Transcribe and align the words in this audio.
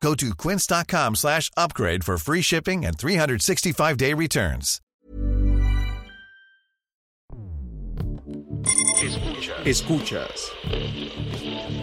Go 0.00 0.14
to 0.14 0.34
quince.com 0.34 1.14
slash 1.14 1.50
upgrade 1.56 2.04
for 2.04 2.16
free 2.18 2.42
shipping 2.42 2.84
and 2.86 2.96
365-day 2.96 4.14
returns. 4.14 4.80
Escuchas. 9.02 9.66
Escuchas. 9.66 10.52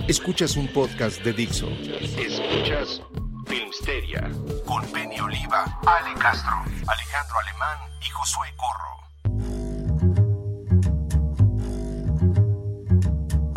Escuchas 0.08 0.56
un 0.58 0.68
podcast 0.68 1.24
de 1.24 1.34
Dixo. 1.34 1.68
Escuchas 1.70 3.02
Filmsteria 3.48 4.30
con 4.66 4.86
Penny 4.92 5.20
Oliva, 5.20 5.80
Ale 5.86 6.14
Castro, 6.20 6.64
Alejandro 6.88 7.40
Alemán 7.40 7.78
y 8.02 8.10
Josué 8.10 8.48
Corro. 8.58 9.07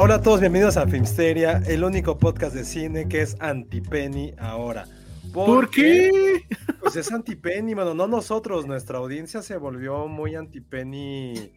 Hola 0.02 0.14
a 0.14 0.22
todos, 0.22 0.40
bienvenidos 0.40 0.78
a 0.78 0.86
Filmsteria, 0.86 1.62
el 1.66 1.84
único 1.84 2.16
podcast 2.16 2.54
de 2.54 2.64
cine 2.64 3.06
que 3.06 3.20
es 3.20 3.36
anti-Penny 3.38 4.32
ahora. 4.38 4.86
¿Por, 5.30 5.68
qué? 5.68 6.40
Pues 6.80 6.96
es 6.96 7.12
anti-Penny, 7.12 7.74
bueno, 7.74 7.92
no 7.92 8.06
nosotros, 8.06 8.66
nuestra 8.66 8.96
audiencia 8.96 9.42
se 9.42 9.58
volvió 9.58 10.08
muy 10.08 10.36
anti-Penny 10.36 11.52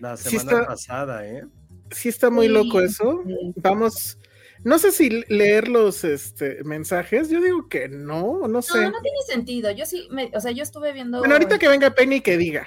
la 0.00 0.16
semana 0.16 0.66
pasada, 0.66 1.28
¿eh? 1.28 1.44
Sí 1.90 2.08
está 2.08 2.30
muy 2.30 2.48
loco 2.48 2.80
eso. 2.80 3.22
Vamos, 3.56 4.18
no 4.64 4.78
sé 4.78 4.90
si 4.90 5.10
leer 5.28 5.68
los 5.68 6.04
este, 6.04 6.64
mensajes, 6.64 7.28
yo 7.28 7.42
digo 7.42 7.68
que 7.68 7.90
no, 7.90 8.48
no 8.48 8.62
sé. 8.62 8.80
No, 8.80 8.92
no 8.92 9.02
tiene 9.02 9.18
sentido. 9.26 9.70
Yo 9.72 9.84
sí, 9.84 10.08
me, 10.10 10.30
o 10.32 10.40
sea, 10.40 10.52
yo 10.52 10.62
estuve 10.62 10.94
viendo. 10.94 11.18
Bueno, 11.18 11.34
ahorita 11.34 11.58
que 11.58 11.68
venga 11.68 11.90
Penny 11.90 12.22
que 12.22 12.38
diga. 12.38 12.66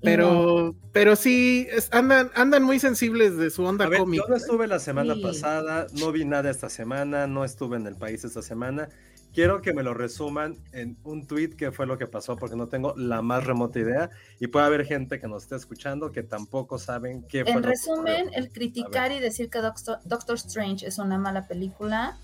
Pero, 0.00 0.76
pero 0.92 1.16
sí, 1.16 1.66
es, 1.70 1.92
andan, 1.92 2.30
andan 2.34 2.62
muy 2.62 2.78
sensibles 2.78 3.36
de 3.36 3.50
su 3.50 3.64
onda 3.64 3.90
cómica. 3.90 4.24
Yo 4.24 4.30
no 4.30 4.36
estuve 4.36 4.66
la 4.68 4.78
semana 4.78 5.14
sí. 5.14 5.22
pasada, 5.22 5.86
no 5.94 6.12
vi 6.12 6.24
nada 6.24 6.50
esta 6.50 6.68
semana, 6.68 7.26
no 7.26 7.44
estuve 7.44 7.76
en 7.76 7.86
el 7.86 7.96
país 7.96 8.24
esta 8.24 8.42
semana. 8.42 8.88
Quiero 9.34 9.60
que 9.60 9.72
me 9.72 9.82
lo 9.82 9.94
resuman 9.94 10.56
en 10.72 10.96
un 11.04 11.26
tweet 11.26 11.50
que 11.50 11.70
fue 11.70 11.86
lo 11.86 11.98
que 11.98 12.06
pasó, 12.06 12.36
porque 12.36 12.56
no 12.56 12.68
tengo 12.68 12.94
la 12.96 13.22
más 13.22 13.44
remota 13.44 13.78
idea. 13.78 14.10
Y 14.40 14.46
puede 14.46 14.66
haber 14.66 14.84
gente 14.86 15.20
que 15.20 15.28
nos 15.28 15.44
esté 15.44 15.56
escuchando 15.56 16.12
que 16.12 16.22
tampoco 16.22 16.78
saben 16.78 17.22
qué 17.28 17.44
fue. 17.44 17.52
En 17.52 17.62
resumen, 17.62 18.30
el 18.32 18.50
criticar 18.50 19.12
y 19.12 19.20
decir 19.20 19.50
que 19.50 19.58
Doctor, 19.60 19.98
Doctor, 20.04 20.36
Strange 20.36 20.86
es 20.86 20.98
una 20.98 21.18
mala 21.18 21.46
película 21.46 22.18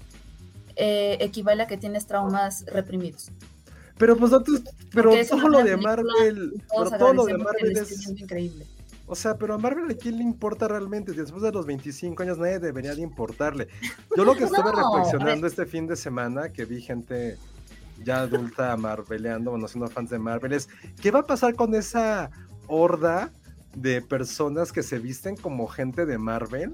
eh, 0.76 1.18
equivale 1.20 1.64
a 1.64 1.66
que 1.66 1.76
tienes 1.76 2.06
traumas 2.06 2.64
reprimidos. 2.66 3.30
Pero 3.98 4.16
pues 4.16 4.30
Doctor, 4.30 4.60
pero 4.92 5.12
todo 5.28 5.48
lo 5.48 5.62
de 5.62 5.76
Marvel, 5.76 6.54
pero 6.68 6.90
todo 6.98 7.14
lo 7.14 7.24
de 7.26 7.38
Marvel 7.38 7.76
es 7.76 8.08
increíble. 8.08 8.66
O 9.06 9.14
sea, 9.14 9.36
pero 9.36 9.54
a 9.54 9.58
Marvel 9.58 9.90
a 9.90 9.94
quién 9.94 10.16
le 10.16 10.24
importa 10.24 10.66
realmente? 10.66 11.12
Después 11.12 11.42
de 11.42 11.52
los 11.52 11.66
25 11.66 12.22
años 12.22 12.38
nadie 12.38 12.58
debería 12.58 12.94
de 12.94 13.02
importarle. 13.02 13.68
Yo 14.16 14.24
lo 14.24 14.34
que 14.34 14.44
estuve 14.44 14.72
no, 14.72 14.94
reflexionando 14.94 15.46
este 15.46 15.66
fin 15.66 15.86
de 15.86 15.96
semana, 15.96 16.48
que 16.48 16.64
vi 16.64 16.80
gente 16.80 17.36
ya 18.02 18.22
adulta 18.22 18.76
marveleando, 18.76 19.50
bueno, 19.50 19.68
siendo 19.68 19.88
fans 19.88 20.10
de 20.10 20.18
Marvel, 20.18 20.52
es 20.54 20.68
¿qué 21.00 21.10
va 21.10 21.20
a 21.20 21.26
pasar 21.26 21.54
con 21.54 21.74
esa 21.74 22.30
horda 22.66 23.30
de 23.76 24.00
personas 24.00 24.72
que 24.72 24.82
se 24.82 24.98
visten 24.98 25.36
como 25.36 25.68
gente 25.68 26.06
de 26.06 26.18
Marvel? 26.18 26.72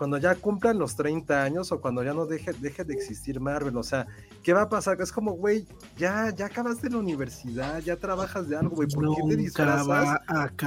Cuando 0.00 0.16
ya 0.16 0.34
cumplan 0.34 0.78
los 0.78 0.96
30 0.96 1.42
años 1.42 1.72
o 1.72 1.80
cuando 1.82 2.02
ya 2.02 2.14
no 2.14 2.24
deje, 2.24 2.54
deje 2.54 2.84
de 2.84 2.94
existir 2.94 3.38
Marvel, 3.38 3.76
o 3.76 3.82
sea, 3.82 4.06
¿qué 4.42 4.54
va 4.54 4.62
a 4.62 4.68
pasar? 4.70 4.98
Es 4.98 5.12
como, 5.12 5.32
güey, 5.32 5.66
ya, 5.98 6.34
ya 6.34 6.46
acabaste 6.46 6.88
la 6.88 6.96
universidad, 6.96 7.80
ya 7.80 7.96
trabajas 7.96 8.48
de 8.48 8.56
algo, 8.56 8.76
güey, 8.76 8.88
¿por 8.88 9.04
Nunca 9.04 9.20
qué 9.20 9.28
te 9.28 9.36
disfrazas? 9.36 10.18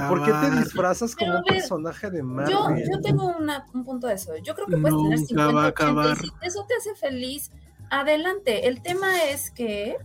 ¿Por 0.08 0.24
qué 0.24 0.32
te 0.32 0.50
disfrazas 0.60 1.16
como 1.16 1.38
un 1.38 1.42
personaje 1.42 2.10
de 2.12 2.22
Marvel? 2.22 2.54
Yo, 2.54 2.68
yo 2.92 3.00
tengo 3.00 3.26
una, 3.36 3.66
un 3.74 3.82
punto 3.82 4.06
de 4.06 4.14
eso, 4.14 4.36
yo 4.36 4.54
creo 4.54 4.68
que 4.68 4.76
puedes 4.76 4.96
tener 5.02 5.18
50, 5.18 5.82
80, 5.82 6.12
y 6.12 6.16
si 6.16 6.32
eso 6.42 6.66
te 6.68 6.74
hace 6.76 6.94
feliz, 6.94 7.50
adelante, 7.90 8.68
el 8.68 8.82
tema 8.82 9.20
es 9.24 9.50
que... 9.50 9.96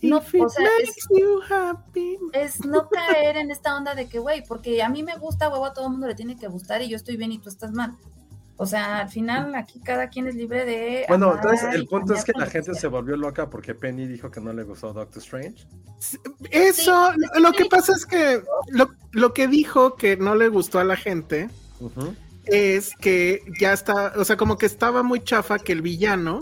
No, 0.00 0.18
o 0.18 0.48
sea, 0.48 0.66
es, 0.82 0.96
es, 2.32 2.64
no 2.64 2.88
caer 2.88 3.36
en 3.36 3.50
esta 3.50 3.76
onda 3.76 3.94
de 3.94 4.08
que, 4.08 4.18
güey, 4.18 4.44
porque 4.46 4.80
a 4.80 4.88
mí 4.88 5.02
me 5.02 5.18
gusta, 5.18 5.50
huevo, 5.50 5.66
a 5.66 5.74
todo 5.74 5.86
el 5.86 5.90
mundo 5.90 6.06
le 6.06 6.14
tiene 6.14 6.36
que 6.36 6.46
gustar 6.46 6.80
y 6.80 6.88
yo 6.88 6.96
estoy 6.96 7.18
bien 7.18 7.32
y 7.32 7.38
tú 7.38 7.50
estás 7.50 7.72
mal. 7.72 7.98
O 8.60 8.66
sea, 8.66 8.98
al 8.98 9.08
final 9.08 9.54
aquí 9.54 9.78
cada 9.78 10.08
quien 10.08 10.26
es 10.26 10.34
libre 10.34 10.64
de. 10.64 11.04
Bueno, 11.08 11.36
entonces 11.36 11.72
el 11.74 11.86
punto 11.86 12.12
es 12.12 12.24
que 12.24 12.32
la 12.32 12.46
gente 12.46 12.74
se 12.74 12.88
volvió 12.88 13.16
loca 13.16 13.48
porque 13.48 13.72
Penny 13.72 14.08
dijo 14.08 14.32
que 14.32 14.40
no 14.40 14.52
le 14.52 14.64
gustó 14.64 14.92
Doctor 14.92 15.22
Strange. 15.22 15.64
Eso, 16.50 17.12
sí, 17.12 17.40
lo 17.40 17.52
que 17.52 17.66
pasa 17.66 17.92
es 17.92 18.04
que 18.04 18.42
lo, 18.70 18.90
lo, 19.12 19.32
que 19.32 19.46
dijo 19.46 19.94
que 19.94 20.16
no 20.16 20.34
le 20.34 20.48
gustó 20.48 20.80
a 20.80 20.84
la 20.84 20.96
gente 20.96 21.48
uh 21.78 21.88
-huh. 21.88 22.16
es 22.46 22.96
que 22.96 23.44
ya 23.60 23.72
está, 23.72 24.14
o 24.16 24.24
sea, 24.24 24.36
como 24.36 24.58
que 24.58 24.66
estaba 24.66 25.04
muy 25.04 25.20
chafa 25.20 25.60
que 25.60 25.70
el 25.70 25.80
villano 25.82 26.40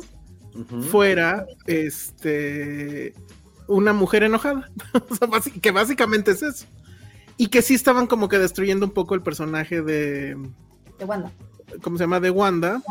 uh 0.55 0.59
-huh. 0.59 0.83
fuera 0.85 1.47
este 1.67 3.13
una 3.69 3.93
mujer 3.93 4.23
enojada. 4.23 4.71
o 5.11 5.15
sea, 5.15 5.53
que 5.61 5.71
básicamente 5.71 6.31
es 6.31 6.43
eso. 6.43 6.67
Y 7.37 7.49
que 7.49 7.61
sí 7.61 7.75
estaban 7.75 8.07
como 8.07 8.31
que 8.31 8.39
destruyendo 8.39 8.87
un 8.87 8.93
poco 8.93 9.15
el 9.15 9.21
personaje 9.21 9.83
de. 9.83 10.35
De 10.99 11.05
Wanda. 11.05 11.31
¿Cómo 11.83 11.97
se 11.97 12.05
llama? 12.05 12.21
De 12.21 12.31
Wanda. 12.31 12.83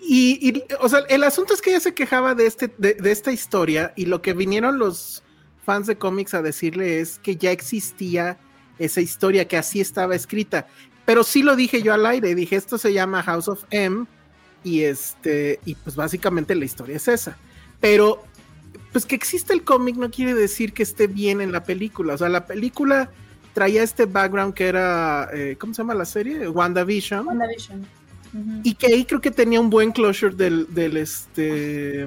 Y, 0.00 0.62
o 0.80 0.88
sea, 0.88 1.00
el 1.10 1.22
asunto 1.22 1.52
es 1.52 1.60
que 1.60 1.70
ella 1.70 1.80
se 1.80 1.92
quejaba 1.92 2.34
de, 2.34 2.46
este, 2.46 2.72
de, 2.78 2.96
esta 3.10 3.30
historia 3.30 3.92
y 3.94 4.06
lo 4.06 4.22
que 4.22 4.32
vinieron 4.32 4.78
los 4.78 5.22
fans 5.66 5.86
de 5.86 5.98
cómics 5.98 6.32
a 6.32 6.40
decirle 6.40 7.00
es 7.00 7.18
que 7.18 7.36
ya 7.36 7.50
existía 7.50 8.38
esa 8.78 9.02
historia, 9.02 9.46
que 9.46 9.58
así 9.58 9.80
estaba 9.80 10.14
escrita. 10.14 10.66
Pero 11.04 11.24
sí 11.24 11.42
lo 11.42 11.56
dije 11.56 11.82
yo 11.82 11.92
al 11.92 12.06
aire, 12.06 12.34
dije, 12.34 12.56
esto 12.56 12.78
se 12.78 12.94
llama 12.94 13.22
House 13.22 13.48
of 13.48 13.64
M 13.70 14.06
y 14.64 14.82
este, 14.82 15.60
y 15.66 15.74
pues 15.74 15.94
básicamente 15.94 16.54
la 16.54 16.64
historia 16.64 16.96
es 16.96 17.06
esa. 17.08 17.36
Pero, 17.80 18.24
pues 18.92 19.04
que 19.04 19.14
existe 19.14 19.52
el 19.52 19.62
cómic 19.62 19.96
no 19.96 20.10
quiere 20.10 20.32
decir 20.32 20.72
que 20.72 20.84
esté 20.84 21.06
bien 21.06 21.42
en 21.42 21.52
la 21.52 21.64
película. 21.64 22.14
O 22.14 22.18
sea, 22.18 22.30
la 22.30 22.46
película 22.46 23.10
traía 23.54 23.82
este 23.82 24.06
background 24.06 24.54
que 24.54 24.66
era, 24.66 25.28
eh, 25.32 25.56
¿cómo 25.58 25.74
se 25.74 25.82
llama 25.82 25.94
la 25.94 26.04
serie? 26.04 26.48
WandaVision. 26.48 27.26
WandaVision. 27.26 27.80
Uh 27.80 28.38
-huh. 28.38 28.60
Y 28.62 28.74
que 28.74 28.86
ahí 28.88 29.04
creo 29.04 29.20
que 29.20 29.30
tenía 29.30 29.60
un 29.60 29.70
buen 29.70 29.92
closure 29.92 30.34
del, 30.34 30.66
del 30.74 30.96
este, 30.96 32.06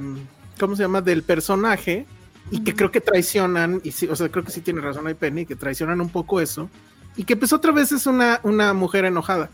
¿cómo 0.60 0.76
se 0.76 0.84
llama? 0.84 1.02
Del 1.02 1.24
personaje. 1.24 2.06
Y 2.52 2.56
uh 2.56 2.60
-huh. 2.60 2.64
que 2.64 2.76
creo 2.76 2.92
que 2.92 3.02
traicionan, 3.02 3.82
y 3.84 3.92
sí, 3.92 4.08
o 4.08 4.16
sea, 4.16 4.30
creo 4.30 4.44
que 4.44 4.52
sí 4.52 4.62
tiene 4.62 4.82
razón 4.82 5.08
ahí 5.08 5.14
Penny, 5.14 5.46
que 5.46 5.56
traicionan 5.56 6.02
un 6.02 6.10
poco 6.10 6.42
eso. 6.42 6.70
Y 7.16 7.24
que 7.24 7.36
pues 7.36 7.54
otra 7.54 7.72
vez 7.72 7.92
es 7.92 8.06
una, 8.06 8.40
una 8.44 8.74
mujer 8.74 9.06
enojada. 9.06 9.50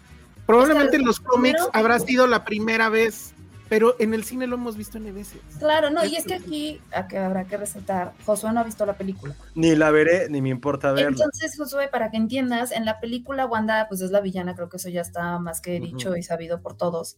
Probablemente 0.46 0.90
o 0.90 0.92
sea, 0.92 1.00
en 1.00 1.06
los 1.06 1.20
cómics 1.20 1.62
habrá 1.74 2.00
sido 2.00 2.28
la 2.28 2.46
primera 2.46 2.90
vez 2.90 3.34
pero 3.70 3.96
en 4.00 4.14
el 4.14 4.24
cine 4.24 4.48
lo 4.48 4.56
hemos 4.56 4.78
visto 4.78 4.98
N 4.98 5.12
veces. 5.12 5.42
Claro, 5.60 5.90
no, 5.90 6.06
y 6.06 6.16
es 6.16 6.26
que 6.26 6.36
aquí 6.36 6.82
a 6.92 7.08
que 7.08 7.18
habrá 7.18 7.46
que 7.46 7.58
resaltar, 7.58 8.14
Josué 8.26 8.52
no 8.52 8.60
ha 8.60 8.64
visto 8.64 8.86
la 8.86 8.98
película. 8.98 9.36
Ni 9.56 9.76
la 9.76 9.92
veré, 9.92 10.30
ni 10.30 10.42
me 10.42 10.50
importa 10.50 10.92
verla. 10.92 11.10
Entonces, 11.10 11.56
Josué, 11.58 11.88
para 11.88 12.12
que 12.12 12.18
entiendas, 12.18 12.72
en 12.72 12.86
la 12.86 13.00
película 13.00 13.46
Wanda, 13.46 13.88
pues 13.88 14.02
es 14.02 14.12
la 14.12 14.22
villana, 14.22 14.56
creo 14.56 14.70
que 14.70 14.78
eso 14.78 14.90
ya 14.90 15.02
está 15.02 15.38
más 15.40 15.62
que 15.62 15.80
dicho 15.80 16.10
uh 16.10 16.14
-huh. 16.14 16.20
y 16.20 16.24
sabido 16.24 16.62
por 16.62 16.76
todos. 16.76 17.18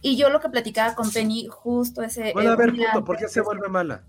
Y 0.00 0.16
yo 0.16 0.30
lo 0.30 0.40
que 0.40 0.48
platicaba 0.48 0.94
con 0.94 1.10
Penny, 1.10 1.46
justo 1.48 2.02
ese... 2.02 2.32
Bueno, 2.32 2.52
a 2.52 2.56
ver, 2.56 2.70
punto, 2.70 3.04
¿por 3.04 3.16
qué 3.16 3.28
se 3.28 3.40
vuelve 3.40 3.68
mala? 3.68 4.04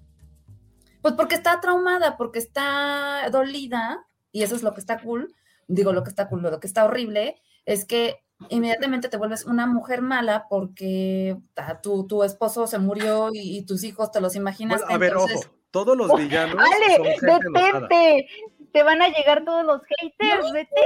Pues 1.02 1.16
porque 1.16 1.36
está 1.36 1.60
traumada, 1.60 2.16
porque 2.16 2.40
está 2.40 3.30
dolida, 3.30 4.06
y 4.32 4.44
eso 4.44 4.56
es 4.56 4.64
lo 4.64 4.74
que 4.74 4.80
está 4.80 5.02
cool, 5.02 5.36
digo 5.68 5.92
lo 5.92 6.04
que 6.04 6.10
está 6.10 6.30
cool, 6.30 6.42
lo 6.42 6.60
que 6.60 6.68
está 6.68 6.86
horrible, 6.86 7.36
es 7.66 7.86
que 7.86 8.23
inmediatamente 8.50 9.10
te 9.10 9.18
vuelves 9.18 9.46
una 9.46 9.66
mujer 9.66 10.02
mala 10.02 10.48
porque 10.50 11.38
tu, 11.82 12.08
tu 12.08 12.24
esposo 12.24 12.68
se 12.68 12.80
murió 12.80 13.30
y, 13.34 13.58
y, 13.58 13.66
tus 13.66 13.84
hijos 13.84 14.12
te 14.12 14.22
los 14.22 14.36
imaginaste. 14.36 14.86
Bueno, 14.86 14.96
a 14.96 15.00
ver, 15.00 15.12
entonces... 15.12 15.46
ojo, 15.46 15.56
todos 15.74 15.98
los 15.98 16.16
villanos. 16.16 16.56
Ale, 16.60 17.18
detente, 17.20 18.28
te 18.72 18.84
van 18.84 19.02
a 19.02 19.08
llegar 19.08 19.44
todos 19.44 19.66
los 19.66 19.82
haters, 19.84 20.44
no 20.44 20.52
detente. 20.52 20.82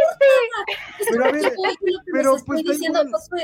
Pero 1.11 1.25
a 1.25 1.31
ver, 1.31 1.53
pero 2.11 2.35
pues 2.45 2.63
diciendo, 2.63 2.99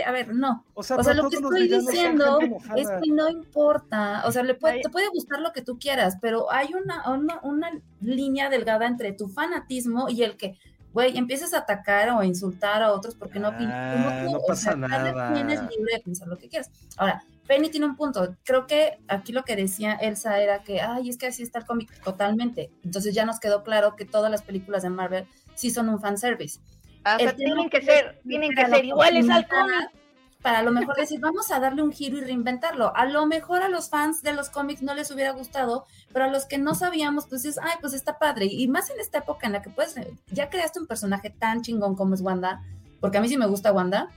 a 0.06 0.12
ver, 0.12 0.34
no. 0.34 0.66
O 0.74 0.84
sea, 0.84 0.98
lo 1.14 1.30
que 1.30 1.38
estoy 1.38 1.68
diciendo 1.68 2.40
es 2.76 2.88
que 2.90 3.12
no 3.12 3.30
importa, 3.30 4.24
o 4.26 4.32
sea, 4.32 4.44
le 4.44 4.56
puede, 4.56 4.82
te 4.82 4.90
puede 4.90 5.08
gustar 5.10 5.40
lo 5.40 5.54
que 5.54 5.62
tú 5.62 5.78
quieras, 5.80 6.18
pero 6.20 6.52
hay 6.52 6.74
una, 6.74 7.10
una, 7.10 7.40
una 7.44 7.72
línea 8.02 8.50
delgada 8.50 8.86
entre 8.88 9.14
tu 9.14 9.28
fanatismo 9.28 10.10
y 10.10 10.24
el 10.24 10.36
que 10.36 10.58
güey, 10.94 11.18
empiezas 11.18 11.54
a 11.54 11.60
atacar 11.60 12.10
o 12.10 12.20
a 12.20 12.26
insultar 12.26 12.82
a 12.84 12.94
otros 12.94 13.16
porque 13.16 13.40
no 13.40 13.50
ah, 13.50 14.28
No 14.32 14.40
pasa 14.48 14.76
nada. 14.76 15.34
Tienes 15.34 15.62
libre 15.62 15.96
de 15.96 16.00
pensar 16.02 16.28
lo 16.28 16.38
que 16.38 16.48
quieras. 16.48 16.70
Ahora, 16.98 17.24
Penny 17.48 17.70
tiene 17.70 17.88
un 17.88 17.96
punto. 17.96 18.36
Creo 18.44 18.68
que 18.68 19.00
aquí 19.08 19.34
lo 19.34 19.44
que 19.44 19.56
decía 19.56 19.94
Elsa 19.94 20.40
era 20.40 20.64
que, 20.64 20.82
ay, 20.82 21.10
es 21.10 21.18
que 21.18 21.28
así 21.28 21.44
está 21.44 21.60
el 21.60 21.66
cómic 21.66 21.92
totalmente. 22.04 22.72
Entonces 22.84 23.14
ya 23.14 23.26
nos 23.26 23.40
quedó 23.40 23.64
claro 23.64 23.96
que 23.96 24.06
todas 24.06 24.32
las 24.32 24.44
películas 24.44 24.84
de 24.84 24.90
Marvel 24.90 25.28
sí 25.56 25.70
son 25.70 25.90
un 25.90 26.00
fanservice. 26.00 26.60
Ah, 27.04 27.18
o 27.20 27.36
tienen 27.36 27.70
que 27.70 27.82
ser, 27.82 28.22
tienen 28.26 28.56
que 28.56 28.66
ser 28.66 28.86
iguales 28.86 29.30
al 29.30 29.48
cómic 29.48 30.03
para 30.44 30.60
a 30.60 30.64
lo 30.64 30.72
mejor 30.72 30.98
decir, 30.98 31.22
vamos 31.22 31.52
a 31.52 31.60
darle 31.62 31.82
un 31.82 31.94
giro 31.94 32.18
y 32.18 32.22
reinventarlo. 32.22 32.96
A 32.96 33.06
lo 33.06 33.26
mejor 33.26 33.62
a 33.62 33.70
los 33.70 33.90
fans 33.90 34.22
de 34.22 34.34
los 34.34 34.50
cómics 34.50 34.82
no 34.82 34.94
les 34.94 35.10
hubiera 35.10 35.32
gustado, 35.32 35.86
pero 36.12 36.26
a 36.26 36.28
los 36.28 36.46
que 36.46 36.58
no 36.58 36.76
sabíamos, 36.76 37.28
pues 37.28 37.46
es, 37.46 37.58
ay, 37.58 37.78
pues 37.80 37.94
está 37.94 38.20
padre. 38.20 38.48
Y 38.52 38.68
más 38.68 38.90
en 38.90 39.00
esta 39.00 39.20
época 39.20 39.48
en 39.48 39.54
la 39.54 39.62
que 39.62 39.70
puedes, 39.70 39.96
ya 40.32 40.50
creaste 40.50 40.82
un 40.82 40.86
personaje 40.86 41.30
tan 41.30 41.62
chingón 41.62 41.96
como 41.96 42.14
es 42.14 42.22
Wanda, 42.22 42.62
porque 43.00 43.18
a 43.18 43.22
mí 43.22 43.30
sí 43.30 43.38
me 43.38 43.48
gusta 43.48 43.72
Wanda, 43.72 44.10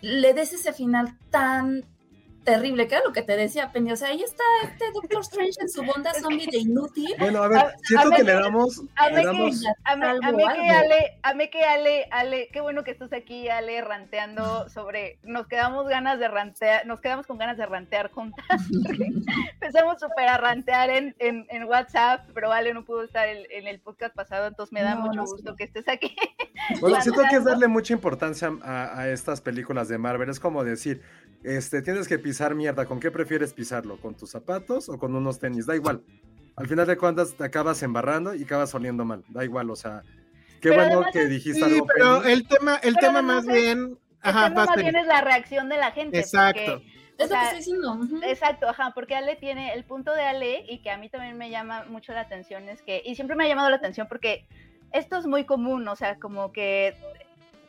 le 0.00 0.32
des 0.32 0.52
ese 0.52 0.72
final 0.72 1.18
tan 1.30 1.84
terrible, 2.44 2.88
que 2.88 2.94
era 2.94 3.04
lo 3.04 3.12
que 3.12 3.22
te 3.22 3.36
decía 3.36 3.72
Penny. 3.72 3.92
O 3.92 3.96
sea, 3.96 4.08
ahí 4.08 4.22
está 4.22 4.42
este 4.64 4.90
Doctor 4.92 5.20
Strange 5.20 5.60
en 5.60 5.68
su 5.68 5.82
bonda 5.82 6.12
zombie 6.14 6.46
de 6.50 6.58
inútil. 6.58 7.14
Bueno, 7.18 7.42
a 7.42 7.48
ver, 7.48 7.74
siento 7.82 8.10
que 8.10 8.24
le 8.24 8.32
damos. 8.32 8.82
A 8.96 9.10
mí 9.10 9.22
que 10.54 10.70
Ale, 10.70 11.18
a 11.22 11.34
mí 11.34 11.50
que 11.50 11.62
Ale, 11.62 12.08
Ale, 12.10 12.48
qué 12.52 12.60
bueno 12.60 12.84
que 12.84 12.90
estás 12.90 13.12
aquí, 13.12 13.48
Ale, 13.48 13.80
ranteando 13.82 14.68
sobre. 14.68 15.18
Nos 15.22 15.46
quedamos 15.46 15.88
ganas 15.88 16.18
de 16.18 16.28
rantear, 16.28 16.86
nos 16.86 17.00
quedamos 17.00 17.26
con 17.26 17.38
ganas 17.38 17.56
de 17.56 17.66
rantear 17.66 18.10
juntas. 18.10 18.44
Empezamos 19.54 20.00
súper 20.00 20.28
a 20.28 20.38
rantear 20.38 20.90
en, 20.90 21.14
en, 21.18 21.46
en, 21.50 21.64
WhatsApp, 21.64 22.28
pero 22.34 22.52
Ale 22.52 22.74
no 22.74 22.84
pudo 22.84 23.04
estar 23.04 23.28
en, 23.28 23.66
el 23.68 23.80
podcast 23.80 24.14
pasado, 24.14 24.46
entonces 24.46 24.72
me 24.72 24.82
da 24.82 24.96
mucho 24.96 25.22
gusto 25.22 25.54
que 25.54 25.64
estés 25.64 25.88
aquí. 25.88 26.16
Bueno, 26.80 27.00
siento 27.00 27.22
que 27.28 27.36
es 27.36 27.44
darle 27.44 27.68
mucha 27.68 27.92
importancia 27.92 28.50
a, 28.62 28.98
a 28.98 29.08
estas 29.08 29.40
películas 29.40 29.88
de 29.88 29.98
Marvel. 29.98 30.28
Es 30.28 30.40
como 30.40 30.64
decir, 30.64 31.02
este, 31.42 31.82
tienes 31.82 32.06
que 32.06 32.18
pisar 32.18 32.54
mierda. 32.54 32.86
¿Con 32.86 33.00
qué 33.00 33.10
prefieres 33.10 33.52
pisarlo? 33.52 33.98
¿Con 34.00 34.14
tus 34.14 34.30
zapatos 34.30 34.88
o 34.88 34.98
con 34.98 35.14
unos 35.14 35.38
tenis? 35.38 35.66
Da 35.66 35.74
igual. 35.74 36.02
Al 36.56 36.66
final 36.66 36.86
de 36.86 36.96
cuentas 36.96 37.34
te 37.34 37.44
acabas 37.44 37.82
embarrando 37.82 38.34
y 38.34 38.44
acabas 38.44 38.74
oliendo 38.74 39.04
mal. 39.04 39.24
Da 39.28 39.44
igual, 39.44 39.70
o 39.70 39.76
sea, 39.76 40.02
qué 40.60 40.70
bueno 40.70 41.04
que 41.12 41.26
dijiste 41.26 41.64
sí, 41.64 41.80
Pero 41.94 42.22
el 42.24 42.46
tema, 42.46 42.76
el 42.82 42.96
tema 42.96 43.22
más 43.22 43.46
bien. 43.46 43.98
Ajá, 44.20 44.50
más 44.50 44.68
bien 44.76 44.94
es 44.94 45.06
la 45.06 45.22
reacción 45.22 45.68
de 45.70 45.78
la 45.78 45.92
gente. 45.92 46.18
Exacto. 46.18 46.82
es 47.16 47.30
lo 47.30 47.36
que 47.36 47.42
estoy 47.42 47.58
diciendo. 47.58 47.98
Exacto, 48.22 48.68
ajá, 48.68 48.92
porque 48.94 49.14
Ale 49.14 49.36
tiene 49.36 49.72
el 49.72 49.84
punto 49.84 50.12
de 50.12 50.22
Ale 50.22 50.66
y 50.68 50.82
que 50.82 50.90
a 50.90 50.98
mí 50.98 51.08
también 51.08 51.38
me 51.38 51.48
llama 51.48 51.86
mucho 51.88 52.12
la 52.12 52.20
atención 52.20 52.68
es 52.68 52.82
que, 52.82 53.02
y 53.04 53.14
siempre 53.14 53.36
me 53.36 53.44
ha 53.44 53.48
llamado 53.48 53.70
la 53.70 53.76
atención 53.76 54.06
porque 54.08 54.46
esto 54.92 55.16
es 55.16 55.26
muy 55.26 55.46
común, 55.46 55.88
o 55.88 55.96
sea, 55.96 56.18
como 56.18 56.52
que 56.52 56.94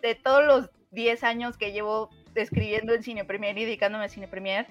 de 0.02 0.16
todos 0.16 0.46
los 0.46 0.70
10 0.92 1.24
años 1.24 1.58
que 1.58 1.72
llevo 1.72 2.10
escribiendo 2.36 2.94
en 2.94 3.04
Cine 3.04 3.26
Premier 3.26 3.58
y 3.58 3.66
dedicándome 3.66 4.06
a 4.06 4.10
Cine 4.10 4.28
Premier, 4.28 4.68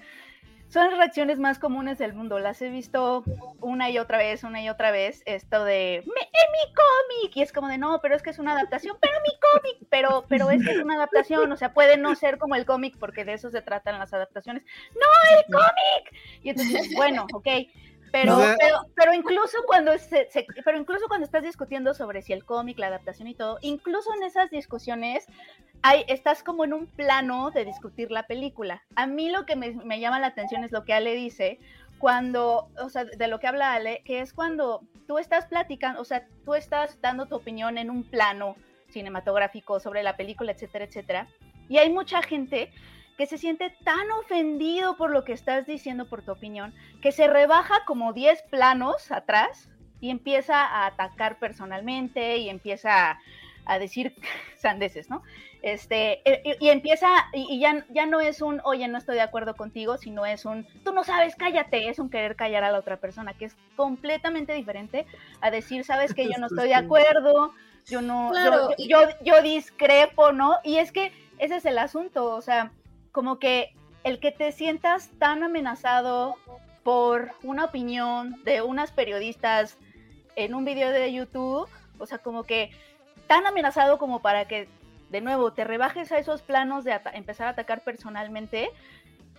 son 0.71 0.89
las 0.89 0.97
reacciones 0.97 1.37
más 1.37 1.59
comunes 1.59 1.97
del 1.97 2.13
mundo. 2.13 2.39
Las 2.39 2.61
he 2.61 2.69
visto 2.69 3.25
una 3.59 3.89
y 3.89 3.97
otra 3.97 4.17
vez, 4.17 4.45
una 4.45 4.61
y 4.61 4.69
otra 4.69 4.91
vez, 4.91 5.21
esto 5.25 5.65
de 5.65 5.95
¡En 5.95 6.05
mi 6.05 6.73
cómic! 6.73 7.35
Y 7.35 7.41
es 7.41 7.51
como 7.51 7.67
de 7.67 7.77
no, 7.77 7.99
pero 8.01 8.15
es 8.15 8.21
que 8.21 8.29
es 8.29 8.39
una 8.39 8.53
adaptación, 8.53 8.95
pero 9.01 9.13
mi 9.21 9.37
cómic, 9.39 9.87
pero, 9.89 10.25
pero 10.29 10.49
es 10.49 10.63
que 10.65 10.71
es 10.71 10.79
una 10.81 10.95
adaptación, 10.95 11.51
o 11.51 11.57
sea, 11.57 11.73
puede 11.73 11.97
no 11.97 12.15
ser 12.15 12.37
como 12.37 12.55
el 12.55 12.65
cómic, 12.65 12.95
porque 12.97 13.25
de 13.25 13.33
eso 13.33 13.51
se 13.51 13.61
tratan 13.61 13.99
las 13.99 14.13
adaptaciones. 14.13 14.63
¡No, 14.93 15.37
el 15.37 15.45
cómic! 15.51 16.41
Y 16.41 16.49
entonces, 16.51 16.95
bueno, 16.95 17.27
ok. 17.33 17.47
Pero, 18.11 18.37
pero, 18.59 18.79
pero, 18.95 19.13
incluso 19.13 19.57
cuando 19.65 19.97
se, 19.97 20.27
pero 20.65 20.77
incluso 20.77 21.07
cuando 21.07 21.25
estás 21.25 21.43
discutiendo 21.43 21.93
sobre 21.93 22.21
si 22.21 22.33
el 22.33 22.43
cómic, 22.43 22.77
la 22.77 22.87
adaptación 22.87 23.27
y 23.27 23.35
todo, 23.35 23.57
incluso 23.61 24.13
en 24.13 24.23
esas 24.23 24.49
discusiones 24.49 25.25
hay, 25.81 26.03
estás 26.07 26.43
como 26.43 26.65
en 26.65 26.73
un 26.73 26.87
plano 26.87 27.51
de 27.51 27.63
discutir 27.65 28.11
la 28.11 28.27
película. 28.27 28.83
A 28.95 29.07
mí 29.07 29.29
lo 29.29 29.45
que 29.45 29.55
me, 29.55 29.71
me 29.71 29.99
llama 29.99 30.19
la 30.19 30.27
atención 30.27 30.63
es 30.63 30.71
lo 30.71 30.83
que 30.83 30.93
Ale 30.93 31.15
dice, 31.15 31.59
cuando, 32.01 32.67
o 32.79 32.89
sea, 32.89 33.05
de 33.05 33.27
lo 33.27 33.39
que 33.39 33.47
habla 33.47 33.73
Ale, 33.73 34.01
que 34.03 34.21
es 34.21 34.33
cuando 34.33 34.81
tú 35.07 35.19
estás 35.19 35.45
platicando, 35.45 36.01
o 36.01 36.05
sea, 36.05 36.27
tú 36.43 36.55
estás 36.55 36.99
dando 36.99 37.27
tu 37.27 37.35
opinión 37.35 37.77
en 37.77 37.89
un 37.89 38.03
plano 38.03 38.55
cinematográfico 38.89 39.79
sobre 39.79 40.03
la 40.03 40.17
película, 40.17 40.51
etcétera, 40.51 40.85
etcétera. 40.85 41.27
Y 41.69 41.77
hay 41.77 41.89
mucha 41.91 42.21
gente 42.23 42.71
que 43.17 43.25
se 43.25 43.37
siente 43.37 43.75
tan 43.83 44.09
ofendido 44.11 44.97
por 44.97 45.11
lo 45.11 45.23
que 45.23 45.33
estás 45.33 45.65
diciendo, 45.65 46.05
por 46.07 46.21
tu 46.21 46.31
opinión, 46.31 46.73
que 47.01 47.11
se 47.11 47.27
rebaja 47.27 47.85
como 47.85 48.13
10 48.13 48.41
planos 48.43 49.11
atrás 49.11 49.69
y 49.99 50.09
empieza 50.09 50.65
a 50.65 50.87
atacar 50.87 51.37
personalmente 51.37 52.37
y 52.37 52.49
empieza 52.49 53.19
a, 53.65 53.79
decir 53.79 54.15
sandeces, 54.57 55.09
¿no? 55.09 55.23
Este, 55.61 56.21
eh, 56.25 56.57
y, 56.59 56.69
empieza, 56.69 57.07
y, 57.33 57.59
ya, 57.59 57.85
ya 57.89 58.07
no 58.07 58.19
es 58.19 58.41
un, 58.41 58.59
oye, 58.63 58.87
no 58.87 58.97
estoy 58.97 59.15
de 59.15 59.21
acuerdo 59.21 59.55
contigo, 59.55 59.97
sino 59.97 60.25
es 60.25 60.43
un, 60.43 60.65
tú 60.83 60.91
no 60.91 61.03
sabes, 61.03 61.35
cállate, 61.35 61.87
es 61.87 61.99
un 61.99 62.09
querer 62.09 62.35
callar 62.35 62.63
a 62.63 62.71
la 62.71 62.79
otra 62.79 62.97
persona, 62.97 63.35
que 63.35 63.45
es 63.45 63.55
completamente 63.75 64.53
diferente 64.53 65.05
a 65.39 65.51
decir, 65.51 65.85
sabes 65.85 66.15
que 66.15 66.25
yo 66.25 66.37
no 66.39 66.47
estoy 66.51 66.69
de 66.69 66.75
acuerdo, 66.75 67.53
yo 67.85 68.01
no, 68.01 68.31
yo, 68.77 69.01
yo 69.23 69.41
discrepo, 69.43 70.31
¿no? 70.31 70.57
Y 70.63 70.77
es 70.77 70.91
que 70.91 71.11
ese 71.37 71.57
es 71.57 71.65
el 71.65 71.77
asunto, 71.77 72.33
o 72.33 72.41
sea, 72.41 72.71
como 73.11 73.39
que 73.39 73.73
el 74.03 74.19
que 74.19 74.31
te 74.31 74.51
sientas 74.51 75.09
tan 75.19 75.43
amenazado 75.43 76.35
por 76.83 77.31
una 77.43 77.65
opinión 77.65 78.41
de 78.43 78.61
unas 78.61 78.91
periodistas 78.91 79.77
en 80.35 80.55
un 80.55 80.65
video 80.65 80.91
de 80.91 81.13
YouTube, 81.13 81.67
o 81.99 82.05
sea, 82.05 82.17
como 82.17 82.43
que 82.43 82.71
tan 83.27 83.45
amenazado 83.45 83.97
como 83.97 84.21
para 84.21 84.47
que 84.47 84.67
de 85.09 85.21
nuevo 85.21 85.53
te 85.53 85.65
rebajes 85.65 86.11
a 86.11 86.17
esos 86.17 86.41
planos 86.41 86.83
de 86.83 86.99
empezar 87.13 87.47
a 87.47 87.51
atacar 87.51 87.83
personalmente, 87.83 88.71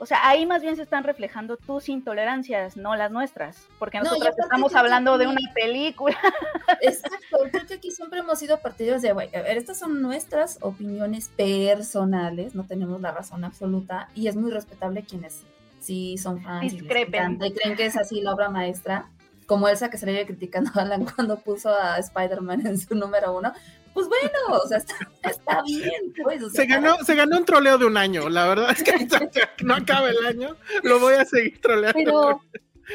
o 0.02 0.06
sea, 0.06 0.18
ahí 0.26 0.46
más 0.46 0.62
bien 0.62 0.74
se 0.74 0.82
están 0.82 1.04
reflejando 1.04 1.56
tus 1.56 1.88
intolerancias, 1.88 2.76
no 2.76 2.96
las 2.96 3.12
nuestras, 3.12 3.68
porque 3.78 4.00
nosotros 4.00 4.34
estamos 4.36 4.74
hablando 4.74 5.16
de 5.16 5.28
una 5.28 5.40
película. 5.54 6.18
Exacto, 6.80 7.38
creo 7.52 7.66
que 7.68 7.74
aquí 7.74 7.92
siempre 7.92 8.18
hemos 8.18 8.40
sido 8.40 8.58
partidarios 8.58 9.00
de, 9.00 9.10
a 9.10 9.14
ver, 9.14 9.56
estas 9.56 9.78
son 9.78 10.02
nuestras 10.02 10.58
opiniones 10.60 11.28
personales, 11.28 12.56
no 12.56 12.64
tenemos 12.64 13.00
la 13.00 13.12
razón 13.12 13.44
absoluta, 13.44 14.08
y 14.16 14.26
es 14.26 14.34
muy 14.34 14.50
respetable 14.50 15.04
quienes 15.04 15.42
sí 15.78 16.18
son 16.18 16.42
fans 16.42 16.72
Discrepen. 16.72 17.38
y, 17.40 17.52
creen 17.52 17.76
que 17.76 17.86
es 17.86 17.96
así 17.96 18.22
la 18.22 18.34
obra 18.34 18.50
maestra, 18.50 19.08
como 19.46 19.68
Elsa 19.68 19.88
que 19.88 19.98
se 19.98 20.06
le 20.06 20.14
iba 20.14 20.26
criticando 20.26 20.72
a 20.74 20.82
Alan 20.82 21.04
cuando 21.14 21.38
puso 21.38 21.72
a 21.72 21.96
Spider-Man 21.98 22.66
en 22.66 22.76
su 22.76 22.96
número 22.96 23.38
uno, 23.38 23.52
pues 23.94 24.08
bueno, 24.08 24.62
o 24.62 24.66
sea, 24.66 24.78
está, 25.22 25.62
bien, 25.62 26.12
pues. 26.22 26.52
se, 26.52 26.66
ganó, 26.66 26.96
se 27.04 27.14
ganó 27.14 27.38
un 27.38 27.44
troleo 27.44 27.78
de 27.78 27.86
un 27.86 27.96
año, 27.96 28.28
la 28.28 28.46
verdad 28.46 28.70
es 28.70 28.82
que 28.82 28.92
no 29.64 29.74
acaba 29.74 30.10
el 30.10 30.26
año, 30.26 30.56
lo 30.82 31.00
voy 31.00 31.14
a 31.14 31.24
seguir 31.24 31.60
troleando. 31.60 31.92
Pero, 31.94 32.42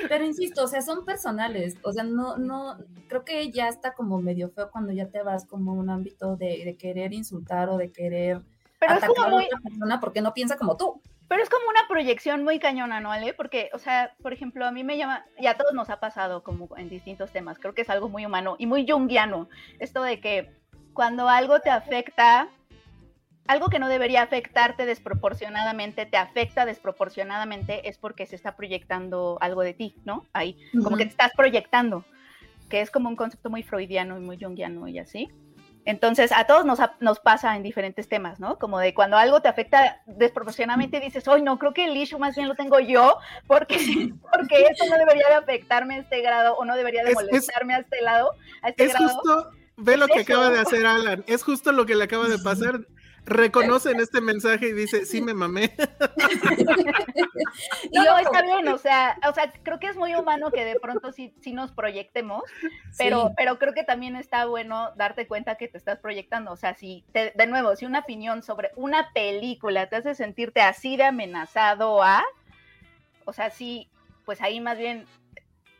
pero 0.07 0.25
insisto, 0.25 0.63
o 0.63 0.67
sea, 0.67 0.81
son 0.81 1.05
personales, 1.05 1.75
o 1.83 1.91
sea, 1.93 2.03
no, 2.03 2.37
no, 2.37 2.77
creo 3.07 3.23
que 3.23 3.51
ya 3.51 3.67
está 3.69 3.93
como 3.93 4.21
medio 4.21 4.49
feo 4.49 4.69
cuando 4.71 4.91
ya 4.91 5.07
te 5.07 5.21
vas 5.23 5.45
como 5.45 5.71
a 5.71 5.75
un 5.75 5.89
ámbito 5.89 6.35
de, 6.35 6.75
querer 6.79 7.13
insultar 7.13 7.69
o 7.69 7.77
de 7.77 7.91
querer 7.91 8.41
atacar 8.79 9.31
a 9.31 9.35
otra 9.35 9.59
persona 9.63 9.99
porque 9.99 10.21
no 10.21 10.33
piensa 10.33 10.57
como 10.57 10.77
tú. 10.77 11.01
Pero 11.27 11.43
es 11.43 11.49
como 11.49 11.67
una 11.69 11.85
proyección 11.89 12.45
muy 12.45 12.57
cañona, 12.57 13.01
¿no, 13.01 13.11
Ale? 13.11 13.33
Porque, 13.33 13.69
o 13.73 13.79
sea, 13.79 14.15
por 14.21 14.31
ejemplo, 14.31 14.65
a 14.65 14.71
mí 14.71 14.85
me 14.85 14.97
llama, 14.97 15.25
y 15.37 15.47
a 15.47 15.57
todos 15.57 15.73
nos 15.73 15.89
ha 15.89 15.99
pasado 15.99 16.41
como 16.41 16.69
en 16.77 16.87
distintos 16.87 17.31
temas, 17.31 17.59
creo 17.59 17.73
que 17.73 17.81
es 17.81 17.89
algo 17.89 18.07
muy 18.07 18.25
humano 18.25 18.55
y 18.57 18.65
muy 18.65 18.89
jungiano, 18.89 19.49
esto 19.79 20.01
de 20.03 20.21
que 20.21 20.57
cuando 20.97 21.29
algo 21.29 21.59
te 21.59 21.69
afecta, 21.69 22.49
algo 23.45 23.67
que 23.67 23.77
no 23.77 23.87
debería 23.87 24.23
afectarte 24.23 24.87
desproporcionadamente, 24.87 26.07
te 26.07 26.17
afecta 26.17 26.65
desproporcionadamente, 26.65 27.87
es 27.87 27.99
porque 27.99 28.25
se 28.25 28.35
está 28.35 28.55
proyectando 28.55 29.37
algo 29.39 29.61
de 29.61 29.75
ti, 29.75 29.93
¿no? 30.05 30.25
Ahí, 30.33 30.57
como 30.83 30.97
que 30.97 31.05
te 31.05 31.11
estás 31.11 31.33
proyectando, 31.33 32.03
que 32.67 32.81
es 32.81 32.89
como 32.89 33.09
un 33.09 33.15
concepto 33.15 33.51
muy 33.51 33.61
freudiano 33.61 34.17
y 34.17 34.21
muy 34.21 34.39
jungiano 34.39 34.87
y 34.87 34.97
así. 34.97 35.29
Entonces, 35.85 36.31
a 36.31 36.45
todos 36.45 36.65
nos, 36.65 36.79
nos, 36.99 37.19
pasa 37.19 37.55
en 37.55 37.61
diferentes 37.61 38.09
temas, 38.09 38.39
¿no? 38.39 38.57
Como 38.57 38.79
de 38.79 38.95
cuando 38.95 39.17
algo 39.17 39.39
te 39.39 39.49
afecta 39.49 40.01
desproporcionadamente, 40.07 40.99
dices, 40.99 41.27
hoy 41.27 41.43
no, 41.43 41.59
creo 41.59 41.75
que 41.75 41.85
el 41.85 41.95
issue 41.95 42.17
más 42.17 42.35
bien 42.35 42.47
lo 42.47 42.55
tengo 42.55 42.79
yo, 42.79 43.19
porque, 43.45 43.77
porque 44.33 44.63
esto 44.63 44.85
no 44.89 44.97
debería 44.97 45.27
de 45.27 45.35
afectarme 45.35 45.93
a 45.93 45.97
este 45.99 46.21
grado 46.23 46.55
o 46.55 46.65
no 46.65 46.75
debería 46.75 47.03
de 47.03 47.13
molestarme 47.13 47.75
a 47.75 47.77
este 47.81 48.01
lado, 48.01 48.31
a 48.63 48.69
este 48.69 48.85
es 48.85 48.93
grado. 48.93 49.09
Justo 49.09 49.56
Ve 49.77 49.95
lo 49.95 50.07
que 50.07 50.21
acaba 50.21 50.49
de 50.49 50.59
hacer 50.59 50.87
Alan. 50.87 51.23
Es 51.27 51.43
justo 51.43 51.71
lo 51.71 51.85
que 51.85 51.95
le 51.95 52.03
acaba 52.03 52.27
de 52.27 52.39
pasar. 52.43 52.81
reconoce 53.25 53.91
en 53.91 53.99
este 53.99 54.21
mensaje 54.21 54.69
y 54.69 54.73
dice, 54.73 55.05
sí 55.05 55.21
me 55.21 55.35
mamé. 55.35 55.75
no, 57.93 58.17
está 58.17 58.41
bien, 58.41 58.67
o 58.69 58.77
sea, 58.77 59.17
o 59.29 59.33
sea, 59.33 59.51
creo 59.63 59.79
que 59.79 59.87
es 59.87 59.97
muy 59.97 60.15
humano 60.15 60.49
que 60.49 60.65
de 60.65 60.79
pronto 60.79 61.11
sí, 61.11 61.33
sí 61.41 61.51
nos 61.51 61.71
proyectemos, 61.71 62.43
pero, 62.97 63.33
pero 63.35 63.59
creo 63.59 63.73
que 63.73 63.83
también 63.83 64.15
está 64.15 64.45
bueno 64.45 64.91
darte 64.95 65.27
cuenta 65.27 65.55
que 65.55 65.67
te 65.67 65.77
estás 65.77 65.99
proyectando. 65.99 66.51
O 66.51 66.57
sea, 66.57 66.73
si, 66.73 67.03
de 67.13 67.47
nuevo, 67.47 67.75
si 67.75 67.85
una 67.85 67.99
opinión 67.99 68.43
sobre 68.43 68.71
una 68.75 69.11
película 69.13 69.89
te 69.89 69.97
hace 69.97 70.15
sentirte 70.15 70.61
así 70.61 70.97
de 70.97 71.03
amenazado 71.03 72.01
a, 72.01 72.23
o 73.25 73.33
sea, 73.33 73.51
sí, 73.51 73.89
pues 74.25 74.41
ahí 74.41 74.59
más 74.59 74.77
bien 74.77 75.05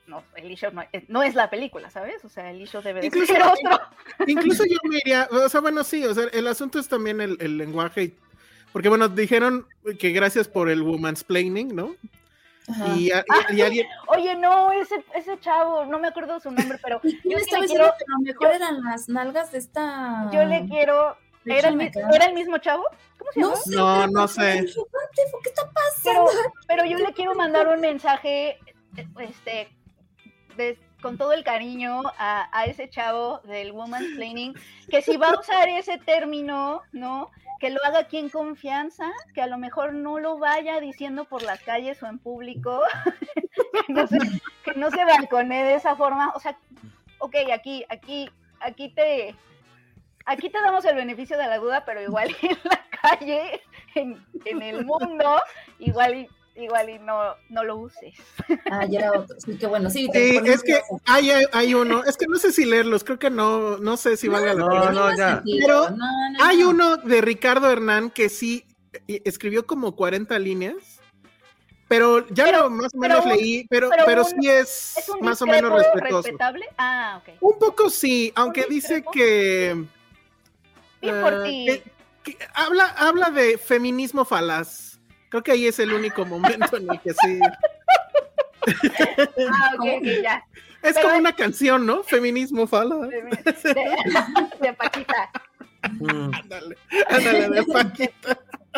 no, 0.07 0.23
el 0.35 0.51
issue 0.51 0.69
eh, 0.93 1.05
no, 1.07 1.21
es 1.21 1.35
la 1.35 1.49
película, 1.49 1.89
¿sabes? 1.89 2.23
O 2.25 2.29
sea, 2.29 2.49
el 2.49 2.61
issue 2.61 2.81
debe 2.81 3.01
de 3.01 3.07
incluso, 3.07 3.33
ser 3.33 3.43
otro. 3.43 3.79
Incluso 4.25 4.63
yo 4.65 4.77
me 4.83 4.97
iría, 4.97 5.27
o 5.31 5.49
sea, 5.49 5.61
bueno, 5.61 5.83
sí, 5.83 6.05
o 6.05 6.13
sea, 6.13 6.25
el 6.31 6.47
asunto 6.47 6.79
es 6.79 6.87
también 6.87 7.21
el, 7.21 7.37
el 7.39 7.57
lenguaje, 7.57 8.15
porque 8.71 8.89
bueno, 8.89 9.09
dijeron 9.09 9.67
que 9.99 10.11
gracias 10.11 10.47
por 10.47 10.69
el 10.69 10.81
woman's 10.81 11.23
planning, 11.23 11.75
¿no? 11.75 11.95
Y, 12.95 13.11
alguien... 13.11 13.87
Oye, 14.07 14.35
no, 14.35 14.73
ese, 14.73 14.95
ese 15.15 15.39
chavo, 15.39 15.85
no 15.85 15.99
me 15.99 16.09
acuerdo 16.09 16.39
su 16.39 16.51
nombre, 16.51 16.77
pero 16.83 16.99
yo 17.23 17.37
estaba 17.37 17.61
diciendo 17.61 17.93
que 17.97 18.05
lo 18.07 18.19
mejor 18.19 18.55
eran 18.55 18.83
las 18.83 19.07
nalgas 19.07 19.51
de 19.51 19.59
esta. 19.59 20.29
Yo 20.33 20.43
le 20.43 20.65
quiero. 20.67 21.17
¿Era 21.45 21.69
el, 21.69 21.79
¿Era 21.79 22.25
el, 22.25 22.33
mismo 22.33 22.57
chavo? 22.57 22.83
¿Cómo 23.17 23.31
se 23.31 23.39
llama? 23.39 23.55
No, 23.67 24.07
no, 24.07 24.27
sé. 24.27 24.65
¿Qué 25.13 25.49
está 25.49 25.61
pasando? 25.71 26.29
Pero, 26.29 26.53
pero 26.67 26.85
yo 26.85 26.97
le 26.97 27.13
quiero 27.13 27.35
mandar 27.35 27.69
un 27.69 27.79
mensaje 27.79 28.59
este, 29.19 29.69
con 31.01 31.17
todo 31.17 31.33
el 31.33 31.43
cariño 31.43 32.01
a, 32.17 32.65
ese 32.65 32.89
chavo 32.89 33.39
del 33.43 33.71
woman's 33.71 34.15
planning, 34.15 34.53
que 34.89 35.01
si 35.01 35.17
va 35.17 35.29
a 35.29 35.39
usar 35.39 35.69
ese 35.69 35.97
término, 35.99 36.81
¿no? 36.91 37.29
Que 37.59 37.69
lo 37.69 37.83
haga 37.85 37.99
aquí 37.99 38.17
en 38.17 38.29
confianza, 38.29 39.11
que 39.33 39.41
a 39.41 39.47
lo 39.47 39.57
mejor 39.57 39.93
no 39.93 40.19
lo 40.19 40.37
vaya 40.37 40.79
diciendo 40.79 41.25
por 41.25 41.43
las 41.43 41.61
calles 41.61 42.01
o 42.03 42.07
en 42.07 42.19
público, 42.19 42.81
que, 43.87 43.93
no 43.93 44.07
se, 44.07 44.17
que 44.63 44.73
no 44.75 44.89
balcone 44.89 45.63
de 45.63 45.75
esa 45.75 45.95
forma. 45.95 46.31
O 46.35 46.39
sea, 46.39 46.57
ok, 47.19 47.35
aquí, 47.53 47.85
aquí, 47.89 48.29
aquí 48.59 48.89
te, 48.89 49.35
aquí 50.25 50.49
te 50.49 50.61
damos 50.61 50.85
el 50.85 50.95
beneficio 50.95 51.37
de 51.37 51.47
la 51.47 51.57
duda, 51.57 51.85
pero 51.85 52.01
igual 52.01 52.35
en 52.41 52.57
la 52.63 52.85
calle, 53.01 53.61
en, 53.95 54.23
en 54.45 54.61
el 54.61 54.85
mundo, 54.85 55.41
igual 55.79 56.27
igual 56.57 56.89
y 56.89 56.99
no, 56.99 57.35
no 57.49 57.63
lo 57.63 57.77
uses. 57.77 58.13
Ah, 58.69 58.85
ya 58.85 58.99
era 58.99 59.11
otro. 59.11 59.35
Sí, 59.39 59.57
que 59.57 59.67
bueno, 59.67 59.89
sí. 59.89 60.09
sí 60.11 60.39
es 60.45 60.61
que 60.63 60.81
hay, 61.05 61.31
hay, 61.53 61.73
uno, 61.73 62.03
es 62.03 62.17
que 62.17 62.27
no 62.27 62.37
sé 62.37 62.51
si 62.51 62.65
leerlos, 62.65 63.03
creo 63.03 63.17
que 63.17 63.29
no, 63.29 63.77
no 63.77 63.97
sé 63.97 64.17
si 64.17 64.27
valga 64.27 64.53
la 64.53 64.67
pena. 64.67 64.91
No, 64.91 65.15
ya. 65.15 65.43
Pero 65.45 65.87
hay 66.41 66.63
uno 66.63 66.97
de 66.97 67.21
Ricardo 67.21 67.71
Hernán 67.71 68.09
que 68.09 68.29
sí 68.29 68.65
eh, 69.07 69.21
escribió 69.25 69.65
como 69.65 69.95
40 69.95 70.37
líneas. 70.39 70.75
Pero 71.87 72.27
ya 72.27 72.51
lo 72.51 72.69
más 72.69 72.93
o 72.93 72.97
menos 72.97 73.25
leí, 73.25 73.65
pero, 73.69 73.89
pero, 74.05 74.25
sí 74.25 74.49
es, 74.49 74.95
más 75.21 75.41
o 75.41 75.45
menos 75.45 75.71
respetuoso. 75.71 76.23
¿Respetable? 76.23 76.65
Ah, 76.77 77.21
ok. 77.21 77.35
Un 77.39 77.57
poco 77.57 77.89
sí, 77.89 78.33
aunque 78.35 78.65
dice 78.65 79.05
que. 79.13 79.85
por 80.99 81.43
ti. 81.43 81.81
habla, 82.53 82.87
habla 82.97 83.29
de 83.29 83.57
feminismo 83.57 84.25
falaz. 84.25 84.86
Creo 85.29 85.43
que 85.43 85.51
ahí 85.51 85.67
es 85.67 85.79
el 85.79 85.93
único 85.93 86.25
momento 86.25 86.77
en 86.77 86.89
el 86.89 86.99
que 87.01 87.13
sí. 87.13 87.39
Ah, 89.49 89.73
ok, 89.77 90.03
ya. 90.23 90.45
Es 90.83 90.97
como 90.99 91.17
una 91.17 91.33
canción, 91.33 91.85
¿no? 91.85 92.03
Feminismo 92.03 92.67
fala. 92.67 92.95
De, 93.07 94.73
Paquita. 94.73 95.29
Mm. 95.99 96.33
Ándale, 96.33 96.77
ándale, 97.09 97.49
de 97.49 97.63
Paquita. 97.63 98.37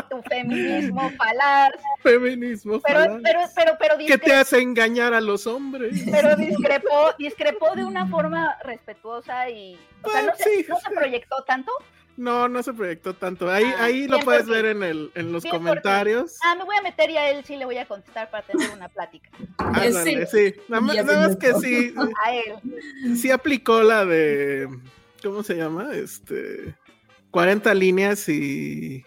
Tu 0.09 0.21
feminismo 0.23 1.09
falaz. 1.17 1.71
Feminismo 2.03 2.79
pero, 2.81 2.99
falaz. 2.99 3.21
Pero, 3.23 3.39
pero, 3.55 3.77
pero, 3.79 3.97
¿Qué 3.97 4.17
te 4.17 4.33
hace 4.33 4.61
engañar 4.61 5.13
a 5.13 5.21
los 5.21 5.45
hombres? 5.47 6.03
Pero 6.09 6.35
discrepó, 6.35 7.13
discrepó 7.17 7.75
de 7.75 7.83
una 7.83 8.07
forma 8.07 8.57
respetuosa 8.63 9.49
y. 9.49 9.77
O 10.03 10.09
sea, 10.09 10.21
no, 10.21 10.35
se, 10.35 10.65
no 10.67 10.79
se 10.79 10.89
proyectó 10.91 11.43
tanto. 11.43 11.71
No, 12.19 12.49
no 12.49 12.61
se 12.61 12.73
proyectó 12.73 13.13
tanto. 13.13 13.49
Ahí, 13.49 13.63
ah, 13.63 13.85
ahí 13.85 14.05
lo 14.05 14.19
puedes 14.19 14.45
ver 14.45 14.65
en, 14.65 14.83
el, 14.83 15.09
en 15.15 15.31
los 15.31 15.45
comentarios. 15.45 16.35
Ah, 16.43 16.53
me 16.53 16.65
voy 16.65 16.75
a 16.75 16.81
meter 16.81 17.09
y 17.09 17.15
a 17.15 17.31
él 17.31 17.45
sí 17.45 17.55
le 17.55 17.63
voy 17.63 17.77
a 17.77 17.85
contestar 17.85 18.29
para 18.29 18.45
tener 18.45 18.69
una 18.71 18.89
plática. 18.89 19.29
Ándale, 19.57 20.27
sí. 20.27 20.53
Nada, 20.67 20.81
más 20.81 21.37
que 21.37 21.53
sí. 21.53 21.93
A 22.25 22.35
él. 22.35 23.15
Sí 23.15 23.31
aplicó 23.31 23.83
la 23.83 24.05
de. 24.05 24.67
¿Cómo 25.23 25.43
se 25.43 25.55
llama? 25.55 25.93
Este. 25.93 26.75
40 27.31 27.73
líneas 27.73 28.27
y. 28.27 29.05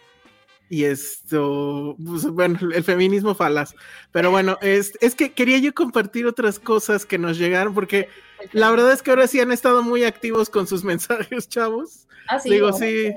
Y 0.71 0.85
esto, 0.85 1.97
pues, 2.03 2.25
bueno, 2.29 2.59
el 2.75 2.83
feminismo 2.83 3.35
falaz. 3.35 3.75
Pero 4.11 4.31
bueno, 4.31 4.57
es, 4.63 4.97
es 5.03 5.15
que 5.15 5.33
quería 5.33 5.59
yo 5.59 5.75
compartir 5.75 6.25
otras 6.25 6.59
cosas 6.59 7.05
que 7.05 7.19
nos 7.19 7.37
llegaron, 7.37 7.75
porque 7.75 8.09
la 8.53 8.71
verdad 8.71 8.91
es 8.91 9.03
que 9.03 9.11
ahora 9.11 9.27
sí 9.27 9.39
han 9.39 9.53
estado 9.53 9.83
muy 9.83 10.05
activos 10.05 10.49
con 10.49 10.67
sus 10.67 10.83
mensajes, 10.85 11.47
chavos. 11.47 12.07
Ah, 12.29 12.41
digo, 12.43 12.73
sí, 12.73 13.15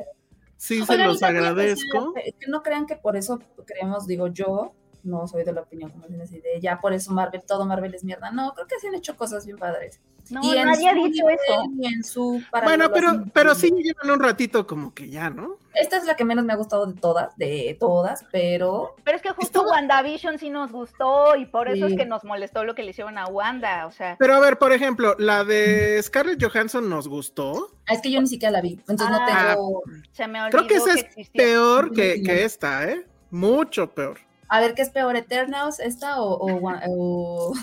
sí 0.57 0.85
se 0.85 0.97
los 0.97 1.21
agradezco. 1.23 2.13
Que 2.13 2.47
no 2.47 2.63
crean 2.63 2.85
que 2.85 2.95
por 2.95 3.15
eso 3.15 3.39
creemos, 3.65 4.07
digo 4.07 4.27
yo, 4.27 4.73
no 5.03 5.27
soy 5.27 5.43
de 5.43 5.53
la 5.53 5.61
opinión 5.61 5.91
como 5.91 6.05
así, 6.21 6.39
de 6.41 6.59
ya 6.59 6.79
por 6.79 6.93
eso 6.93 7.13
Marvel, 7.13 7.43
todo 7.45 7.65
Marvel 7.65 7.93
es 7.93 8.03
mierda. 8.03 8.31
No, 8.31 8.53
creo 8.53 8.67
que 8.67 8.79
sí 8.79 8.87
han 8.87 8.95
hecho 8.95 9.15
cosas 9.15 9.45
bien 9.45 9.57
padres. 9.57 10.01
No, 10.29 10.41
y 10.43 10.55
nadie 10.55 10.89
ha 10.89 10.93
dicho 10.93 11.25
eso. 11.29 12.39
bueno, 12.63 12.91
pero, 12.91 13.23
pero 13.33 13.55
sí 13.55 13.71
llevan 13.71 14.11
un 14.11 14.19
ratito 14.19 14.65
como 14.65 14.93
que 14.93 15.09
ya, 15.09 15.29
¿no? 15.29 15.57
Esta 15.73 15.97
es 15.97 16.05
la 16.05 16.15
que 16.15 16.23
menos 16.23 16.45
me 16.45 16.53
ha 16.53 16.55
gustado 16.55 16.85
de 16.85 16.99
todas, 16.99 17.35
de 17.37 17.75
todas, 17.79 18.25
pero... 18.31 18.95
Pero 19.03 19.17
es 19.17 19.23
que 19.23 19.31
justo 19.31 19.63
WandaVision 19.63 20.39
sí 20.39 20.49
nos 20.49 20.71
gustó 20.71 21.35
y 21.35 21.45
por 21.45 21.67
eso 21.67 21.87
es 21.87 21.97
que 21.97 22.05
nos 22.05 22.23
molestó 22.23 22.63
lo 22.63 22.75
que 22.75 22.83
le 22.83 22.91
hicieron 22.91 23.17
a 23.17 23.27
Wanda, 23.27 23.85
o 23.85 23.91
sea... 23.91 24.15
Pero 24.17 24.35
a 24.35 24.39
ver, 24.39 24.57
por 24.57 24.71
ejemplo, 24.71 25.15
la 25.19 25.43
de 25.43 26.01
Scarlett 26.01 26.41
Johansson 26.41 26.89
nos 26.89 27.07
gustó. 27.09 27.71
Ah, 27.87 27.93
es 27.93 28.01
que 28.01 28.09
yo 28.09 28.21
ni 28.21 28.27
siquiera 28.27 28.51
la 28.51 28.61
vi, 28.61 28.79
entonces 28.87 29.09
no 29.09 29.17
ah, 29.19 29.53
tengo... 29.53 29.83
Se 30.13 30.27
me 30.27 30.39
Creo 30.49 30.65
que 30.65 30.75
esa 30.75 30.93
es 30.93 31.29
peor 31.31 31.91
que, 31.91 32.23
que 32.23 32.45
esta, 32.45 32.89
¿eh? 32.89 33.05
Mucho 33.29 33.93
peor. 33.93 34.19
A 34.47 34.59
ver, 34.59 34.75
¿qué 34.75 34.83
es 34.83 34.89
peor, 34.89 35.15
Eternals, 35.15 35.79
esta 35.79 36.21
o, 36.21 36.37
o, 36.37 37.53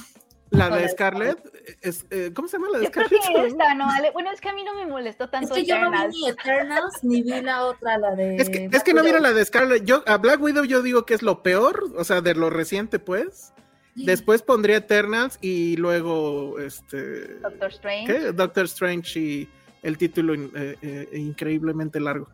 La 0.52 0.70
de 0.70 0.88
Scarlett, 0.88 1.38
es, 1.80 2.06
eh, 2.10 2.30
¿cómo 2.34 2.46
se 2.46 2.56
llama 2.56 2.68
la 2.70 2.78
de 2.78 2.86
Scarlett? 2.86 3.12
Yo 3.12 3.18
creo 3.20 3.42
que 3.42 3.48
esta, 3.48 3.74
¿no? 3.74 3.86
Bueno, 4.12 4.30
es 4.30 4.40
que 4.40 4.48
a 4.48 4.52
mí 4.52 4.64
no 4.64 4.74
me 4.74 4.86
molestó 4.86 5.28
tanto. 5.28 5.54
Es 5.54 5.60
que 5.60 5.66
yo 5.66 5.78
no 5.78 5.90
vi 5.90 6.08
ni 6.08 6.28
Eternals 6.28 7.02
ni 7.02 7.22
vi 7.22 7.40
la 7.40 7.64
otra, 7.64 7.98
la 7.98 8.14
de. 8.14 8.36
Es 8.36 8.50
que, 8.50 8.68
es 8.70 8.82
que 8.82 8.94
no 8.94 9.02
vieron 9.02 9.22
la 9.22 9.32
de 9.32 9.44
Scarlett. 9.44 9.84
Yo, 9.84 10.02
a 10.06 10.18
Black 10.18 10.40
Widow 10.40 10.64
yo 10.64 10.82
digo 10.82 11.06
que 11.06 11.14
es 11.14 11.22
lo 11.22 11.42
peor, 11.42 11.92
o 11.96 12.04
sea, 12.04 12.20
de 12.20 12.34
lo 12.34 12.50
reciente, 12.50 12.98
pues. 12.98 13.52
Después 13.94 14.40
pondría 14.42 14.78
Eternals 14.78 15.38
y 15.42 15.76
luego 15.76 16.58
este. 16.58 17.34
Doctor 17.40 17.70
Strange. 17.70 18.06
¿qué? 18.06 18.32
Doctor 18.32 18.64
Strange 18.64 19.20
y 19.20 19.48
el 19.82 19.98
título 19.98 20.34
eh, 20.34 20.76
eh, 20.80 21.08
increíblemente 21.12 22.00
largo. 22.00 22.28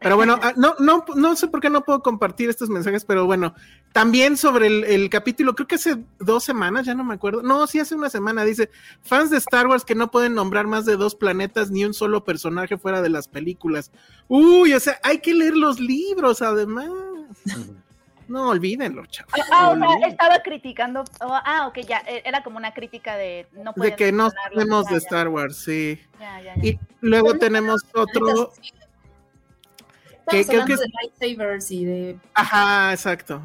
Pero 0.00 0.16
bueno, 0.16 0.38
ah, 0.40 0.54
no, 0.56 0.74
no, 0.78 1.04
no 1.14 1.36
sé 1.36 1.46
por 1.48 1.60
qué 1.60 1.68
no 1.68 1.84
puedo 1.84 2.02
compartir 2.02 2.48
estos 2.48 2.70
mensajes, 2.70 3.04
pero 3.04 3.26
bueno, 3.26 3.54
también 3.92 4.38
sobre 4.38 4.66
el, 4.66 5.10
capítulo, 5.10 5.54
creo 5.54 5.68
que 5.68 5.74
hace 5.74 5.98
dos 6.18 6.42
semanas, 6.42 6.86
ya 6.86 6.94
no 6.94 7.04
me 7.04 7.14
acuerdo. 7.14 7.42
No, 7.42 7.66
sí 7.66 7.80
hace 7.80 7.94
una 7.94 8.08
semana, 8.08 8.44
dice, 8.44 8.70
fans 9.02 9.28
de 9.28 9.36
Star 9.36 9.66
Wars 9.66 9.84
que 9.84 9.94
no 9.94 10.10
pueden 10.10 10.34
nombrar 10.34 10.66
más 10.66 10.86
de 10.86 10.96
dos 10.96 11.14
planetas 11.14 11.70
ni 11.70 11.84
un 11.84 11.92
solo 11.92 12.24
personaje 12.24 12.78
fuera 12.78 13.02
de 13.02 13.10
las 13.10 13.28
películas. 13.28 13.92
Uy, 14.26 14.72
o 14.72 14.80
sea, 14.80 14.98
hay 15.02 15.18
que 15.18 15.34
leer 15.34 15.56
los 15.56 15.78
libros 15.78 16.40
además. 16.40 16.88
No, 18.26 18.48
olvídenlo, 18.50 19.04
chavos. 19.06 19.34
Ah, 19.50 19.74
ah 19.76 20.06
estaba 20.06 20.38
criticando. 20.38 21.00
Oh, 21.20 21.32
ah, 21.44 21.66
ok, 21.66 21.80
ya, 21.80 21.98
e, 22.06 22.22
era 22.24 22.44
como 22.44 22.58
una 22.58 22.72
crítica 22.72 23.16
de 23.16 23.48
no 23.52 23.72
De 23.74 23.96
que 23.96 24.12
no 24.12 24.30
sabemos 24.30 24.86
de 24.86 24.98
Star 24.98 25.26
Wars, 25.26 25.56
sí. 25.56 26.00
Ya, 26.20 26.40
ya, 26.40 26.54
y 26.62 26.78
luego 27.00 27.34
tenemos 27.34 27.84
otro 27.92 28.52
que, 30.30 30.40
hablando 30.40 30.76
de 30.76 30.88
lightsabers 31.02 31.70
y 31.70 31.84
de. 31.84 32.18
Ajá, 32.34 32.92
exacto. 32.92 33.42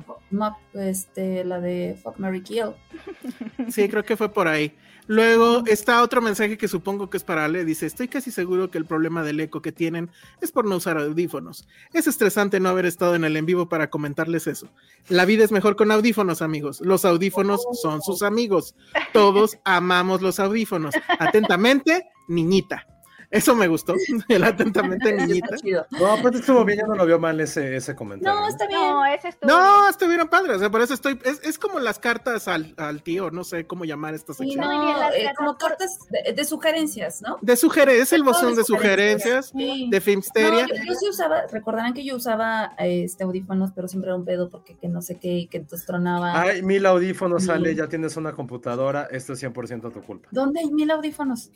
este, 0.73 1.43
la 1.43 1.59
de 1.59 1.97
Fuck 2.01 2.17
Mary 2.17 2.41
Kill. 2.41 2.71
Sí, 3.69 3.89
creo 3.89 4.03
que 4.03 4.15
fue 4.15 4.29
por 4.29 4.47
ahí. 4.47 4.75
Luego 5.07 5.63
está 5.67 6.01
otro 6.01 6.21
mensaje 6.21 6.57
que 6.57 6.67
supongo 6.67 7.09
que 7.09 7.17
es 7.17 7.23
para 7.23 7.45
Ale. 7.45 7.65
Dice: 7.65 7.85
Estoy 7.85 8.07
casi 8.07 8.31
seguro 8.31 8.71
que 8.71 8.77
el 8.77 8.85
problema 8.85 9.23
del 9.23 9.39
eco 9.39 9.61
que 9.61 9.71
tienen 9.71 10.09
es 10.41 10.51
por 10.51 10.65
no 10.65 10.77
usar 10.77 10.97
audífonos. 10.97 11.67
Es 11.93 12.07
estresante 12.07 12.59
no 12.59 12.69
haber 12.69 12.85
estado 12.85 13.15
en 13.15 13.23
el 13.23 13.37
en 13.37 13.45
vivo 13.45 13.69
para 13.69 13.89
comentarles 13.89 14.47
eso. 14.47 14.69
La 15.09 15.25
vida 15.25 15.43
es 15.43 15.51
mejor 15.51 15.75
con 15.75 15.91
audífonos, 15.91 16.41
amigos. 16.41 16.81
Los 16.81 17.05
audífonos 17.05 17.61
son 17.81 18.01
sus 18.01 18.23
amigos. 18.23 18.75
Todos 19.13 19.57
amamos 19.65 20.21
los 20.21 20.39
audífonos. 20.39 20.95
Atentamente, 21.19 22.07
niñita. 22.27 22.87
Eso 23.35 23.55
me 23.55 23.67
gustó, 23.67 23.93
el 24.29 24.43
atentamente 24.43 25.11
niñita. 25.13 25.55
No, 25.91 26.07
aparte 26.07 26.39
estuvo 26.39 26.63
bien, 26.65 26.79
ya 26.79 26.87
no 26.87 26.95
lo 26.95 27.05
vio 27.05 27.19
mal 27.19 27.39
ese, 27.41 27.75
ese 27.75 27.95
comentario. 27.95 28.39
No, 28.39 28.47
está 28.47 28.67
bien. 28.67 28.79
No, 28.79 29.05
ese 29.05 29.27
estuvo 29.29 29.49
No, 29.51 29.57
bien. 29.81 29.89
estuvieron 29.89 30.27
padres, 30.29 30.55
o 30.57 30.59
sea, 30.59 30.71
por 30.71 30.81
eso 30.81 30.93
estoy, 30.93 31.19
es, 31.23 31.41
es 31.43 31.59
como 31.59 31.79
las 31.79 31.99
cartas 31.99 32.47
al, 32.47 32.73
al 32.77 33.03
tío, 33.03 33.31
no 33.31 33.43
sé 33.43 33.67
cómo 33.67 33.85
llamar 33.85 34.13
esta 34.13 34.33
Sí, 34.33 34.45
sección. 34.45 34.67
bien 34.69 34.81
no, 34.81 34.99
las 34.99 35.13
eh, 35.15 35.23
cartas 35.25 35.35
como 35.37 35.57
cartas 35.57 35.97
de, 36.09 36.33
de 36.33 36.45
sugerencias, 36.45 37.21
¿no? 37.21 37.37
De 37.41 37.55
sugerencias, 37.55 38.07
es 38.07 38.13
el 38.13 38.23
buzón 38.23 38.55
de 38.55 38.63
sugerencias, 38.63 39.47
Sí. 39.47 39.87
de 39.91 40.01
Filmsteria. 40.01 40.67
No, 40.67 40.73
yo, 40.75 40.83
yo 40.87 40.93
sí 40.95 41.09
usaba, 41.09 41.41
recordarán 41.51 41.93
que 41.93 42.03
yo 42.05 42.15
usaba 42.15 42.73
este 42.77 43.23
audífonos, 43.23 43.71
pero 43.75 43.87
siempre 43.87 44.09
era 44.09 44.15
un 44.17 44.25
pedo 44.25 44.49
porque 44.49 44.75
que 44.77 44.87
no 44.87 45.01
sé 45.01 45.17
qué, 45.19 45.33
y 45.39 45.47
que 45.47 45.57
entonces 45.57 45.85
tronaba. 45.85 46.39
Ay, 46.41 46.61
mil 46.61 46.85
audífonos 46.85 47.41
Sí. 47.41 47.47
sale, 47.47 47.75
ya 47.75 47.87
tienes 47.87 48.15
una 48.17 48.31
computadora, 48.33 49.07
esto 49.11 49.33
es 49.33 49.43
100% 49.43 49.91
tu 49.91 50.01
culpa. 50.01 50.29
¿Dónde 50.31 50.61
hay 50.61 50.71
mil 50.71 50.89
audífonos? 50.91 51.51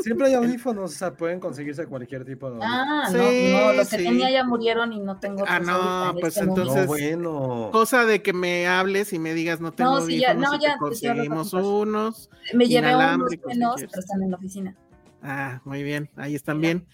Siempre 0.00 0.28
hay 0.28 0.34
audífonos, 0.34 0.92
o 0.92 0.98
sea, 0.98 1.12
pueden 1.20 1.38
conseguirse 1.38 1.86
cualquier 1.86 2.24
tipo 2.24 2.50
de. 2.50 2.58
Ah, 2.62 3.04
Sí, 3.10 3.16
no, 3.16 3.66
no, 3.66 3.72
los 3.74 3.88
que 3.90 3.98
sí. 3.98 4.04
tenía 4.04 4.30
ya 4.30 4.42
murieron 4.42 4.92
y 4.92 4.98
no 4.98 5.18
tengo 5.20 5.44
Ah, 5.46 5.60
no, 5.60 6.10
en 6.10 6.16
pues 6.18 6.36
este 6.36 6.48
entonces- 6.48 6.80
no, 6.82 6.86
bueno. 6.86 7.68
Cosa 7.70 8.04
de 8.06 8.22
que 8.22 8.32
me 8.32 8.66
hables 8.66 9.12
y 9.12 9.18
me 9.20 9.34
digas 9.34 9.60
no 9.60 9.72
tengo 9.72 10.00
No, 10.00 10.06
sí, 10.06 10.18
ya- 10.18 10.34
no, 10.34 10.54
ya, 10.54 10.58
te 10.58 10.66
hablando 10.66 10.78
conseguimos 10.78 11.52
unos. 11.52 12.30
Me 12.54 12.66
llevé 12.66 12.96
unos 12.96 13.30
si 13.30 13.38
quieres. 13.38 13.58
pero 13.76 14.00
están 14.00 14.22
en 14.22 14.30
la 14.30 14.36
oficina. 14.38 14.74
Ah, 15.22 15.60
muy 15.64 15.82
bien, 15.82 16.08
ahí 16.16 16.34
están 16.34 16.60
bien. 16.60 16.86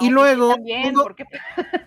No, 0.00 0.06
y 0.06 0.10
pues 0.10 0.10
luego, 0.12 0.54
también, 0.54 0.94
porque 0.94 1.24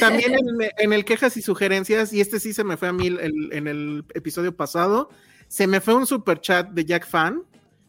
también 0.00 0.34
en, 0.34 0.70
en 0.76 0.92
el 0.92 1.04
quejas 1.04 1.36
y 1.38 1.42
sugerencias, 1.42 2.12
y 2.12 2.20
este 2.20 2.38
sí 2.40 2.52
se 2.52 2.62
me 2.62 2.76
fue 2.76 2.88
a 2.88 2.92
mí 2.92 3.06
el- 3.06 3.20
el- 3.20 3.52
en 3.52 3.66
el 3.66 4.04
episodio 4.14 4.54
pasado, 4.54 5.08
se 5.48 5.66
me 5.66 5.80
fue 5.80 5.94
un 5.94 6.06
super 6.06 6.40
chat 6.40 6.68
de 6.68 6.84
Jack 6.84 7.06
Fan 7.06 7.42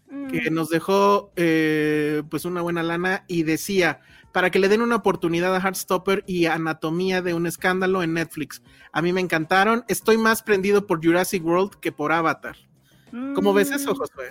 que 0.10 0.50
Mm, 0.50 0.54
nos 0.54 0.70
dejó 0.70 1.32
eh, 1.36 2.24
pues 2.30 2.46
una 2.46 2.62
buena 2.62 2.84
lana 2.84 3.26
y 3.28 3.44
decía 3.44 4.02
para 4.32 4.50
que 4.50 4.60
le 4.60 4.68
den 4.68 4.82
una 4.82 4.98
oportunidad 4.98 5.56
a 5.56 5.60
Heartstopper 5.60 6.24
y 6.28 6.46
Anatomía 6.46 7.22
de 7.22 7.34
un 7.34 7.48
escándalo 7.48 8.04
en 8.04 8.14
Netflix. 8.14 8.62
A 8.92 9.02
mí 9.02 9.12
me 9.14 9.22
encantaron. 9.22 9.84
Estoy 9.88 10.18
más 10.18 10.44
prendido 10.44 10.86
por 10.86 11.04
Jurassic 11.04 11.44
World 11.44 11.76
que 11.80 11.92
por 11.92 12.12
Avatar. 12.12 12.56
¿Cómo 13.34 13.54
ves 13.54 13.72
eso, 13.72 13.94
mm, 13.94 13.98
Josué? 13.98 14.30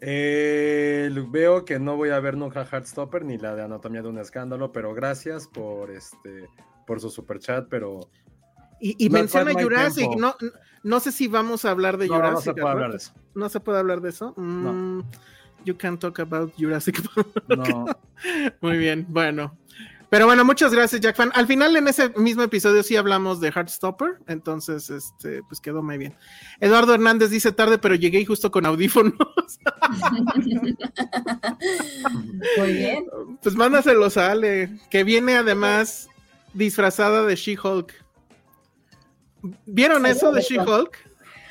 Eh, 0.00 1.10
veo 1.30 1.64
que 1.64 1.80
no 1.80 1.96
voy 1.96 2.10
a 2.10 2.20
ver 2.20 2.36
nunca 2.36 2.64
Heartstopper 2.64 3.24
ni 3.24 3.38
la 3.38 3.56
de 3.56 3.62
Anatomía 3.62 4.02
de 4.02 4.08
un 4.08 4.18
Escándalo, 4.18 4.70
pero 4.70 4.94
gracias 4.94 5.48
por 5.48 5.90
este 5.90 6.48
por 6.86 7.00
su 7.00 7.10
super 7.10 7.40
chat, 7.40 7.66
pero 7.68 8.08
Y, 8.80 9.08
menciona 9.10 9.52
Jurassic. 9.52 10.10
No, 10.16 10.36
no 10.82 11.00
sé 11.00 11.12
si 11.12 11.28
vamos 11.28 11.64
a 11.64 11.70
hablar 11.70 11.96
de 11.96 12.08
no, 12.08 12.18
no 12.18 12.24
Jurassic. 12.28 12.44
se 12.44 12.52
puede 12.60 12.72
hablar 12.72 12.90
de 12.90 12.96
eso. 12.98 13.12
¿No 13.34 13.48
se 13.48 13.60
puede 13.60 13.78
hablar 13.78 14.00
de 14.00 14.08
eso? 14.10 14.34
Mm, 14.36 15.00
You 15.64 15.76
can 15.76 15.98
talk 15.98 16.20
about 16.20 16.52
Jurassic. 16.56 17.02
No. 17.48 17.86
Muy 18.60 18.78
bien, 18.78 19.06
bueno. 19.08 19.56
Pero 20.08 20.26
bueno, 20.26 20.44
muchas 20.44 20.72
gracias, 20.72 21.00
Jack 21.00 21.16
Fan. 21.16 21.32
Al 21.34 21.48
final, 21.48 21.76
en 21.76 21.88
ese 21.88 22.10
mismo 22.10 22.42
episodio, 22.44 22.84
sí 22.84 22.94
hablamos 22.94 23.40
de 23.40 23.48
Heartstopper. 23.48 24.18
Entonces, 24.28 24.88
este, 24.88 25.42
pues 25.48 25.60
quedó 25.60 25.82
muy 25.82 25.98
bien. 25.98 26.14
Eduardo 26.60 26.94
Hernández 26.94 27.30
dice 27.30 27.50
tarde, 27.50 27.78
pero 27.78 27.96
llegué 27.96 28.24
justo 28.24 28.52
con 28.52 28.66
audífonos. 28.66 29.12
Muy 32.56 32.72
bien. 32.72 33.06
pues 33.42 33.56
mándaselos 33.56 34.16
a 34.16 34.30
Ale, 34.30 34.78
que 34.90 35.02
viene 35.02 35.36
además 35.36 36.08
disfrazada 36.54 37.24
de 37.24 37.34
She-Hulk. 37.34 37.92
¿Vieron 39.66 40.06
eso 40.06 40.32
de 40.32 40.42
She-Hulk? 40.42 40.96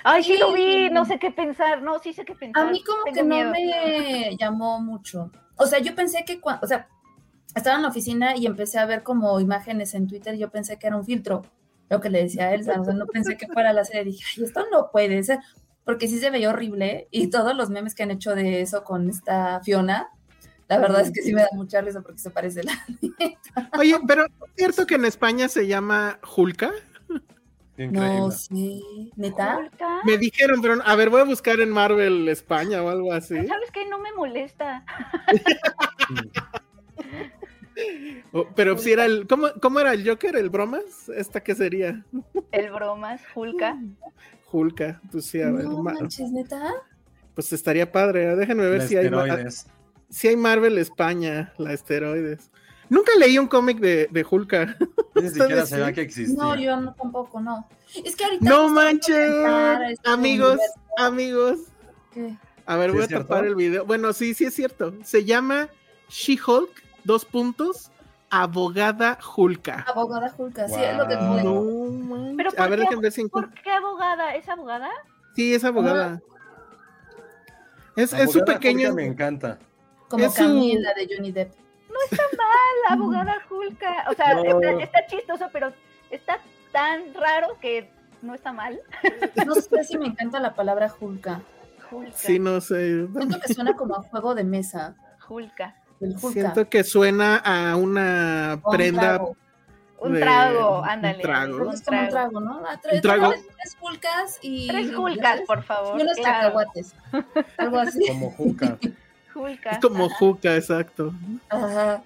Ay, 0.03 0.23
sí 0.23 0.37
lo 0.37 0.53
vi, 0.53 0.89
no 0.91 1.03
sé 1.05 1.17
qué 1.17 1.31
pensar, 1.31 1.81
no, 1.81 1.97
sí 1.99 2.13
sé 2.13 2.25
qué 2.25 2.35
pensar. 2.35 2.67
A 2.67 2.71
mí 2.71 2.83
como 2.83 3.03
tengo 3.05 3.15
que 3.15 3.43
no 3.43 3.49
me 3.49 4.37
llamó 4.37 4.79
mucho. 4.79 5.31
O 5.55 5.65
sea, 5.65 5.79
yo 5.79 5.95
pensé 5.95 6.23
que 6.25 6.39
cuando, 6.39 6.63
o 6.63 6.67
sea, 6.67 6.87
estaba 7.55 7.77
en 7.77 7.81
la 7.81 7.87
oficina 7.87 8.35
y 8.35 8.45
empecé 8.45 8.77
a 8.77 8.85
ver 8.85 9.01
como 9.01 9.39
imágenes 9.39 9.95
en 9.95 10.07
Twitter, 10.07 10.37
yo 10.37 10.51
pensé 10.51 10.77
que 10.77 10.87
era 10.87 10.97
un 10.97 11.05
filtro, 11.05 11.41
lo 11.89 12.01
que 12.01 12.09
le 12.09 12.21
decía 12.21 12.45
a 12.45 12.53
Elsa, 12.53 12.79
o 12.79 12.85
sea, 12.85 12.93
no 12.93 13.07
pensé 13.07 13.37
que 13.37 13.47
fuera 13.47 13.73
la 13.73 13.83
serie, 13.83 14.03
dije, 14.03 14.23
ay, 14.37 14.43
esto 14.43 14.65
no 14.71 14.91
puede 14.91 15.23
ser, 15.23 15.39
porque 15.83 16.07
sí 16.07 16.19
se 16.19 16.29
veía 16.29 16.49
horrible 16.49 17.07
y 17.09 17.31
todos 17.31 17.55
los 17.55 17.69
memes 17.69 17.95
que 17.95 18.03
han 18.03 18.11
hecho 18.11 18.35
de 18.35 18.61
eso 18.61 18.83
con 18.83 19.09
esta 19.09 19.61
Fiona, 19.61 20.09
la 20.67 20.79
verdad 20.79 21.01
es 21.01 21.11
que 21.11 21.21
sí 21.21 21.33
me 21.33 21.41
da 21.41 21.49
mucha 21.53 21.79
risa 21.81 22.01
porque 22.01 22.19
se 22.19 22.31
parece 22.31 22.63
la 22.63 22.73
Oye, 23.77 23.95
pero 24.07 24.25
¿es 24.25 24.31
cierto 24.55 24.85
que 24.87 24.95
en 24.95 25.05
España 25.05 25.47
se 25.47 25.67
llama 25.67 26.19
Hulka? 26.35 26.71
Increíble. 27.77 28.17
No 28.19 28.31
sé, 28.31 28.79
neta. 29.17 29.57
¿Hulka? 29.57 29.99
Me 30.05 30.17
dijeron, 30.17 30.61
pero 30.61 30.75
a 30.83 30.95
ver, 30.95 31.09
voy 31.09 31.21
a 31.21 31.25
buscar 31.25 31.59
en 31.59 31.69
Marvel 31.71 32.29
España 32.29 32.81
o 32.81 32.89
algo 32.89 33.11
así. 33.11 33.35
¿Sabes 33.47 33.69
qué? 33.71 33.85
No 33.89 33.99
me 33.99 34.13
molesta. 34.13 34.83
Pero 38.55 38.77
si 38.77 38.91
era 38.93 39.05
el. 39.05 39.27
¿cómo, 39.27 39.47
¿Cómo 39.61 39.79
era 39.79 39.93
el 39.93 40.07
Joker? 40.07 40.35
¿El 40.35 40.49
bromas? 40.49 41.09
¿Esta 41.09 41.41
qué 41.43 41.55
sería? 41.55 42.03
El 42.51 42.71
bromas, 42.71 43.21
Hulka. 43.33 43.77
Hulka. 44.51 45.01
Pues 45.11 45.25
sí, 45.25 45.41
a 45.41 45.51
ver, 45.51 45.65
No 45.65 45.81
ma- 45.83 45.93
manches, 45.93 46.31
neta. 46.31 46.73
pues 47.33 47.51
estaría 47.51 47.91
padre. 47.91 48.31
¿eh? 48.31 48.35
Déjenme 48.35 48.65
ver 48.69 48.79
La 48.81 48.87
si 48.87 48.95
hay, 48.97 49.09
si 50.09 50.27
hay 50.29 50.37
Marvel 50.37 50.77
España, 50.77 51.53
la 51.57 51.73
esteroides. 51.73 52.49
Nunca 52.89 53.11
leí 53.17 53.37
un 53.39 53.47
cómic 53.47 53.79
de, 53.79 54.07
de 54.11 54.25
Hulka. 54.29 54.77
Ni 55.15 55.27
siquiera 55.29 55.45
¿Ustedes 55.45 55.69
sabía 55.69 55.93
que 55.93 56.01
existía. 56.01 56.35
No, 56.37 56.55
yo 56.55 56.77
no 56.77 56.93
tampoco, 56.93 57.39
no. 57.39 57.67
Es 58.03 58.15
que 58.15 58.25
ahorita 58.25 58.45
No 58.49 58.69
manches, 58.69 59.15
a 59.45 59.89
este 59.89 60.09
amigos, 60.09 60.51
universo. 60.53 60.79
amigos. 60.97 61.59
¿Qué? 62.13 62.35
A 62.65 62.75
ver, 62.77 62.89
¿Sí 62.91 62.95
voy 62.95 63.05
a 63.05 63.07
cierto? 63.07 63.27
tapar 63.27 63.45
el 63.45 63.55
video. 63.55 63.85
Bueno, 63.85 64.11
sí, 64.13 64.33
sí 64.33 64.45
es 64.45 64.53
cierto. 64.53 64.93
Se 65.03 65.23
llama 65.23 65.69
She-Hulk, 66.09 66.69
dos 67.03 67.25
puntos, 67.25 67.91
abogada 68.29 69.17
Hulka. 69.35 69.85
Abogada 69.87 70.29
Julka, 70.29 70.67
sí, 70.67 70.75
es 70.79 70.97
lo 70.97 71.07
que 71.07 71.15
pude. 71.15 71.43
No 71.43 71.61
manches. 71.63 72.35
¿Pero 72.37 72.49
A 72.49 72.53
por 72.53 72.69
ver, 72.69 72.79
qué? 72.79 72.85
déjenme 72.85 73.09
ver 73.09 73.29
¿Por 73.29 73.53
qué 73.53 73.71
abogada? 73.71 74.35
¿Es 74.35 74.49
abogada? 74.49 74.89
Sí, 75.35 75.53
es 75.53 75.63
abogada. 75.63 76.21
Es, 77.95 78.11
es 78.13 78.31
su 78.31 78.39
Abogada 78.39 78.59
pequeño. 78.59 78.89
Hulka 78.89 78.93
me 78.95 79.05
encanta. 79.05 79.59
Como 80.09 80.25
Es 80.25 80.33
su- 80.33 80.43
Camila 80.43 80.93
de 80.93 81.07
Johnny 81.15 81.31
Depp. 81.31 81.53
La 82.87 82.93
abogada 82.95 83.35
Hulka. 83.49 84.05
O 84.09 84.13
sea, 84.13 84.33
No. 84.35 84.43
está, 84.43 84.71
está 84.83 85.05
chistoso, 85.07 85.49
pero 85.51 85.71
está 86.09 86.39
tan 86.71 87.13
raro 87.13 87.57
que 87.61 87.89
no 88.21 88.33
está 88.33 88.51
mal. 88.53 88.79
No 89.45 89.55
sé 89.55 89.83
si 89.83 89.97
me 89.97 90.07
encanta 90.07 90.39
la 90.39 90.53
palabra 90.55 90.89
Julka. 90.89 91.41
Hulka. 91.91 92.11
Sí, 92.17 92.39
no 92.39 92.59
sé. 92.61 93.07
Siento 93.07 93.39
que 93.39 93.53
suena 93.53 93.73
como 93.75 93.95
a 93.95 94.01
juego 94.03 94.35
de 94.35 94.43
mesa. 94.43 94.95
Julka. 95.21 95.75
Siento 96.31 96.69
que 96.69 96.83
suena 96.83 97.37
a 97.37 97.75
una 97.75 98.59
un 98.63 98.71
prenda. 98.71 99.01
trago. 99.01 99.37
Un 99.97 100.19
trago, 100.19 100.79
un 100.81 100.89
ándale. 100.89 101.21
trago. 101.23 101.71
Es 101.71 101.81
como 101.81 102.01
un 102.01 102.09
trago, 102.09 102.39
¿no? 102.41 102.61
Ah, 102.67 102.77
tres, 102.81 102.95
Un 102.95 103.01
trago. 103.01 103.29
Tres, 103.31 103.77
Julkas 103.79 104.39
y. 104.41 104.67
Tres 104.67 104.95
Hulkas, 104.95 105.41
por 105.47 105.63
favor. 105.63 105.97
Y 105.99 106.03
unos 106.03 106.17
claro. 106.17 106.39
cacahuates. 106.53 106.93
Algo 107.57 107.79
así. 107.79 108.07
Como 108.07 108.31
Juca. 108.31 108.77
Es 109.71 109.79
como 109.81 110.05
ajá. 110.05 110.15
Juca, 110.17 110.55
exacto. 110.55 111.13
Ajá. 111.49 112.01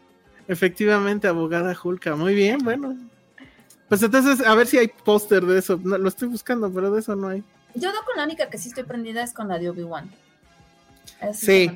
Efectivamente, 0.47 1.27
abogada 1.27 1.75
Julka. 1.75 2.15
Muy 2.15 2.33
bien, 2.33 2.59
bueno. 2.63 2.97
Pues 3.87 4.01
entonces, 4.03 4.45
a 4.45 4.55
ver 4.55 4.67
si 4.67 4.77
hay 4.77 4.87
póster 4.87 5.45
de 5.45 5.59
eso. 5.59 5.79
No, 5.83 5.97
lo 5.97 6.09
estoy 6.09 6.27
buscando, 6.27 6.71
pero 6.71 6.91
de 6.91 6.99
eso 6.99 7.15
no 7.15 7.27
hay. 7.29 7.43
Yo 7.75 7.91
no 7.93 8.03
con 8.03 8.17
la 8.17 8.23
única 8.23 8.49
que 8.49 8.57
sí 8.57 8.69
estoy 8.69 8.83
prendida 8.83 9.21
es 9.23 9.33
con 9.33 9.47
la 9.47 9.59
de 9.59 9.69
Obi-Wan. 9.69 10.09
Sí. 11.33 11.71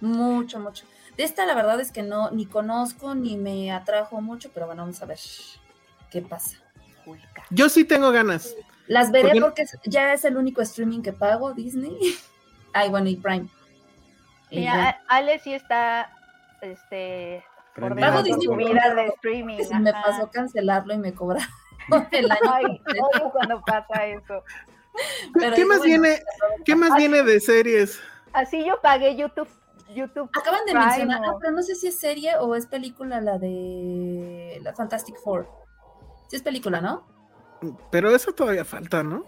Mucho, 0.00 0.58
mucho. 0.60 0.84
De 1.16 1.24
esta 1.24 1.44
la 1.44 1.54
verdad 1.54 1.80
es 1.80 1.92
que 1.92 2.02
no, 2.02 2.30
ni 2.30 2.46
conozco, 2.46 3.14
ni 3.14 3.36
me 3.36 3.72
atrajo 3.72 4.20
mucho, 4.20 4.50
pero 4.54 4.66
bueno, 4.66 4.82
vamos 4.82 5.02
a 5.02 5.06
ver 5.06 5.18
qué 6.10 6.22
pasa. 6.22 6.56
Hulka. 7.04 7.44
Yo 7.50 7.68
sí 7.68 7.84
tengo 7.84 8.10
ganas. 8.12 8.54
Las 8.86 9.10
veré 9.12 9.40
porque 9.40 9.62
es- 9.62 9.76
ya 9.84 10.12
es 10.14 10.24
el 10.24 10.36
único 10.36 10.62
streaming 10.62 11.00
que 11.02 11.12
pago, 11.12 11.52
Disney. 11.52 11.96
Ay, 12.72 12.88
bueno, 12.88 13.08
y 13.08 13.16
Prime. 13.16 13.48
Y 14.50 14.60
Mira, 14.60 14.72
ya. 14.74 15.02
Ale 15.08 15.38
sí 15.38 15.52
está 15.54 16.10
este 16.60 17.44
su 17.74 18.50
porque 18.50 18.64
vida 18.64 18.94
de 18.94 19.06
streaming. 19.08 19.58
Se 19.62 19.78
me 19.78 19.92
pasó 19.92 20.30
cancelarlo 20.30 20.94
y 20.94 20.98
me 20.98 21.14
cobraron 21.14 21.46
el 22.10 22.30
año 22.30 22.40
Ay, 22.52 22.82
odio 23.14 23.30
cuando 23.30 23.62
pasa 23.62 24.06
eso. 24.06 24.42
Pero 25.34 25.54
¿Qué 25.54 25.64
más 25.64 25.78
bueno, 25.78 26.02
viene? 26.02 26.22
¿Qué 26.64 26.74
más 26.76 26.96
viene 26.96 27.22
de 27.22 27.40
series? 27.40 28.00
Así 28.32 28.64
yo 28.64 28.80
pagué 28.80 29.16
YouTube. 29.16 29.48
YouTube. 29.94 30.30
Acaban 30.38 30.64
de 30.66 30.72
Prime, 30.72 30.86
mencionar, 30.86 31.20
o- 31.22 31.30
ah, 31.30 31.38
pero 31.40 31.52
no 31.52 31.62
sé 31.62 31.74
si 31.74 31.88
es 31.88 31.98
serie 31.98 32.36
o 32.38 32.54
es 32.54 32.66
película 32.66 33.20
la 33.20 33.38
de 33.38 34.60
la 34.62 34.72
Fantastic 34.74 35.16
Four. 35.22 35.48
Sí 36.28 36.36
es 36.36 36.42
película, 36.42 36.80
¿no? 36.80 37.06
Pero 37.90 38.14
eso 38.14 38.32
todavía 38.32 38.64
falta, 38.64 39.02
¿no? 39.02 39.24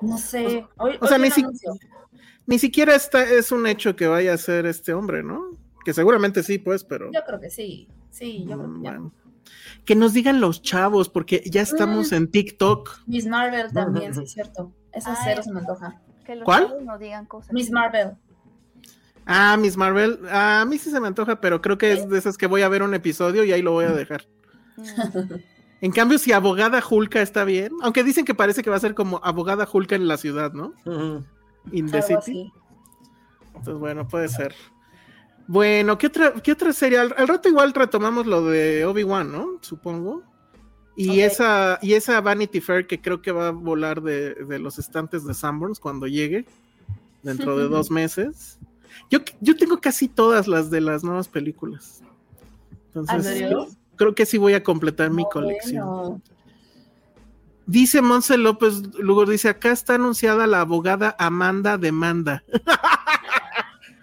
No 0.00 0.16
sé. 0.16 0.66
Hoy, 0.78 0.96
o 1.00 1.06
sea, 1.06 1.18
ni 1.18 1.30
si-. 1.30 1.44
Ni 2.50 2.58
siquiera 2.58 2.94
está, 2.96 3.22
es 3.22 3.52
un 3.52 3.66
hecho 3.66 3.94
que 3.96 4.06
vaya 4.08 4.34
a 4.34 4.36
ser 4.36 4.66
este 4.66 4.92
hombre, 4.92 5.22
¿no? 5.22 5.52
Que 5.84 5.94
seguramente 5.94 6.42
sí, 6.42 6.58
pues, 6.58 6.84
pero. 6.84 7.10
Yo 7.12 7.20
creo 7.26 7.40
que 7.40 7.48
sí. 7.48 7.88
Sí, 8.10 8.44
yo 8.46 8.56
creo 8.56 8.68
mm, 8.68 8.74
que 8.82 8.88
bueno. 8.90 9.12
Que 9.84 9.94
nos 9.94 10.12
digan 10.12 10.40
los 10.40 10.60
chavos, 10.60 11.08
porque 11.08 11.42
ya 11.46 11.62
estamos 11.62 12.10
Mm. 12.10 12.14
en 12.16 12.30
TikTok. 12.30 13.02
Miss 13.06 13.26
Marvel 13.26 13.72
también, 13.72 14.14
sí 14.14 14.24
es 14.24 14.32
cierto. 14.32 14.72
Esa 14.92 15.16
cero 15.24 15.42
se 15.42 15.52
me 15.52 15.60
antoja. 15.60 16.00
Que 16.26 16.34
los 16.34 16.44
¿Cuál? 16.44 16.66
chavos 16.66 16.82
no 16.82 16.98
digan 16.98 17.24
cosas. 17.26 17.52
Miss 17.52 17.70
Marvel. 17.70 18.10
Ah, 19.26 19.56
Miss 19.56 19.76
Marvel, 19.76 20.18
a 20.28 20.64
mí 20.68 20.76
sí 20.76 20.90
se 20.90 20.98
me 20.98 21.06
antoja, 21.06 21.40
pero 21.40 21.60
creo 21.62 21.78
que 21.78 21.92
es 21.92 22.08
de 22.08 22.18
esas 22.18 22.36
que 22.36 22.46
voy 22.48 22.62
a 22.62 22.68
ver 22.68 22.82
un 22.82 22.94
episodio 22.94 23.44
y 23.44 23.52
ahí 23.52 23.62
lo 23.62 23.70
voy 23.72 23.84
a 23.84 23.92
dejar. 23.92 24.26
en 25.80 25.92
cambio, 25.92 26.18
si 26.18 26.32
abogada 26.32 26.80
Julka 26.80 27.22
está 27.22 27.44
bien, 27.44 27.72
aunque 27.82 28.02
dicen 28.02 28.24
que 28.24 28.34
parece 28.34 28.62
que 28.62 28.70
va 28.70 28.76
a 28.76 28.80
ser 28.80 28.94
como 28.94 29.20
abogada 29.22 29.66
Julka 29.66 29.94
en 29.94 30.08
la 30.08 30.16
ciudad, 30.16 30.52
¿no? 30.52 30.74
In 31.72 31.90
the 31.90 32.02
City. 32.02 32.52
Entonces, 33.48 33.74
bueno, 33.74 34.06
puede 34.06 34.28
ser. 34.28 34.54
Bueno, 35.46 35.98
¿qué 35.98 36.06
otra, 36.06 36.34
qué 36.34 36.52
otra 36.52 36.72
serie? 36.72 36.98
Al, 36.98 37.10
rato 37.10 37.48
igual 37.48 37.72
retomamos 37.74 38.26
lo 38.26 38.44
de 38.44 38.84
Obi-Wan, 38.84 39.32
¿no? 39.32 39.58
Supongo. 39.60 40.22
Y, 40.96 41.20
esa, 41.20 41.78
y 41.82 41.94
esa 41.94 42.20
Vanity 42.20 42.60
Fair 42.60 42.86
que 42.86 43.00
creo 43.00 43.22
que 43.22 43.32
va 43.32 43.48
a 43.48 43.52
volar 43.52 44.02
de, 44.02 44.34
de 44.34 44.58
los 44.58 44.78
estantes 44.78 45.24
de 45.24 45.34
Sanborns 45.34 45.80
cuando 45.80 46.06
llegue, 46.06 46.44
dentro 47.22 47.56
de 47.56 47.68
dos 47.68 47.90
meses. 47.90 48.58
Yo, 49.10 49.20
yo 49.40 49.56
tengo 49.56 49.80
casi 49.80 50.08
todas 50.08 50.46
las 50.46 50.70
de 50.70 50.80
las 50.80 51.02
nuevas 51.02 51.28
películas. 51.28 52.02
Entonces, 52.94 53.44
creo 53.96 54.14
que 54.14 54.26
sí 54.26 54.38
voy 54.38 54.54
a 54.54 54.62
completar 54.62 55.10
mi 55.10 55.24
colección. 55.30 56.22
Dice 57.70 58.02
Monse 58.02 58.36
López 58.36 58.82
Lugo, 58.98 59.26
dice, 59.26 59.48
acá 59.48 59.70
está 59.70 59.94
anunciada 59.94 60.48
la 60.48 60.62
abogada 60.62 61.14
Amanda 61.20 61.78
Demanda. 61.78 62.42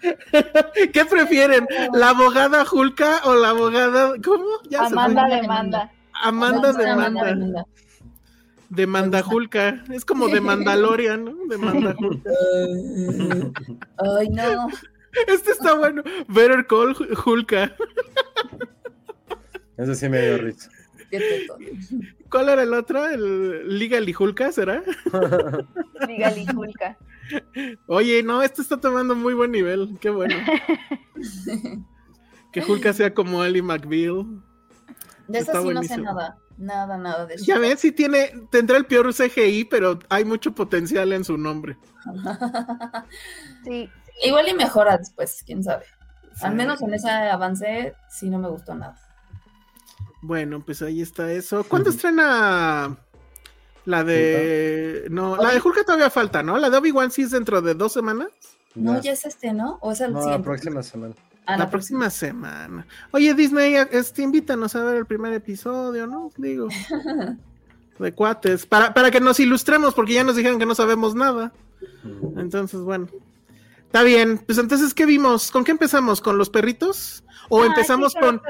¿Qué 0.94 1.04
prefieren? 1.04 1.66
¿La 1.92 2.10
abogada 2.10 2.64
Julka 2.64 3.20
o 3.24 3.34
la 3.34 3.50
abogada... 3.50 4.14
¿Cómo? 4.24 4.46
Amanda 4.78 5.28
Demanda. 5.28 5.92
Amanda 6.14 6.72
Demanda. 6.72 7.66
Demanda 8.70 9.22
Julka. 9.22 9.84
Es 9.90 10.06
como 10.06 10.28
de 10.28 10.40
Mandalorian, 10.40 11.26
¿no? 11.26 11.34
Demanda 11.46 11.94
Julka. 11.94 12.30
Ay, 14.18 14.30
no. 14.30 14.68
Este 15.26 15.50
está 15.50 15.74
bueno. 15.74 16.02
Better 16.26 16.66
Call 16.66 16.96
Hulka. 17.26 17.76
Ese 19.76 19.94
sí 19.94 20.08
me 20.08 20.22
dio 20.22 20.38
risa. 20.38 20.70
¿Cuál 22.30 22.48
era 22.48 22.62
el 22.62 22.74
otro? 22.74 23.06
¿El 23.06 23.78
Liga 23.78 23.98
Hulka, 24.18 24.52
será? 24.52 24.82
Liga 26.08 26.32
Hulka. 26.54 26.98
Oye, 27.86 28.22
no, 28.22 28.42
este 28.42 28.62
está 28.62 28.80
tomando 28.80 29.14
muy 29.14 29.34
buen 29.34 29.52
nivel. 29.52 29.96
Qué 30.00 30.10
bueno. 30.10 30.34
que 32.52 32.62
Hulka 32.62 32.92
sea 32.92 33.12
como 33.14 33.42
Ali 33.42 33.62
McBeal. 33.62 34.42
De 35.26 35.38
eso 35.38 35.62
sí 35.62 35.68
no 35.68 35.82
sé 35.82 35.98
nada. 35.98 36.38
Nada, 36.56 36.96
nada 36.96 37.26
de 37.26 37.34
eso. 37.34 37.44
Ya 37.44 37.58
ves, 37.58 37.80
sí 37.80 37.92
tiene, 37.92 38.32
tendrá 38.50 38.76
el 38.76 38.86
peor 38.86 39.14
CGI, 39.14 39.66
pero 39.66 39.98
hay 40.08 40.24
mucho 40.24 40.52
potencial 40.54 41.12
en 41.12 41.24
su 41.24 41.38
nombre. 41.38 41.76
sí. 43.64 43.88
Igual 44.24 44.48
y 44.48 44.54
mejora 44.54 44.98
después, 44.98 45.44
quién 45.46 45.62
sabe. 45.62 45.84
Al 46.40 46.54
menos 46.54 46.82
en 46.82 46.94
ese 46.94 47.08
avance 47.08 47.94
sí 48.08 48.28
no 48.28 48.38
me 48.38 48.48
gustó 48.48 48.74
nada. 48.74 48.96
Bueno, 50.20 50.62
pues 50.64 50.82
ahí 50.82 51.00
está 51.00 51.32
eso. 51.32 51.64
¿Cuándo 51.64 51.90
estrena 51.90 52.96
la 53.84 54.04
de. 54.04 55.06
No, 55.10 55.36
la 55.36 55.52
de 55.52 55.60
Hulk 55.60 55.84
todavía 55.84 56.10
falta, 56.10 56.42
¿no? 56.42 56.58
La 56.58 56.70
de 56.70 56.76
Obi-Wan 56.76 57.10
sí 57.10 57.22
es 57.22 57.30
dentro 57.30 57.62
de 57.62 57.74
dos 57.74 57.92
semanas. 57.92 58.28
No, 58.74 59.00
ya 59.00 59.12
es 59.12 59.24
este, 59.24 59.52
¿no? 59.52 59.78
¿O 59.80 59.92
es 59.92 60.00
el 60.00 60.12
no, 60.12 60.28
La 60.28 60.42
próxima 60.42 60.82
semana. 60.82 61.14
Ah, 61.46 61.56
la, 61.56 61.70
próxima, 61.70 62.10
semana. 62.10 62.86
Oye, 63.10 63.32
Disney, 63.32 63.74
este, 63.90 64.20
invítanos 64.20 64.76
a 64.76 64.84
ver 64.84 64.96
el 64.96 65.06
primer 65.06 65.32
episodio, 65.32 66.06
¿no? 66.06 66.30
Digo. 66.36 66.68
de 67.98 68.12
cuates. 68.12 68.66
Para, 68.66 68.92
para 68.92 69.10
que 69.10 69.20
nos 69.20 69.40
ilustremos, 69.40 69.94
porque 69.94 70.12
ya 70.12 70.24
nos 70.24 70.36
dijeron 70.36 70.58
que 70.58 70.66
no 70.66 70.74
sabemos 70.74 71.14
nada. 71.14 71.52
Entonces, 72.36 72.80
bueno. 72.80 73.08
Está 73.86 74.02
bien, 74.02 74.36
pues 74.36 74.58
entonces, 74.58 74.92
¿qué 74.92 75.06
vimos? 75.06 75.50
¿Con 75.50 75.64
qué 75.64 75.70
empezamos? 75.70 76.20
¿Con 76.20 76.36
los 76.36 76.50
perritos? 76.50 77.24
¿O 77.48 77.64
empezamos 77.64 78.14
con, 78.14 78.42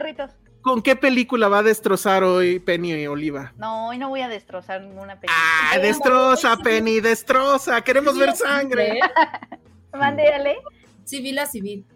con, 0.63 0.83
qué 0.83 0.97
película 0.97 1.49
va 1.49 1.59
a 1.59 1.63
destrozar 1.63 2.25
hoy 2.25 2.59
Penny 2.59 2.93
y 2.93 3.07
Oliva? 3.07 3.53
No, 3.57 3.89
hoy 3.89 3.99
no 3.99 4.09
voy 4.09 4.21
a 4.21 4.29
destrozar 4.29 4.83
ninguna 4.83 5.19
película. 5.21 5.39
¡Ah, 5.73 5.79
destroza, 5.79 6.57
Penny, 6.59 7.01
destroza! 7.01 7.81
¡Queremos 7.83 8.19
ver 8.19 8.35
sangre! 8.35 9.01
Mándale. 9.93 10.57
Civil 11.05 11.39
a 11.39 11.47
civil. 11.47 11.87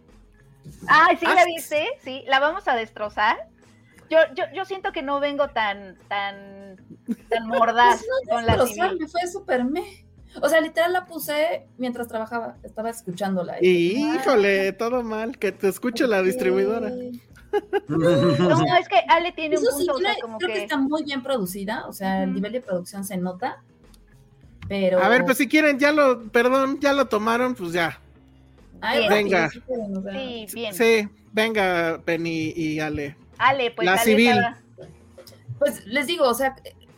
Ay, 0.86 1.16
¿sí 1.16 1.26
la 1.26 1.44
viste? 1.44 1.88
Sí, 2.02 2.24
la 2.26 2.40
vamos 2.40 2.66
a 2.68 2.74
destrozar. 2.74 3.36
Yo, 4.10 4.18
yo, 4.34 4.44
yo 4.54 4.64
siento 4.64 4.92
que 4.92 5.02
no 5.02 5.20
vengo 5.20 5.48
tan, 5.48 5.98
tan, 6.08 6.76
tan 7.28 7.46
mordaz 7.48 8.04
pues 8.28 8.30
con 8.30 8.46
la 8.46 8.66
civil. 8.66 8.98
Me 8.98 9.08
fue 9.08 9.26
súper 9.26 9.64
me. 9.64 10.04
O 10.40 10.48
sea, 10.48 10.60
literal 10.60 10.92
la 10.92 11.06
puse 11.06 11.66
mientras 11.76 12.08
trabajaba, 12.08 12.56
estaba 12.62 12.88
escuchándola. 12.90 13.62
Híjole, 13.62 14.72
todo 14.72 15.02
mal, 15.02 15.38
que 15.38 15.52
te 15.52 15.68
escuche 15.68 16.06
la 16.06 16.22
distribuidora. 16.22 16.90
No, 17.88 18.76
es 18.78 18.88
que 18.88 18.96
Ale 19.08 19.32
tiene 19.32 19.58
un 19.58 19.64
punto. 19.64 19.94
como 20.20 20.38
creo 20.38 20.54
que... 20.54 20.62
está 20.62 20.76
muy 20.76 21.04
bien 21.04 21.22
producida, 21.22 21.86
o 21.86 21.92
sea, 21.92 22.22
el 22.22 22.32
nivel 22.34 22.52
de 22.52 22.60
producción 22.60 23.04
se 23.04 23.16
nota. 23.16 23.62
Pero. 24.68 25.02
A 25.02 25.08
ver, 25.08 25.24
pues 25.24 25.38
si 25.38 25.48
quieren, 25.48 25.78
ya 25.78 25.92
lo, 25.92 26.24
perdón, 26.30 26.78
ya 26.80 26.92
lo 26.92 27.06
tomaron, 27.06 27.54
pues 27.54 27.72
ya. 27.72 28.00
venga. 29.08 29.50
Sí, 29.50 30.46
bien. 30.52 30.74
Sí, 30.74 31.08
venga, 31.32 32.00
Penny 32.04 32.52
y 32.56 32.80
Ale. 32.80 33.16
Ale, 33.38 33.70
pues. 33.70 33.86
La 33.86 33.98
civil. 33.98 34.36
Pues 35.58 35.86
les 35.86 36.06
digo, 36.06 36.28
o 36.28 36.34
sea, 36.34 36.56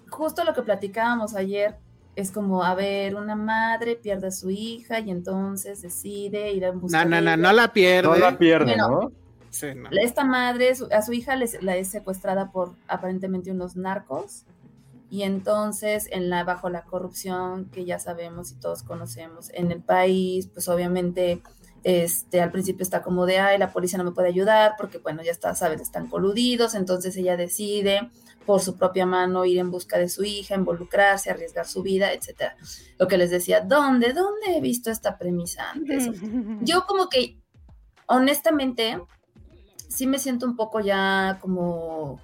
justo 0.08 0.44
lo 0.44 0.54
que 0.54 0.62
platicábamos 0.62 1.34
ayer, 1.34 1.76
es 2.16 2.30
como, 2.30 2.62
a 2.62 2.74
ver, 2.74 3.16
una 3.16 3.34
madre 3.34 3.96
pierde 3.96 4.28
a 4.28 4.30
su 4.30 4.50
hija 4.50 5.00
y 5.00 5.10
entonces 5.10 5.82
decide 5.82 6.52
ir 6.52 6.64
a 6.64 6.70
buscar. 6.70 7.06
No, 7.06 7.20
no, 7.20 7.30
no, 7.30 7.36
no 7.36 7.52
la 7.52 7.72
pierde. 7.72 8.08
No 8.08 8.16
la 8.16 8.38
pierde, 8.38 8.76
¿no? 8.76 9.12
Sí, 9.54 9.68
no. 9.74 9.88
Esta 9.92 10.24
madre, 10.24 10.72
a 10.90 11.02
su 11.02 11.12
hija 11.12 11.36
la 11.36 11.76
es 11.76 11.88
secuestrada 11.88 12.50
por 12.50 12.74
aparentemente 12.88 13.52
unos 13.52 13.76
narcos 13.76 14.46
y 15.10 15.22
entonces 15.22 16.08
en 16.10 16.28
la 16.28 16.42
bajo 16.42 16.70
la 16.70 16.82
corrupción 16.82 17.66
que 17.66 17.84
ya 17.84 18.00
sabemos 18.00 18.50
y 18.50 18.56
todos 18.56 18.82
conocemos 18.82 19.50
en 19.54 19.70
el 19.70 19.80
país, 19.80 20.48
pues 20.48 20.68
obviamente 20.68 21.40
este 21.84 22.40
al 22.40 22.50
principio 22.50 22.82
está 22.82 23.00
como 23.02 23.26
de, 23.26 23.38
ay, 23.38 23.58
la 23.58 23.72
policía 23.72 23.96
no 23.96 24.02
me 24.02 24.10
puede 24.10 24.26
ayudar 24.26 24.74
porque 24.76 24.98
bueno, 24.98 25.22
ya 25.22 25.30
está, 25.30 25.54
sabes, 25.54 25.80
están 25.80 26.08
coludidos, 26.08 26.74
entonces 26.74 27.16
ella 27.16 27.36
decide 27.36 28.10
por 28.44 28.60
su 28.60 28.76
propia 28.76 29.06
mano 29.06 29.44
ir 29.44 29.58
en 29.58 29.70
busca 29.70 29.98
de 29.98 30.08
su 30.08 30.24
hija, 30.24 30.56
involucrarse, 30.56 31.30
arriesgar 31.30 31.68
su 31.68 31.84
vida, 31.84 32.12
etcétera. 32.12 32.56
Lo 32.98 33.06
que 33.06 33.16
les 33.16 33.30
decía, 33.30 33.60
¿dónde? 33.60 34.14
¿Dónde 34.14 34.56
he 34.56 34.60
visto 34.60 34.90
esta 34.90 35.16
premisa 35.16 35.70
antes? 35.70 36.08
Yo 36.62 36.86
como 36.86 37.08
que, 37.08 37.40
honestamente, 38.06 39.00
sí 39.94 40.06
me 40.06 40.18
siento 40.18 40.46
un 40.46 40.56
poco 40.56 40.80
ya 40.80 41.38
como, 41.40 42.20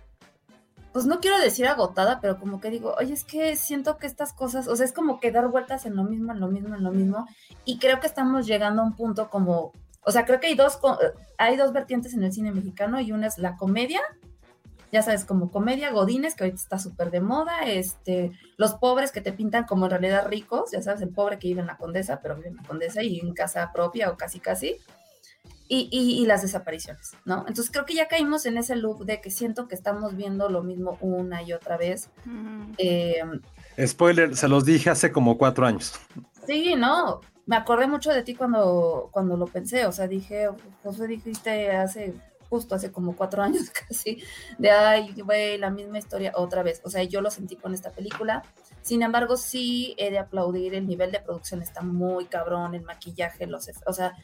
pues 0.93 1.07
no 1.07 1.21
quiero 1.21 1.39
decir 1.39 1.67
agotada, 1.67 2.21
pero 2.21 2.39
como 2.39 2.61
que 2.61 2.71
digo, 2.71 2.95
oye, 2.99 3.15
es 3.15 3.25
que 3.25 3.57
siento 3.57 3.97
que 3.97 4.07
estas 4.07 4.33
cosas, 4.33 4.69
o 4.69 4.77
sea, 4.77 4.85
es 4.85 4.93
como 4.93 5.21
que 5.21 5.31
dar 5.31 5.49
vueltas 5.49 5.87
en 5.87 5.97
lo 5.97 6.05
mismo, 6.05 6.33
en 6.33 6.41
lo 6.41 6.49
mismo, 6.49 6.75
en 6.75 6.83
lo 6.83 6.91
mismo, 6.91 7.27
y 7.65 7.79
creo 7.79 8.01
que 8.01 8.07
estamos 8.07 8.47
llegando 8.47 8.83
a 8.83 8.85
un 8.87 8.97
punto 8.97 9.31
como, 9.31 9.73
o 10.03 10.11
sea, 10.11 10.25
creo 10.25 10.41
que 10.41 10.49
hay 10.49 10.55
dos, 10.55 10.81
hay 11.39 11.57
dos 11.57 11.73
vertientes 11.73 12.15
en 12.15 12.25
el 12.25 12.33
cine 12.33 12.53
mexicano 12.53 13.01
y 13.01 13.13
una 13.13 13.29
es 13.29 13.39
la 13.39 13.57
comedia 13.57 14.01
ya 14.93 15.03
sabes, 15.03 15.25
como 15.25 15.51
comedia 15.51 15.91
godines, 15.91 16.35
que 16.35 16.45
ahorita 16.45 16.61
está 16.61 16.79
súper 16.79 17.11
de 17.11 17.21
moda, 17.21 17.63
este, 17.67 18.33
los 18.57 18.75
pobres 18.75 19.13
que 19.13 19.21
te 19.21 19.33
pintan 19.33 19.65
como 19.65 19.87
en 19.87 19.93
realidad 19.93 20.27
ricos, 20.27 20.73
ya 20.73 20.83
sabes, 20.83 21.01
el 21.03 21.11
pobre 21.11 21.39
que 21.39 21.49
vive 21.49 21.61
en 21.61 21.69
la 21.69 21.77
condesa, 21.77 22.21
pero 22.21 22.37
vive 22.37 22.49
en 22.49 22.57
la 22.57 22.65
condesa 22.65 23.03
y 23.03 23.21
en 23.21 23.33
casa 23.33 23.71
propia 23.73 24.11
o 24.11 24.17
casi 24.17 24.41
casi, 24.41 24.77
y, 25.73 25.89
y, 25.93 26.27
las 26.27 26.43
desapariciones, 26.43 27.13
¿no? 27.25 27.45
Entonces 27.47 27.71
creo 27.71 27.85
que 27.85 27.95
ya 27.95 28.09
caímos 28.09 28.45
en 28.45 28.59
ese 28.59 28.75
loop 28.75 29.05
de 29.05 29.21
que 29.21 29.31
siento 29.31 29.69
que 29.69 29.77
estamos 29.77 30.17
viendo 30.17 30.49
lo 30.49 30.65
mismo 30.65 30.99
una 31.01 31.45
y 31.45 31.53
otra 31.53 31.77
vez. 31.77 32.11
Eh, 32.77 33.23
Spoiler, 33.87 34.37
se 34.37 34.49
los 34.49 34.65
dije 34.65 34.91
hace 34.91 35.13
como 35.13 35.39
cuatro 35.39 35.65
años. 35.65 35.95
Sí, 36.45 36.75
no, 36.77 37.21
me 37.47 37.55
acordé 37.55 37.87
mucho 37.87 38.11
de 38.11 38.25
ti 38.25 38.35
cuando, 38.35 39.11
cuando 39.13 39.37
lo 39.37 39.47
pensé, 39.47 39.87
o 39.87 39.93
sea, 39.93 40.09
dije, 40.09 40.49
José, 40.83 41.07
dijiste 41.07 41.71
hace 41.71 42.15
justo 42.49 42.75
hace 42.75 42.91
como 42.91 43.15
cuatro 43.15 43.41
años 43.45 43.71
casi, 43.71 44.21
de, 44.59 44.73
ay, 44.73 45.15
güey, 45.23 45.57
la 45.57 45.71
misma 45.71 45.99
historia 45.99 46.33
otra 46.35 46.65
vez. 46.65 46.81
O 46.83 46.91
sea, 46.91 47.05
yo 47.05 47.21
lo 47.21 47.31
sentí 47.31 47.55
con 47.55 47.75
esta 47.75 47.93
película. 47.93 48.43
Sin 48.83 49.03
embargo, 49.03 49.37
sí 49.37 49.95
he 49.99 50.11
de 50.11 50.19
aplaudir, 50.19 50.75
el 50.75 50.89
nivel 50.89 51.13
de 51.13 51.21
producción 51.21 51.63
está 51.63 51.83
muy 51.83 52.25
cabrón, 52.25 52.75
el 52.75 52.83
maquillaje, 52.83 53.47
los, 53.47 53.71
o 53.87 53.93
sea, 53.93 54.15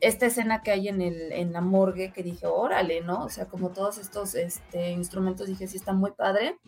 esta 0.00 0.26
escena 0.26 0.62
que 0.62 0.70
hay 0.70 0.88
en, 0.88 1.00
el, 1.02 1.32
en 1.32 1.52
la 1.52 1.60
morgue 1.60 2.12
que 2.12 2.22
dije, 2.22 2.46
órale, 2.46 3.00
¿no? 3.00 3.24
O 3.24 3.28
sea, 3.28 3.46
como 3.46 3.70
todos 3.70 3.98
estos 3.98 4.34
este, 4.34 4.90
instrumentos, 4.90 5.46
dije, 5.46 5.66
sí, 5.66 5.76
está 5.76 5.92
muy 5.92 6.12
padre. 6.12 6.58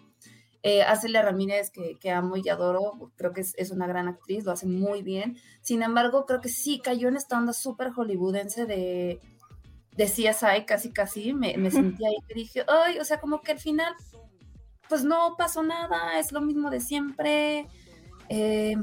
Eh, 0.62 0.82
Arcelia 0.82 1.22
Ramírez, 1.22 1.70
que, 1.70 1.96
que, 2.00 2.10
amo 2.10 2.36
y 2.36 2.48
adoro, 2.48 3.12
creo 3.16 3.32
que 3.32 3.42
es, 3.42 3.54
es, 3.56 3.70
una 3.70 3.86
gran 3.86 4.08
actriz, 4.08 4.44
lo 4.44 4.52
hace 4.52 4.66
muy 4.66 5.02
bien. 5.02 5.36
Sin 5.62 5.82
embargo, 5.82 6.26
creo 6.26 6.40
que 6.40 6.48
sí 6.48 6.80
cayó 6.82 7.08
en 7.08 7.16
esta 7.16 7.38
onda 7.38 7.52
súper 7.52 7.90
hollywoodense 7.90 8.66
de 8.66 9.20
de 9.96 10.04
CSI 10.04 10.64
casi 10.66 10.92
casi, 10.92 11.32
me, 11.32 11.56
me 11.56 11.70
sentí 11.70 12.04
ahí 12.04 12.16
que 12.28 12.34
dije, 12.34 12.64
ay, 12.68 12.98
o 12.98 13.04
sea, 13.04 13.18
como 13.18 13.40
que 13.40 13.52
al 13.52 13.58
final, 13.58 13.94
pues 14.88 15.04
no 15.04 15.36
pasó 15.38 15.62
nada, 15.62 16.18
es 16.18 16.32
lo 16.32 16.40
mismo 16.40 16.70
de 16.70 16.80
siempre. 16.80 17.66
Eh, 18.28 18.76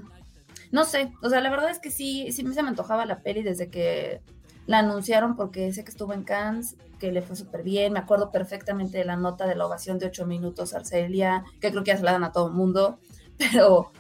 no 0.73 0.83
sé, 0.83 1.13
o 1.21 1.29
sea, 1.29 1.39
la 1.39 1.49
verdad 1.49 1.69
es 1.69 1.79
que 1.79 1.89
sí, 1.89 2.33
sí 2.33 2.45
se 2.53 2.63
me 2.63 2.69
antojaba 2.69 3.05
la 3.05 3.21
peli 3.21 3.43
desde 3.43 3.69
que, 3.69 4.21
la 4.65 4.79
anunciaron 4.79 5.35
porque 5.35 5.73
sé 5.73 5.83
que 5.83 5.91
estuvo 5.91 6.13
en 6.13 6.23
Cannes, 6.23 6.77
que 6.99 7.11
le 7.11 7.21
fue 7.21 7.35
súper 7.35 7.63
bien. 7.63 7.93
Me 7.93 7.99
acuerdo 7.99 8.31
perfectamente 8.31 8.97
de 8.97 9.05
la 9.05 9.17
nota 9.17 9.45
de 9.45 9.55
la 9.55 9.65
ovación 9.65 9.99
de 9.99 10.07
ocho 10.07 10.25
minutos 10.25 10.73
a 10.73 10.77
Arcelia, 10.77 11.43
que 11.59 11.71
creo 11.71 11.83
que 11.83 11.91
ya 11.91 11.97
se 11.97 12.03
la 12.03 12.13
dan 12.13 12.23
a 12.23 12.31
todo 12.31 12.47
el 12.47 12.53
mundo, 12.53 12.99
pero, 13.37 13.91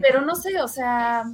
pero 0.00 0.22
no 0.22 0.34
sé, 0.34 0.60
o 0.60 0.68
sea, 0.68 1.24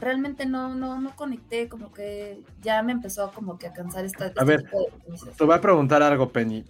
realmente 0.00 0.46
no, 0.46 0.74
no, 0.74 1.00
no 1.00 1.14
conecté, 1.16 1.68
como 1.68 1.92
que 1.92 2.40
ya 2.62 2.82
me 2.82 2.92
empezó 2.92 3.30
como 3.32 3.58
que 3.58 3.66
a 3.66 3.72
cansar 3.72 4.04
esta. 4.04 4.26
A 4.26 4.28
este 4.28 4.44
ver, 4.44 4.64
te 5.36 5.44
voy 5.44 5.54
a 5.54 5.60
preguntar 5.60 6.02
algo, 6.02 6.30
Penny. 6.30 6.64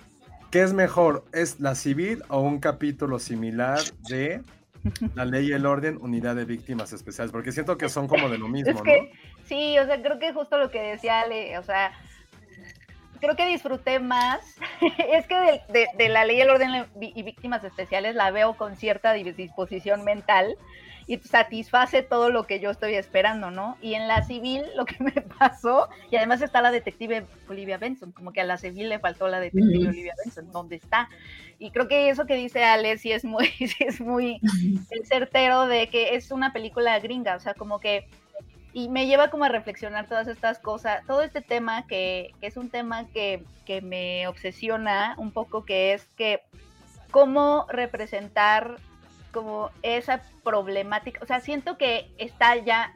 ¿Qué 0.50 0.62
es 0.62 0.72
mejor? 0.72 1.24
¿Es 1.32 1.60
la 1.60 1.74
civil 1.74 2.24
o 2.28 2.40
un 2.40 2.58
capítulo 2.58 3.18
similar 3.18 3.80
de 4.08 4.42
la 5.14 5.24
ley 5.24 5.48
y 5.48 5.52
el 5.52 5.66
orden, 5.66 5.98
unidad 6.00 6.36
de 6.36 6.44
víctimas 6.44 6.92
especiales? 6.92 7.32
Porque 7.32 7.52
siento 7.52 7.76
que 7.78 7.88
son 7.88 8.08
como 8.08 8.28
de 8.28 8.38
lo 8.38 8.48
mismo, 8.48 8.72
¿no? 8.72 8.92
Sí, 9.44 9.78
o 9.78 9.86
sea, 9.86 10.00
creo 10.02 10.18
que 10.18 10.32
justo 10.32 10.58
lo 10.58 10.70
que 10.70 10.80
decía 10.80 11.20
Ale, 11.20 11.58
o 11.58 11.62
sea, 11.62 11.92
creo 13.20 13.36
que 13.36 13.46
disfruté 13.46 14.00
más. 14.00 14.40
es 15.12 15.26
que 15.26 15.62
de, 15.68 16.08
la 16.08 16.24
ley, 16.24 16.40
el 16.40 16.50
orden 16.50 16.86
y 17.00 17.22
víctimas 17.22 17.64
especiales 17.64 18.14
la 18.14 18.30
veo 18.30 18.56
con 18.56 18.76
cierta 18.76 19.12
disposición 19.12 20.04
mental 20.04 20.56
y 21.08 21.18
satisface 21.18 22.02
todo 22.02 22.30
lo 22.30 22.44
que 22.44 22.60
yo 22.60 22.70
estoy 22.70 22.94
esperando, 22.94 23.50
¿no? 23.50 23.78
Y 23.80 23.94
en 23.94 24.06
la 24.06 24.22
civil 24.22 24.62
lo 24.76 24.84
que 24.84 24.96
me 25.02 25.10
pasó, 25.12 25.88
y 26.10 26.16
además 26.16 26.42
está 26.42 26.60
la 26.60 26.70
detective 26.70 27.26
Olivia 27.48 27.78
Benson, 27.78 28.12
como 28.12 28.32
que 28.32 28.42
a 28.42 28.44
la 28.44 28.58
civil 28.58 28.90
le 28.90 29.00
faltó 29.00 29.26
la 29.26 29.40
detective 29.40 29.88
Olivia 29.88 30.14
Benson, 30.22 30.52
¿dónde 30.52 30.76
está? 30.76 31.08
Y 31.58 31.70
creo 31.70 31.88
que 31.88 32.10
eso 32.10 32.26
que 32.26 32.36
dice 32.36 32.62
Ale 32.62 32.98
sí 32.98 33.10
es 33.10 33.24
muy, 33.24 33.46
sí 33.58 33.76
es 33.80 34.00
muy 34.00 34.40
certero 35.04 35.66
de 35.66 35.88
que 35.88 36.14
es 36.14 36.30
una 36.30 36.52
película 36.52 36.98
gringa, 37.00 37.36
o 37.36 37.40
sea, 37.40 37.54
como 37.54 37.80
que 37.80 38.06
y 38.74 38.90
me 38.90 39.06
lleva 39.06 39.30
como 39.30 39.44
a 39.44 39.48
reflexionar 39.48 40.06
todas 40.06 40.28
estas 40.28 40.58
cosas, 40.58 41.04
todo 41.06 41.22
este 41.22 41.40
tema 41.40 41.86
que, 41.86 42.32
es 42.42 42.58
un 42.58 42.68
tema 42.68 43.08
que, 43.08 43.42
que, 43.64 43.80
me 43.80 44.28
obsesiona 44.28 45.14
un 45.16 45.32
poco, 45.32 45.64
que 45.64 45.94
es 45.94 46.04
que 46.16 46.42
cómo 47.10 47.66
representar 47.70 48.76
como 49.38 49.70
esa 49.84 50.20
problemática, 50.42 51.20
o 51.22 51.26
sea, 51.26 51.38
siento 51.38 51.78
que 51.78 52.10
está 52.18 52.56
ya, 52.56 52.92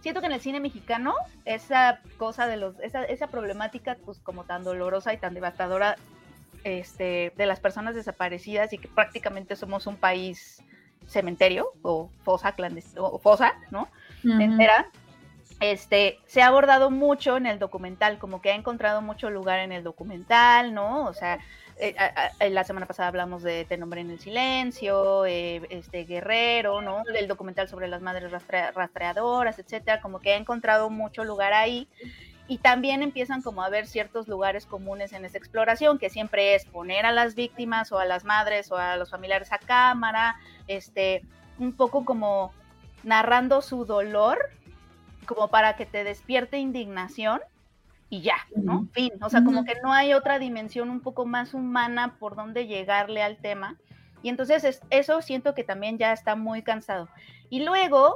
siento 0.00 0.20
que 0.20 0.26
en 0.26 0.32
el 0.32 0.40
cine 0.40 0.58
mexicano 0.58 1.14
esa 1.44 2.00
cosa 2.16 2.46
de 2.46 2.56
los, 2.56 2.80
esa, 2.80 3.04
esa 3.04 3.26
problemática 3.26 3.98
pues 4.02 4.18
como 4.20 4.44
tan 4.44 4.64
dolorosa 4.64 5.12
y 5.12 5.18
tan 5.18 5.34
devastadora 5.34 5.96
este, 6.64 7.34
de 7.36 7.44
las 7.44 7.60
personas 7.60 7.94
desaparecidas 7.94 8.72
y 8.72 8.78
que 8.78 8.88
prácticamente 8.88 9.54
somos 9.54 9.86
un 9.86 9.96
país 9.96 10.62
cementerio 11.06 11.68
o 11.82 12.08
fosa 12.22 12.52
clandestina, 12.52 13.02
o 13.02 13.18
fosa, 13.18 13.52
¿no? 13.70 13.88
Entera, 14.24 14.88
este, 15.60 16.20
se 16.24 16.40
ha 16.40 16.46
abordado 16.46 16.90
mucho 16.90 17.36
en 17.36 17.44
el 17.44 17.58
documental, 17.58 18.18
como 18.18 18.40
que 18.40 18.50
ha 18.50 18.54
encontrado 18.54 19.02
mucho 19.02 19.28
lugar 19.28 19.58
en 19.58 19.72
el 19.72 19.82
documental, 19.82 20.72
¿no? 20.72 21.04
O 21.04 21.12
sea, 21.12 21.38
eh, 21.78 22.50
la 22.50 22.64
semana 22.64 22.86
pasada 22.86 23.08
hablamos 23.08 23.42
de 23.42 23.64
Te 23.64 23.76
nombre 23.76 24.00
en 24.00 24.10
el 24.10 24.18
silencio, 24.18 25.26
eh, 25.26 25.62
este 25.70 26.04
Guerrero, 26.04 26.80
¿no? 26.80 27.02
Del 27.04 27.28
documental 27.28 27.68
sobre 27.68 27.88
las 27.88 28.02
madres 28.02 28.30
rastreadoras, 28.74 29.58
etcétera, 29.58 30.00
como 30.00 30.20
que 30.20 30.32
ha 30.32 30.36
encontrado 30.36 30.90
mucho 30.90 31.24
lugar 31.24 31.52
ahí. 31.52 31.88
Y 32.48 32.58
también 32.58 33.02
empiezan 33.02 33.40
como 33.40 33.62
a 33.62 33.70
ver 33.70 33.86
ciertos 33.86 34.28
lugares 34.28 34.66
comunes 34.66 35.12
en 35.12 35.24
esa 35.24 35.38
exploración, 35.38 35.98
que 35.98 36.10
siempre 36.10 36.54
es 36.54 36.64
poner 36.66 37.06
a 37.06 37.12
las 37.12 37.34
víctimas 37.34 37.92
o 37.92 37.98
a 37.98 38.04
las 38.04 38.24
madres 38.24 38.70
o 38.70 38.76
a 38.76 38.96
los 38.96 39.10
familiares 39.10 39.52
a 39.52 39.58
cámara, 39.58 40.36
este, 40.66 41.22
un 41.58 41.72
poco 41.72 42.04
como 42.04 42.52
narrando 43.04 43.62
su 43.62 43.84
dolor, 43.84 44.38
como 45.26 45.48
para 45.48 45.76
que 45.76 45.86
te 45.86 46.04
despierte 46.04 46.58
indignación 46.58 47.40
y 48.12 48.20
ya, 48.20 48.46
¿no? 48.54 48.88
Fin, 48.92 49.10
o 49.22 49.30
sea, 49.30 49.42
como 49.42 49.64
que 49.64 49.80
no 49.82 49.90
hay 49.90 50.12
otra 50.12 50.38
dimensión 50.38 50.90
un 50.90 51.00
poco 51.00 51.24
más 51.24 51.54
humana 51.54 52.18
por 52.18 52.36
donde 52.36 52.66
llegarle 52.66 53.22
al 53.22 53.38
tema. 53.38 53.78
Y 54.22 54.28
entonces 54.28 54.82
eso 54.90 55.22
siento 55.22 55.54
que 55.54 55.64
también 55.64 55.96
ya 55.96 56.12
está 56.12 56.36
muy 56.36 56.60
cansado. 56.60 57.08
Y 57.48 57.64
luego, 57.64 58.14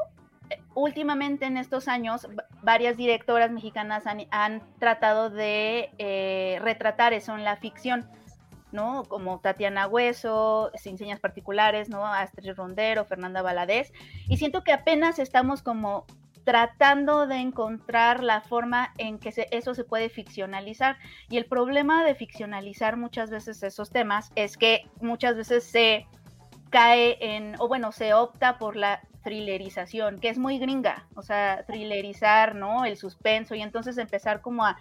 eh, 0.51 0.61
últimamente 0.75 1.47
en 1.47 1.57
estos 1.57 1.89
años, 1.89 2.29
varias 2.63 2.99
directoras 2.99 3.51
mexicanas 3.51 4.05
han, 4.07 4.63
tratado 4.79 5.31
de 5.31 5.89
eh, 5.97 6.59
retratar 6.61 7.15
eso 7.15 7.35
en 7.35 7.45
la 7.45 7.57
ficción. 7.57 8.07
¿no? 8.73 9.05
Como 9.05 9.39
Tatiana 9.39 9.87
Hueso, 9.87 10.73
Sin 10.75 10.99
Señas 10.99 11.21
Particulares, 11.21 11.89
¿no? 11.89 12.05
Astrid 12.05 12.53
Rondero, 12.55 13.07
Fernanda 13.07 13.41
Valadez. 13.41 13.95
Y 14.29 14.37
siento 14.37 14.63
que 14.63 14.73
apenas 14.73 15.19
estamos 15.19 15.63
como 15.63 16.05
tratando 16.47 17.27
de 17.27 17.39
encontrar 17.39 18.23
la 18.23 18.41
forma 18.41 18.95
en 18.99 19.19
que 19.19 19.33
eso 19.51 19.75
se 19.75 19.83
puede 19.83 20.09
ficcionalizar. 20.09 20.97
Y 21.29 21.39
el 21.39 21.47
problema 21.47 22.05
de 22.05 22.15
ficcionalizar 22.15 22.97
muchas 22.97 23.31
veces 23.31 23.65
esos 23.65 23.91
temas 23.91 24.31
es 24.37 24.57
que 24.57 24.89
muchas 25.01 25.35
veces 25.35 25.65
se 25.65 26.07
cae 26.71 27.19
en, 27.21 27.57
o 27.59 27.67
bueno, 27.67 27.91
se 27.91 28.15
opta 28.15 28.59
por 28.59 28.77
la 28.77 29.01
thrillerización, 29.25 30.21
que 30.21 30.29
es 30.29 30.39
muy 30.39 30.61
gringa, 30.61 31.09
o 31.17 31.23
sea, 31.23 31.65
thrillerizar, 31.67 32.55
¿no? 32.55 32.85
El 32.85 32.97
suspenso 32.97 33.57
y 33.57 33.63
entonces 33.63 33.99
empezar 33.99 34.41
como 34.41 34.65
a, 34.65 34.77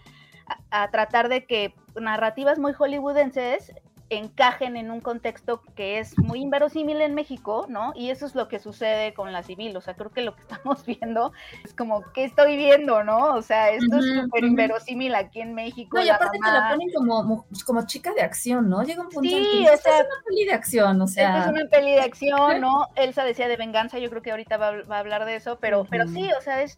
a 0.70 0.92
tratar 0.92 1.30
de 1.30 1.48
que 1.48 1.74
narrativas 2.00 2.60
muy 2.60 2.74
hollywoodenses 2.74 3.74
encajen 4.10 4.78
en 4.78 4.92
un 4.92 5.02
contexto 5.02 5.62
que 5.76 6.00
es 6.00 6.18
muy 6.20 6.40
inverosímil 6.40 7.02
en 7.02 7.16
México, 7.16 7.66
¿no? 7.70 7.92
Y 7.96 8.12
eso 8.12 8.26
es 8.26 8.36
lo 8.36 8.48
que 8.48 8.60
sucede 8.60 9.14
con 9.14 9.32
la 9.34 9.42
civil, 9.42 9.76
o 9.76 9.82
sea, 9.82 9.96
creo 9.96 10.12
que 10.12 10.22
lo 10.22 10.36
que 10.36 10.42
estamos 10.50 10.86
viendo 10.86 11.34
es 11.64 11.74
como, 11.74 12.04
¿qué 12.14 12.24
estoy 12.24 12.56
viendo, 12.56 13.04
no? 13.04 13.34
O 13.34 13.42
sea, 13.42 13.72
esto 13.72 13.98
es 13.98 14.06
súper 14.22 14.44
inverosímil 14.44 15.16
aquí 15.16 15.42
en 15.42 15.54
México. 15.54 15.98
No, 15.98 16.04
y 16.04 16.10
aparte 16.10 16.38
te 16.38 16.52
la 16.52 16.70
ponen 16.72 16.90
como, 16.94 17.46
pues, 17.50 17.64
como 17.64 17.86
chica 17.86 18.14
de 18.14 18.22
acción, 18.22 18.70
¿no? 18.70 18.84
Llega 18.84 19.02
un 19.02 19.10
punto 19.10 19.30
sí, 19.30 19.36
en 19.36 19.66
que 19.66 19.72
o 19.72 19.78
sea, 19.78 20.00
es 20.00 20.06
una 20.06 20.24
peli 20.26 20.46
de 20.46 20.54
acción, 20.54 21.02
o 21.02 21.08
sea. 21.08 21.40
Es 21.40 21.48
una 21.48 21.66
peli 21.70 21.92
de 21.92 22.02
acción, 22.02 22.62
¿no? 22.62 22.88
Elsa 22.96 23.24
decía 23.24 23.48
de 23.48 23.58
venganza, 23.58 23.98
yo 23.98 24.10
creo 24.10 24.22
que 24.22 24.32
ahorita 24.32 24.58
va, 24.58 24.68
a 24.90 25.00
hablar 25.00 25.26
de 25.26 25.36
eso, 25.36 25.58
pero, 25.60 25.86
pero 25.90 26.08
sí, 26.08 26.30
o 26.38 26.42
sea, 26.42 26.62
es 26.62 26.78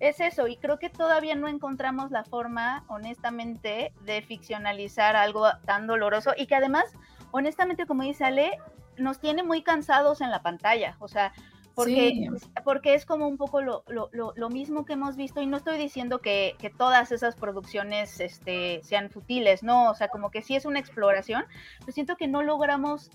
es 0.00 0.20
eso, 0.20 0.46
y 0.46 0.56
creo 0.56 0.78
que 0.78 0.90
todavía 0.90 1.34
no 1.34 1.48
encontramos 1.48 2.10
la 2.10 2.24
forma, 2.24 2.84
honestamente, 2.88 3.92
de 4.04 4.22
ficcionalizar 4.22 5.16
algo 5.16 5.46
tan 5.64 5.86
doloroso 5.86 6.32
y 6.36 6.46
que 6.46 6.54
además, 6.54 6.84
honestamente, 7.30 7.86
como 7.86 8.02
dice 8.02 8.24
Ale, 8.24 8.58
nos 8.98 9.20
tiene 9.20 9.42
muy 9.42 9.62
cansados 9.62 10.20
en 10.20 10.30
la 10.30 10.42
pantalla, 10.42 10.96
o 11.00 11.08
sea, 11.08 11.32
porque, 11.74 12.30
porque 12.64 12.94
es 12.94 13.04
como 13.04 13.28
un 13.28 13.36
poco 13.36 13.60
lo, 13.60 13.84
lo, 13.88 14.08
lo, 14.10 14.48
mismo 14.48 14.86
que 14.86 14.94
hemos 14.94 15.14
visto, 15.16 15.42
y 15.42 15.46
no 15.46 15.58
estoy 15.58 15.76
diciendo 15.76 16.20
que, 16.20 16.56
que, 16.58 16.70
todas 16.70 17.12
esas 17.12 17.36
producciones 17.36 18.18
este, 18.18 18.80
sean 18.82 19.10
futiles, 19.10 19.62
no, 19.62 19.90
o 19.90 19.94
sea, 19.94 20.08
como 20.08 20.30
que 20.30 20.40
sí 20.40 20.56
es 20.56 20.64
una 20.64 20.78
exploración, 20.78 21.44
pero 21.80 21.92
siento 21.92 22.16
que 22.16 22.28
no 22.28 22.42
logramos 22.42 23.10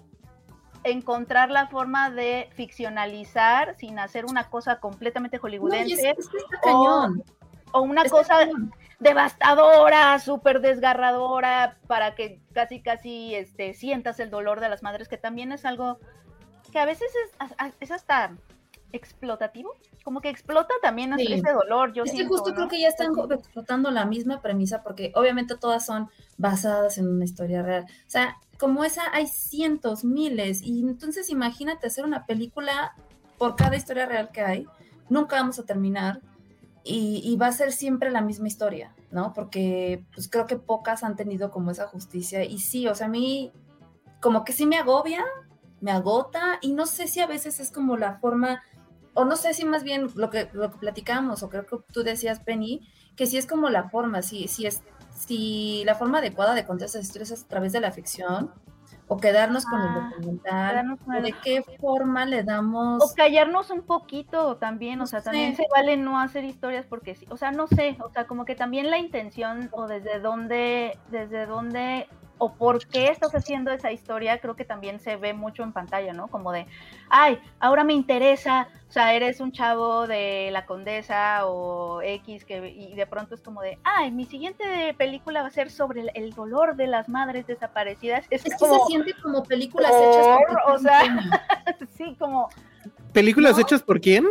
encontrar 0.83 1.49
la 1.49 1.67
forma 1.67 2.09
de 2.09 2.49
ficcionalizar 2.53 3.75
sin 3.77 3.99
hacer 3.99 4.25
una 4.25 4.49
cosa 4.49 4.79
completamente 4.79 5.37
hollywoodense. 5.37 6.15
o, 6.63 7.81
una 7.81 8.03
cosa 8.05 8.47
devastadora, 8.99 10.19
súper 10.19 10.61
desgarradora, 10.61 11.77
para 11.87 12.15
que 12.15 12.39
casi, 12.53 12.81
casi 12.81 13.35
este, 13.35 13.73
sientas 13.73 14.19
el 14.19 14.29
dolor 14.29 14.59
de 14.59 14.69
las 14.69 14.83
madres, 14.83 15.07
que 15.07 15.17
también 15.17 15.51
es 15.51 15.65
algo 15.65 15.99
que 16.71 16.79
a 16.79 16.85
veces 16.85 17.11
es, 17.25 17.73
es 17.79 17.91
hasta 17.91 18.31
explotativo, 18.93 19.75
como 20.03 20.21
que 20.21 20.29
explota 20.29 20.73
también 20.81 21.13
ese 21.19 21.51
dolor. 21.51 21.93
Yo 21.93 22.03
es 22.03 22.13
que 22.13 22.25
justo 22.25 22.53
creo 22.53 22.67
que 22.67 22.79
ya 22.79 22.87
están 22.87 23.11
explotando 23.31 23.91
la 23.91 24.05
misma 24.05 24.41
premisa, 24.41 24.83
porque 24.83 25.11
obviamente 25.15 25.57
todas 25.57 25.85
son 25.85 26.09
basadas 26.37 26.97
en 26.97 27.07
una 27.07 27.25
historia 27.25 27.61
real. 27.61 27.85
O 27.85 28.09
sea, 28.09 28.37
como 28.57 28.83
esa 28.83 29.03
hay 29.13 29.27
cientos, 29.27 30.03
miles, 30.03 30.61
y 30.61 30.81
entonces 30.81 31.29
imagínate 31.29 31.87
hacer 31.87 32.05
una 32.05 32.25
película 32.25 32.93
por 33.37 33.55
cada 33.55 33.75
historia 33.75 34.05
real 34.05 34.29
que 34.31 34.41
hay, 34.41 34.67
nunca 35.09 35.37
vamos 35.37 35.57
a 35.57 35.63
terminar 35.63 36.21
y, 36.83 37.35
va 37.37 37.47
a 37.47 37.51
ser 37.51 37.71
siempre 37.71 38.09
la 38.11 38.21
misma 38.21 38.47
historia, 38.47 38.93
¿no? 39.11 39.33
Porque 39.33 40.03
pues 40.13 40.27
creo 40.29 40.47
que 40.47 40.55
pocas 40.57 41.03
han 41.03 41.15
tenido 41.15 41.51
como 41.51 41.71
esa 41.71 41.87
justicia 41.87 42.43
y 42.43 42.59
sí, 42.59 42.87
o 42.87 42.95
sea, 42.95 43.07
a 43.07 43.09
mí 43.09 43.51
como 44.19 44.43
que 44.43 44.53
sí 44.53 44.65
me 44.65 44.77
agobia, 44.77 45.23
me 45.79 45.91
agota 45.91 46.59
y 46.61 46.73
no 46.73 46.85
sé 46.85 47.07
si 47.07 47.19
a 47.19 47.27
veces 47.27 47.59
es 47.59 47.71
como 47.71 47.97
la 47.97 48.19
forma, 48.19 48.63
o 49.13 49.25
no 49.25 49.35
sé 49.35 49.53
si 49.53 49.65
más 49.65 49.83
bien 49.83 50.07
lo 50.15 50.29
que, 50.29 50.49
lo 50.53 50.71
que 50.71 50.77
platicamos, 50.77 51.43
o 51.43 51.49
creo 51.49 51.65
que 51.65 51.77
tú 51.91 52.03
decías, 52.03 52.39
Penny, 52.39 52.87
que 53.15 53.25
sí 53.25 53.37
es 53.37 53.45
como 53.45 53.69
la 53.69 53.89
forma, 53.89 54.21
sí, 54.21 54.47
sí 54.47 54.65
es 54.65 54.81
si 55.15 55.83
la 55.85 55.95
forma 55.95 56.19
adecuada 56.19 56.53
de 56.53 56.65
contar 56.65 56.87
esas 56.87 57.03
historias 57.03 57.31
es 57.31 57.43
a 57.43 57.47
través 57.47 57.73
de 57.73 57.81
la 57.81 57.91
ficción 57.91 58.51
o 59.07 59.17
quedarnos 59.17 59.65
con 59.65 59.81
el 59.81 59.87
ah, 59.87 60.09
documental, 60.09 60.97
o 61.05 61.21
de 61.21 61.33
qué 61.43 61.63
forma 61.81 62.25
le 62.25 62.43
damos... 62.43 63.03
O 63.03 63.13
callarnos 63.13 63.69
un 63.69 63.81
poquito 63.81 64.55
también, 64.55 65.01
o 65.01 65.05
sea, 65.05 65.21
también 65.21 65.53
se 65.57 65.65
vale 65.69 65.97
no 65.97 66.17
hacer 66.17 66.45
historias 66.45 66.85
porque 66.85 67.15
sí, 67.15 67.27
o 67.29 67.35
sea, 67.35 67.51
no 67.51 67.67
sé, 67.67 67.97
o 67.99 68.09
sea, 68.09 68.25
como 68.25 68.45
que 68.45 68.55
también 68.55 68.89
la 68.89 68.97
intención 68.97 69.69
o 69.73 69.85
desde 69.87 70.21
dónde, 70.21 70.97
desde 71.09 71.45
dónde 71.45 72.07
o 72.43 72.51
por 72.55 72.87
qué 72.87 73.09
estás 73.09 73.35
haciendo 73.35 73.69
esa 73.69 73.91
historia, 73.91 74.39
creo 74.39 74.55
que 74.55 74.65
también 74.65 74.99
se 74.99 75.15
ve 75.15 75.31
mucho 75.31 75.61
en 75.61 75.73
pantalla, 75.73 76.11
¿no? 76.11 76.27
Como 76.27 76.51
de, 76.51 76.65
ay, 77.07 77.37
ahora 77.59 77.83
me 77.83 77.93
interesa, 77.93 78.67
o 78.89 78.91
sea, 78.91 79.13
eres 79.13 79.39
un 79.41 79.51
chavo 79.51 80.07
de 80.07 80.49
la 80.51 80.65
condesa 80.65 81.45
o 81.45 82.01
X, 82.01 82.43
que, 82.43 82.67
y 82.67 82.95
de 82.95 83.05
pronto 83.05 83.35
es 83.35 83.41
como 83.41 83.61
de, 83.61 83.77
ay, 83.83 84.09
mi 84.09 84.25
siguiente 84.25 84.95
película 84.97 85.43
va 85.43 85.49
a 85.49 85.51
ser 85.51 85.69
sobre 85.69 86.07
el, 86.15 86.31
dolor 86.31 86.75
de 86.75 86.87
las 86.87 87.09
madres 87.09 87.45
desaparecidas. 87.45 88.25
Es, 88.31 88.43
que 88.43 88.49
se 88.49 88.79
siente 88.87 89.13
como 89.21 89.43
películas 89.43 89.91
hechas 89.91 90.25
por, 90.47 90.73
o 90.73 90.79
sea, 90.79 91.01
sí, 91.95 92.15
como... 92.17 92.49
¿Películas 93.13 93.59
hechas 93.59 93.83
por 93.83 94.01
quién? 94.01 94.25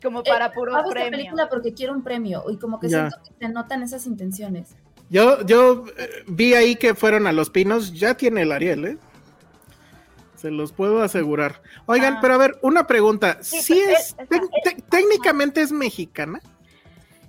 Como 0.00 0.22
para 0.22 0.46
eh, 0.46 0.52
puro 0.54 0.76
hago 0.76 0.90
premio. 0.90 1.10
película 1.10 1.48
porque 1.48 1.74
quiero 1.74 1.94
un 1.94 2.04
premio 2.04 2.44
y 2.48 2.58
como 2.58 2.78
que 2.78 2.88
siento 2.88 3.16
que 3.24 3.34
se 3.44 3.52
notan 3.52 3.82
esas 3.82 4.06
intenciones. 4.06 4.76
Yo, 5.10 5.44
yo 5.44 5.84
eh, 5.98 6.24
vi 6.28 6.54
ahí 6.54 6.76
que 6.76 6.94
fueron 6.94 7.26
a 7.26 7.32
Los 7.32 7.50
Pinos, 7.50 7.92
ya 7.92 8.14
tiene 8.14 8.42
el 8.42 8.52
Ariel, 8.52 8.84
¿eh? 8.84 8.98
Se 10.36 10.50
los 10.50 10.72
puedo 10.72 11.02
asegurar. 11.02 11.60
Oigan, 11.84 12.14
ah. 12.14 12.18
pero 12.22 12.34
a 12.34 12.38
ver, 12.38 12.58
una 12.62 12.86
pregunta. 12.86 13.38
Sí, 13.42 13.82
pues, 13.84 14.16
es, 14.30 14.84
técnicamente 14.88 15.60
es 15.60 15.72
mexicana. 15.72 16.40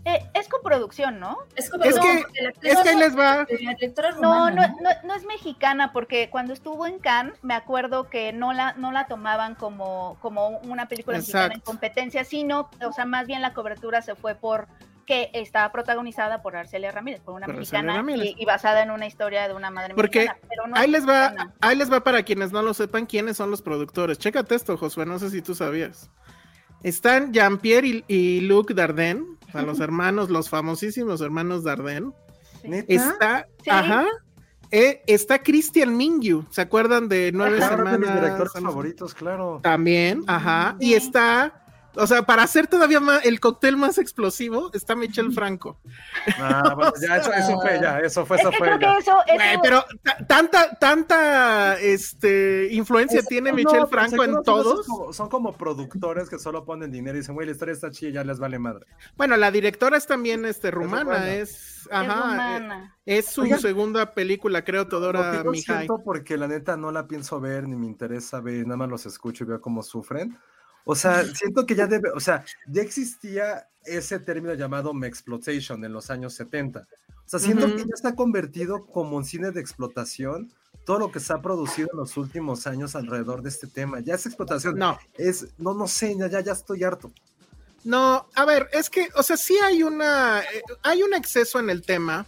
Eh, 0.05 0.19
es 0.33 0.47
coproducción, 0.47 1.19
¿no? 1.19 1.39
Es, 1.55 1.65
es 1.83 1.99
que, 1.99 2.25
es 2.63 2.79
que 2.79 2.95
les 2.95 3.17
va. 3.17 3.45
No, 4.19 4.49
no, 4.49 4.67
no, 4.67 4.89
no, 5.03 5.15
es 5.15 5.25
mexicana, 5.25 5.91
porque 5.91 6.29
cuando 6.29 6.53
estuvo 6.53 6.87
en 6.87 6.99
Cannes, 6.99 7.35
me 7.43 7.53
acuerdo 7.53 8.09
que 8.09 8.31
no 8.31 8.53
la, 8.53 8.73
no 8.73 8.91
la 8.91 9.05
tomaban 9.07 9.55
como, 9.55 10.17
como 10.21 10.59
una 10.59 10.87
película 10.87 11.17
mexicana 11.17 11.53
en 11.53 11.59
competencia, 11.59 12.23
sino, 12.23 12.69
o 12.83 12.93
sea, 12.93 13.05
más 13.05 13.27
bien 13.27 13.41
la 13.41 13.53
cobertura 13.53 14.01
se 14.01 14.15
fue 14.15 14.33
por 14.33 14.67
que 15.05 15.29
está 15.33 15.71
protagonizada 15.71 16.41
por 16.41 16.55
Arcelia 16.55 16.91
Ramírez, 16.91 17.21
por 17.21 17.33
una 17.33 17.47
mexicana 17.47 18.03
y, 18.15 18.45
basada 18.45 18.83
en 18.83 18.91
una 18.91 19.07
historia 19.07 19.47
de 19.47 19.53
una 19.53 19.69
madre 19.71 19.93
Porque 19.95 20.27
mexicana. 20.27 20.73
ahí 20.75 20.89
les 20.89 21.07
va, 21.07 21.53
ahí 21.59 21.75
les 21.75 21.91
va 21.91 22.03
para 22.03 22.23
quienes 22.23 22.51
no 22.51 22.61
lo 22.61 22.73
sepan 22.73 23.05
quiénes 23.05 23.37
son 23.37 23.51
los 23.51 23.61
productores. 23.61 24.17
Chécate 24.17 24.55
esto, 24.55 24.77
Josué, 24.77 25.05
no 25.05 25.19
sé 25.19 25.29
si 25.29 25.41
tú 25.41 25.55
sabías. 25.55 26.09
Están 26.83 27.31
Jean-Pierre 27.31 28.03
y, 28.07 28.41
Luc 28.41 28.73
Dardenne, 28.73 29.25
a 29.53 29.61
los 29.61 29.79
hermanos, 29.81 30.29
los 30.29 30.49
famosísimos 30.49 31.21
hermanos 31.21 31.63
Dardenne. 31.63 32.11
Está, 32.87 33.47
ajá, 33.67 34.05
eh, 34.73 35.03
está 35.05 35.43
Christian 35.43 35.97
Mingyu, 35.97 36.45
¿se 36.49 36.61
acuerdan 36.61 37.09
de 37.09 37.31
Nueve 37.33 37.59
Semanas? 37.59 37.91
De 37.91 37.97
mis 37.97 38.13
directores 38.13 38.53
favoritos, 38.53 39.13
claro. 39.13 39.59
También, 39.61 40.23
ajá. 40.27 40.77
Y 40.79 40.93
está 40.93 41.60
o 41.95 42.07
sea, 42.07 42.23
para 42.23 42.43
hacer 42.43 42.67
todavía 42.67 42.99
más, 42.99 43.25
el 43.25 43.39
cóctel 43.39 43.77
más 43.77 43.97
explosivo, 43.97 44.71
está 44.73 44.95
Michel 44.95 45.31
Franco. 45.33 45.79
Ah, 46.37 46.73
bueno, 46.75 46.93
ya, 47.01 47.17
eso, 47.17 47.33
eso, 47.33 47.59
fue, 47.61 47.79
ya, 47.81 47.99
eso 47.99 48.25
fue, 48.25 48.37
eso 48.37 48.51
fue. 48.51 48.69
pero 49.61 49.83
tanta, 50.27 50.75
tanta 50.75 51.79
este, 51.79 52.69
influencia 52.71 53.21
tiene 53.23 53.51
Michel 53.53 53.87
Franco 53.87 54.23
en 54.23 54.41
todos. 54.43 54.85
Son 55.15 55.29
como, 55.29 55.53
productores 55.53 56.29
que 56.29 56.39
solo 56.39 56.63
ponen 56.65 56.91
dinero 56.91 57.17
y 57.17 57.21
dicen, 57.21 57.35
güey, 57.35 57.45
la 57.45 57.53
historia 57.53 57.73
está 57.73 57.91
chida, 57.91 58.11
ya 58.11 58.23
les 58.23 58.39
vale 58.39 58.59
madre. 58.59 58.85
Bueno, 59.17 59.37
la 59.37 59.51
directora 59.51 59.97
es 59.97 60.07
también 60.07 60.45
este, 60.45 60.71
rumana, 60.71 61.29
es, 61.33 61.87
ajá, 61.91 62.95
es, 63.05 63.25
su 63.25 63.45
segunda 63.57 64.13
película, 64.13 64.63
creo, 64.63 64.87
Todora 64.87 65.43
Mihai. 65.43 65.87
porque 66.03 66.37
la 66.37 66.47
neta 66.47 66.77
no 66.77 66.91
la 66.91 67.07
pienso 67.07 67.39
ver, 67.39 67.67
ni 67.67 67.75
me 67.75 67.87
interesa 67.87 68.39
ver, 68.39 68.65
nada 68.65 68.77
más 68.77 68.89
los 68.89 69.05
escucho 69.05 69.43
y 69.43 69.47
veo 69.47 69.61
cómo 69.61 69.83
sufren. 69.83 70.37
O 70.85 70.95
sea, 70.95 71.23
siento 71.23 71.65
que 71.65 71.75
ya 71.75 71.87
debe, 71.87 72.09
o 72.11 72.19
sea, 72.19 72.43
ya 72.67 72.81
existía 72.81 73.67
ese 73.85 74.19
término 74.19 74.53
llamado 74.53 74.93
Mexploitation 74.93 75.83
en 75.85 75.93
los 75.93 76.09
años 76.09 76.33
70. 76.33 76.79
O 76.79 77.29
sea, 77.31 77.39
siento 77.39 77.67
que 77.67 77.85
ya 77.85 77.93
está 77.93 78.15
convertido 78.15 78.85
como 78.85 79.17
un 79.17 79.25
cine 79.25 79.51
de 79.51 79.61
explotación 79.61 80.51
todo 80.85 80.99
lo 80.99 81.11
que 81.11 81.19
se 81.19 81.31
ha 81.33 81.41
producido 81.41 81.89
en 81.93 81.99
los 81.99 82.17
últimos 82.17 82.67
años 82.67 82.95
alrededor 82.95 83.41
de 83.41 83.49
este 83.49 83.67
tema. 83.67 83.99
Ya 83.99 84.15
es 84.15 84.25
explotación. 84.25 84.77
No. 84.77 84.97
Es, 85.17 85.47
no, 85.57 85.73
no 85.73 85.87
sé, 85.87 86.15
ya, 86.17 86.41
ya 86.41 86.51
estoy 86.51 86.83
harto. 86.83 87.11
No, 87.83 88.27
a 88.35 88.45
ver, 88.45 88.69
es 88.73 88.89
que, 88.89 89.09
o 89.15 89.23
sea, 89.23 89.37
sí 89.37 89.57
hay 89.63 89.83
una, 89.83 90.41
eh, 90.41 90.61
hay 90.83 91.01
un 91.03 91.13
exceso 91.13 91.59
en 91.59 91.69
el 91.69 91.81
tema 91.81 92.25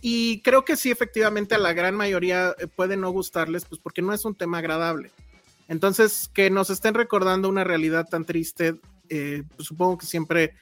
y 0.00 0.40
creo 0.42 0.64
que 0.64 0.76
sí, 0.76 0.90
efectivamente, 0.90 1.54
a 1.54 1.58
la 1.58 1.72
gran 1.72 1.94
mayoría 1.94 2.54
eh, 2.58 2.66
puede 2.66 2.96
no 2.96 3.10
gustarles, 3.10 3.64
pues 3.64 3.80
porque 3.80 4.02
no 4.02 4.12
es 4.12 4.24
un 4.24 4.34
tema 4.34 4.58
agradable. 4.58 5.10
Entonces, 5.68 6.30
que 6.32 6.50
nos 6.50 6.70
estén 6.70 6.94
recordando 6.94 7.48
una 7.48 7.64
realidad 7.64 8.08
tan 8.08 8.24
triste, 8.24 8.76
eh, 9.08 9.44
pues, 9.56 9.68
supongo 9.68 9.98
que 9.98 10.06
siempre 10.06 10.54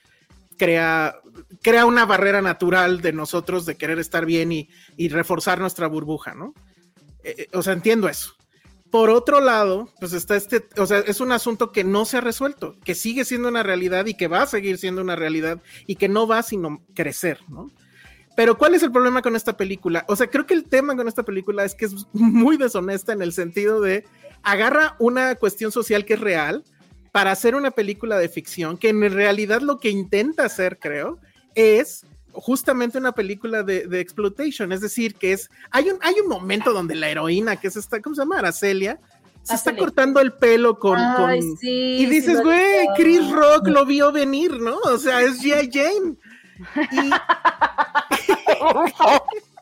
crea, 0.57 1.17
crea 1.63 1.87
una 1.87 2.05
barrera 2.05 2.43
natural 2.43 3.01
de 3.01 3.13
nosotros 3.13 3.67
de 3.67 3.77
querer 3.77 3.99
estar 3.99 4.27
bien 4.27 4.53
y, 4.53 4.69
reforzar 5.09 5.61
nuestra 5.61 5.87
burbuja, 5.87 6.35
¿no? 6.35 6.55
Eh, 7.25 7.35
eh, 7.39 7.49
o 7.53 7.63
sea, 7.63 7.73
entiendo 7.73 8.09
eso. 8.09 8.35
Por 8.91 9.09
otro 9.09 9.41
lado, 9.41 9.89
pues 10.01 10.13
está 10.13 10.37
este, 10.37 10.69
o 10.77 10.87
sea, 10.87 10.99
es 10.99 11.21
un 11.21 11.33
asunto 11.33 11.73
que 11.73 11.83
no 11.83 12.05
se 12.05 12.19
ha 12.19 12.21
resuelto, 12.21 12.77
que 12.85 12.95
sigue 12.95 13.25
siendo 13.25 13.49
una 13.49 13.63
realidad 13.63 14.07
y 14.07 14.15
que 14.15 14.29
va 14.29 14.43
a 14.43 14.47
seguir 14.47 14.77
siendo 14.77 15.01
una 15.01 15.17
realidad 15.17 15.63
y 15.87 15.97
que 15.97 16.09
no 16.09 16.27
va 16.27 16.43
sino 16.43 16.83
crecer, 16.95 17.41
¿no? 17.49 17.71
Pero 18.37 18.57
¿cuál 18.57 18.75
es 18.75 18.83
el 18.83 18.93
problema 18.93 19.21
con 19.21 19.37
esta 19.37 19.57
película? 19.57 20.05
O 20.09 20.17
sea, 20.17 20.29
creo 20.29 20.47
que 20.47 20.55
el 20.55 20.65
tema 20.65 20.97
con 20.97 21.09
esta 21.09 21.23
película 21.23 21.65
es 21.65 21.75
que 21.75 21.87
es 21.87 21.95
muy 22.13 22.57
deshonesta 22.57 23.13
en 23.13 23.23
el 23.23 23.33
sentido 23.33 23.81
de 23.81 24.05
agarra 24.43 24.97
una 24.99 25.35
cuestión 25.37 25.73
social 25.73 26.05
que 26.05 26.15
es 26.15 26.21
real 26.21 26.65
para 27.13 27.31
hacer 27.31 27.55
una 27.55 27.71
película 27.71 28.19
de 28.19 28.29
ficción, 28.29 28.79
que 28.79 28.89
en 28.89 29.13
realidad 29.13 29.61
lo 29.61 29.79
que 29.79 29.91
intenta 29.91 30.45
hacer, 30.45 30.79
creo, 30.79 31.19
es 31.55 32.07
justamente 32.33 32.97
una 32.97 33.13
película 33.13 33.63
de, 33.63 34.01
exploitation, 34.01 34.73
es 34.73 34.81
decir, 34.81 35.17
que 35.17 35.33
es, 35.33 35.51
hay 35.71 35.91
un, 35.91 35.99
hay 36.01 36.15
un 36.21 36.29
momento 36.29 36.73
donde 36.73 36.95
la 36.95 37.11
heroína, 37.11 37.57
que 37.57 37.69
es 37.69 37.77
esta, 37.77 38.01
¿cómo 38.01 38.17
se 38.17 38.23
llama? 38.23 38.39
Arcelia, 38.39 38.99
se 39.43 39.55
está 39.55 39.77
cortando 39.77 40.21
el 40.21 40.33
pelo 40.33 40.79
con, 40.79 40.99
y 41.61 42.07
dices, 42.07 42.41
güey, 42.43 42.87
Chris 42.97 43.31
Rock 43.31 43.69
lo 43.69 43.85
vio 43.85 44.13
venir, 44.13 44.59
¿no? 44.61 44.79
O 44.79 44.97
sea, 44.97 45.21
es 45.21 45.43
G.I. 45.43 45.69
Jane. 45.71 46.17
Y... 46.93 47.11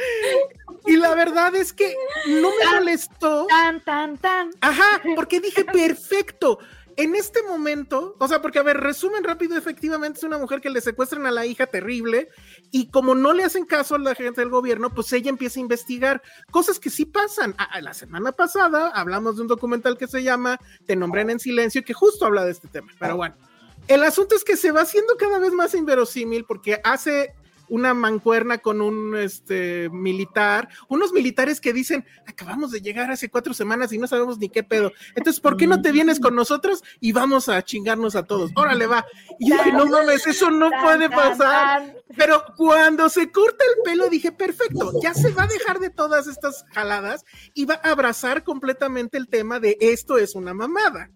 Y 0.86 0.96
la 0.96 1.14
verdad 1.14 1.54
es 1.54 1.72
que 1.72 1.94
no 2.26 2.50
me 2.50 2.78
molestó. 2.78 3.46
Tan, 3.48 3.80
tan, 3.84 4.16
tan. 4.18 4.50
Ajá, 4.60 5.02
porque 5.14 5.40
dije, 5.40 5.64
perfecto. 5.64 6.58
En 6.96 7.14
este 7.14 7.42
momento, 7.42 8.14
o 8.18 8.28
sea, 8.28 8.42
porque 8.42 8.58
a 8.58 8.62
ver, 8.62 8.76
resumen 8.78 9.24
rápido, 9.24 9.56
efectivamente 9.56 10.18
es 10.18 10.24
una 10.24 10.36
mujer 10.36 10.60
que 10.60 10.68
le 10.68 10.82
secuestran 10.82 11.24
a 11.24 11.30
la 11.30 11.46
hija 11.46 11.66
terrible 11.66 12.28
y 12.70 12.90
como 12.90 13.14
no 13.14 13.32
le 13.32 13.44
hacen 13.44 13.64
caso 13.64 13.94
a 13.94 13.98
la 13.98 14.14
gente 14.14 14.42
del 14.42 14.50
gobierno, 14.50 14.90
pues 14.90 15.10
ella 15.12 15.30
empieza 15.30 15.60
a 15.60 15.62
investigar 15.62 16.22
cosas 16.50 16.78
que 16.78 16.90
sí 16.90 17.06
pasan. 17.06 17.54
Ah, 17.56 17.80
la 17.80 17.94
semana 17.94 18.32
pasada 18.32 18.88
hablamos 18.88 19.36
de 19.36 19.42
un 19.42 19.48
documental 19.48 19.96
que 19.96 20.08
se 20.08 20.22
llama 20.22 20.58
Te 20.84 20.94
nombren 20.96 21.30
en 21.30 21.40
silencio 21.40 21.84
que 21.84 21.94
justo 21.94 22.26
habla 22.26 22.44
de 22.44 22.50
este 22.50 22.68
tema. 22.68 22.92
Pero 22.98 23.16
bueno, 23.16 23.36
el 23.88 24.02
asunto 24.02 24.34
es 24.34 24.44
que 24.44 24.56
se 24.56 24.72
va 24.72 24.82
haciendo 24.82 25.16
cada 25.16 25.38
vez 25.38 25.52
más 25.52 25.74
inverosímil 25.74 26.44
porque 26.44 26.80
hace 26.84 27.34
una 27.70 27.94
mancuerna 27.94 28.58
con 28.58 28.82
un 28.82 29.16
este, 29.16 29.88
militar, 29.90 30.68
unos 30.88 31.12
militares 31.12 31.60
que 31.60 31.72
dicen, 31.72 32.04
acabamos 32.26 32.70
de 32.70 32.82
llegar 32.82 33.10
hace 33.10 33.30
cuatro 33.30 33.54
semanas 33.54 33.92
y 33.92 33.98
no 33.98 34.06
sabemos 34.06 34.38
ni 34.38 34.50
qué 34.50 34.62
pedo. 34.62 34.92
Entonces, 35.14 35.40
¿por 35.40 35.56
qué 35.56 35.66
no 35.66 35.80
te 35.80 35.92
vienes 35.92 36.20
con 36.20 36.34
nosotros 36.34 36.82
y 37.00 37.12
vamos 37.12 37.48
a 37.48 37.62
chingarnos 37.62 38.16
a 38.16 38.24
todos? 38.24 38.50
Órale, 38.54 38.86
va. 38.86 39.06
Y 39.38 39.50
dije, 39.50 39.72
no 39.72 39.86
mames, 39.86 40.26
eso 40.26 40.50
no 40.50 40.70
puede 40.82 41.08
pasar. 41.08 41.94
Pero 42.16 42.44
cuando 42.56 43.08
se 43.08 43.30
corta 43.30 43.64
el 43.64 43.82
pelo, 43.84 44.08
dije, 44.08 44.32
perfecto, 44.32 44.92
ya 45.02 45.14
se 45.14 45.32
va 45.32 45.44
a 45.44 45.46
dejar 45.46 45.78
de 45.78 45.90
todas 45.90 46.26
estas 46.26 46.64
jaladas 46.72 47.24
y 47.54 47.64
va 47.64 47.80
a 47.82 47.90
abrazar 47.90 48.42
completamente 48.42 49.16
el 49.16 49.28
tema 49.28 49.60
de 49.60 49.76
esto 49.80 50.18
es 50.18 50.34
una 50.34 50.52
mamada. 50.52 51.10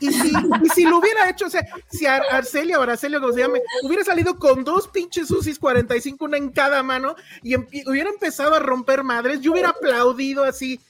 Y 0.00 0.12
si, 0.12 0.84
lo 0.84 0.98
hubiera 0.98 1.28
hecho, 1.28 1.46
o 1.46 1.50
sea, 1.50 1.66
si 1.90 2.06
Arcelia 2.06 2.78
o 2.78 2.84
como 2.84 3.32
se 3.32 3.40
llame, 3.40 3.60
hubiera 3.82 4.04
salido 4.04 4.38
con 4.38 4.62
dos 4.62 4.88
pinches 4.88 5.30
UCIs 5.30 5.58
45, 5.58 6.24
una 6.24 6.36
en 6.36 6.50
cada 6.50 6.82
mano, 6.82 7.16
y, 7.42 7.56
hubiera 7.56 8.10
empezado 8.10 8.54
a 8.54 8.60
romper 8.60 9.02
madres, 9.02 9.40
yo 9.40 9.52
hubiera 9.52 9.70
aplaudido 9.70 10.44
así. 10.44 10.80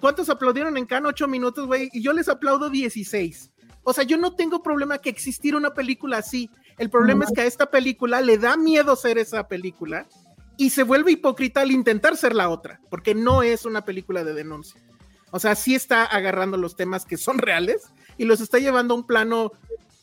¿Cuántos 0.00 0.30
aplaudieron 0.30 0.76
en 0.76 0.86
cada 0.86 1.08
ocho 1.08 1.26
minutos, 1.26 1.66
güey? 1.66 1.90
Y 1.92 2.02
yo 2.02 2.12
les 2.12 2.28
aplaudo 2.28 2.70
16. 2.70 3.50
O 3.82 3.92
sea, 3.92 4.04
yo 4.04 4.16
no 4.16 4.36
tengo 4.36 4.62
problema 4.62 4.98
que 4.98 5.10
existiera 5.10 5.56
una 5.56 5.74
película 5.74 6.18
así. 6.18 6.48
El 6.78 6.88
problema 6.88 7.24
es 7.24 7.32
que 7.32 7.40
a 7.40 7.46
esta 7.46 7.70
película 7.70 8.20
le 8.20 8.38
da 8.38 8.56
miedo 8.56 8.94
ser 8.94 9.18
esa 9.18 9.48
película 9.48 10.06
y 10.56 10.70
se 10.70 10.84
vuelve 10.84 11.12
hipócrita 11.12 11.62
al 11.62 11.72
intentar 11.72 12.16
ser 12.16 12.34
la 12.34 12.48
otra, 12.48 12.80
porque 12.88 13.14
no 13.14 13.42
es 13.42 13.64
una 13.64 13.84
película 13.84 14.22
de 14.22 14.34
denuncia. 14.34 14.80
O 15.32 15.40
sea, 15.40 15.56
sí 15.56 15.74
está 15.74 16.04
agarrando 16.04 16.56
los 16.56 16.76
temas 16.76 17.04
que 17.04 17.16
son 17.16 17.38
reales 17.38 17.88
y 18.22 18.24
los 18.24 18.40
está 18.40 18.60
llevando 18.60 18.94
a 18.94 18.98
un 18.98 19.04
plano 19.04 19.50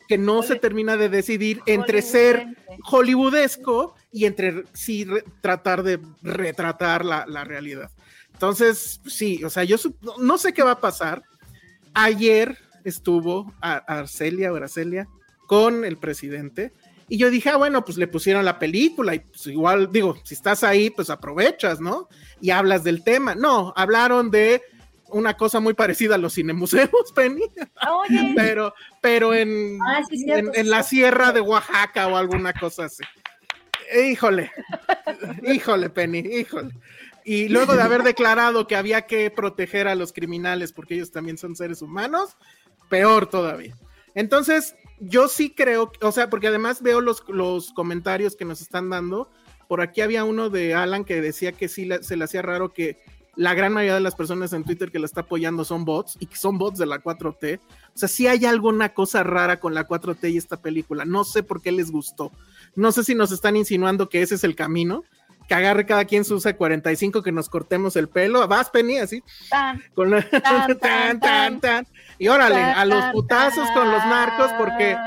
que 0.10 0.18
no 0.18 0.44
se 0.44 0.58
termina 0.58 0.98
de 0.98 1.08
decidir 1.08 1.62
entre 1.66 2.02
ser 2.02 2.58
hollywoodesco 2.84 3.96
y 4.12 4.26
entre 4.26 4.66
sí 4.74 5.08
tratar 5.40 5.84
de 5.84 6.02
retratar 6.22 7.06
la, 7.06 7.44
realidad. 7.46 7.90
Entonces, 8.34 9.00
sí, 9.06 9.42
o 9.46 9.50
sea, 9.50 9.64
yo 9.64 9.78
no 10.18 10.38
sé 10.38 10.52
qué 10.52 10.64
va 10.64 10.72
a 10.72 10.82
pasar. 10.82 11.24
Ayer 11.94 12.58
estuvo 12.84 13.54
Arcelia 13.62 14.52
o 14.52 14.58
Arcelia 14.58 15.08
con 15.48 15.86
el 15.86 15.98
presidente 15.98 16.74
Y 17.08 17.18
yo 17.18 17.30
dije, 17.30 17.50
ah, 17.52 17.56
bueno, 17.56 17.86
pues 17.86 17.98
le 17.98 18.08
pusieron 18.08 18.44
la 18.44 18.60
película 18.60 19.16
y 19.16 19.20
pues 19.20 19.48
igual, 19.48 19.90
digo, 19.94 20.18
si 20.26 20.34
estás 20.34 20.66
ahí, 20.66 20.90
pues 20.90 21.10
aprovechas, 21.10 21.80
¿no? 21.80 22.10
Y 22.42 22.50
hablas 22.50 22.84
del 22.84 23.02
tema. 23.02 23.34
No, 23.34 23.72
hablaron 23.78 24.30
de 24.30 24.62
una 25.12 25.36
cosa 25.36 25.60
muy 25.60 25.74
parecida 25.74 26.16
a 26.16 26.18
los 26.18 26.36
cinemuseos, 26.36 26.90
Penny. 27.16 27.44
Oye. 27.88 28.34
Pero, 28.36 28.74
pero 29.02 29.34
en, 29.34 29.80
ah, 29.82 30.02
en, 30.12 30.70
la 30.70 30.84
sierra 30.84 31.32
de 31.32 31.42
Oaxaca 31.42 32.08
o 32.08 32.16
alguna 32.16 32.54
cosa 32.54 32.86
así. 32.86 33.04
Híjole, 34.06 34.52
híjole, 35.44 35.90
Penny, 35.90 36.20
híjole. 36.20 36.74
Y 37.26 37.50
luego 37.50 37.76
de 37.76 37.82
haber 37.82 38.04
declarado 38.04 38.68
que 38.68 38.76
había 38.76 39.04
que 39.04 39.30
proteger 39.32 39.88
a 39.88 39.96
los 39.96 40.14
criminales 40.14 40.72
porque 40.74 40.96
ellos 40.96 41.12
también 41.12 41.38
son 41.38 41.56
seres 41.56 41.82
humanos, 41.82 42.38
peor 42.90 43.28
todavía. 43.28 43.76
Entonces, 44.16 44.76
yo 45.00 45.28
sí 45.28 45.52
creo, 45.52 45.92
o 46.02 46.12
sea, 46.12 46.30
porque 46.30 46.48
además 46.48 46.82
veo 46.82 47.02
los, 47.02 47.24
los 47.28 47.72
comentarios 47.74 48.36
que 48.36 48.46
nos 48.46 48.62
están 48.62 48.90
dando. 48.90 49.30
Por 49.68 49.82
aquí 49.82 50.02
había 50.02 50.24
uno 50.24 50.50
de 50.50 50.74
Alan 50.74 51.06
que 51.06 51.22
decía 51.22 51.52
que 51.52 51.68
sí 51.68 51.88
se 52.02 52.18
le 52.18 52.24
hacía 52.24 52.42
raro 52.42 52.74
que 52.74 52.98
la 53.40 53.54
gran 53.54 53.72
mayoría 53.72 53.94
de 53.94 54.02
las 54.02 54.16
personas 54.16 54.52
en 54.52 54.66
Twitter 54.66 54.92
que 54.92 55.00
la 55.00 55.06
está 55.06 55.22
apoyando 55.22 55.64
son 55.64 55.86
bots 55.86 56.18
y 56.20 56.26
que 56.26 56.36
son 56.36 56.58
bots 56.58 56.78
de 56.78 56.86
la 56.86 57.02
4T. 57.02 57.58
O 57.58 57.98
sea, 57.98 58.10
sí 58.10 58.28
hay 58.28 58.46
alguna 58.46 58.90
cosa 58.90 59.24
rara 59.24 59.62
con 59.62 59.74
la 59.74 59.88
4T 59.88 60.34
y 60.34 60.38
esta 60.38 60.62
película. 60.62 61.06
No 61.06 61.24
sé 61.24 61.42
por 61.42 61.62
qué 61.62 61.72
les 61.72 61.90
gustó. 61.90 62.34
No 62.76 62.92
sé 62.92 63.06
si 63.06 63.16
nos 63.16 63.32
están 63.32 63.56
insinuando 63.56 64.10
que 64.10 64.22
ese 64.22 64.36
es 64.36 64.44
el 64.44 64.58
camino. 64.58 65.06
Que 65.48 65.54
agarre 65.54 65.86
cada 65.86 66.04
quien 66.04 66.26
su 66.26 66.36
C45, 66.36 67.24
que 67.24 67.32
nos 67.32 67.48
cortemos 67.48 67.96
el 67.96 68.10
pelo. 68.10 68.46
Vas, 68.46 68.70
Penny, 68.72 68.98
así. 68.98 69.24
Tan, 69.50 69.82
con 69.96 70.10
tan, 70.44 71.18
tan, 71.22 71.62
tan, 71.62 71.88
Y 72.18 72.28
órale, 72.28 72.62
a 72.62 72.84
los 72.84 73.06
putazos 73.14 73.72
con 73.72 73.90
los 73.90 74.06
narcos, 74.06 74.52
porque 74.58 74.98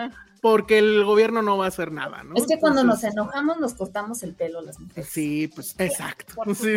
porque 0.43 0.79
el 0.79 1.05
gobierno 1.05 1.41
no 1.41 1.57
va 1.57 1.67
a 1.67 1.69
hacer 1.69 1.93
nada, 1.93 2.25
¿no? 2.25 2.35
Es 2.35 2.49
que 2.49 2.59
cuando 2.59 2.83
nos 2.83 3.05
enojamos 3.05 3.61
nos 3.61 3.75
cortamos 3.75 4.25
el 4.25 4.35
pelo 4.35 4.61
las 4.61 4.79
mujeres. 4.81 5.09
Sí, 5.09 5.47
pues 5.47 5.77
exacto. 5.79 6.35
Sí, 6.57 6.75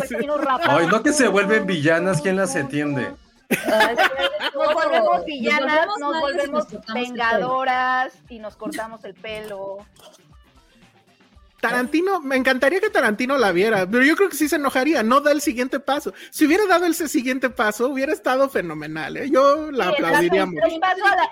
Ay, 0.61 0.85
no 0.85 1.01
que 1.01 1.11
se 1.11 1.27
vuelven 1.27 1.65
villanas, 1.65 2.21
¿quién 2.21 2.35
las 2.35 2.55
entiende? 2.55 3.15
nos 4.53 4.73
volvemos 4.73 5.25
villanas, 5.25 5.87
nos, 5.99 6.19
volvemos 6.19 6.67
vengadoras 6.93 8.13
y 8.29 8.37
nos 8.37 8.55
cortamos 8.55 9.03
el 9.03 9.15
pelo. 9.15 9.79
Tarantino, 11.59 12.21
me 12.21 12.35
encantaría 12.35 12.79
que 12.79 12.91
Tarantino 12.91 13.35
la 13.39 13.51
viera, 13.51 13.89
pero 13.89 14.03
yo 14.03 14.15
creo 14.15 14.29
que 14.29 14.37
sí 14.37 14.47
se 14.47 14.57
enojaría, 14.57 15.01
no 15.01 15.21
da 15.21 15.31
el 15.31 15.41
siguiente 15.41 15.79
paso. 15.79 16.13
Si 16.29 16.45
hubiera 16.45 16.67
dado 16.67 16.85
ese 16.85 17.07
siguiente 17.07 17.49
paso, 17.49 17.87
hubiera 17.89 18.13
estado 18.13 18.47
fenomenal, 18.47 19.17
¿eh? 19.17 19.31
Yo 19.31 19.71
la 19.71 19.89
aplaudiría 19.89 20.45
mucho 20.45 20.67
el 20.67 20.79
paso 20.79 21.03
a 21.03 21.15
la 21.15 21.29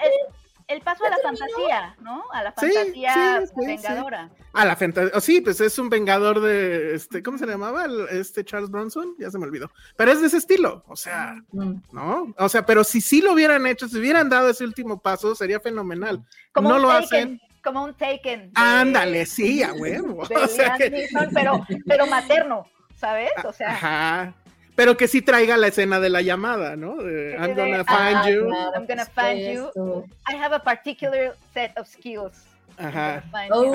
fantasía, 1.24 1.96
¿no? 2.00 2.24
A 2.32 2.44
la 2.44 2.52
fantasía 2.52 3.44
vengadora. 3.56 4.30
A 4.54 4.66
la 4.66 4.76
fantasía, 4.76 5.12
oh, 5.16 5.22
sí, 5.22 5.42
pues 5.42 5.60
es 5.62 5.78
un 5.80 5.90
vengador 5.90 6.42
de, 6.42 6.96
este, 6.96 7.24
¿cómo 7.24 7.38
se 7.38 7.46
llamaba? 7.46 7.86
Este 8.12 8.44
Charles 8.44 8.70
Bronson, 8.70 9.16
ya 9.18 9.32
se 9.32 9.38
me 9.38 9.46
olvidó. 9.46 9.72
Pero 9.96 10.12
es 10.12 10.22
de 10.22 10.28
ese 10.28 10.38
estilo, 10.38 10.84
o 10.88 10.96
sea, 10.96 11.36
mm. 11.52 11.76
¿no? 11.92 12.34
O 12.38 12.50
sea, 12.50 12.66
pero 12.66 12.84
si 12.84 13.02
sí 13.02 13.22
lo 13.22 13.34
hubieran 13.34 13.66
hecho, 13.66 13.88
si 13.88 13.98
hubieran 13.98 14.30
dado 14.30 14.50
ese 14.50 14.64
último 14.64 15.02
paso, 15.02 15.36
sería 15.36 15.60
fenomenal. 15.60 16.24
Como 16.52 16.70
no 16.70 16.80
lo 16.80 16.92
hacen. 16.92 17.42
Como 17.64 17.84
un 17.84 17.94
Taken. 17.94 18.52
Ándale, 18.56 19.26
sí, 19.26 19.64
a 19.64 19.74
huevo. 19.74 20.24
pero, 21.34 21.66
pero 21.88 22.08
materno, 22.08 22.68
¿sabes? 22.96 23.32
O 23.46 23.54
sea. 23.54 23.72
Ajá 23.72 24.36
pero 24.76 24.98
que 24.98 25.08
sí 25.08 25.22
traiga 25.22 25.58
la 25.58 25.68
escena 25.68 26.00
de 26.00 26.10
la 26.10 26.22
llamada, 26.22 26.76
¿no? 26.76 26.96
I'm 27.02 27.56
gonna 27.56 27.84
find 27.84 28.34
you. 28.34 28.50
I'm 28.76 28.88
gonna 28.88 29.06
find 29.06 29.54
you. 29.54 30.06
I 30.28 30.36
have 30.36 30.54
a 30.54 30.60
particular 30.60 31.36
set 31.54 31.78
of 31.78 31.88
skills. 31.88 32.34
Ajá. 32.78 33.24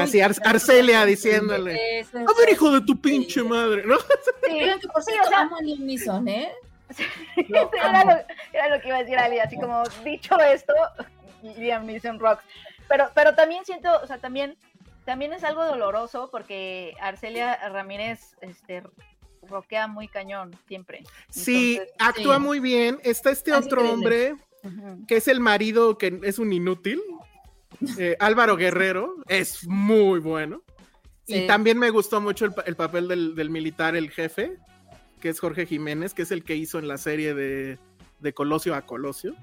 Así 0.01 0.21
Arcelia 0.21 1.05
diciéndole. 1.05 2.03
A 2.03 2.41
ver, 2.41 2.51
hijo 2.51 2.73
de 2.73 2.81
tu 2.81 3.01
pinche 3.01 3.43
madre, 3.43 3.85
¿no? 3.85 3.97
Sí, 4.49 4.59
que 4.81 4.89
por 4.89 5.03
cierto, 5.03 5.31
amo 5.37 5.57
a 5.57 5.63
Liam 5.63 5.85
Neeson, 5.85 6.27
¿eh? 6.27 6.51
era, 7.37 8.05
lo, 8.05 8.13
era, 8.51 8.69
lo, 8.71 8.81
que 8.81 8.89
iba 8.89 8.97
a 8.97 9.01
decir 9.01 9.19
Ali, 9.19 9.39
así 9.41 9.57
como 9.57 9.83
dicho 10.03 10.39
esto, 10.41 10.73
Liam 11.43 11.85
Neeson 11.85 12.19
rocks. 12.19 12.43
Pero, 12.89 13.11
pero 13.15 13.35
también 13.35 13.65
siento, 13.67 13.91
o 14.03 14.07
sea, 14.07 14.17
también, 14.17 14.57
también 15.05 15.35
es 15.35 15.45
algo 15.45 15.67
doloroso 15.67 16.31
porque 16.31 16.95
Arcelia 16.99 17.57
Ramírez 17.69 18.37
este, 18.41 18.83
roquea 19.49 19.87
muy 19.87 20.09
cañón 20.09 20.57
siempre. 20.67 21.03
sí, 21.31 21.81
actúa 21.99 22.39
muy 22.39 22.61
bien. 22.61 22.99
Está 23.03 23.31
este 23.31 23.53
otro 23.53 23.91
hombre 23.91 24.37
que 25.07 25.17
es 25.17 25.29
el 25.29 25.41
marido 25.41 25.99
que 25.99 26.21
es 26.25 26.39
un 26.39 26.53
inútil. 26.53 27.01
Eh, 27.99 28.17
Álvaro 28.19 28.57
Guerrero 28.57 29.17
es 29.29 29.67
muy 29.67 30.21
bueno. 30.21 30.63
Y 31.27 31.47
también 31.47 31.79
me 31.79 31.91
gustó 31.91 32.21
mucho 32.23 32.47
el, 32.47 32.75
papel 32.75 33.07
del, 33.07 33.51
militar, 33.51 33.95
el 33.95 34.11
jefe, 34.11 34.57
que 35.21 35.29
es 35.29 35.39
Jorge 35.39 35.67
Jiménez, 35.67 36.15
que 36.15 36.23
es 36.23 36.31
el 36.31 36.43
que 36.43 36.57
hizo 36.57 36.79
en 36.79 36.89
la 36.89 36.97
serie 36.97 37.35
de, 37.35 37.79
Colosio 38.35 38.75
a 38.75 38.83
Colosio. 38.83 39.35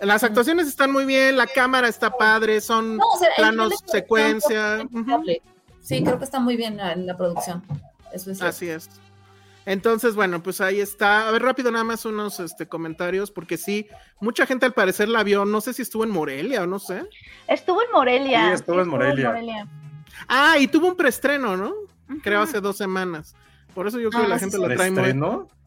Las 0.00 0.22
actuaciones 0.22 0.68
están 0.68 0.92
muy 0.92 1.04
bien, 1.04 1.36
la 1.36 1.46
cámara 1.48 1.88
está 1.88 2.10
padre, 2.10 2.60
son 2.60 3.00
planos, 3.36 3.74
secuencia. 3.86 4.86
Sí, 5.80 6.02
creo 6.02 6.18
que 6.18 6.24
está 6.24 6.38
muy 6.38 6.56
bien 6.56 6.78
en 6.78 7.06
la 7.06 7.16
producción. 7.16 7.62
Eso 8.12 8.30
es 8.30 8.40
Así 8.40 8.68
es. 8.68 8.88
Entonces, 9.66 10.14
bueno, 10.14 10.42
pues 10.42 10.60
ahí 10.60 10.80
está. 10.80 11.28
A 11.28 11.32
ver, 11.32 11.42
rápido, 11.42 11.72
nada 11.72 11.84
más 11.84 12.04
unos 12.04 12.38
este, 12.38 12.68
comentarios, 12.68 13.32
porque 13.32 13.56
sí, 13.56 13.88
mucha 14.20 14.46
gente 14.46 14.64
al 14.64 14.72
parecer 14.72 15.08
la 15.08 15.24
vio. 15.24 15.44
No 15.44 15.60
sé 15.60 15.72
si 15.74 15.82
estuvo 15.82 16.04
en 16.04 16.10
Morelia 16.10 16.62
o 16.62 16.66
no 16.66 16.78
sé. 16.78 17.04
Estuvo 17.48 17.82
en 17.82 17.90
Morelia. 17.92 18.46
Sí, 18.46 18.52
estuvo, 18.54 18.80
en, 18.80 18.88
Morelia. 18.88 19.68
Ah, 20.28 20.56
y 20.58 20.68
tuvo 20.68 20.86
un 20.86 20.96
preestreno, 20.96 21.56
¿no? 21.56 21.74
Creo 22.22 22.42
hace 22.42 22.60
dos 22.60 22.76
semanas. 22.76 23.34
Por 23.74 23.88
eso 23.88 23.98
yo 23.98 24.10
creo 24.10 24.22
que 24.22 24.28
la 24.28 24.36
ah, 24.36 24.38
gente 24.38 24.56
lo 24.56 24.68
trae 24.68 24.90
muy. 24.90 25.12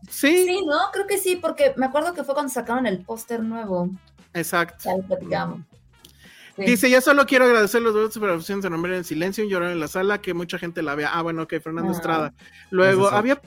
Sí. 0.09 0.45
Sí, 0.45 0.65
¿no? 0.65 0.77
Creo 0.93 1.05
que 1.05 1.17
sí, 1.17 1.35
porque 1.35 1.73
me 1.75 1.85
acuerdo 1.85 2.13
que 2.13 2.23
fue 2.23 2.33
cuando 2.33 2.51
sacaron 2.51 2.87
el 2.87 3.03
póster 3.03 3.43
nuevo. 3.43 3.89
Exacto. 4.33 4.89
Ya 5.29 5.53
Dice, 6.55 6.89
ya 6.89 7.01
solo 7.01 7.25
quiero 7.25 7.45
agradecer 7.45 7.81
los 7.81 7.93
dos 7.93 8.17
opciones 8.17 8.63
de 8.63 8.69
nombre 8.69 8.95
en 8.95 9.03
silencio 9.03 9.43
y 9.43 9.49
llorar 9.49 9.71
en 9.71 9.79
la 9.79 9.87
sala, 9.87 10.19
que 10.19 10.33
mucha 10.33 10.57
gente 10.57 10.81
la 10.81 10.95
vea. 10.95 11.09
Ah, 11.13 11.21
bueno, 11.21 11.43
ok, 11.43 11.55
Fernando 11.61 11.91
ah. 11.91 11.95
Estrada. 11.95 12.33
Luego, 12.69 13.09
había 13.09 13.41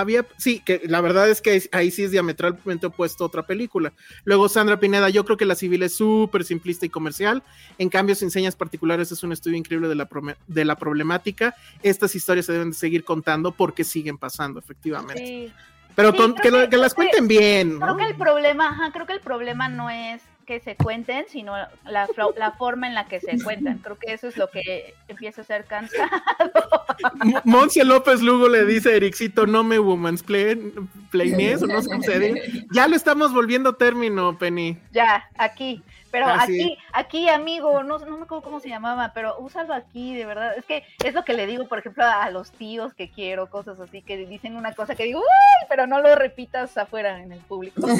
había, 0.00 0.26
sí, 0.36 0.60
que 0.60 0.82
la 0.86 1.00
verdad 1.00 1.28
es 1.28 1.40
que 1.40 1.62
ahí 1.72 1.90
sí 1.90 2.04
es 2.04 2.10
diametralmente 2.10 2.86
opuesto 2.86 3.24
a 3.24 3.26
otra 3.26 3.46
película. 3.46 3.92
Luego 4.24 4.48
Sandra 4.48 4.78
Pineda, 4.78 5.08
yo 5.08 5.24
creo 5.24 5.36
que 5.36 5.44
La 5.44 5.54
Civil 5.54 5.82
es 5.82 5.94
súper 5.94 6.44
simplista 6.44 6.86
y 6.86 6.88
comercial, 6.88 7.42
en 7.78 7.88
cambio 7.88 8.14
sin 8.14 8.30
señas 8.30 8.56
particulares 8.56 9.12
es 9.12 9.22
un 9.22 9.32
estudio 9.32 9.56
increíble 9.56 9.88
de 9.88 9.94
la, 9.94 10.08
de 10.46 10.64
la 10.64 10.76
problemática. 10.76 11.54
Estas 11.82 12.14
historias 12.14 12.46
se 12.46 12.52
deben 12.52 12.70
de 12.70 12.76
seguir 12.76 13.04
contando 13.04 13.52
porque 13.52 13.84
siguen 13.84 14.18
pasando, 14.18 14.58
efectivamente. 14.58 15.52
Pero 15.94 16.12
que, 16.12 16.76
las 16.76 16.92
cuenten 16.92 17.26
bien. 17.26 17.80
Creo 17.80 17.96
que 17.96 18.04
el 18.04 18.16
problema, 18.16 18.90
creo 18.92 19.06
que 19.06 19.14
el 19.14 19.20
problema 19.20 19.68
no 19.68 19.88
es 19.88 20.20
que 20.46 20.60
se 20.60 20.76
cuenten, 20.76 21.26
sino 21.28 21.52
la, 21.84 22.08
la, 22.36 22.52
forma 22.52 22.86
en 22.86 22.94
la 22.94 23.06
que 23.06 23.20
se 23.20 23.42
cuentan. 23.42 23.78
Creo 23.78 23.98
que 23.98 24.12
eso 24.12 24.28
es 24.28 24.36
lo 24.36 24.48
que 24.48 24.94
empieza 25.08 25.42
a 25.42 25.44
ser 25.44 25.64
cansado. 25.64 26.08
Monse 27.44 27.84
López 27.84 28.22
Lugo 28.22 28.48
le 28.48 28.64
dice 28.64 28.90
a 28.90 28.96
Ericito, 28.96 29.46
no 29.46 29.64
me 29.64 29.78
woman's 29.78 30.22
play, 30.22 30.72
play 31.10 31.32
o 31.54 31.66
no 31.66 31.82
sé 31.82 32.62
Ya 32.72 32.88
lo 32.88 32.96
estamos 32.96 33.32
volviendo 33.32 33.74
término, 33.74 34.38
Penny. 34.38 34.78
Ya, 34.92 35.28
aquí. 35.36 35.82
Pero 36.10 36.26
aquí, 36.26 36.78
aquí, 36.92 37.28
amigo, 37.28 37.82
no, 37.82 37.98
no 37.98 38.16
me 38.18 38.24
acuerdo 38.24 38.42
cómo 38.42 38.60
se 38.60 38.68
llamaba, 38.68 39.12
pero 39.14 39.38
úsalo 39.38 39.74
aquí, 39.74 40.14
de 40.14 40.24
verdad. 40.24 40.56
Es 40.56 40.64
que 40.64 40.84
es 41.04 41.14
lo 41.14 41.24
que 41.24 41.34
le 41.34 41.46
digo, 41.46 41.66
por 41.68 41.78
ejemplo, 41.78 42.04
a 42.04 42.30
los 42.30 42.50
tíos 42.52 42.94
que 42.94 43.10
quiero, 43.10 43.50
cosas 43.50 43.78
así, 43.80 44.02
que 44.02 44.16
dicen 44.16 44.56
una 44.56 44.74
cosa 44.74 44.94
que 44.94 45.04
digo, 45.04 45.20
¡Uy! 45.20 45.66
pero 45.68 45.86
no 45.86 46.00
lo 46.00 46.14
repitas 46.14 46.76
afuera 46.78 47.22
en 47.22 47.32
el 47.32 47.40
público. 47.40 47.86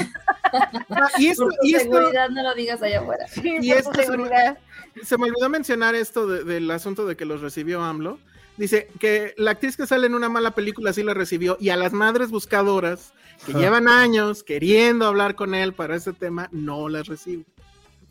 Ah, 0.89 1.09
y 1.19 1.27
esto, 1.27 1.49
y 1.63 1.73
seguridad 1.75 2.31
no 2.31 2.41
lo 2.41 2.55
digas 2.55 2.81
allá 2.81 3.01
afuera. 3.01 3.27
y 3.43 3.73
esto, 3.73 3.93
seguridad. 3.93 4.57
Se, 5.03 5.19
me, 5.19 5.25
olvidó 5.25 5.49
mencionar 5.49 5.97
esto 5.97 6.27
del 6.27 6.71
asunto 6.71 7.05
de 7.05 7.17
que 7.17 7.25
los 7.25 7.41
recibió 7.41 7.83
AMLO. 7.83 8.19
Dice 8.57 8.89
que 9.01 9.35
la 9.37 9.51
actriz 9.51 9.77
que 9.77 9.87
sale 9.87 10.07
en 10.07 10.15
una 10.15 10.29
mala 10.29 10.53
película 10.53 10.93
sí 10.93 11.03
la 11.03 11.15
recibió 11.15 11.59
y 11.61 11.71
a 11.71 11.77
las 11.77 11.93
madres 11.93 12.31
buscadoras 12.31 13.13
que 13.45 13.53
llevan 13.53 13.89
años 13.89 14.43
queriendo 14.43 15.07
hablar 15.07 15.35
con 15.35 15.55
él 15.55 15.75
para 15.75 15.97
ese 15.97 16.13
tema 16.13 16.49
no 16.53 16.89
las 16.89 17.07
recibe. 17.07 17.45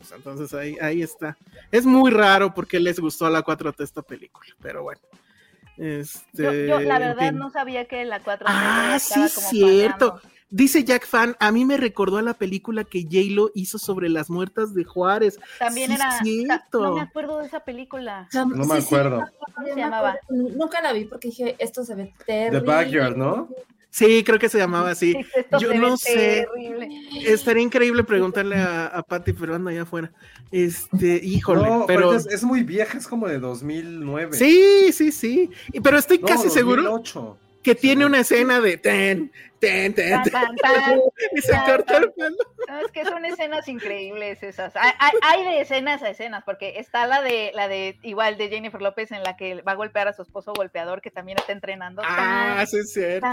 Pues, 0.08 0.18
entonces 0.18 0.54
ahí, 0.54 0.76
ahí 0.80 1.02
está. 1.02 1.36
Es 1.70 1.84
muy 1.84 2.10
raro 2.10 2.54
porque 2.54 2.78
les 2.80 2.98
gustó 3.00 3.26
a 3.26 3.30
la 3.30 3.44
4T 3.44 3.82
esta 3.82 4.02
película, 4.02 4.54
pero 4.60 4.82
bueno. 4.82 5.00
Este, 5.76 6.68
yo, 6.68 6.80
la 6.80 6.98
verdad 6.98 7.32
no 7.32 7.50
sabía 7.50 7.86
que 7.86 8.04
la 8.04 8.22
4T 8.22 8.44
Ah, 8.46 8.98
sí, 9.00 9.28
cierto. 9.28 10.20
Dice 10.48 10.84
Jack 10.84 11.06
Fan, 11.06 11.36
a 11.40 11.50
mí 11.50 11.64
me 11.64 11.76
recordó 11.76 12.18
a 12.18 12.22
la 12.22 12.34
película 12.34 12.84
que 12.84 13.02
J-Lo 13.02 13.50
hizo 13.54 13.78
sobre 13.78 14.08
las 14.08 14.30
muertas 14.30 14.74
de 14.74 14.84
Juárez. 14.84 15.40
También 15.58 15.90
era. 15.90 16.18
Cierto. 16.22 16.82
No 16.82 16.94
me 16.94 17.00
acuerdo 17.00 17.40
de 17.40 17.46
esa 17.46 17.60
película. 17.60 18.28
No 18.32 18.46
me 18.46 18.78
acuerdo. 18.78 19.26
¿Cómo 19.54 19.66
se 19.66 19.74
llamaba? 19.74 20.16
Nunca 20.28 20.80
la 20.80 20.92
vi 20.92 21.04
porque 21.04 21.28
dije, 21.28 21.56
esto 21.58 21.84
se 21.84 21.96
ve 21.96 22.14
terrible. 22.24 22.60
The 22.60 22.66
Backyard, 22.66 23.16
¿no? 23.16 23.48
Sí, 23.96 24.22
creo 24.24 24.38
que 24.38 24.50
se 24.50 24.58
llamaba 24.58 24.90
así. 24.90 25.14
Yo 25.58 25.72
no 25.72 25.96
sé. 25.96 26.46
Estaría 27.24 27.62
increíble 27.62 28.04
preguntarle 28.04 28.56
a, 28.56 28.88
a 28.88 29.02
Patty, 29.02 29.32
pero 29.32 29.54
anda 29.54 29.70
allá 29.70 29.82
afuera. 29.82 30.12
Este, 30.50 31.18
híjole, 31.24 31.66
pero. 31.86 32.14
Es, 32.14 32.44
muy 32.44 32.62
vieja, 32.62 32.98
es 32.98 33.06
como 33.06 33.26
de 33.26 33.38
2009. 33.38 34.36
Sí, 34.36 34.92
sí, 34.92 35.10
sí. 35.10 35.50
Pero 35.82 35.96
estoy 35.96 36.18
casi 36.18 36.50
seguro 36.50 37.02
que 37.66 37.74
tiene 37.74 38.06
una 38.06 38.20
escena 38.20 38.60
de 38.60 38.76
ten, 38.76 39.32
ten, 39.58 39.92
ten, 39.92 40.20
y 41.32 41.40
se 41.40 41.52
corta 41.66 41.96
el 41.96 42.12
pelo. 42.12 42.36
es 42.84 42.92
que 42.92 43.04
son 43.04 43.24
escenas 43.24 43.66
increíbles 43.66 44.40
esas. 44.44 44.72
Hay, 44.76 45.44
de 45.44 45.62
escenas 45.62 46.00
a 46.04 46.10
escenas, 46.10 46.44
porque 46.44 46.78
está 46.78 47.08
la 47.08 47.22
de 47.22 47.50
la 47.54 47.66
de 47.66 47.98
igual 48.02 48.38
de 48.38 48.50
Jennifer 48.50 48.80
López 48.80 49.10
en 49.10 49.24
la 49.24 49.36
que 49.36 49.62
va 49.62 49.72
a 49.72 49.74
golpear 49.74 50.06
a 50.06 50.12
su 50.12 50.22
esposo 50.22 50.52
golpeador 50.54 51.02
que 51.02 51.10
también 51.10 51.38
está 51.38 51.50
entrenando. 51.50 52.02
Ah, 52.04 52.64
sí 52.68 52.76
es 52.76 52.92
cierto. 52.92 53.26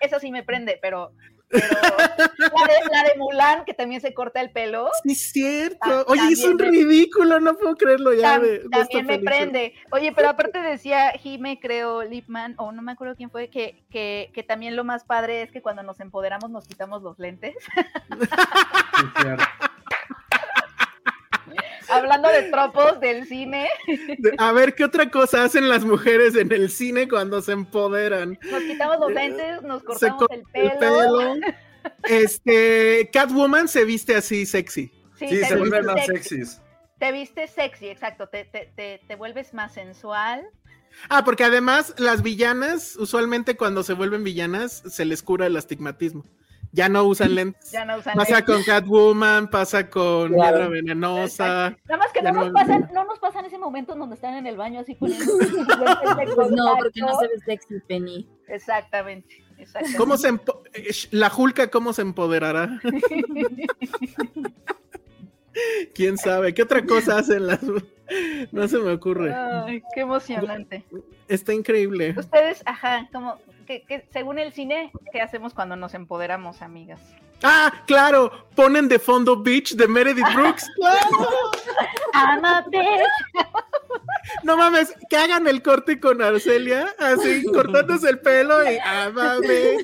Esa, 0.00 0.18
sí 0.18 0.32
me 0.32 0.42
prende, 0.42 0.78
pero 0.80 1.12
pero 1.50 2.88
la 2.90 3.02
de, 3.04 3.18
Mulan, 3.18 3.64
que 3.64 3.74
también 3.74 4.00
se 4.00 4.14
corta 4.14 4.40
el 4.40 4.50
pelo. 4.50 4.88
Sí, 5.02 5.12
es 5.12 5.32
cierto. 5.32 6.04
Oye, 6.06 6.28
es 6.32 6.44
un 6.44 6.58
ridículo, 6.58 7.40
no 7.40 7.56
puedo 7.56 7.76
creerlo 7.76 8.12
ya. 8.12 8.40
también 8.70 9.06
me 9.06 9.18
prende. 9.18 9.74
Oye, 9.90 10.12
pero 10.12 10.28
aparte 10.28 10.60
decía 10.60 11.12
Jime, 11.12 11.58
creo, 11.60 12.04
Lipman, 12.04 12.54
o 12.58 12.72
no 12.72 12.82
me 12.82 12.92
acuerdo 12.92 13.16
quién 13.16 13.30
fue, 13.30 13.48
que, 13.48 13.82
que, 13.90 14.30
que, 14.32 14.42
también 14.42 14.76
lo 14.76 14.84
más 14.84 15.04
padre 15.04 15.42
es 15.42 15.50
que 15.50 15.62
cuando 15.62 15.82
nos 15.82 16.00
empoderamos 16.00 16.50
nos 16.50 16.66
quitamos 16.66 17.02
los 17.02 17.18
lentes. 17.18 17.54
Sí, 19.00 19.06
Hablando 21.90 22.28
de 22.28 22.44
tropos 22.44 23.00
del 23.00 23.26
cine. 23.26 23.68
A 24.38 24.52
ver, 24.52 24.74
¿qué 24.74 24.84
otra 24.84 25.10
cosa 25.10 25.44
hacen 25.44 25.68
las 25.68 25.84
mujeres 25.84 26.34
en 26.36 26.52
el 26.52 26.70
cine 26.70 27.08
cuando 27.08 27.42
se 27.42 27.52
empoderan? 27.52 28.38
Nos 28.50 28.62
quitamos 28.62 28.98
los 29.00 29.12
lentes, 29.12 29.62
nos 29.62 29.82
cortamos 29.82 30.26
el 30.54 30.72
pelo. 30.78 31.34
Este, 32.04 33.08
Catwoman 33.12 33.68
se 33.68 33.84
viste 33.84 34.14
así 34.14 34.46
sexy. 34.46 34.92
Sí, 35.18 35.28
se 35.44 35.56
vuelven 35.56 35.86
más 35.86 36.06
sexys. 36.06 36.60
Te 36.98 37.12
viste 37.12 37.46
sexy, 37.48 37.88
exacto. 37.88 38.28
Te, 38.28 38.44
te, 38.44 39.00
te, 39.06 39.16
vuelves 39.16 39.54
más 39.54 39.72
sensual. 39.72 40.46
Ah, 41.08 41.24
porque 41.24 41.44
además 41.44 41.94
las 41.98 42.22
villanas, 42.22 42.96
usualmente 42.96 43.56
cuando 43.56 43.82
se 43.82 43.94
vuelven 43.94 44.24
villanas, 44.24 44.82
se 44.86 45.04
les 45.04 45.22
cura 45.22 45.46
el 45.46 45.56
astigmatismo 45.56 46.24
ya 46.72 46.88
no 46.88 47.04
usan 47.04 47.34
lentes. 47.34 47.70
Ya 47.70 47.84
no 47.84 47.98
usan 47.98 48.14
pasa 48.14 48.44
con 48.44 48.62
Catwoman, 48.62 49.48
pasa 49.50 49.88
con 49.88 50.32
claro. 50.32 50.70
Venenosa. 50.70 51.76
Nada 51.88 51.98
más 51.98 52.12
que 52.12 52.22
no, 52.22 52.32
nos 52.32 52.50
pasan, 52.50 52.88
no 52.92 53.04
nos 53.04 53.18
pasa 53.18 53.40
en 53.40 53.46
ese 53.46 53.58
momento 53.58 53.94
donde 53.94 54.14
están 54.14 54.34
en 54.34 54.46
el 54.46 54.56
baño 54.56 54.80
así 54.80 54.94
poniendo. 54.94 55.24
no, 56.50 56.76
porque 56.78 57.00
no 57.00 57.18
se 57.18 57.28
ve 57.28 57.38
sexy, 57.44 57.80
Penny. 57.86 58.28
Exactamente. 58.48 59.42
exactamente. 59.58 59.98
¿Cómo 59.98 60.16
se 60.16 60.28
eh, 60.28 60.90
la 61.10 61.30
Julka 61.30 61.68
cómo 61.68 61.92
se 61.92 62.02
empoderará? 62.02 62.80
¿Quién 65.94 66.18
sabe? 66.18 66.54
¿Qué 66.54 66.62
otra 66.62 66.84
cosa 66.84 67.18
hacen 67.18 67.46
las.? 67.46 67.60
No 68.50 68.66
se 68.66 68.78
me 68.78 68.92
ocurre. 68.92 69.32
Ay, 69.32 69.82
qué 69.94 70.00
emocionante. 70.00 70.84
Está 71.28 71.54
increíble. 71.54 72.14
Ustedes, 72.18 72.62
ajá, 72.66 73.08
como 73.12 73.38
que, 73.66 74.04
según 74.12 74.38
el 74.38 74.52
cine, 74.52 74.90
¿qué 75.12 75.20
hacemos 75.20 75.54
cuando 75.54 75.76
nos 75.76 75.94
empoderamos, 75.94 76.60
amigas? 76.60 77.00
Ah, 77.42 77.72
claro, 77.86 78.48
ponen 78.54 78.88
de 78.88 78.98
fondo 78.98 79.40
Beach 79.40 79.74
de 79.74 79.86
Meredith 79.86 80.26
Brooks. 80.34 80.66
No 84.42 84.56
mames, 84.56 84.94
que 85.08 85.16
hagan 85.16 85.46
el 85.48 85.62
corte 85.62 85.98
con 85.98 86.22
Arcelia, 86.22 86.94
así 86.98 87.44
cortándose 87.44 88.08
el 88.08 88.20
pelo 88.20 88.70
y 88.70 88.78
amame. 88.78 89.78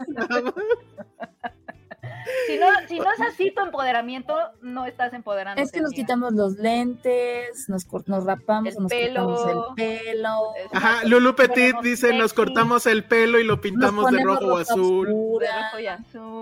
Si 2.46 2.58
no, 2.58 2.66
si 2.88 2.98
no 2.98 3.12
es 3.12 3.20
así 3.20 3.50
tu 3.50 3.62
empoderamiento, 3.62 4.34
no 4.62 4.86
estás 4.86 5.12
empoderando. 5.12 5.62
Es 5.62 5.72
que 5.72 5.80
nos 5.80 5.92
quitamos 5.92 6.32
los 6.32 6.58
lentes, 6.58 7.68
nos, 7.68 7.86
nos 8.06 8.24
rapamos, 8.24 8.74
nos 8.76 8.92
cortamos 8.92 9.48
el 9.48 9.74
pelo. 9.74 10.52
Ajá, 10.72 11.04
Lulu 11.04 11.34
Petit 11.34 11.76
dice, 11.82 12.12
nos 12.12 12.32
cortamos 12.32 12.86
el 12.86 13.04
pelo 13.04 13.38
y 13.38 13.44
lo 13.44 13.60
pintamos 13.60 14.10
de 14.10 14.22
rojo 14.22 14.46
o 14.46 14.56
azul. 14.56 15.08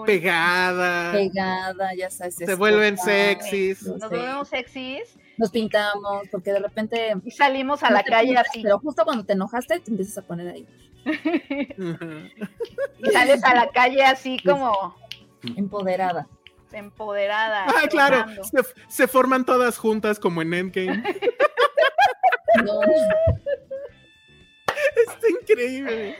Pegada. 0.06 1.12
Pegada, 1.12 1.94
ya 1.94 2.10
sabes. 2.10 2.36
Se 2.36 2.54
vuelven 2.54 2.98
sexys. 2.98 3.86
Nos 3.86 4.10
volvemos 4.10 4.48
sexys. 4.48 5.16
Nos 5.36 5.50
pintamos, 5.50 6.28
porque 6.30 6.52
de 6.52 6.60
repente... 6.60 7.16
Y 7.24 7.32
salimos 7.32 7.82
a 7.82 7.90
la 7.90 8.04
calle 8.04 8.36
así. 8.36 8.62
Pero 8.62 8.78
justo 8.78 9.04
cuando 9.04 9.24
te 9.24 9.32
enojaste, 9.32 9.80
te 9.80 9.90
empiezas 9.90 10.18
a 10.18 10.22
poner 10.22 10.48
ahí. 10.48 10.64
y 11.04 13.10
sales 13.12 13.44
a 13.44 13.54
la 13.54 13.68
calle 13.70 14.02
así 14.04 14.38
como 14.42 14.96
Empoderada. 15.56 16.28
Empoderada. 16.72 17.66
Ah, 17.68 17.86
claro. 17.88 18.26
Se, 18.88 19.06
forman 19.06 19.44
todas 19.44 19.78
juntas 19.78 20.18
como 20.18 20.42
en 20.42 20.54
Endgame. 20.54 21.02
no. 22.64 22.80
Está 24.96 25.28
increíble. 25.40 26.16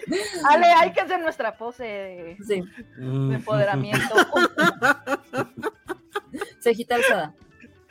Ale, 0.49 0.67
hay 0.67 0.93
que 0.93 1.01
hacer 1.01 1.21
nuestra 1.21 1.57
pose 1.57 1.85
de, 1.85 2.37
sí. 2.47 2.63
de 2.97 3.35
empoderamiento. 3.35 4.15
Cejita 6.61 6.97
alzada. 6.97 7.35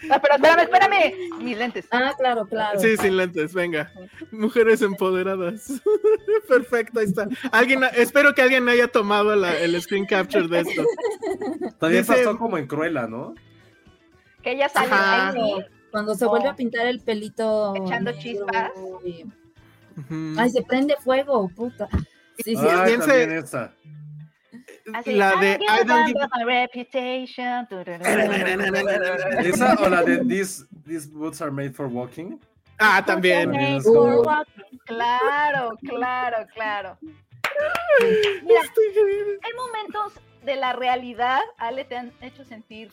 Ah, 0.10 0.20
pero 0.22 0.36
espérame, 0.36 0.60
espérame. 0.64 1.44
Mis 1.44 1.58
lentes. 1.58 1.88
Ah, 1.92 2.14
claro, 2.18 2.46
claro. 2.46 2.80
Sí, 2.80 2.98
sin 2.98 3.18
lentes, 3.18 3.54
venga. 3.54 3.92
Mujeres 4.32 4.82
empoderadas. 4.82 5.82
Perfecto, 6.48 7.00
ahí 7.00 7.06
está. 7.06 7.28
Alguien, 7.52 7.82
espero 7.96 8.34
que 8.34 8.42
alguien 8.42 8.68
haya 8.70 8.88
tomado 8.88 9.34
el 9.34 9.82
screen 9.82 10.06
capture 10.06 10.48
de 10.48 10.60
esto. 10.62 10.84
También 11.80 12.06
pasó 12.06 12.38
como 12.38 12.58
en 12.58 12.68
Cruella, 12.68 13.08
¿no? 13.08 13.34
Que 14.42 14.52
ella 14.52 14.70
sale 14.70 15.68
Cuando 15.92 16.16
se 16.16 16.26
vuelve 16.26 16.50
a 16.50 16.56
pintar 16.56 16.88
el 16.88 17.00
pelito. 17.00 17.76
Echando 17.76 18.12
chispas. 18.14 18.72
Ay, 20.38 20.50
se 20.50 20.64
prende 20.64 20.96
fuego, 21.04 21.50
puta. 21.56 21.88
Sí, 22.38 22.56
sí. 22.56 22.58
Ay, 22.58 22.98
también 22.98 23.44
esa 24.86 25.12
la 25.12 25.36
de 25.38 25.60
I 25.62 25.84
don't 25.86 26.08
give... 26.08 26.20
reputation. 26.46 27.68
¿Esa 29.46 29.76
o 29.80 29.90
la 29.90 30.04
de 30.04 30.24
these, 30.26 30.66
these 30.86 31.08
boots 31.08 31.42
are 31.42 31.52
made 31.52 31.74
for 31.74 31.88
walking? 31.88 32.40
Ah, 32.80 33.04
también. 33.06 33.52
Claro, 34.86 35.78
claro, 35.88 36.48
claro. 36.54 36.98
Mira, 38.44 38.62
hay 38.62 39.54
momentos 39.56 40.14
de 40.44 40.56
la 40.56 40.74
realidad, 40.74 41.42
Ale, 41.58 41.86
te 41.86 41.96
han 41.98 42.12
hecho 42.22 42.44
sentir 42.44 42.92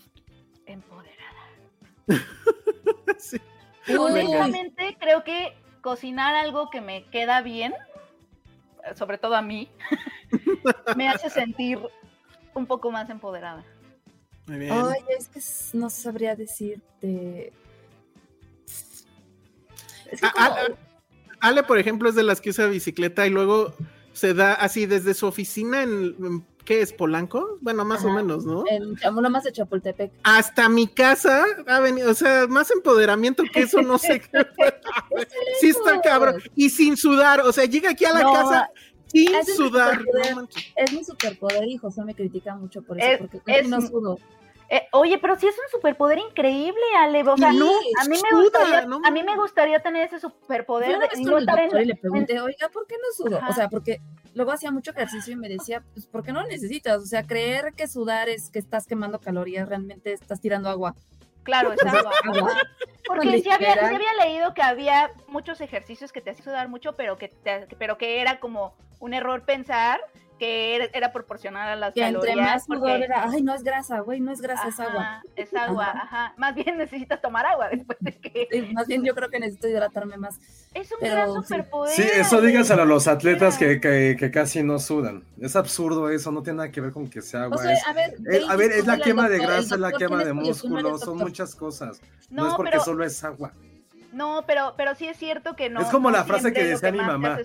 empoderada. 0.66 1.16
sí. 3.18 3.38
Honestamente, 3.98 4.96
creo 5.00 5.24
que 5.24 5.56
cocinar 5.80 6.34
algo 6.34 6.70
que 6.70 6.80
me 6.80 7.04
queda 7.06 7.40
bien 7.40 7.74
sobre 8.94 9.18
todo 9.18 9.34
a 9.34 9.42
mí, 9.42 9.68
me 10.96 11.08
hace 11.08 11.30
sentir 11.30 11.78
un 12.54 12.66
poco 12.66 12.90
más 12.90 13.08
empoderada. 13.10 13.64
Muy 14.46 14.58
bien. 14.58 14.72
Ay, 14.72 15.00
es 15.16 15.28
que 15.28 15.40
no 15.78 15.90
sabría 15.90 16.34
decirte. 16.34 17.52
Ale, 21.40 21.62
por 21.62 21.78
ejemplo, 21.78 22.08
es 22.08 22.14
de 22.14 22.22
las 22.22 22.40
que 22.40 22.50
usa 22.50 22.66
bicicleta 22.66 23.26
y 23.26 23.30
luego 23.30 23.74
se 24.12 24.34
da 24.34 24.54
así 24.54 24.86
desde 24.86 25.14
su 25.14 25.26
oficina 25.26 25.82
en, 25.82 26.44
¿qué 26.70 26.82
es? 26.82 26.92
¿Polanco? 26.92 27.58
Bueno, 27.62 27.84
más 27.84 28.04
o 28.04 28.10
menos, 28.10 28.44
¿no? 28.44 28.62
En 28.70 28.96
más 29.32 29.42
de 29.42 29.50
Chapultepec. 29.50 30.12
Hasta 30.22 30.68
mi 30.68 30.86
casa 30.86 31.44
ha 31.66 31.80
venido, 31.80 32.08
o 32.08 32.14
sea, 32.14 32.46
más 32.46 32.70
empoderamiento 32.70 33.42
que 33.52 33.62
eso, 33.62 33.82
no 33.82 33.98
sé. 33.98 34.22
sí 35.60 35.70
está 35.70 36.00
cabrón. 36.00 36.40
Y 36.54 36.70
sin 36.70 36.96
sudar, 36.96 37.40
o 37.40 37.50
sea, 37.50 37.64
llega 37.64 37.90
aquí 37.90 38.04
a 38.04 38.12
la 38.12 38.20
casa 38.20 38.70
sin 39.08 39.44
sudar. 39.46 40.00
es 40.76 40.92
mi 40.92 41.02
superpoder 41.02 41.66
y 41.66 41.76
José 41.76 42.04
me 42.04 42.14
critica 42.14 42.54
mucho 42.54 42.82
por 42.82 43.00
eso, 43.00 43.26
porque 43.26 43.40
es, 43.46 43.68
no 43.68 43.80
sudo. 43.80 44.20
Eh, 44.72 44.86
oye, 44.92 45.18
pero 45.18 45.36
sí 45.36 45.48
es 45.48 45.54
un 45.58 45.68
superpoder 45.68 46.18
increíble, 46.18 46.80
Ale. 47.00 47.22
O 47.24 47.36
sea, 47.36 47.52
no, 47.52 47.68
a, 47.68 48.04
mí 48.08 48.16
me 48.22 48.40
gustaría, 48.40 48.78
a 48.78 49.10
mí 49.10 49.22
me 49.24 49.36
gustaría 49.36 49.80
tener 49.80 50.06
ese 50.06 50.20
superpoder. 50.20 50.96
Yo 51.16 51.38
una 51.38 51.56
vez 51.56 51.72
y 51.74 51.84
le 51.86 51.96
pregunté, 51.96 52.40
oiga, 52.40 52.68
¿por 52.68 52.86
qué 52.86 52.94
no 52.94 53.12
sudo? 53.12 53.40
O 53.48 53.52
sea, 53.52 53.68
porque 53.68 54.00
luego 54.32 54.52
hacía 54.52 54.70
mucho 54.70 54.92
ejercicio 54.92 55.32
y 55.32 55.36
me 55.36 55.48
decía, 55.48 55.82
pues, 55.92 56.06
¿por 56.06 56.22
qué 56.22 56.32
no 56.32 56.44
necesitas? 56.44 57.02
O 57.02 57.06
sea, 57.06 57.24
creer 57.26 57.72
que 57.76 57.88
sudar 57.88 58.28
es 58.28 58.48
que 58.48 58.60
estás 58.60 58.86
quemando 58.86 59.18
calorías, 59.18 59.68
realmente 59.68 60.12
estás 60.12 60.40
tirando 60.40 60.68
agua. 60.68 60.94
Claro, 61.42 61.72
es 61.72 61.82
agua. 61.84 62.12
Porque 63.08 63.42
sí 63.42 63.50
había, 63.50 63.72
había, 63.72 64.14
leído 64.24 64.54
que 64.54 64.62
había 64.62 65.10
muchos 65.26 65.60
ejercicios 65.60 66.12
que 66.12 66.20
te 66.20 66.30
hacían 66.30 66.44
sudar 66.44 66.68
mucho, 66.68 66.94
pero 66.94 67.18
que, 67.18 67.32
pero 67.76 67.98
que 67.98 68.20
era 68.20 68.38
como 68.38 68.76
un 69.00 69.14
error 69.14 69.44
pensar 69.44 70.00
que 70.40 70.88
era, 70.94 71.12
proporcional 71.12 71.68
a 71.68 71.76
las 71.76 71.92
que 71.92 72.00
calorías. 72.00 72.30
Entre 72.30 72.42
más 72.42 72.64
sudor 72.64 73.02
era, 73.02 73.28
ay, 73.28 73.42
no 73.42 73.54
es 73.54 73.62
grasa, 73.62 74.00
güey, 74.00 74.20
no 74.20 74.32
es 74.32 74.40
grasa, 74.40 74.68
es 74.68 74.80
agua. 74.80 75.22
Es 75.36 75.54
agua, 75.54 75.92
ajá. 75.94 76.32
Más 76.38 76.54
bien 76.54 76.78
necesitas 76.78 77.20
tomar 77.20 77.44
agua 77.44 77.68
después 77.68 77.98
de 78.00 78.12
que. 78.12 78.70
más 78.72 78.86
bien 78.86 79.04
yo 79.04 79.14
creo 79.14 79.28
que 79.28 79.38
necesito 79.38 79.68
hidratarme 79.68 80.16
más. 80.16 80.40
Es 80.72 80.90
un 80.92 81.06
gran 81.06 81.30
superpoder. 81.34 81.94
Sí, 81.94 82.02
eso 82.02 82.40
díganselo 82.40 82.82
a 82.82 82.86
los 82.86 83.06
atletas 83.06 83.58
que, 83.58 83.80
que, 83.80 84.30
casi 84.30 84.62
no 84.62 84.78
sudan. 84.78 85.24
Es 85.38 85.56
absurdo 85.56 86.08
eso, 86.08 86.32
no 86.32 86.42
tiene 86.42 86.56
nada 86.56 86.70
que 86.70 86.80
ver 86.80 86.92
con 86.92 87.10
que 87.10 87.20
sea 87.20 87.42
agua. 87.42 87.62
a 87.62 87.92
ver, 87.92 88.14
a 88.48 88.56
ver 88.56 88.72
es 88.72 88.86
la 88.86 88.98
quema 88.98 89.28
de 89.28 89.40
grasa, 89.40 89.74
es 89.74 89.80
la 89.80 89.92
quema 89.92 90.24
de 90.24 90.32
músculo, 90.32 90.96
son 90.96 91.18
muchas 91.18 91.54
cosas. 91.54 92.00
No, 92.30 92.48
es 92.48 92.54
porque 92.54 92.80
solo 92.80 93.04
es 93.04 93.22
agua. 93.22 93.52
No, 94.12 94.44
pero, 94.46 94.74
pero 94.76 94.94
sí 94.94 95.06
es 95.06 95.16
cierto 95.16 95.54
que 95.54 95.70
no. 95.70 95.80
Es 95.80 95.88
como 95.88 96.10
la 96.10 96.24
frase 96.24 96.52
que 96.52 96.64
decía 96.64 96.90
mi 96.90 96.98
mamá. 96.98 97.38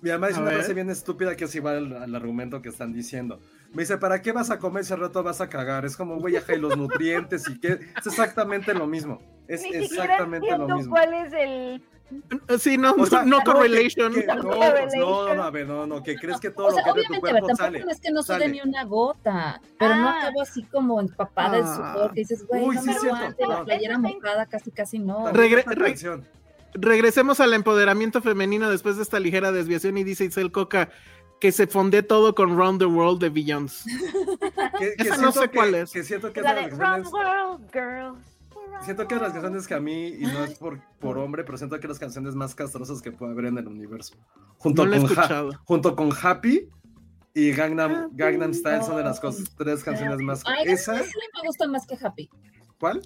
Mi 0.00 0.10
mamá 0.10 0.28
dice 0.28 0.40
una 0.40 0.50
frase 0.50 0.74
bien 0.74 0.90
estúpida 0.90 1.36
que 1.36 1.44
es 1.44 1.54
igual 1.54 1.96
al, 1.96 2.14
argumento 2.14 2.60
que 2.60 2.68
están 2.68 2.92
diciendo. 2.92 3.40
Me 3.72 3.82
dice, 3.82 3.98
¿para 3.98 4.22
qué 4.22 4.32
vas 4.32 4.50
a 4.50 4.58
comer 4.58 4.82
ese 4.82 4.96
rato 4.96 5.22
vas 5.22 5.40
a 5.40 5.48
cagar? 5.48 5.84
Es 5.84 5.96
como, 5.96 6.16
güey, 6.18 6.36
y 6.36 6.56
los 6.56 6.76
nutrientes 6.76 7.48
y 7.48 7.58
qué. 7.60 7.78
Es 7.96 8.06
exactamente 8.06 8.74
lo 8.74 8.86
mismo. 8.86 9.20
Es 9.48 9.64
exactamente 9.72 10.56
lo 10.56 10.68
mismo. 10.68 10.90
¿Cuál 10.90 11.14
es 11.14 11.32
el 11.32 11.82
Sí, 12.58 12.78
no, 12.78 12.94
no, 12.96 13.40
correlation. 13.42 14.12
no, 14.12 14.42
no, 14.42 15.34
no, 15.34 15.42
a 15.42 15.50
ver, 15.50 15.66
no, 15.66 15.86
no, 15.86 16.02
que 16.02 16.14
crees 16.16 16.38
que 16.38 16.50
todo 16.50 16.70
lo 16.70 16.76
que 16.76 16.90
es 16.90 17.08
de 17.08 17.14
tu 17.14 17.20
cuerpo 17.20 17.56
sale. 17.56 17.84
No 17.84 17.90
es 17.90 18.00
que 18.00 18.10
no 18.10 18.22
sude 18.22 18.48
ni 18.48 18.60
una 18.60 18.84
gota, 18.84 19.60
pero 19.78 19.96
no 19.96 20.08
ah. 20.08 20.18
acabo 20.20 20.42
así 20.42 20.62
como 20.64 21.00
empapada 21.00 21.56
de 21.56 21.62
sudor, 21.62 22.12
que 22.12 22.20
dices, 22.20 22.46
güey, 22.46 22.66
no 22.66 22.82
me 22.82 22.92
aguante, 22.92 23.46
la 23.46 23.64
playera 23.64 23.98
mojada, 23.98 24.46
casi, 24.46 24.70
casi 24.70 24.98
no. 24.98 25.30
regresemos 26.74 27.40
al 27.40 27.54
empoderamiento 27.54 28.22
femenino 28.22 28.70
después 28.70 28.96
de 28.96 29.02
esta 29.02 29.18
ligera 29.18 29.50
desviación 29.50 29.98
y 29.98 30.04
dice 30.04 30.24
Isel 30.24 30.52
Coca 30.52 30.90
que 31.40 31.52
se 31.52 31.66
fonde 31.66 32.02
todo 32.02 32.34
con 32.34 32.56
Round 32.56 32.78
the 32.78 32.86
World 32.86 33.20
de 33.20 33.28
Billions. 33.28 33.84
Esa 34.98 35.16
no 35.18 35.32
sé 35.32 35.48
cuál 35.48 35.74
es. 35.74 35.92
Que 35.92 36.02
siento 36.02 36.32
que 36.32 36.40
es 36.40 36.44
la 36.44 36.54
de 36.54 36.68
Round 36.68 37.06
World 37.12 37.70
Girls. 37.72 38.35
Siento 38.82 39.08
que 39.08 39.16
las 39.16 39.32
canciones 39.32 39.66
que 39.66 39.74
a 39.74 39.80
mí, 39.80 40.08
y 40.08 40.22
no 40.22 40.44
es 40.44 40.58
por, 40.58 40.80
por 41.00 41.18
hombre, 41.18 41.44
pero 41.44 41.58
siento 41.58 41.78
que 41.80 41.88
las 41.88 41.98
canciones 41.98 42.34
más 42.34 42.54
castrosas 42.54 43.02
que 43.02 43.10
puede 43.10 43.32
haber 43.32 43.46
en 43.46 43.58
el 43.58 43.66
universo. 43.66 44.14
Junto, 44.58 44.84
con, 44.88 45.52
junto 45.64 45.96
con 45.96 46.10
Happy 46.22 46.68
y 47.34 47.52
Gangnam, 47.52 48.10
Gangnam 48.12 48.54
Style 48.54 48.82
son 48.82 48.96
de 48.96 49.04
las 49.04 49.20
cosas, 49.20 49.44
tres 49.56 49.82
canciones 49.82 50.18
más. 50.18 50.42
Ay, 50.46 50.72
esa 50.72 50.94
me 50.94 51.46
gusta 51.46 51.66
más 51.66 51.86
que 51.86 51.98
Happy. 52.00 52.30
¿Cuál? 52.78 53.02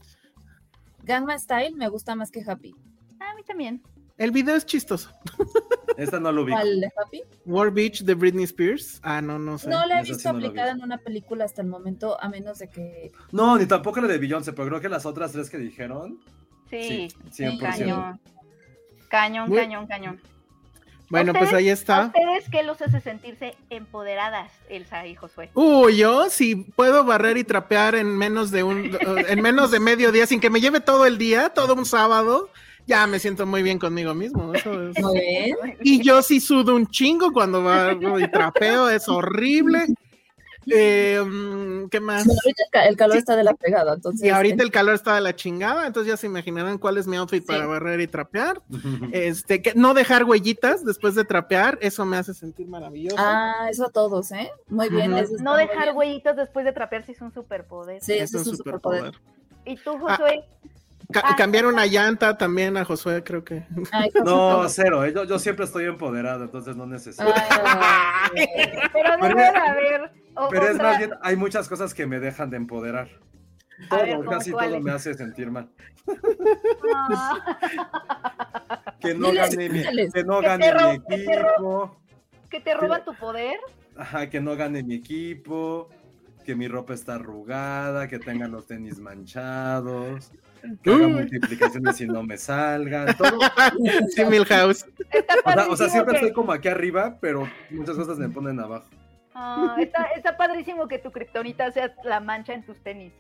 Gangnam 1.03 1.39
Style 1.39 1.75
me 1.77 1.89
gusta 1.89 2.15
más 2.15 2.31
que 2.31 2.43
Happy. 2.47 2.75
A 3.19 3.35
mí 3.35 3.43
también. 3.45 3.83
El 4.21 4.33
video 4.33 4.55
es 4.55 4.67
chistoso. 4.67 5.11
Esta 5.97 6.21
no 6.21 6.31
lo 6.31 6.45
vi. 6.45 6.53
¿Cuál 6.53 6.79
de 6.79 6.93
Happy? 6.95 7.23
War 7.47 7.71
Beach 7.71 8.03
de 8.03 8.13
Britney 8.13 8.45
Spears. 8.45 9.01
Ah, 9.03 9.23
no, 9.23 9.39
no 9.39 9.57
sé. 9.57 9.71
No 9.71 9.87
la 9.87 10.01
he 10.01 10.03
visto 10.03 10.29
aplicada 10.29 10.73
en 10.73 10.83
una 10.83 10.99
película 10.99 11.47
hasta 11.47 11.63
el 11.63 11.69
momento, 11.69 12.23
a 12.23 12.29
menos 12.29 12.59
de 12.59 12.69
que. 12.69 13.13
No, 13.33 13.57
ni 13.57 13.65
tampoco 13.65 13.99
la 14.03 14.09
de 14.09 14.19
Beyoncé, 14.19 14.53
pero 14.53 14.69
creo 14.69 14.81
que 14.83 14.91
las 14.91 15.07
otras 15.07 15.33
tres 15.33 15.49
que 15.49 15.57
dijeron. 15.57 16.21
Sí, 16.69 17.09
sí 17.31 17.45
100%. 17.45 17.59
cañón. 17.61 18.21
Cañón, 19.09 19.55
cañón, 19.55 19.87
cañón. 19.87 20.21
Bueno, 21.09 21.33
pues 21.33 21.55
ahí 21.55 21.71
está. 21.71 22.09
ustedes 22.09 22.51
qué 22.51 22.63
los 22.63 22.81
hace 22.83 23.01
sentirse 23.01 23.57
empoderadas, 23.71 24.53
Elsa 24.69 25.07
y 25.07 25.15
Josué? 25.15 25.51
Uy, 25.55 25.97
yo 25.97 26.29
si 26.29 26.57
puedo 26.57 27.05
barrer 27.05 27.39
y 27.39 27.45
trapear 27.45 27.95
en 27.95 28.19
menos 28.19 28.51
de 28.51 28.65
un, 28.65 28.97
en 29.01 29.41
menos 29.41 29.71
de 29.71 29.81
medio 29.81 30.13
día, 30.13 30.27
sin 30.27 30.41
que 30.41 30.51
me 30.51 30.61
lleve 30.61 30.81
todo 30.81 31.07
el 31.07 31.17
día, 31.17 31.49
todo 31.49 31.75
un 31.75 31.87
sábado 31.87 32.51
ya 32.91 33.07
me 33.07 33.21
siento 33.21 33.47
muy 33.47 33.63
bien 33.63 33.79
conmigo 33.79 34.15
mismo. 34.15 34.53
Y 35.81 36.03
yo 36.03 36.23
sí 36.23 36.41
sudo 36.41 36.75
un 36.75 36.89
chingo 36.89 37.33
cuando 37.33 37.63
va 37.63 37.93
y 37.93 38.31
trapeo, 38.31 38.91
es 38.91 39.09
horrible. 39.09 39.87
Eh, 40.67 41.21
mm, 41.25 41.89
¿Qué 41.89 42.01
más? 42.01 42.27
el 42.85 42.97
calor 42.97 43.17
está 43.17 43.37
de 43.37 43.45
la 43.45 43.55
pegada, 43.55 43.95
entonces. 43.95 44.27
Y 44.27 44.31
ahorita 44.31 44.55
este 44.55 44.65
el 44.65 44.71
calor 44.71 44.95
está 44.95 45.15
de 45.15 45.21
la 45.21 45.35
chingada, 45.35 45.87
entonces 45.87 46.11
ya 46.13 46.17
se 46.17 46.27
imaginarán 46.27 46.79
cuál 46.79 46.99
es 46.99 47.07
mi 47.07 47.17
outfit 47.17 47.47
para 47.47 47.65
barrer 47.67 48.01
y 48.01 48.09
trapear. 48.09 48.61
Este, 49.13 49.63
que 49.63 49.75
no 49.75 49.95
dejar 49.95 50.25
huellitas 50.25 50.85
después 50.85 51.15
de 51.15 51.25
trapear, 51.25 51.79
eso 51.81 52.05
me 52.05 52.17
hace 52.17 52.35
sentir 52.35 52.67
maravilloso. 52.67 53.17
Ah, 53.19 53.69
eso 53.71 53.87
a 53.87 53.91
todos, 53.91 54.33
¿eh? 54.33 54.51
Muy 54.69 54.89
bien. 54.89 55.15
No 55.41 55.57
dejar 55.57 55.95
huellitas 55.95 56.37
después 56.37 56.65
de 56.65 56.73
trapear 56.73 57.05
sí 57.05 57.13
es 57.13 57.21
un 57.21 57.33
superpoder. 57.33 58.03
Sí, 58.03 58.15
es, 58.15 58.35
un 58.35 58.45
superpoder. 58.45 59.15
¿Y 59.65 59.77
tú, 59.77 59.99
Josué? 59.99 60.45
Ah, 60.45 60.80
cambiaron 61.11 61.75
una 61.75 61.87
llanta 61.87 62.37
también 62.37 62.77
a 62.77 62.85
Josué, 62.85 63.23
creo 63.25 63.45
que. 63.45 63.65
no, 64.25 64.69
cero. 64.69 65.05
Eh, 65.05 65.13
yo, 65.15 65.25
yo, 65.25 65.39
siempre 65.39 65.65
estoy 65.65 65.85
empoderado, 65.85 66.45
entonces 66.45 66.77
no 66.77 66.87
necesito. 66.87 67.25
pero 68.93 69.17
debe 69.17 69.47
haber. 69.47 70.13
Pero 70.51 70.69
es 70.69 70.77
más 70.77 70.99
bien, 70.99 71.13
hay 71.23 71.37
muchas 71.37 71.69
cosas 71.69 71.95
que 71.95 72.07
me 72.07 72.21
dejan 72.21 72.51
de 72.51 72.57
empoderar. 72.57 73.09
Todo, 73.89 74.25
casi 74.27 74.51
todo 74.51 74.81
me 74.81 74.93
hace 74.93 75.15
sentir 75.15 75.51
mal. 75.51 75.71
que 79.01 79.15
no 79.15 79.33
gane 79.33 79.69
mi, 79.71 80.11
que 80.11 80.25
no 80.25 80.41
gane 80.41 80.75
mi 80.75 81.17
equipo. 81.17 81.97
Que 82.51 82.61
te, 82.61 82.75
roban 82.75 83.05
tu 83.05 83.15
poder. 83.15 83.59
Ajá, 83.97 84.29
que 84.29 84.41
no 84.41 84.57
gane 84.57 84.83
mi 84.83 84.97
equipo, 84.97 85.89
que 86.45 86.55
mi 86.55 86.69
ropa 86.69 86.95
está 86.95 87.15
arrugada, 87.15 88.09
que 88.09 88.19
tengan 88.19 88.51
los 88.51 88.67
tenis 88.67 88.99
manchados 88.99 90.33
que 90.83 90.91
haga 90.91 91.09
multiplicaciones 91.09 92.01
y 92.01 92.07
no 92.07 92.23
me 92.23 92.37
salgan, 92.39 93.17
todo. 93.17 93.39
Sí, 94.15 94.25
Milhouse. 94.25 94.87
O 95.69 95.77
sea, 95.77 95.89
siempre 95.89 96.17
estoy 96.17 96.33
como 96.33 96.53
aquí 96.53 96.69
arriba, 96.69 97.19
pero 97.21 97.49
muchas 97.71 97.97
cosas 97.97 98.19
me 98.19 98.29
ponen 98.29 98.61
abajo. 98.61 98.87
Ah, 99.35 99.77
está, 99.79 100.05
está 100.17 100.37
padrísimo 100.37 100.89
que 100.89 100.99
tu 100.99 101.11
kriptonita 101.11 101.71
sea 101.73 101.95
la 102.05 102.21
mancha 102.21 102.53
en 102.53 102.65
tus 102.65 102.79
tenis. 102.81 103.13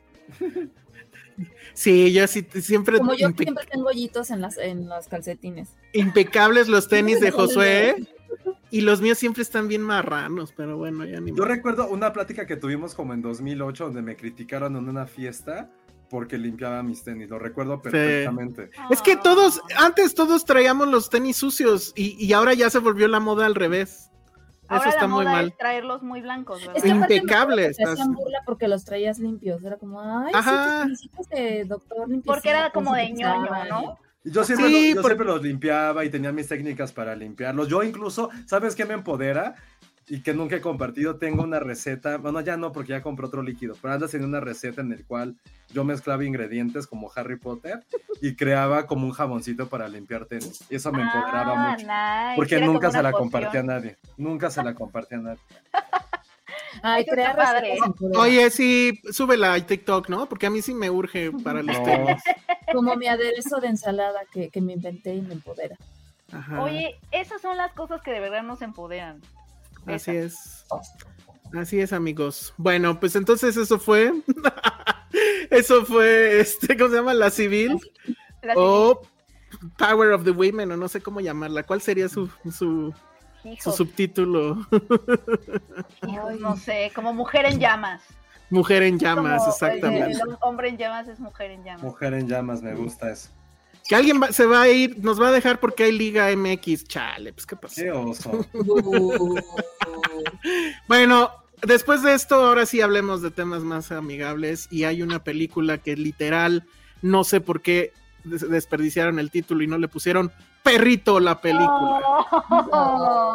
Sí, 1.73 2.13
yo 2.13 2.27
sí, 2.27 2.47
siempre. 2.61 2.99
Como 2.99 3.15
yo 3.15 3.31
siempre 3.31 3.67
tengo 3.71 3.89
hoyitos 3.89 4.31
en 4.31 4.41
las, 4.41 4.59
en 4.59 4.89
los 4.89 5.09
calcetines. 5.09 5.77
Impecables 5.93 6.69
los 6.69 6.89
tenis 6.89 7.21
de 7.21 7.31
Josué. 7.31 7.97
Y 8.73 8.83
los 8.83 9.01
míos 9.01 9.19
siempre 9.19 9.43
están 9.43 9.67
bien 9.67 9.83
marranos, 9.83 10.53
pero 10.57 10.77
bueno, 10.77 11.05
ya 11.05 11.21
ni 11.21 11.35
Yo 11.35 11.45
recuerdo 11.45 11.89
una 11.89 12.13
plática 12.13 12.47
que 12.47 12.57
tuvimos 12.57 12.95
como 12.95 13.15
en 13.15 13.21
2008 13.21 13.87
donde 13.87 14.03
me 14.03 14.15
criticaron 14.15 14.77
en 14.77 14.89
una 14.89 15.07
fiesta 15.07 15.69
porque 16.11 16.37
limpiaba 16.37 16.83
mis 16.83 17.03
tenis, 17.03 17.31
lo 17.31 17.39
recuerdo 17.39 17.81
perfectamente. 17.81 18.71
Es 18.91 19.01
que 19.01 19.17
todos, 19.17 19.63
antes 19.79 20.15
todos 20.15 20.45
traíamos 20.45 20.89
los 20.89 21.09
tenis 21.09 21.37
sucios 21.37 21.93
y, 21.97 22.33
ahora 22.33 22.53
ya 22.53 22.69
se 22.69 22.81
volvió 22.81 23.09
la 23.09 23.21
moda 23.21 23.47
al 23.47 23.55
revés. 23.55 24.11
Eso 24.69 24.89
está 24.89 25.09
muy 25.09 25.25
mal. 25.25 25.55
traerlos 25.59 26.03
muy 26.03 26.21
blancos, 26.21 26.65
¿verdad? 26.65 26.85
Impecables. 26.85 27.77
Se 27.77 27.85
hacían 27.85 28.13
burla 28.13 28.39
porque 28.47 28.69
los 28.69 28.85
traías 28.85 29.19
limpios. 29.19 29.65
Era 29.65 29.77
como, 29.77 30.01
ay, 30.01 30.33
Ajá. 30.33 30.87
sí, 30.95 31.11
de 31.31 31.65
doctor 31.65 32.07
Porque 32.25 32.51
era 32.51 32.71
como 32.71 32.95
de 32.95 33.11
ñoño, 33.13 33.65
¿no? 33.69 33.99
Yo, 34.23 34.45
siempre, 34.45 34.71
yo 34.71 35.03
siempre 35.03 35.25
los 35.25 35.43
limpiaba 35.43 36.05
y 36.05 36.11
tenía 36.11 36.31
mis 36.31 36.47
técnicas 36.47 36.93
para 36.93 37.17
limpiarlos. 37.17 37.69
Yo 37.69 37.83
incluso, 37.83 38.31
¿sabes 38.47 38.77
qué 38.77 38.85
me 38.85 38.95
empodera? 38.95 39.57
Y 40.11 40.23
que 40.23 40.35
nunca 40.35 40.57
he 40.57 40.61
compartido, 40.61 41.17
tengo 41.17 41.45
una 41.45 41.61
receta, 41.61 42.17
bueno, 42.17 42.41
ya 42.41 42.57
no 42.57 42.73
porque 42.73 42.91
ya 42.91 43.01
compré 43.01 43.27
otro 43.27 43.45
líquido, 43.45 43.77
pero 43.81 43.95
antes 43.95 44.11
tenía 44.11 44.27
una 44.27 44.41
receta 44.41 44.81
en 44.81 44.93
el 44.93 45.05
cual 45.07 45.37
yo 45.73 45.85
mezclaba 45.85 46.25
ingredientes 46.25 46.89
como 46.89 47.13
Harry 47.15 47.39
Potter 47.39 47.85
y 48.21 48.35
creaba 48.35 48.89
como 48.89 49.07
un 49.07 49.13
jaboncito 49.13 49.69
para 49.69 49.89
limpiar 49.89 50.27
tenis. 50.27 50.65
Y 50.69 50.75
eso 50.75 50.91
me 50.91 51.03
empoderaba 51.03 51.55
ah, 51.55 51.77
mucho. 51.77 51.87
Porque 52.35 52.61
nunca 52.61 52.91
se 52.91 53.01
la 53.01 53.13
compartí 53.13 53.59
a 53.59 53.63
nadie, 53.63 53.97
nunca 54.17 54.51
se 54.51 54.65
la 54.65 54.75
compartí 54.75 55.15
a 55.15 55.19
nadie. 55.19 55.41
Ay, 56.83 57.05
crea 57.05 57.37
padre. 57.37 57.79
Oye, 58.17 58.51
sí, 58.51 59.01
súbela 59.13 59.55
a 59.55 59.65
TikTok, 59.65 60.09
¿no? 60.09 60.29
Porque 60.29 60.47
a 60.47 60.51
mí 60.51 60.61
sí 60.61 60.75
me 60.75 60.91
urge 60.91 61.31
para 61.45 61.63
los 61.63 61.81
tenis. 61.85 62.21
Como 62.73 62.97
mi 62.97 63.07
aderezo 63.07 63.61
de 63.61 63.69
ensalada 63.69 64.21
que, 64.33 64.51
que 64.51 64.61
me 64.61 64.73
inventé 64.73 65.15
y 65.15 65.21
me 65.21 65.35
empodera. 65.35 65.77
Oye, 66.61 66.99
esas 67.13 67.41
son 67.41 67.57
las 67.57 67.73
cosas 67.73 68.03
que 68.03 68.11
de 68.11 68.21
verdad 68.21 68.43
nos 68.43 68.63
empoderan. 68.63 69.21
Así 69.87 70.11
es. 70.13 70.67
Así 71.59 71.81
es, 71.81 71.93
amigos. 71.93 72.55
Bueno, 72.57 73.01
pues 73.01 73.17
entonces 73.17 73.57
eso 73.57 73.79
fue. 73.79 74.13
eso 75.51 75.85
fue, 75.85 76.41
este, 76.41 76.77
¿cómo 76.77 76.91
se 76.91 76.97
llama? 76.97 77.15
La 77.15 77.31
civil. 77.31 77.79
o 78.57 79.01
Power 79.79 80.13
of 80.13 80.25
the 80.25 80.31
Women, 80.31 80.73
o 80.73 80.77
no 80.77 80.89
sé 80.89 81.01
cómo 81.01 81.21
llamarla. 81.21 81.65
¿Cuál 81.65 81.81
sería 81.81 82.09
su, 82.09 82.29
su, 82.53 82.95
subtítulo? 83.59 84.67
no 86.41 86.57
sé, 86.57 86.93
como 86.95 87.13
Mujer 87.13 87.47
en 87.47 87.59
Llamas. 87.59 88.03
Mujer 88.51 88.83
en 88.83 88.99
llamas, 88.99 89.47
exactamente. 89.47 90.11
el 90.11 90.37
hombre 90.41 90.71
en 90.71 90.77
llamas 90.77 91.07
es 91.07 91.21
mujer 91.21 91.53
en 91.53 91.63
llamas. 91.63 91.85
Mujer 91.85 92.15
en 92.15 92.27
llamas, 92.27 92.63
me 92.63 92.75
gusta 92.75 93.13
eso. 93.13 93.31
Que 93.91 93.97
alguien 93.97 94.21
se 94.31 94.47
va 94.47 94.63
a 94.63 94.69
ir, 94.69 95.03
nos 95.03 95.21
va 95.21 95.31
a 95.31 95.33
dejar 95.33 95.59
porque 95.59 95.83
hay 95.83 95.91
Liga 95.91 96.29
MX. 96.37 96.85
Chale, 96.85 97.33
pues 97.33 97.45
qué 97.45 97.57
pasó. 97.57 97.83
bueno, 100.87 101.33
después 101.63 102.01
de 102.05 102.15
esto, 102.15 102.37
ahora 102.37 102.67
sí 102.67 102.81
hablemos 102.81 103.21
de 103.21 103.33
temas 103.33 103.65
más 103.65 103.91
amigables. 103.91 104.69
Y 104.71 104.85
hay 104.85 105.03
una 105.03 105.25
película 105.25 105.79
que 105.79 105.97
literal, 105.97 106.69
no 107.03 107.25
sé 107.25 107.41
por 107.41 107.63
qué 107.63 107.93
desperdiciaron 108.23 109.19
el 109.19 109.33
título 109.33 109.65
y 109.65 109.67
no 109.67 109.77
le 109.77 109.89
pusieron 109.89 110.31
Perrito 110.63 111.19
la 111.19 111.41
película. 111.41 112.01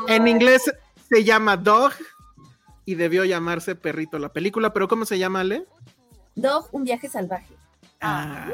En 0.08 0.26
inglés 0.26 0.72
se 1.10 1.26
llama 1.26 1.58
Dog 1.58 1.92
y 2.86 2.96
debió 2.96 3.26
llamarse 3.26 3.76
Perrito 3.76 4.20
la 4.20 4.30
película, 4.30 4.72
pero 4.72 4.88
¿cómo 4.88 5.04
se 5.04 5.20
llama, 5.20 5.42
Ale? 5.42 5.66
Dog, 6.36 6.70
un 6.72 6.86
viaje 6.86 7.10
salvaje. 7.10 7.58
Ah. 8.02 8.48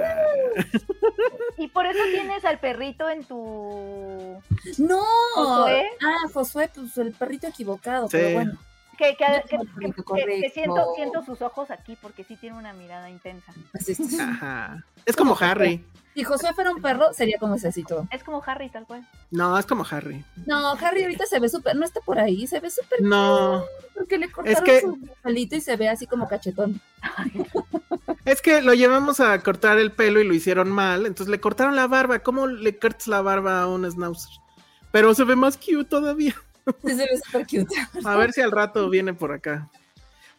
Y 1.58 1.68
por 1.68 1.86
eso 1.86 2.00
tienes 2.12 2.46
al 2.46 2.60
perrito 2.60 3.10
en 3.10 3.24
tu. 3.24 4.42
No. 4.78 5.04
¿Josué? 5.36 5.89
Ah, 6.04 6.28
Josué, 6.34 6.70
pues 6.74 6.98
el 6.98 7.12
perrito 7.12 7.48
equivocado, 7.48 8.08
pero 8.10 8.32
bueno. 8.32 8.58
Que, 8.98 9.16
que, 9.18 9.26
que- 9.50 10.50
siento, 10.54 10.94
siento 10.96 11.24
sus 11.26 11.42
ojos 11.42 11.72
aquí 11.72 11.98
porque 12.02 12.24
sí 12.24 12.36
tiene 12.36 12.58
una 12.58 12.74
mirada 12.74 13.10
intensa. 13.10 13.52
Así 13.74 13.94
es. 13.94 14.20
Ajá. 14.20 14.84
Es 15.06 15.16
como 15.16 15.36
Harry. 15.39 15.84
Si 16.14 16.24
Josué 16.24 16.54
fuera 16.54 16.72
un 16.72 16.82
perro, 16.82 17.14
sería 17.14 17.38
como 17.39 17.56
todo. 17.88 18.08
Es 18.12 18.24
como 18.24 18.44
Harry, 18.46 18.70
tal 18.70 18.86
cual. 18.86 19.08
No, 19.32 19.58
es 19.58 19.66
como 19.66 19.86
Harry. 19.89 20.24
No, 20.46 20.72
Harry 20.74 21.04
ahorita 21.04 21.26
se 21.26 21.39
ve 21.39 21.48
súper, 21.48 21.76
no 21.76 21.86
está 21.86 22.02
por 22.02 22.20
ahí, 22.20 22.46
se 22.48 22.60
ve 22.60 22.70
súper 22.70 23.02
No, 23.02 23.64
porque 23.96 24.18
le 24.18 24.30
cortaron 24.30 24.64
que- 24.64 24.82
su 24.82 25.00
pelito 25.24 25.56
y 25.56 25.62
se 25.62 25.78
ve 25.78 25.88
así 25.88 26.06
como 26.08 26.28
cachetón. 26.28 26.82
es 28.26 28.42
que 28.42 28.62
lo 28.62 28.74
llevamos 28.74 29.20
a 29.20 29.39
cortar 29.39 29.78
el 29.80 29.92
pelo 29.94 30.20
y 30.20 30.28
lo 30.28 30.34
hicieron 30.34 30.70
mal, 30.70 31.06
entonces 31.06 31.32
le 31.32 31.39
cortaron 31.39 31.76
la 31.78 31.88
barba. 31.88 32.20
¿Cómo 32.20 32.46
le 32.48 32.78
cortas 32.78 33.08
la 33.08 33.22
barba 33.22 33.62
a 33.62 33.68
un 33.68 33.89
schnauzer? 33.89 34.32
Pero 34.92 35.14
se 35.16 35.24
ve 35.24 35.36
más 35.38 35.56
cute 35.58 35.86
todavía. 35.86 36.36
Sí, 36.86 36.95
se 36.95 36.95
ve 36.95 37.20
súper 37.24 37.47
cute. 37.47 37.76
A 38.05 38.16
ver 38.16 38.32
si 38.32 38.41
al 38.41 38.51
rato 38.51 38.89
viene 38.89 39.14
por 39.14 39.32
acá. 39.32 39.70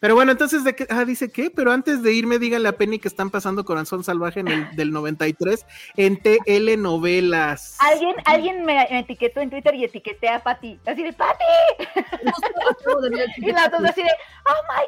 Pero 0.02 0.14
bueno, 0.16 0.32
entonces, 0.32 0.64
¿de 0.64 0.74
qué? 0.74 0.84
Ah, 0.90 1.04
dice 1.04 1.30
que, 1.30 1.48
pero 1.48 1.70
antes 1.70 2.02
de 2.02 2.12
irme, 2.12 2.40
díganle 2.40 2.68
a 2.68 2.72
Penny 2.72 2.98
que 2.98 3.06
están 3.06 3.30
pasando 3.30 3.64
Corazón 3.64 4.02
Salvaje 4.02 4.40
en 4.40 4.48
el 4.48 4.74
del 4.74 4.90
93 4.90 5.64
en 5.96 6.20
TL 6.20 6.82
Novelas. 6.82 7.76
Alguien, 7.78 8.16
alguien 8.24 8.64
me, 8.64 8.84
me 8.90 8.98
etiquetó 8.98 9.38
en 9.38 9.50
Twitter 9.50 9.76
y 9.76 9.84
etiqueté 9.84 10.28
a 10.28 10.42
Patty. 10.42 10.80
Así 10.86 11.04
de 11.04 11.10
el 11.10 11.14
Y 13.36 13.52
la 13.52 13.66
otra 13.66 13.78
así 13.88 14.02
de 14.02 14.10
Oh 14.44 14.62
my 14.72 14.82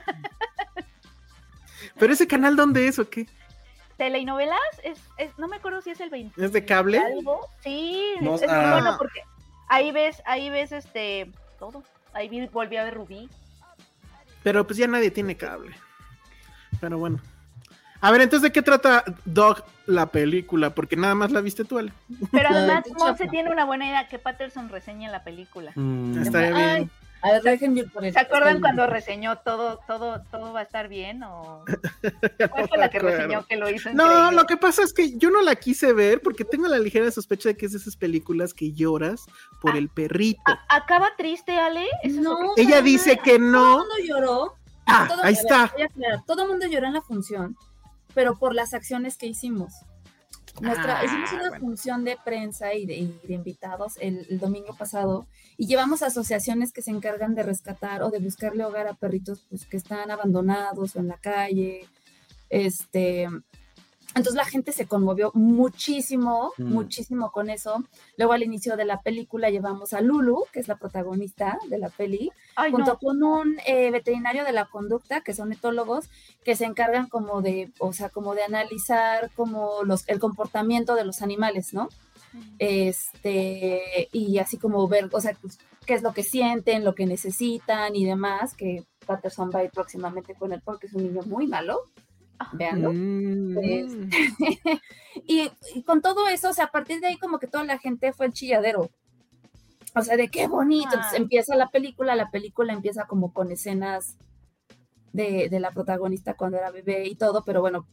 God. 0.00 0.08
¿Pero 1.96 2.12
ese 2.12 2.26
canal 2.26 2.56
dónde 2.56 2.88
es 2.88 2.98
o 2.98 3.08
qué? 3.08 3.28
Telenovelas 3.96 4.58
es, 4.82 4.98
es, 5.16 5.38
no 5.38 5.46
me 5.46 5.58
acuerdo 5.58 5.80
si 5.80 5.90
es 5.90 6.00
el 6.00 6.10
20. 6.10 6.44
¿Es 6.44 6.52
de 6.52 6.64
cable? 6.64 6.98
algo. 6.98 7.48
Sí, 7.62 8.16
No, 8.20 8.34
es 8.34 8.40
muy 8.40 8.50
ah. 8.50 8.72
bueno 8.72 8.96
porque 8.98 9.20
ahí 9.68 9.92
ves, 9.92 10.22
ahí 10.26 10.50
ves 10.50 10.72
este 10.72 11.30
todo. 11.58 11.82
Ahí 12.12 12.28
vi- 12.28 12.46
volví 12.46 12.76
a 12.76 12.84
ver 12.84 12.94
Rubí. 12.94 13.28
Pero 14.42 14.66
pues 14.66 14.78
ya 14.78 14.86
nadie 14.86 15.10
tiene 15.10 15.36
cable. 15.36 15.74
Pero 16.80 16.98
bueno. 16.98 17.20
A 18.00 18.10
ver, 18.10 18.20
entonces, 18.20 18.42
¿de 18.42 18.52
qué 18.52 18.60
trata 18.60 19.02
Dog 19.24 19.64
la 19.86 20.06
película? 20.06 20.74
Porque 20.74 20.94
nada 20.96 21.14
más 21.14 21.30
la 21.32 21.40
viste 21.40 21.64
tú, 21.64 21.78
Ale. 21.78 21.92
Pero 22.30 22.48
además 22.52 22.84
chafa. 22.98 23.26
tiene 23.30 23.50
una 23.50 23.64
buena 23.64 23.86
idea 23.88 24.08
que 24.08 24.18
Patterson 24.18 24.68
reseña 24.68 25.10
la 25.10 25.24
película. 25.24 25.72
Mm. 25.74 26.18
Estaría 26.20 26.48
Ay, 26.54 26.74
bien. 26.80 26.90
A 27.24 27.32
ver, 27.32 27.42
déjenme 27.42 27.80
ir 27.80 27.90
por 27.90 28.04
el 28.04 28.12
¿Se 28.12 28.18
acuerdan 28.20 28.56
el- 28.56 28.60
cuando 28.60 28.86
reseñó 28.86 29.38
todo, 29.38 29.80
todo, 29.86 30.22
todo 30.30 30.52
va 30.52 30.60
a 30.60 30.62
estar 30.64 30.88
bien? 30.88 31.22
¿O 31.22 31.64
cuál 32.50 32.68
fue 32.68 32.78
la 32.78 32.90
que 32.90 32.98
acuerdo. 32.98 33.16
reseñó 33.18 33.46
que 33.46 33.56
lo 33.56 33.70
hizo 33.70 33.92
No, 33.94 34.04
increíble? 34.06 34.36
lo 34.36 34.44
que 34.46 34.56
pasa 34.56 34.82
es 34.82 34.92
que 34.92 35.16
yo 35.16 35.30
no 35.30 35.40
la 35.42 35.56
quise 35.56 35.92
ver 35.92 36.20
porque 36.20 36.44
tengo 36.44 36.68
la 36.68 36.78
ligera 36.78 37.10
sospecha 37.10 37.48
de 37.48 37.56
que 37.56 37.66
es 37.66 37.72
de 37.72 37.78
esas 37.78 37.96
películas 37.96 38.52
que 38.54 38.72
lloras 38.72 39.24
por 39.60 39.74
Ah. 39.74 39.78
el 39.78 39.88
perrito. 39.88 40.40
A- 40.44 40.64
¿Acaba 40.68 41.08
triste, 41.16 41.52
Ale? 41.58 41.86
¿Eso 42.02 42.16
es 42.18 42.22
No, 42.22 42.36
que- 42.54 42.62
Ella 42.62 42.82
dice 42.82 43.18
que 43.18 43.38
Todo 43.38 43.48
no. 43.50 43.70
el 43.72 43.78
mundo 43.78 43.94
lloró. 44.04 44.54
Ah, 44.86 45.06
Todo- 45.08 45.22
ahí 45.24 45.34
ver, 45.34 45.42
está. 45.44 45.70
voy 45.72 45.82
a 45.82 45.86
aclarar, 45.86 46.24
Todo 46.26 46.42
el 46.42 46.48
mundo 46.50 46.66
lloró 46.66 46.86
en 46.86 46.92
la 46.92 47.00
función, 47.02 47.56
pero 48.14 48.38
por 48.38 48.54
las 48.54 48.74
acciones 48.74 49.16
que 49.16 49.26
hicimos. 49.26 49.72
Nuestra, 50.60 51.00
Ah, 51.00 51.04
hicimos 51.04 51.32
una 51.32 51.48
bueno. 51.48 51.66
función 51.66 52.04
de 52.04 52.16
prensa 52.24 52.74
y 52.74 52.86
de, 52.86 52.94
y 52.96 53.20
de 53.26 53.34
invitados 53.34 53.94
el, 54.00 54.24
el 54.30 54.38
domingo 54.38 54.74
pasado 54.76 55.26
y 55.56 55.66
llevamos 55.66 56.02
asociaciones 56.02 56.72
que 56.72 56.80
se 56.82 56.92
encargan 56.92 57.34
de 57.34 57.42
rescatar 57.42 58.02
o 58.02 58.10
de 58.10 58.20
buscarle 58.20 58.64
hogar 58.64 58.86
a 58.86 58.94
perritos 58.94 59.44
pues, 59.50 59.66
que 59.66 59.76
están 59.76 60.10
abandonados 60.10 60.94
o 60.94 61.00
en 61.00 61.08
la 61.08 61.16
calle. 61.18 61.88
Este, 62.50 63.28
entonces 64.14 64.34
la 64.34 64.44
gente 64.44 64.72
se 64.72 64.86
conmovió 64.86 65.30
muchísimo, 65.34 66.52
Mm. 66.58 66.72
muchísimo 66.72 67.30
con 67.32 67.50
eso. 67.50 67.82
Luego 68.16 68.32
al 68.32 68.42
inicio 68.42 68.76
de 68.76 68.84
la 68.84 69.00
película 69.02 69.50
llevamos 69.50 69.92
a 69.92 70.00
Lulu, 70.00 70.44
que 70.52 70.60
es 70.60 70.68
la 70.68 70.76
protagonista 70.76 71.58
de 71.68 71.78
la 71.78 71.88
peli, 71.88 72.30
Ay, 72.56 72.70
junto 72.70 72.92
no. 72.92 72.98
con 72.98 73.22
un 73.22 73.56
eh, 73.66 73.90
veterinario 73.90 74.44
de 74.44 74.52
la 74.52 74.66
conducta, 74.66 75.20
que 75.22 75.34
son 75.34 75.52
etólogos, 75.52 76.08
que 76.44 76.56
se 76.56 76.64
encargan 76.64 77.08
como 77.08 77.42
de, 77.42 77.72
o 77.78 77.92
sea, 77.92 78.08
como 78.08 78.34
de 78.34 78.42
analizar 78.44 79.30
como 79.36 79.82
los, 79.84 80.08
el 80.08 80.20
comportamiento 80.20 80.94
de 80.94 81.04
los 81.04 81.22
animales, 81.22 81.74
¿no? 81.74 81.88
Este, 82.58 84.08
y 84.12 84.38
así 84.38 84.58
como 84.58 84.86
ver, 84.88 85.08
o 85.12 85.20
sea, 85.20 85.36
pues, 85.40 85.58
qué 85.86 85.94
es 85.94 86.02
lo 86.02 86.12
que 86.12 86.22
sienten, 86.22 86.84
lo 86.84 86.94
que 86.94 87.06
necesitan 87.06 87.94
y 87.94 88.04
demás, 88.04 88.54
que 88.54 88.84
Patterson 89.06 89.50
va 89.54 89.60
a 89.60 89.64
ir 89.64 89.70
próximamente 89.70 90.34
con 90.34 90.52
él 90.52 90.62
porque 90.64 90.86
es 90.86 90.94
un 90.94 91.04
niño 91.04 91.22
muy 91.26 91.46
malo, 91.46 91.80
veanlo. 92.52 92.92
Mm. 92.92 93.58
y, 95.26 95.50
y 95.74 95.82
con 95.82 96.02
todo 96.02 96.28
eso, 96.28 96.50
o 96.50 96.52
sea, 96.52 96.66
a 96.66 96.70
partir 96.70 97.00
de 97.00 97.08
ahí 97.08 97.16
como 97.16 97.38
que 97.38 97.46
toda 97.46 97.64
la 97.64 97.78
gente 97.78 98.12
fue 98.12 98.26
el 98.26 98.32
chilladero. 98.32 98.90
O 99.96 100.02
sea, 100.02 100.16
de 100.16 100.28
qué 100.28 100.48
bonito. 100.48 100.90
Entonces 100.94 101.12
Ah. 101.14 101.22
empieza 101.22 101.56
la 101.56 101.68
película, 101.70 102.16
la 102.16 102.30
película 102.30 102.72
empieza 102.72 103.06
como 103.06 103.32
con 103.32 103.52
escenas 103.52 104.16
de, 105.12 105.48
de 105.48 105.60
la 105.60 105.70
protagonista 105.70 106.34
cuando 106.34 106.58
era 106.58 106.70
bebé 106.72 107.06
y 107.06 107.14
todo, 107.14 107.44
pero 107.44 107.60
bueno, 107.60 107.86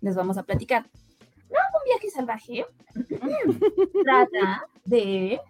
les 0.00 0.16
vamos 0.16 0.36
a 0.36 0.42
platicar. 0.42 0.90
No, 1.50 1.58
un 1.78 1.84
viaje 1.84 2.10
salvaje 2.10 2.66
trata 4.04 4.66
de... 4.84 5.40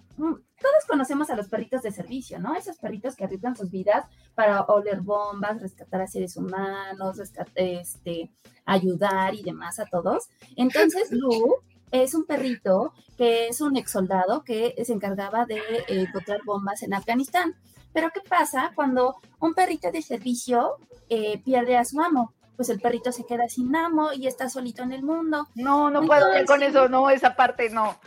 Todos 0.64 0.84
conocemos 0.88 1.28
a 1.28 1.36
los 1.36 1.48
perritos 1.48 1.82
de 1.82 1.92
servicio, 1.92 2.38
¿no? 2.38 2.54
Esos 2.54 2.78
perritos 2.78 3.14
que 3.16 3.24
arriesgan 3.24 3.54
sus 3.54 3.70
vidas 3.70 4.06
para 4.34 4.62
oler 4.62 5.02
bombas, 5.02 5.60
rescatar 5.60 6.00
a 6.00 6.06
seres 6.06 6.38
humanos, 6.38 7.18
rescat- 7.18 7.52
este, 7.54 8.30
ayudar 8.64 9.34
y 9.34 9.42
demás 9.42 9.78
a 9.78 9.84
todos. 9.84 10.30
Entonces, 10.56 11.10
Lu 11.20 11.56
es 11.90 12.14
un 12.14 12.24
perrito 12.24 12.94
que 13.18 13.48
es 13.48 13.60
un 13.60 13.76
ex 13.76 13.90
soldado 13.90 14.42
que 14.42 14.74
se 14.86 14.94
encargaba 14.94 15.44
de 15.44 15.60
encontrar 15.88 16.40
bombas 16.46 16.82
en 16.82 16.94
Afganistán. 16.94 17.54
Pero 17.92 18.08
¿qué 18.14 18.20
pasa 18.26 18.72
cuando 18.74 19.16
un 19.40 19.52
perrito 19.52 19.92
de 19.92 20.00
servicio 20.00 20.78
eh, 21.10 21.42
pierde 21.44 21.76
a 21.76 21.84
su 21.84 22.00
amo? 22.00 22.32
Pues 22.56 22.68
el 22.68 22.80
perrito 22.80 23.10
se 23.10 23.24
queda 23.26 23.48
sin 23.48 23.74
amo 23.74 24.12
y 24.12 24.26
está 24.26 24.48
solito 24.48 24.82
en 24.82 24.92
el 24.92 25.02
mundo. 25.02 25.48
No, 25.54 25.90
no 25.90 26.02
puedo 26.06 26.32
ya 26.32 26.44
con 26.44 26.62
eso, 26.62 26.88
no, 26.88 27.10
esa 27.10 27.34
parte 27.34 27.68
no. 27.70 27.98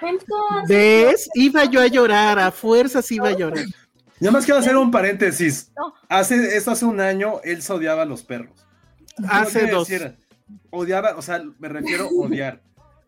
Entonces, 0.00 0.68
¿Ves? 0.68 1.30
Iba 1.34 1.64
yo 1.66 1.80
a 1.80 1.86
llorar, 1.86 2.38
a 2.38 2.50
fuerzas 2.50 3.10
iba 3.12 3.28
a 3.28 3.36
llorar. 3.36 3.64
Nada 4.18 4.32
más 4.32 4.44
quiero 4.44 4.60
hacer 4.60 4.76
un 4.76 4.90
paréntesis. 4.90 5.72
No. 5.76 5.94
Hace, 6.08 6.56
esto 6.56 6.70
hace 6.70 6.84
un 6.84 7.00
año, 7.00 7.40
él 7.44 7.62
se 7.62 7.72
odiaba 7.72 8.02
a 8.02 8.06
los 8.06 8.22
perros. 8.22 8.66
Hace 9.28 9.66
dos. 9.66 9.88
decir, 9.88 10.16
odiaba, 10.70 11.16
o 11.16 11.22
sea, 11.22 11.42
me 11.58 11.68
refiero 11.68 12.04
a 12.04 12.26
odiar. 12.26 12.60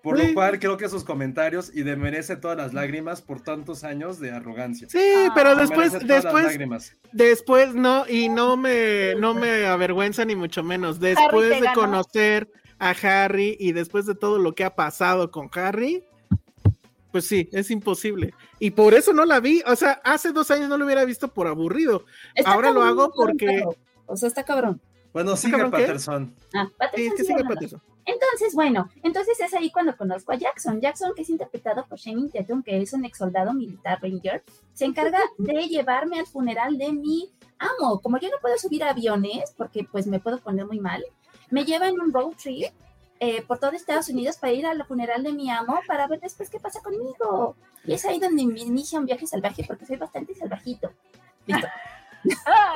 Por 0.04 0.18
lo 0.18 0.34
cual 0.34 0.58
creo 0.58 0.76
que 0.76 0.86
sus 0.90 1.02
comentarios 1.02 1.74
y 1.74 1.82
de 1.82 1.96
merece 1.96 2.36
todas 2.36 2.58
las 2.58 2.74
lágrimas 2.74 3.22
por 3.22 3.40
tantos 3.40 3.84
años 3.84 4.20
de 4.20 4.32
arrogancia. 4.32 4.86
Sí, 4.90 5.14
pero 5.34 5.56
después, 5.56 5.92
después, 6.06 6.44
lágrimas. 6.44 6.94
después 7.10 7.74
no, 7.74 8.04
y 8.06 8.28
no 8.28 8.58
me, 8.58 9.14
no 9.14 9.32
me 9.32 9.64
avergüenza 9.64 10.26
ni 10.26 10.36
mucho 10.36 10.62
menos. 10.62 11.00
Después 11.00 11.48
de 11.48 11.60
ganó. 11.60 11.72
conocer 11.74 12.50
a 12.78 12.90
Harry 12.90 13.56
y 13.58 13.72
después 13.72 14.04
de 14.04 14.14
todo 14.14 14.38
lo 14.38 14.54
que 14.54 14.64
ha 14.64 14.74
pasado 14.74 15.30
con 15.30 15.48
Harry, 15.54 16.04
pues 17.10 17.26
sí, 17.26 17.48
es 17.50 17.70
imposible. 17.70 18.34
Y 18.58 18.72
por 18.72 18.92
eso 18.92 19.14
no 19.14 19.24
la 19.24 19.40
vi. 19.40 19.62
O 19.66 19.74
sea, 19.74 20.02
hace 20.04 20.32
dos 20.32 20.50
años 20.50 20.68
no 20.68 20.76
lo 20.76 20.84
hubiera 20.84 21.06
visto 21.06 21.28
por 21.28 21.46
aburrido. 21.46 22.04
está 22.34 22.52
ahora 22.52 22.72
lo 22.72 22.82
hago 22.82 23.10
porque-. 23.10 23.64
O 24.04 24.16
sea, 24.18 24.28
está 24.28 24.44
cabrón. 24.44 24.82
Bueno, 25.14 25.34
sigue 25.34 25.52
cabrón, 25.52 25.70
¿qué? 25.70 25.78
Patterson. 25.78 26.34
Ah, 26.52 26.66
Sí, 26.66 26.74
Patterson 26.76 27.06
es 27.06 27.14
que 27.14 27.24
sí 27.24 27.32
sigue. 27.32 27.44
Patterson. 27.44 27.93
Entonces, 28.06 28.54
bueno, 28.54 28.90
entonces 29.02 29.40
es 29.40 29.54
ahí 29.54 29.70
cuando 29.70 29.96
conozco 29.96 30.32
a 30.32 30.36
Jackson. 30.36 30.80
Jackson, 30.80 31.12
que 31.14 31.22
es 31.22 31.30
interpretado 31.30 31.86
por 31.86 31.98
Shane 31.98 32.28
Tatum, 32.30 32.62
que 32.62 32.80
es 32.80 32.92
un 32.92 33.04
ex 33.04 33.18
soldado 33.18 33.54
militar 33.54 33.98
ranger, 34.02 34.42
se 34.72 34.84
encarga 34.84 35.18
de 35.38 35.68
llevarme 35.68 36.18
al 36.18 36.26
funeral 36.26 36.76
de 36.76 36.92
mi 36.92 37.30
amo. 37.58 38.00
Como 38.00 38.18
yo 38.18 38.28
no 38.28 38.36
puedo 38.40 38.58
subir 38.58 38.84
a 38.84 38.90
aviones, 38.90 39.54
porque 39.56 39.86
pues 39.90 40.06
me 40.06 40.20
puedo 40.20 40.38
poner 40.38 40.66
muy 40.66 40.80
mal, 40.80 41.04
me 41.50 41.64
lleva 41.64 41.88
en 41.88 42.00
un 42.00 42.12
road 42.12 42.32
trip 42.42 42.72
eh, 43.20 43.42
por 43.42 43.58
todo 43.58 43.70
Estados 43.72 44.08
Unidos 44.08 44.36
para 44.36 44.52
ir 44.52 44.66
al 44.66 44.84
funeral 44.84 45.22
de 45.22 45.32
mi 45.32 45.50
amo 45.50 45.80
para 45.86 46.06
ver 46.06 46.20
después 46.20 46.50
qué 46.50 46.60
pasa 46.60 46.80
conmigo. 46.82 47.56
Y 47.84 47.94
es 47.94 48.04
ahí 48.04 48.18
donde 48.18 48.44
me 48.44 48.60
inicia 48.60 48.98
un 48.98 49.06
viaje 49.06 49.26
salvaje, 49.26 49.64
porque 49.66 49.86
soy 49.86 49.96
bastante 49.96 50.34
salvajito. 50.34 50.90
Listo. 51.46 51.66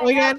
Oigan, 0.01 0.37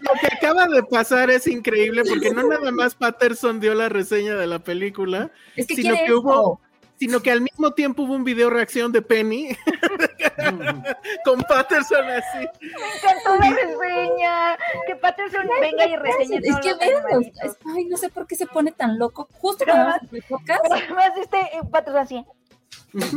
lo 0.00 0.12
que 0.20 0.26
acaba 0.36 0.66
de 0.66 0.82
pasar 0.82 1.30
es 1.30 1.46
increíble 1.46 2.02
porque 2.08 2.30
no 2.30 2.42
nada 2.42 2.70
más 2.72 2.94
Patterson 2.94 3.58
dio 3.60 3.74
la 3.74 3.88
reseña 3.88 4.34
de 4.36 4.46
la 4.46 4.58
película, 4.58 5.30
Es 5.56 5.66
que 5.66 5.76
Sino 5.76 5.94
que 5.94 6.12
hubo- 6.12 6.30
esto. 6.30 6.60
sino 6.98 7.20
que 7.20 7.30
al 7.30 7.40
mismo 7.40 7.72
tiempo 7.72 8.02
hubo 8.02 8.14
un 8.14 8.22
video 8.24 8.50
reacción 8.50 8.92
de 8.92 9.02
Penny 9.02 9.56
con 11.24 11.40
Patterson 11.42 12.04
así. 12.08 12.46
me 12.60 12.68
encantó 12.96 13.36
la 13.40 13.50
reseña. 13.50 14.56
Que 14.86 14.96
Patterson 14.96 15.46
venga 15.60 15.86
y 15.86 15.96
reseñe 15.96 16.36
Es 16.42 16.56
que 16.60 16.70
los 16.70 16.78
vean, 17.04 17.32
ay, 17.76 17.84
no 17.86 17.96
sé 17.96 18.08
por 18.08 18.26
qué 18.26 18.36
se 18.36 18.46
pone 18.46 18.72
tan 18.72 18.98
loco. 18.98 19.28
Justo 19.32 19.64
cuando 19.64 19.90
además- 19.90 20.24
podcast, 20.28 20.60
Pero 20.68 20.74
además 20.76 21.12
este 21.20 21.38
eh, 21.38 21.60
Patterson 21.70 22.02
así. 22.02 22.24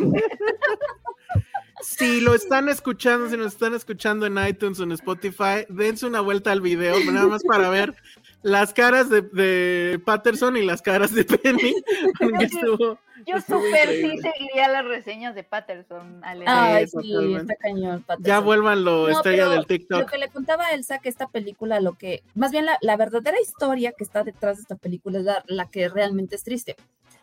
si 1.81 2.21
lo 2.21 2.33
están 2.33 2.69
escuchando, 2.69 3.29
si 3.29 3.37
nos 3.37 3.53
están 3.53 3.73
escuchando 3.73 4.25
en 4.25 4.37
iTunes 4.47 4.79
o 4.79 4.83
en 4.83 4.91
Spotify, 4.93 5.65
dense 5.69 6.05
una 6.05 6.21
vuelta 6.21 6.51
al 6.51 6.61
video, 6.61 6.99
nada 7.11 7.27
más 7.27 7.43
para 7.43 7.69
ver 7.69 7.95
las 8.41 8.73
caras 8.73 9.09
de, 9.09 10.01
Patterson 10.05 10.57
y 10.57 10.63
las 10.63 10.81
caras 10.81 11.13
de 11.13 11.25
Penny. 11.25 11.75
Yo 13.25 13.41
súper 13.41 13.89
sí 13.89 14.17
seguiría 14.19 14.67
las 14.67 14.85
reseñas 14.85 15.33
de 15.33 15.43
Patterson. 15.43 16.21
Ay, 16.23 16.85
sí, 16.87 17.33
está 17.35 17.55
cañón. 17.55 18.03
Patterson. 18.03 18.27
Ya 18.27 18.39
vuélvanlo, 18.39 19.09
estrella 19.09 19.49
del 19.49 19.65
TikTok. 19.65 20.01
Lo 20.01 20.05
que 20.05 20.17
le 20.17 20.29
contaba 20.29 20.65
a 20.65 20.71
Elsa 20.73 20.99
que 20.99 21.09
esta 21.09 21.27
película, 21.27 21.79
lo 21.79 21.93
que, 21.93 22.23
más 22.35 22.51
bien 22.51 22.67
la, 22.79 22.97
verdadera 22.97 23.39
historia 23.41 23.93
que 23.93 24.03
está 24.03 24.23
detrás 24.23 24.57
de 24.57 24.61
esta 24.61 24.75
película 24.75 25.19
es 25.19 25.25
la, 25.47 25.65
que 25.69 25.89
realmente 25.89 26.35
es 26.35 26.43
triste. 26.43 26.75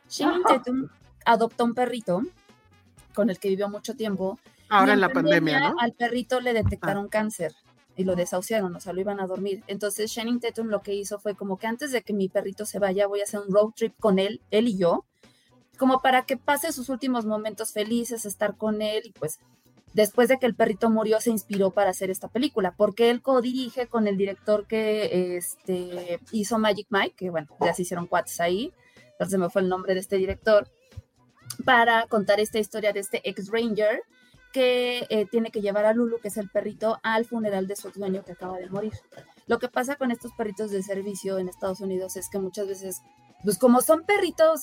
Shannon 0.08 0.42
Tatum 0.42 0.88
adoptó 1.24 1.64
un 1.64 1.74
perrito 1.74 2.22
con 3.12 3.30
el 3.30 3.38
que 3.38 3.48
vivió 3.48 3.68
mucho 3.68 3.94
tiempo. 3.94 4.38
Ahora 4.68 4.94
en 4.94 5.00
la 5.00 5.10
pandemia, 5.10 5.60
¿no? 5.60 5.74
Al 5.78 5.92
perrito 5.92 6.40
le 6.40 6.52
detectaron 6.52 7.06
ah. 7.06 7.10
cáncer 7.10 7.52
y 7.96 8.04
lo 8.04 8.16
desahuciaron, 8.16 8.74
o 8.74 8.80
sea, 8.80 8.92
lo 8.92 9.00
iban 9.00 9.20
a 9.20 9.26
dormir. 9.26 9.62
Entonces 9.66 10.10
Shannon 10.10 10.40
Tatum 10.40 10.68
lo 10.68 10.80
que 10.82 10.94
hizo 10.94 11.18
fue 11.18 11.34
como 11.34 11.58
que 11.58 11.66
antes 11.66 11.92
de 11.92 12.02
que 12.02 12.12
mi 12.12 12.28
perrito 12.28 12.64
se 12.64 12.78
vaya, 12.78 13.06
voy 13.06 13.20
a 13.20 13.24
hacer 13.24 13.40
un 13.40 13.52
road 13.52 13.72
trip 13.76 13.94
con 13.98 14.18
él, 14.18 14.40
él 14.50 14.68
y 14.68 14.78
yo, 14.78 15.04
como 15.78 16.00
para 16.00 16.22
que 16.24 16.36
pase 16.36 16.72
sus 16.72 16.88
últimos 16.88 17.26
momentos 17.26 17.72
felices, 17.72 18.24
estar 18.24 18.56
con 18.56 18.82
él 18.82 19.02
y 19.04 19.12
pues 19.12 19.40
después 19.94 20.28
de 20.28 20.38
que 20.38 20.46
el 20.46 20.54
perrito 20.54 20.90
murió 20.90 21.20
se 21.20 21.30
inspiró 21.30 21.70
para 21.70 21.90
hacer 21.90 22.10
esta 22.10 22.28
película, 22.28 22.74
porque 22.76 23.10
él 23.10 23.20
co-dirige 23.20 23.86
con 23.88 24.06
el 24.06 24.16
director 24.16 24.66
que 24.66 25.36
este, 25.36 26.18
hizo 26.30 26.58
Magic 26.58 26.86
Mike, 26.90 27.14
que 27.16 27.30
bueno, 27.30 27.48
ya 27.60 27.74
se 27.74 27.82
hicieron 27.82 28.06
cuates 28.06 28.40
ahí, 28.40 28.72
entonces 29.12 29.38
me 29.38 29.50
fue 29.50 29.62
el 29.62 29.68
nombre 29.68 29.94
de 29.94 30.00
este 30.00 30.16
director, 30.16 30.68
para 31.64 32.06
contar 32.06 32.40
esta 32.40 32.58
historia 32.58 32.92
de 32.92 33.00
este 33.00 33.28
ex-ranger 33.28 34.02
que 34.52 35.06
eh, 35.08 35.26
tiene 35.30 35.50
que 35.50 35.62
llevar 35.62 35.86
a 35.86 35.94
Lulu, 35.94 36.20
que 36.20 36.28
es 36.28 36.36
el 36.36 36.50
perrito, 36.50 36.98
al 37.02 37.24
funeral 37.24 37.66
de 37.66 37.76
su 37.76 37.90
dueño 37.90 38.24
que 38.24 38.32
acaba 38.32 38.58
de 38.58 38.68
morir. 38.68 38.92
Lo 39.46 39.58
que 39.58 39.68
pasa 39.68 39.96
con 39.96 40.10
estos 40.10 40.32
perritos 40.32 40.70
de 40.70 40.82
servicio 40.82 41.38
en 41.38 41.48
Estados 41.48 41.80
Unidos 41.80 42.16
es 42.16 42.28
que 42.28 42.38
muchas 42.38 42.68
veces, 42.68 43.00
pues 43.42 43.58
como 43.58 43.80
son 43.80 44.04
perritos, 44.04 44.62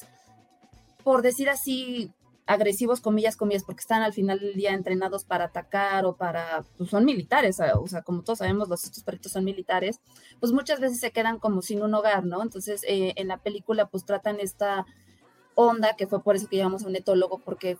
por 1.04 1.22
decir 1.22 1.50
así, 1.50 2.14
agresivos, 2.46 3.02
comillas, 3.02 3.36
comillas, 3.36 3.64
porque 3.64 3.82
están 3.82 4.02
al 4.02 4.14
final 4.14 4.40
del 4.40 4.54
día 4.54 4.74
entrenados 4.74 5.24
para 5.24 5.46
atacar 5.46 6.06
o 6.06 6.16
para, 6.16 6.64
pues 6.78 6.90
son 6.90 7.06
militares, 7.06 7.60
o 7.76 7.88
sea, 7.88 8.02
como 8.02 8.24
todos 8.24 8.40
sabemos, 8.40 8.70
los, 8.70 8.84
estos 8.84 9.04
perritos 9.04 9.32
son 9.32 9.44
militares, 9.44 10.00
pues 10.40 10.52
muchas 10.52 10.80
veces 10.80 11.00
se 11.00 11.12
quedan 11.12 11.38
como 11.38 11.62
sin 11.62 11.84
un 11.84 11.94
hogar, 11.94 12.26
¿no? 12.26 12.42
Entonces, 12.42 12.84
eh, 12.88 13.14
en 13.18 13.28
la 13.28 13.38
película, 13.38 13.88
pues 13.88 14.04
tratan 14.04 14.40
esta 14.40 14.88
onda, 15.56 15.96
que 15.96 16.08
fue 16.08 16.22
por 16.24 16.36
eso 16.36 16.48
que 16.48 16.58
llevamos 16.58 16.84
a 16.84 16.88
un 16.88 16.96
etólogo, 16.96 17.40
porque 17.40 17.78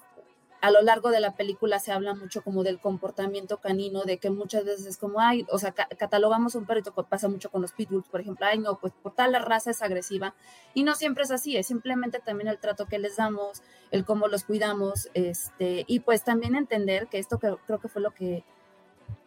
a 0.62 0.72
lo 0.72 0.82
largo 0.82 1.10
de 1.10 1.22
la 1.22 1.36
película 1.36 1.80
se 1.80 1.92
habla 1.92 2.14
mucho 2.14 2.42
como 2.44 2.64
del 2.64 2.80
comportamiento 2.80 3.58
canino, 3.58 4.04
de 4.04 4.18
que 4.18 4.30
muchas 4.30 4.66
veces 4.66 4.86
es 4.86 4.98
como, 4.98 5.22
ay, 5.22 5.46
o 5.50 5.58
sea, 5.58 5.72
catalogamos 5.72 6.56
un 6.56 6.66
perrito, 6.66 6.94
pasa 6.94 7.30
mucho 7.30 7.50
con 7.50 7.62
los 7.62 7.72
pitbulls, 7.72 8.10
por 8.10 8.20
ejemplo, 8.20 8.46
ay, 8.46 8.60
no, 8.60 8.78
pues 8.78 8.94
por 9.02 9.14
tal 9.14 9.32
la 9.32 9.40
raza 9.40 9.72
es 9.72 9.82
agresiva, 9.82 10.36
y 10.74 10.84
no 10.84 10.96
siempre 10.96 11.24
es 11.24 11.32
así, 11.32 11.56
es 11.56 11.68
simplemente 11.68 12.20
también 12.20 12.50
el 12.50 12.60
trato 12.60 12.88
que 12.88 13.00
les 13.00 13.16
damos, 13.16 13.62
el 13.92 14.04
cómo 14.04 14.28
los 14.28 14.44
cuidamos, 14.44 15.10
este, 15.14 15.86
y 15.88 16.02
pues 16.02 16.24
también 16.24 16.56
entender 16.56 17.08
que 17.08 17.20
esto 17.20 17.40
que, 17.40 17.56
creo 17.66 17.80
que 17.80 17.88
fue 17.88 18.02
lo 18.02 18.12
que 18.12 18.44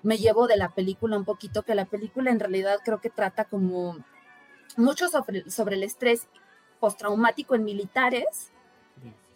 me 0.03 0.19
llevó 0.19 0.47
de 0.47 0.57
la 0.57 0.69
película 0.69 1.17
un 1.17 1.25
poquito, 1.25 1.63
que 1.63 1.75
la 1.75 1.87
película 1.87 2.31
en 2.31 2.41
realidad 2.41 2.81
creo 2.85 3.01
que 3.01 3.11
trata 3.11 3.47
como 3.47 3.97
mucho 4.77 5.09
sobre, 5.09 5.51
sobre 5.51 5.77
el 5.77 5.83
estrés 5.83 6.29
postraumático 6.83 7.55
en 7.55 7.63
militares, 7.63 8.51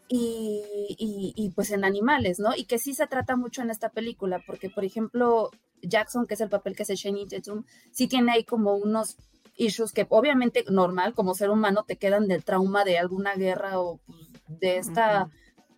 y, 0.09 1.53
pues 1.55 1.71
en 1.71 1.85
animales, 1.85 2.39
¿no? 2.39 2.51
Y 2.57 2.65
que 2.65 2.79
sí 2.79 2.93
se 2.93 3.07
trata 3.07 3.37
mucho 3.37 3.63
en 3.63 3.71
esta 3.71 3.91
película, 3.91 4.43
porque 4.47 4.69
por 4.69 4.85
ejemplo, 4.85 5.51
Jackson, 5.83 6.27
que 6.27 6.35
es 6.35 6.41
el 6.41 6.49
papel 6.49 6.75
que 6.75 6.83
hace 6.83 6.97
Shane 6.97 7.27
Tatum, 7.27 7.65
sí 7.93 8.09
tiene 8.09 8.33
ahí 8.33 8.45
como 8.45 8.75
unos 8.75 9.17
issues 9.57 9.93
que 9.93 10.07
obviamente 10.09 10.65
normal, 10.69 11.15
como 11.15 11.35
ser 11.35 11.51
humano, 11.51 11.85
te 11.87 11.97
quedan 11.97 12.27
del 12.27 12.45
trauma 12.45 12.85
de 12.85 12.99
alguna 12.99 13.35
guerra 13.35 13.79
o 13.81 13.99
pues, 14.07 14.61
de 14.61 14.77
esta, 14.79 15.31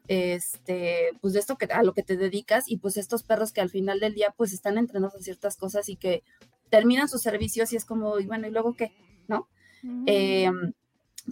este, 0.08 1.10
pues 1.20 1.34
de 1.34 1.40
esto 1.40 1.56
que 1.56 1.66
a 1.66 1.82
lo 1.82 1.92
que 1.92 2.02
te 2.02 2.16
dedicas 2.16 2.64
y 2.68 2.78
pues 2.78 2.96
estos 2.96 3.22
perros 3.22 3.52
que 3.52 3.60
al 3.60 3.70
final 3.70 4.00
del 4.00 4.14
día 4.14 4.34
pues 4.36 4.52
están 4.52 4.78
entrenados 4.78 5.14
a 5.14 5.20
ciertas 5.22 5.56
cosas 5.56 5.88
y 5.90 5.96
que 5.96 6.22
terminan 6.70 7.08
sus 7.08 7.22
servicios 7.22 7.72
y 7.72 7.76
es 7.76 7.84
como, 7.84 8.18
y 8.18 8.26
bueno, 8.26 8.46
¿y 8.46 8.50
luego 8.50 8.74
qué? 8.74 8.92
¿No? 9.28 9.48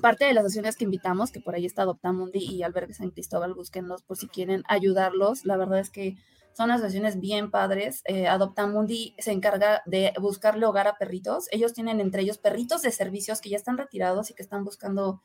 Parte 0.00 0.24
de 0.24 0.34
las 0.34 0.44
acciones 0.44 0.76
que 0.76 0.84
invitamos, 0.84 1.30
que 1.30 1.40
por 1.40 1.54
ahí 1.54 1.66
está 1.66 1.82
Adoptamundi 1.82 2.38
y 2.38 2.62
Albergue 2.62 2.94
San 2.94 3.10
Cristóbal, 3.10 3.54
búsquenlos 3.54 4.02
por 4.02 4.16
si 4.16 4.28
quieren 4.28 4.62
ayudarlos. 4.68 5.44
La 5.44 5.56
verdad 5.56 5.78
es 5.78 5.90
que 5.90 6.16
son 6.52 6.70
asociaciones 6.70 7.20
bien 7.20 7.50
padres. 7.50 8.02
Eh, 8.06 8.28
Adoptamundi 8.28 9.14
se 9.18 9.32
encarga 9.32 9.82
de 9.84 10.12
buscarle 10.20 10.64
hogar 10.66 10.88
a 10.88 10.96
perritos. 10.96 11.48
Ellos 11.50 11.74
tienen 11.74 12.00
entre 12.00 12.22
ellos 12.22 12.38
perritos 12.38 12.82
de 12.82 12.92
servicios 12.92 13.40
que 13.40 13.50
ya 13.50 13.56
están 13.56 13.76
retirados 13.76 14.30
y 14.30 14.34
que 14.34 14.42
están 14.42 14.64
buscando 14.64 15.22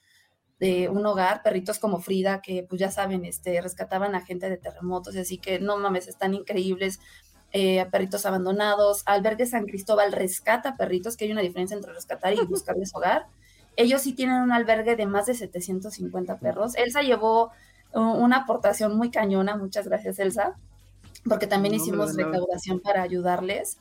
de 0.59 0.89
un 0.89 1.05
hogar, 1.05 1.41
perritos 1.41 1.79
como 1.79 1.99
Frida, 1.99 2.41
que 2.41 2.65
pues 2.69 2.79
ya 2.79 2.91
saben, 2.91 3.25
este, 3.25 3.59
rescataban 3.61 4.13
a 4.13 4.21
gente 4.21 4.47
de 4.47 4.57
terremotos, 4.57 5.15
así 5.15 5.39
que 5.39 5.59
no 5.59 5.77
mames, 5.77 6.07
están 6.07 6.33
increíbles. 6.33 6.99
Eh, 7.53 7.85
perritos 7.91 8.25
abandonados. 8.25 9.03
Albergue 9.05 9.45
San 9.45 9.65
Cristóbal 9.65 10.13
rescata 10.13 10.77
perritos, 10.77 11.17
que 11.17 11.25
hay 11.25 11.31
una 11.31 11.41
diferencia 11.41 11.75
entre 11.75 11.93
rescatar 11.93 12.33
y 12.33 12.37
buscarles 12.45 12.95
hogar. 12.95 13.27
Ellos 13.81 14.03
sí 14.03 14.13
tienen 14.13 14.41
un 14.41 14.51
albergue 14.51 14.95
de 14.95 15.07
más 15.07 15.25
de 15.25 15.33
750 15.33 16.37
perros. 16.37 16.75
Elsa 16.75 17.01
llevó 17.01 17.51
una 17.93 18.37
aportación 18.37 18.95
muy 18.95 19.09
cañona, 19.09 19.57
muchas 19.57 19.87
gracias 19.87 20.19
Elsa, 20.19 20.55
porque 21.27 21.47
también 21.47 21.73
hicimos 21.73 22.15
recaudación 22.15 22.79
para 22.79 23.01
ayudarles. 23.01 23.79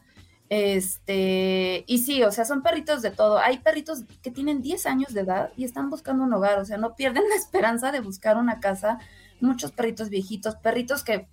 Este, 0.49 1.85
y 1.87 1.99
sí, 1.99 2.25
o 2.25 2.33
sea, 2.33 2.45
son 2.45 2.63
perritos 2.63 3.03
de 3.03 3.11
todo. 3.11 3.39
Hay 3.39 3.59
perritos 3.59 4.05
que 4.23 4.31
tienen 4.31 4.63
10 4.63 4.87
años 4.87 5.13
de 5.15 5.21
edad 5.21 5.53
y 5.57 5.65
están 5.65 5.91
buscando 5.91 6.25
un 6.25 6.33
hogar, 6.33 6.59
o 6.59 6.65
sea, 6.65 6.79
no 6.79 6.97
pierden 6.97 7.25
la 7.29 7.37
esperanza 7.37 7.93
de 7.93 8.01
buscar 8.01 8.37
una 8.37 8.59
casa. 8.59 8.99
Muchos 9.41 9.71
perritos 9.71 10.09
viejitos, 10.09 10.57
perritos 10.57 11.05
que 11.05 11.29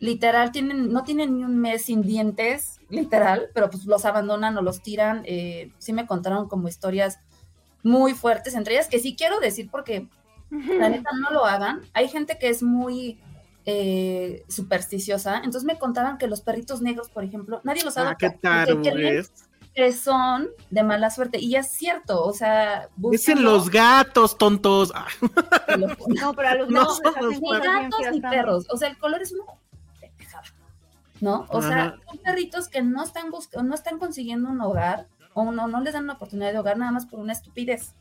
literal 0.00 0.52
tienen, 0.52 0.92
no 0.92 1.02
tienen 1.02 1.36
ni 1.36 1.44
un 1.44 1.58
mes 1.58 1.86
sin 1.86 2.02
dientes, 2.02 2.80
literal, 2.90 3.48
pero 3.54 3.70
pues 3.70 3.86
los 3.86 4.04
abandonan 4.04 4.56
o 4.58 4.62
los 4.62 4.82
tiran. 4.82 5.22
Eh, 5.24 5.72
sí 5.78 5.92
me 5.92 6.06
contaron 6.06 6.48
como 6.48 6.68
historias 6.68 7.18
muy 7.82 8.14
fuertes, 8.14 8.54
entre 8.54 8.74
ellas 8.74 8.88
que 8.88 8.98
sí 8.98 9.16
quiero 9.16 9.40
decir 9.40 9.68
porque 9.70 10.08
la 10.50 10.88
neta 10.88 11.10
no 11.20 11.30
lo 11.30 11.46
hagan. 11.46 11.82
Hay 11.94 12.08
gente 12.08 12.38
que 12.38 12.48
es 12.48 12.62
muy 12.62 13.18
eh, 13.64 14.44
supersticiosa, 14.48 15.36
entonces 15.38 15.64
me 15.64 15.78
contaban 15.78 16.18
que 16.18 16.26
los 16.26 16.40
perritos 16.40 16.82
negros, 16.82 17.08
por 17.08 17.24
ejemplo, 17.24 17.60
nadie 17.64 17.84
los 17.84 17.96
adopta. 17.96 18.36
Ah, 18.44 18.66
qué 18.66 19.24
que 19.74 19.90
son 19.92 20.50
de 20.70 20.82
mala 20.82 21.08
suerte. 21.08 21.38
Y 21.38 21.56
es 21.56 21.70
cierto, 21.70 22.22
o 22.22 22.34
sea... 22.34 22.90
Dicen 22.96 23.42
los 23.42 23.70
gatos, 23.70 24.36
tontos. 24.36 24.92
no, 26.08 26.34
pero 26.34 26.48
a 26.48 26.54
los 26.56 26.68
no 26.70 26.84
son 26.90 27.14
ni 27.30 27.40
gatos 27.40 28.00
ni 28.12 28.20
perros. 28.20 28.66
O 28.68 28.76
sea, 28.76 28.88
el 28.88 28.98
color 28.98 29.22
es 29.22 29.32
una 29.32 29.44
¿no? 31.22 31.46
O 31.50 31.62
sea, 31.62 31.96
son 32.04 32.18
perritos 32.18 32.68
que 32.68 32.82
no 32.82 33.04
están 33.04 33.30
buscando, 33.30 33.68
no 33.68 33.76
están 33.76 34.00
consiguiendo 34.00 34.50
un 34.50 34.60
hogar, 34.60 35.06
o 35.34 35.50
no, 35.50 35.68
no 35.68 35.80
les 35.80 35.94
dan 35.94 36.04
una 36.04 36.14
oportunidad 36.14 36.52
de 36.52 36.58
hogar 36.58 36.76
nada 36.76 36.92
más 36.92 37.06
por 37.06 37.20
una 37.20 37.32
estupidez. 37.32 37.94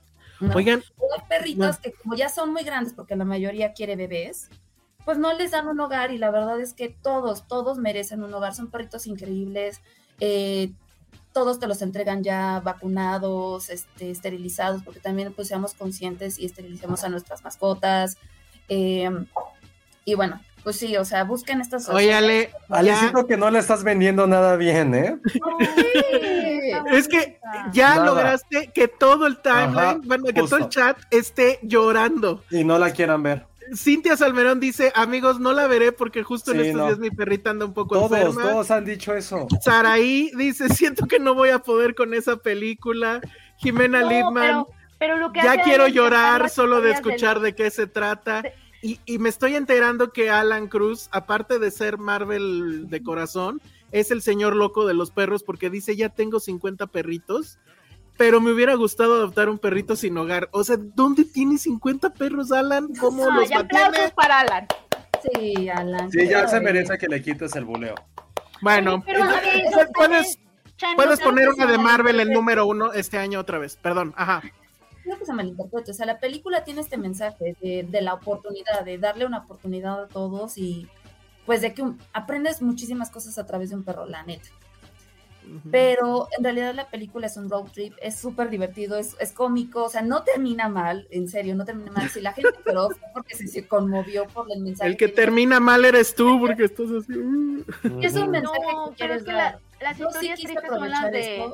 Oigan. 0.56 0.82
Hay 1.16 1.28
perritos 1.30 1.78
que 1.78 1.92
como 1.94 2.16
ya 2.16 2.30
son 2.30 2.52
muy 2.52 2.64
grandes, 2.64 2.94
porque 2.94 3.16
la 3.16 3.26
mayoría 3.26 3.74
quiere 3.74 3.96
bebés, 3.96 4.50
pues 5.06 5.18
no 5.18 5.34
les 5.34 5.52
dan 5.52 5.68
un 5.68 5.80
hogar 5.80 6.12
y 6.12 6.18
la 6.18 6.32
verdad 6.32 6.60
es 6.60 6.74
que 6.74 6.90
todos, 6.90 7.48
todos 7.48 7.78
merecen 7.78 8.24
un 8.24 8.34
hogar. 8.34 8.54
Son 8.54 8.70
perritos 8.70 9.08
increíbles. 9.08 9.82
Eh, 10.20 10.72
todos 11.34 11.60
te 11.60 11.68
los 11.68 11.82
entregan 11.82 12.24
ya 12.24 12.60
vacunados, 12.60 13.70
este, 13.70 14.12
esterilizados, 14.12 14.84
porque 14.84 15.00
también 15.00 15.34
pues 15.34 15.48
seamos 15.48 15.74
conscientes 15.74 16.38
y 16.40 16.46
esterilicemos 16.46 17.04
a 17.04 17.10
nuestras 17.10 17.44
mascotas. 17.44 18.18
Eh, 18.68 19.10
y 20.04 20.16
bueno, 20.16 20.42
pues 20.64 20.78
sí, 20.78 20.96
o 20.98 21.06
sea, 21.06 21.24
busquen 21.24 21.62
estas 21.62 21.90
Oye, 21.90 22.14
Ale, 22.14 22.52
siento 23.00 23.26
que 23.26 23.38
no 23.38 23.50
le 23.50 23.60
estás 23.60 23.84
vendiendo 23.84 24.28
nada 24.28 24.56
bien, 24.56 24.94
¿eh? 24.94 25.18
Es 26.92 27.08
que 27.08 27.40
ya 27.74 28.04
lograste 28.04 28.72
que 28.74 28.88
todo 28.88 29.28
el 29.28 29.38
timeline, 29.38 30.02
bueno, 30.06 30.26
que 30.26 30.34
todo 30.34 30.58
el 30.58 30.70
chat 30.70 30.98
esté 31.12 31.60
llorando. 31.62 32.44
Y 32.50 32.64
no 32.64 32.78
la 32.78 32.92
quieran 32.92 33.24
ver. 33.24 33.46
Cintia 33.76 34.18
Salmerón 34.18 34.60
dice, 34.60 34.92
amigos, 34.96 35.40
no 35.40 35.54
la 35.54 35.68
veré 35.68 35.92
porque 35.92 36.24
justo 36.24 36.52
en 36.52 36.60
estos 36.60 36.88
días 36.88 37.00
mi 37.00 37.10
perrita 37.10 37.52
anda 37.52 37.66
un 37.66 37.74
poco 37.74 37.96
todos, 37.96 38.12
enferma. 38.12 38.52
Todos 38.52 38.72
han 38.72 38.84
dicho 38.84 39.14
eso. 39.14 39.48
Saraí 39.62 40.32
dice, 40.36 40.68
siento 40.74 41.06
que 41.06 41.20
no 41.20 41.36
voy 41.36 41.50
a 41.50 41.60
poder 41.60 41.96
con 41.96 42.14
esa 42.14 42.38
película. 42.38 43.22
Jimena 43.58 44.02
Lidman, 44.02 44.66
pero, 44.98 45.32
ya 45.34 45.62
quiero 45.64 45.88
llorar 45.88 46.50
solo 46.50 46.82
de 46.82 46.92
escuchar 46.92 47.40
de 47.40 47.56
qué 47.56 47.70
se 47.70 47.88
trata. 47.88 48.44
Y, 48.84 49.00
me 49.20 49.30
estoy 49.30 49.56
enterando 49.56 50.12
que 50.12 50.32
Alan 50.32 50.68
Cruz, 50.68 51.08
aparte 51.12 51.60
de 51.60 51.70
ser 51.70 52.00
Marvel 52.00 52.90
de 52.90 53.04
corazón, 53.04 53.62
es 53.92 54.12
el 54.12 54.22
señor 54.22 54.56
loco 54.56 54.86
de 54.86 54.94
los 54.94 55.12
perros 55.12 55.44
porque 55.44 55.70
dice, 55.70 55.96
ya 55.96 56.10
tengo 56.10 56.40
50 56.40 56.88
perritos, 56.88 57.60
pero 58.18 58.40
me 58.40 58.52
hubiera 58.52 58.76
gustado 58.76 59.16
adoptar 59.16 59.50
un 59.50 59.60
perrito 59.60 59.96
sin 59.96 60.18
hogar. 60.18 60.50
O 60.52 60.64
sea, 60.64 60.78
¿dónde 60.80 61.26
tiene 61.26 61.58
50 61.58 62.14
perros, 62.14 62.52
Alan? 62.52 62.90
¿Cómo 63.00 63.30
los 63.30 63.52
aplausos 63.52 64.12
para 64.12 64.42
Alan. 64.42 64.68
Sí, 65.22 65.70
Alan. 65.70 66.12
Sí, 66.12 66.28
ya 66.28 66.48
se 66.48 66.60
merece 66.60 66.98
que 66.98 67.08
le 67.08 67.22
quites 67.22 67.56
el 67.56 67.66
buleo. 67.66 67.96
Bueno, 68.62 69.04
puedes, 69.96 70.38
puedes 70.96 71.20
poner 71.20 71.50
una 71.50 71.66
de 71.66 71.78
Marvel 71.78 72.20
el 72.20 72.30
número 72.30 72.66
uno 72.66 72.94
este 72.94 73.18
año 73.18 73.40
otra 73.40 73.58
vez. 73.58 73.76
Perdón, 73.76 74.14
ajá. 74.16 74.42
Creo 75.04 75.18
que 75.18 75.26
se 75.26 75.34
malinterpreta. 75.34 75.92
O 75.92 75.94
sea, 75.96 76.06
la 76.06 76.20
película 76.20 76.64
tiene 76.64 76.82
este 76.82 76.98
mensaje 76.98 77.56
de, 77.60 77.88
de 77.90 78.02
la 78.02 78.14
oportunidad, 78.14 78.86
de 78.86 79.00
darle 79.00 79.26
una 79.26 79.40
oportunidad 79.40 80.04
a 80.04 80.08
todos 80.08 80.58
y 80.60 80.88
pues 81.46 81.62
de 81.62 81.74
que 81.74 81.84
aprendes 82.14 82.62
muchísimas 82.62 83.10
cosas 83.10 83.38
a 83.38 83.46
través 83.46 83.70
de 83.70 83.76
un 83.76 83.84
perro, 83.84 84.06
la 84.06 84.24
neta. 84.24 84.50
Pero 85.72 86.28
en 86.38 86.44
realidad 86.44 86.74
la 86.76 86.88
película 86.88 87.28
es 87.28 87.36
un 87.36 87.50
road 87.50 87.66
trip, 87.74 87.94
es 88.02 88.16
súper 88.16 88.50
divertido, 88.50 88.98
es, 88.98 89.16
es, 89.20 89.32
cómico, 89.32 89.84
o 89.84 89.90
sea, 89.90 90.02
no 90.02 90.24
termina 90.24 90.70
mal, 90.70 91.08
en 91.10 91.28
serio, 91.28 91.56
no 91.56 91.66
termina 91.66 91.92
mal. 91.92 92.10
Si 92.10 92.22
la 92.22 92.32
gente 92.32 92.52
lloró 92.66 92.90
fue 92.90 93.08
porque 93.14 93.36
se, 93.36 93.68
conmovió 93.68 94.28
por 94.28 94.46
el 94.52 94.62
mensaje. 94.62 94.92
El 94.92 94.98
que, 94.98 95.08
termina 95.08 95.60
mal 95.60 95.84
eres 95.84 96.14
tú, 96.14 96.40
porque 96.40 96.66
estás 96.66 96.92
así. 96.92 97.14
Uh. 97.18 97.66
Es 98.02 98.14
un 98.14 98.30
mensaje 98.30 98.60
que 98.90 98.96
quieres 98.96 99.26
dar. 99.26 99.60
las 99.82 100.00
historias 100.00 100.40
tristes 100.40 100.70
son 100.70 100.90
las 100.90 101.12
de... 101.12 101.52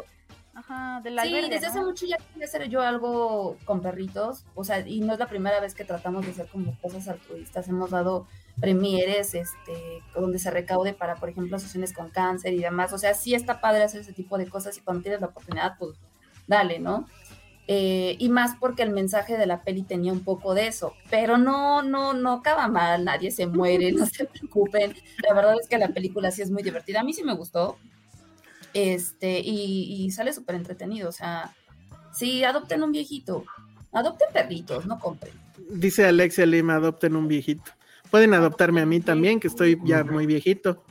Ajá, 0.57 1.01
de 1.03 1.11
la 1.11 1.21
sí, 1.21 1.31
desde 1.51 1.67
hace 1.67 1.81
mucho 1.81 2.07
ya 2.07 2.17
quería 2.17 2.47
hacer 2.47 2.67
yo 2.67 2.81
algo 2.81 3.57
con 3.63 3.79
perritos, 3.83 4.43
o 4.55 4.63
sea, 4.63 4.79
y 4.79 5.01
no 5.01 5.13
es 5.13 5.19
la 5.19 5.29
primera 5.29 5.59
vez 5.59 5.75
que 5.75 5.85
tratamos 5.85 6.25
de 6.25 6.31
hacer 6.31 6.47
como 6.47 6.75
cosas 6.81 7.07
altruistas, 7.07 7.67
hemos 7.67 7.91
dado 7.91 8.25
premieres 8.59 9.35
este, 9.35 10.01
donde 10.15 10.39
se 10.39 10.49
recaude 10.49 10.93
para, 10.93 11.13
por 11.17 11.29
ejemplo, 11.29 11.57
asociaciones 11.57 11.93
con 11.93 12.09
cáncer 12.09 12.53
y 12.53 12.59
demás. 12.59 12.91
O 12.91 12.97
sea, 12.97 13.13
sí 13.13 13.35
está 13.35 13.61
padre 13.61 13.83
hacer 13.83 14.01
ese 14.01 14.13
tipo 14.13 14.35
de 14.39 14.49
cosas 14.49 14.75
y 14.75 14.81
cuando 14.81 15.03
tienes 15.03 15.21
la 15.21 15.27
oportunidad, 15.27 15.77
pues 15.77 15.91
dale, 16.47 16.79
¿no? 16.79 17.05
Eh, 17.67 18.15
y 18.17 18.29
más 18.29 18.55
porque 18.59 18.81
el 18.81 18.89
mensaje 18.89 19.37
de 19.37 19.45
la 19.45 19.61
peli 19.61 19.83
tenía 19.83 20.11
un 20.11 20.23
poco 20.23 20.55
de 20.55 20.65
eso, 20.65 20.95
pero 21.11 21.37
no, 21.37 21.83
no, 21.83 22.15
no 22.15 22.31
acaba 22.31 22.67
mal, 22.67 23.05
nadie 23.05 23.29
se 23.29 23.45
muere, 23.45 23.91
no 23.91 24.07
se 24.07 24.25
preocupen. 24.25 24.95
La 25.21 25.35
verdad 25.35 25.55
es 25.61 25.67
que 25.67 25.77
la 25.77 25.89
película 25.89 26.31
sí 26.31 26.41
es 26.41 26.49
muy 26.49 26.63
divertida. 26.63 27.01
A 27.01 27.03
mí 27.03 27.13
sí 27.13 27.23
me 27.23 27.35
gustó. 27.35 27.77
Este, 28.77 29.39
y, 29.39 30.05
y 30.05 30.11
sale 30.11 30.31
súper 30.33 30.55
entretenido. 30.55 31.09
O 31.09 31.11
sea, 31.11 31.55
sí, 32.13 32.43
adopten 32.43 32.83
un 32.83 32.91
viejito. 32.91 33.43
Adopten 33.91 34.27
perritos, 34.31 34.85
no 34.85 34.99
compren. 34.99 35.33
Dice 35.69 36.05
Alexia 36.05 36.45
Lima, 36.45 36.75
adopten 36.75 37.15
un 37.15 37.27
viejito. 37.27 37.71
Pueden 38.11 38.33
adoptarme 38.33 38.81
a 38.81 38.85
mí 38.85 38.99
también, 38.99 39.39
que 39.39 39.47
estoy 39.47 39.79
ya 39.83 40.03
muy 40.03 40.27
viejito 40.27 40.83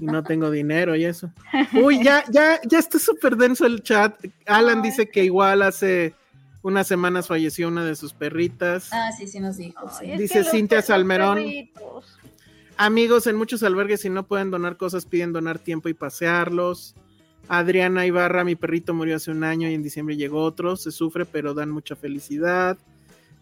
y 0.00 0.06
no 0.06 0.22
tengo 0.22 0.50
dinero 0.50 0.96
y 0.96 1.04
eso. 1.04 1.30
Uy, 1.74 2.02
ya, 2.02 2.24
ya, 2.30 2.58
ya 2.66 2.78
está 2.78 2.98
súper 2.98 3.36
denso 3.36 3.66
el 3.66 3.82
chat. 3.82 4.18
Alan 4.46 4.80
dice 4.80 5.08
que 5.08 5.24
igual 5.24 5.62
hace 5.62 6.14
unas 6.62 6.86
semanas 6.86 7.26
falleció 7.28 7.68
una 7.68 7.84
de 7.84 7.94
sus 7.94 8.14
perritas. 8.14 8.88
Ah, 8.92 9.10
sí, 9.16 9.26
sí 9.28 9.38
nos 9.40 9.58
dijo. 9.58 9.88
Dice 10.16 10.42
Cintia 10.44 10.82
Salmerón. 10.82 11.40
Amigos, 12.78 13.26
en 13.26 13.36
muchos 13.36 13.62
albergues 13.62 14.00
si 14.00 14.10
no 14.10 14.26
pueden 14.26 14.50
donar 14.50 14.76
cosas, 14.76 15.06
piden 15.06 15.32
donar 15.32 15.58
tiempo 15.58 15.88
y 15.88 15.94
pasearlos. 15.94 16.94
Adriana 17.48 18.06
Ibarra, 18.06 18.44
mi 18.44 18.56
perrito 18.56 18.94
murió 18.94 19.16
hace 19.16 19.30
un 19.30 19.44
año 19.44 19.68
y 19.68 19.74
en 19.74 19.82
diciembre 19.82 20.16
llegó 20.16 20.42
otro. 20.42 20.76
Se 20.76 20.90
sufre, 20.90 21.24
pero 21.24 21.54
dan 21.54 21.70
mucha 21.70 21.96
felicidad. 21.96 22.76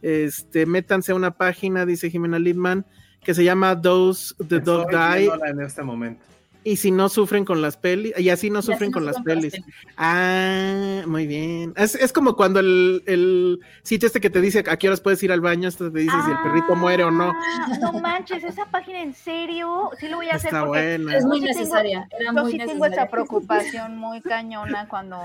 Este, 0.02 0.66
métanse 0.66 1.12
a 1.12 1.14
una 1.14 1.30
página, 1.30 1.86
dice 1.86 2.10
Jimena 2.10 2.38
Lidman 2.38 2.84
que 3.24 3.34
se 3.34 3.42
llama 3.42 3.80
Those 3.80 4.34
the 4.46 4.60
Dog 4.60 4.90
Die. 4.90 5.30
En 5.46 5.60
este 5.60 5.82
momento. 5.82 6.22
Y 6.64 6.76
si 6.76 6.90
no 6.90 7.10
sufren 7.10 7.44
con 7.44 7.60
las 7.60 7.76
pelis, 7.76 8.18
y 8.18 8.30
así 8.30 8.48
no 8.48 8.62
sufren 8.62 8.90
con 8.90 9.04
las 9.04 9.20
pelis. 9.20 9.54
Ah, 9.98 11.02
muy 11.06 11.26
bien. 11.26 11.74
Es, 11.76 12.12
como 12.12 12.36
cuando 12.36 12.60
el, 12.60 13.02
el, 13.06 13.60
sitio 13.82 14.06
este 14.06 14.20
que 14.20 14.30
te 14.30 14.40
dice 14.40 14.64
a 14.66 14.76
qué 14.78 14.88
horas 14.88 15.02
puedes 15.02 15.22
ir 15.22 15.30
al 15.30 15.42
baño, 15.42 15.68
esto 15.68 15.92
te 15.92 16.00
dice 16.00 16.16
si 16.24 16.30
el 16.30 16.38
perrito 16.42 16.74
muere 16.74 17.04
o 17.04 17.10
no. 17.10 17.32
Ah, 17.34 17.78
no 17.80 17.92
manches, 18.00 18.42
esa 18.44 18.64
página 18.66 19.02
en 19.02 19.14
serio, 19.14 19.90
sí 20.00 20.08
lo 20.08 20.16
voy 20.16 20.30
a 20.30 20.36
hacer. 20.36 20.48
Está 20.48 20.64
buena. 20.64 21.16
Es 21.16 21.24
muy 21.26 21.40
necesaria. 21.40 22.08
yo 22.34 22.48
sí 22.48 22.58
tengo 22.58 22.86
esa 22.86 23.08
preocupación 23.08 23.98
muy 23.98 24.22
cañona 24.22 24.88
cuando 24.88 25.18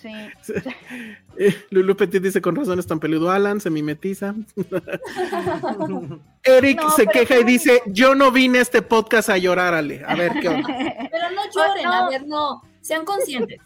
Sí. 0.00 0.12
Lulu 1.70 1.96
Petit 1.96 2.22
dice 2.22 2.40
con 2.40 2.54
razón 2.54 2.78
es 2.78 2.86
tan 2.86 3.00
peludo 3.00 3.30
Alan, 3.30 3.60
se 3.60 3.70
mimetiza. 3.70 4.34
Eric 6.44 6.88
se 6.94 7.06
queja 7.06 7.38
y 7.38 7.44
dice, 7.44 7.82
yo 7.86 8.14
no 8.14 8.30
vine 8.30 8.58
a 8.58 8.62
este 8.62 8.82
podcast 8.82 9.28
a 9.28 9.38
llorar, 9.38 9.74
Ale. 9.74 10.04
A 10.06 10.14
ver 10.14 10.32
qué 10.40 10.48
onda. 10.48 10.68
Pero 11.10 11.30
no 11.34 11.42
lloren, 11.54 11.86
a 11.86 12.08
ver, 12.08 12.26
no, 12.26 12.62
sean 12.80 13.04
conscientes. 13.04 13.60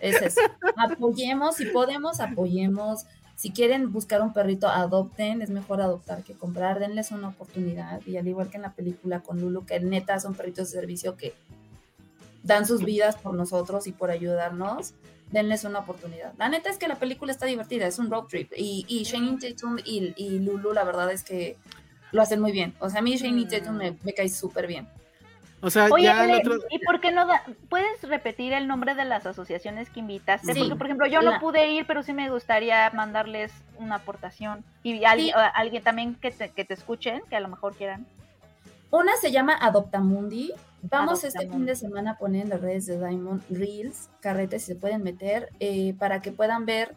Es 0.00 0.20
eso. 0.20 0.40
Apoyemos, 0.76 1.56
si 1.56 1.66
podemos, 1.66 2.20
apoyemos. 2.20 3.06
Si 3.36 3.50
quieren 3.50 3.92
buscar 3.92 4.22
un 4.22 4.32
perrito, 4.32 4.68
adopten. 4.68 5.40
Es 5.40 5.50
mejor 5.50 5.80
adoptar 5.80 6.22
que 6.22 6.34
comprar. 6.34 6.78
Denles 6.78 7.12
una 7.12 7.28
oportunidad. 7.28 8.00
Y 8.06 8.16
al 8.16 8.26
igual 8.28 8.50
que 8.50 8.56
en 8.56 8.62
la 8.62 8.74
película 8.74 9.20
con 9.20 9.40
Lulu, 9.40 9.64
que 9.64 9.80
neta 9.80 10.20
son 10.20 10.34
perritos 10.34 10.70
de 10.70 10.80
servicio 10.80 11.16
que 11.16 11.34
dan 12.42 12.66
sus 12.66 12.84
vidas 12.84 13.16
por 13.16 13.34
nosotros 13.34 13.86
y 13.86 13.92
por 13.92 14.10
ayudarnos 14.10 14.94
denles 15.30 15.64
una 15.64 15.80
oportunidad. 15.80 16.32
La 16.38 16.48
neta 16.48 16.70
es 16.70 16.78
que 16.78 16.88
la 16.88 16.96
película 16.96 17.32
está 17.32 17.46
divertida, 17.46 17.86
es 17.86 17.98
un 17.98 18.10
road 18.10 18.24
trip. 18.24 18.52
Y, 18.56 18.84
y 18.88 19.04
Shane 19.04 19.38
Tatum 19.38 19.78
y, 19.84 20.14
y, 20.16 20.38
Lulu, 20.38 20.72
la 20.72 20.84
verdad 20.84 21.10
es 21.10 21.22
que 21.22 21.56
lo 22.12 22.22
hacen 22.22 22.40
muy 22.40 22.52
bien. 22.52 22.74
O 22.78 22.88
sea, 22.88 23.00
a 23.00 23.02
mí 23.02 23.16
Shane 23.16 23.44
mm. 23.44 23.48
Tatum 23.48 23.76
me, 23.76 24.12
cae 24.14 24.28
súper 24.28 24.66
bien. 24.66 24.88
O 25.62 25.70
sea, 25.70 25.88
ya 25.98 26.28
¿y 26.70 26.78
por 26.80 27.00
qué 27.00 27.10
no 27.10 27.26
puedes 27.68 28.02
repetir 28.02 28.52
el 28.52 28.68
nombre 28.68 28.94
de 28.94 29.04
las 29.04 29.26
asociaciones 29.26 29.88
que 29.88 30.00
invitaste? 30.00 30.54
Porque, 30.54 30.76
por 30.76 30.86
ejemplo, 30.86 31.06
yo 31.06 31.22
no 31.22 31.40
pude 31.40 31.70
ir, 31.70 31.86
pero 31.86 32.02
sí 32.02 32.12
me 32.12 32.30
gustaría 32.30 32.90
mandarles 32.90 33.52
una 33.78 33.96
aportación. 33.96 34.64
Y 34.82 35.04
alguien, 35.04 35.34
alguien 35.54 35.82
también 35.82 36.14
que 36.14 36.30
te, 36.30 36.50
que 36.50 36.64
te 36.64 36.74
escuchen, 36.74 37.22
que 37.30 37.36
a 37.36 37.40
lo 37.40 37.48
mejor 37.48 37.74
quieran. 37.74 38.06
Una 38.96 39.14
se 39.20 39.30
llama 39.30 39.54
Adoptamundi, 39.60 40.54
Vamos 40.80 41.22
este 41.22 41.46
fin 41.50 41.66
de 41.66 41.76
semana 41.76 42.12
a 42.12 42.16
poner 42.16 42.44
en 42.44 42.48
las 42.48 42.62
redes 42.62 42.86
de 42.86 42.96
Diamond 42.96 43.42
Reels, 43.50 44.08
carretes, 44.20 44.62
si 44.62 44.68
se 44.68 44.74
pueden 44.74 45.02
meter, 45.02 45.50
eh, 45.60 45.92
para 45.98 46.22
que 46.22 46.32
puedan 46.32 46.64
ver 46.64 46.96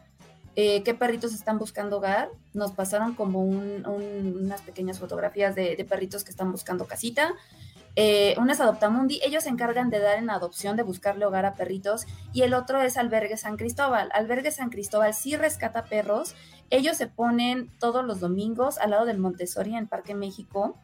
eh, 0.56 0.82
qué 0.82 0.94
perritos 0.94 1.34
están 1.34 1.58
buscando 1.58 1.98
hogar. 1.98 2.30
Nos 2.54 2.72
pasaron 2.72 3.12
como 3.12 3.42
unas 3.42 4.62
pequeñas 4.62 4.98
fotografías 4.98 5.54
de, 5.54 5.86
perritos 5.86 6.24
que 6.24 6.30
están 6.30 6.50
buscando 6.50 6.86
casita. 6.86 7.34
Eh, 7.96 8.34
una 8.38 8.54
es 8.54 8.60
Adoptamundi, 8.62 9.20
ellos 9.22 9.44
se 9.44 9.50
encargan 9.50 9.90
de 9.90 9.98
dar 9.98 10.16
en 10.16 10.30
adopción, 10.30 10.78
de 10.78 10.84
buscarle 10.84 11.26
hogar 11.26 11.44
a 11.44 11.54
perritos, 11.54 12.06
y 12.32 12.42
el 12.42 12.54
otro 12.54 12.80
es 12.80 12.96
Albergue 12.96 13.36
San 13.36 13.58
Cristóbal. 13.58 14.08
Albergue 14.14 14.52
San 14.52 14.70
Cristóbal 14.70 15.12
sí 15.12 15.36
rescata 15.36 15.84
perros, 15.84 16.34
ellos 16.70 16.96
se 16.96 17.08
ponen 17.08 17.70
todos 17.78 18.06
los 18.06 18.20
domingos 18.20 18.78
al 18.78 18.92
lado 18.92 19.04
del 19.04 19.18
Montessori 19.18 19.76
en 19.76 19.86
Parque 19.86 20.14
México 20.14 20.78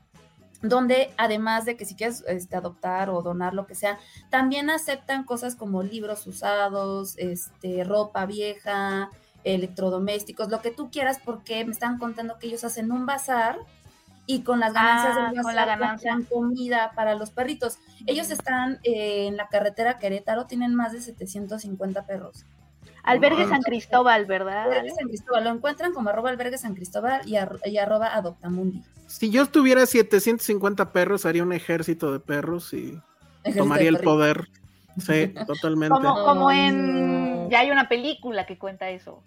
donde 0.62 1.10
además 1.16 1.64
de 1.64 1.76
que 1.76 1.84
si 1.84 1.94
quieres 1.94 2.24
este, 2.26 2.56
adoptar 2.56 3.10
o 3.10 3.22
donar 3.22 3.54
lo 3.54 3.66
que 3.66 3.74
sea, 3.74 3.98
también 4.30 4.70
aceptan 4.70 5.24
cosas 5.24 5.56
como 5.56 5.82
libros 5.82 6.26
usados, 6.26 7.16
este, 7.18 7.84
ropa 7.84 8.26
vieja, 8.26 9.10
electrodomésticos, 9.44 10.48
lo 10.48 10.60
que 10.60 10.70
tú 10.70 10.90
quieras, 10.90 11.20
porque 11.24 11.64
me 11.64 11.72
están 11.72 11.98
contando 11.98 12.38
que 12.38 12.48
ellos 12.48 12.64
hacen 12.64 12.90
un 12.90 13.06
bazar 13.06 13.58
y 14.26 14.42
con 14.42 14.58
las 14.58 14.72
ganancias 14.72 15.14
del 15.14 15.36
bazar 15.36 15.54
la 15.54 15.64
ganancia. 15.64 16.18
comida 16.28 16.92
para 16.96 17.14
los 17.14 17.30
perritos. 17.30 17.78
Ellos 18.06 18.30
están 18.30 18.80
eh, 18.82 19.28
en 19.28 19.36
la 19.36 19.48
carretera 19.48 19.98
Querétaro, 19.98 20.46
tienen 20.46 20.74
más 20.74 20.92
de 20.92 21.00
750 21.00 22.06
perros. 22.06 22.44
Albergue 23.06 23.48
San 23.48 23.62
Cristóbal, 23.62 24.26
¿verdad? 24.26 24.64
Albergue 24.64 24.90
San 24.90 25.08
Cristóbal, 25.08 25.44
lo 25.44 25.50
encuentran 25.50 25.92
como 25.92 26.10
arroba 26.10 26.30
albergue 26.30 26.58
San 26.58 26.74
Cristóbal 26.74 27.22
y, 27.26 27.36
y 27.64 27.78
arroba 27.78 28.14
adoptamundi. 28.14 28.82
Si 29.06 29.30
yo 29.30 29.46
tuviera 29.46 29.86
750 29.86 30.92
perros, 30.92 31.24
haría 31.24 31.42
un 31.42 31.52
ejército 31.52 32.12
de 32.12 32.20
perros 32.20 32.72
y 32.72 33.00
tomaría 33.56 33.88
el 33.88 33.98
poder. 33.98 34.48
Sí, 34.98 35.32
totalmente. 35.46 35.94
Como, 35.94 36.50
en... 36.50 37.48
Ya 37.50 37.60
hay 37.60 37.70
una 37.70 37.88
película 37.88 38.46
que 38.46 38.58
cuenta 38.58 38.90
eso. 38.90 39.22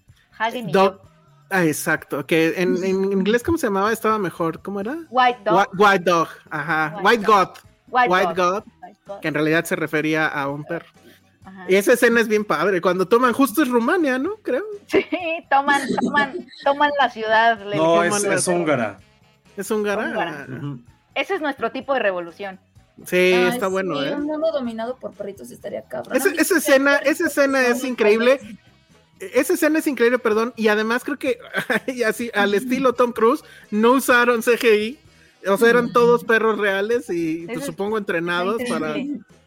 Dog... 0.72 1.02
Ah, 1.50 1.66
exacto. 1.66 2.26
Que 2.28 2.54
en, 2.62 2.78
inglés, 2.86 3.44
¿cómo 3.44 3.58
se 3.58 3.68
llamaba? 3.68 3.92
Estaba 3.92 4.20
mejor. 4.20 4.62
¿Cómo 4.62 4.82
era? 4.82 4.98
White 5.10 5.40
Dog. 5.46 5.68
White, 5.78 6.04
Dog, 6.04 6.28
ajá. 6.52 7.00
White, 7.04 7.26
God. 7.26 7.50
White, 7.90 8.34
God. 8.36 8.64
Que 9.22 9.30
en 9.30 9.34
realidad 9.34 9.66
se 9.66 9.76
refería 9.76 10.28
a 10.28 10.48
un 10.50 10.64
perro. 10.64 10.88
Y 11.68 11.76
esa 11.76 11.94
escena 11.94 12.22
es 12.22 12.28
bien 12.28 12.46
padre, 12.46 12.82
cuando 12.82 13.08
toman, 13.08 13.34
justo 13.34 13.62
es 13.62 13.70
Rumania, 13.70 14.18
¿no? 14.18 14.36
Creo. 14.42 14.64
Sí, 14.88 15.06
toman, 15.50 15.82
toman, 16.02 16.48
toman 16.64 16.92
la 17.00 17.10
ciudad. 17.10 17.60
no, 17.76 18.04
es, 18.04 18.24
es 18.24 18.48
húngara. 18.48 19.00
Es 19.56 19.70
húngara. 19.72 20.48
Ese 21.16 21.36
es 21.36 21.42
nuestro 21.42 21.72
tipo 21.72 21.94
de 21.94 22.00
revolución. 22.00 22.60
Sí, 23.06 23.32
está 23.32 23.68
bueno, 23.68 24.02
¿eh? 24.04 24.14
Un 24.14 24.26
mundo 24.26 24.52
dominado 24.52 24.98
por 24.98 25.14
perritos 25.14 25.52
estaría 25.52 25.84
cabrón. 25.84 26.16
Esa, 26.16 26.30
esa 26.30 26.58
escena, 26.58 26.96
esa 26.98 27.28
escena 27.28 27.66
es 27.68 27.84
increíble. 27.84 28.40
Esa 29.20 29.54
escena 29.54 29.80
es 29.80 29.88
increíble, 29.88 30.20
perdón. 30.20 30.54
Y 30.56 30.68
además 30.70 31.04
creo 31.04 31.18
que 31.18 31.40
así, 32.06 32.32
al 32.34 32.54
estilo 32.54 32.94
Tom 32.94 33.12
Cruise, 33.12 33.44
no 33.72 33.94
usaron 33.94 34.42
CGI 34.42 34.98
O 35.48 35.58
sea, 35.58 35.70
eran 35.70 35.92
todos 35.92 36.24
perros 36.24 36.58
reales 36.58 37.10
y 37.10 37.48
pues, 37.48 37.66
supongo 37.66 37.98
entrenados 37.98 38.62
para, 38.70 38.96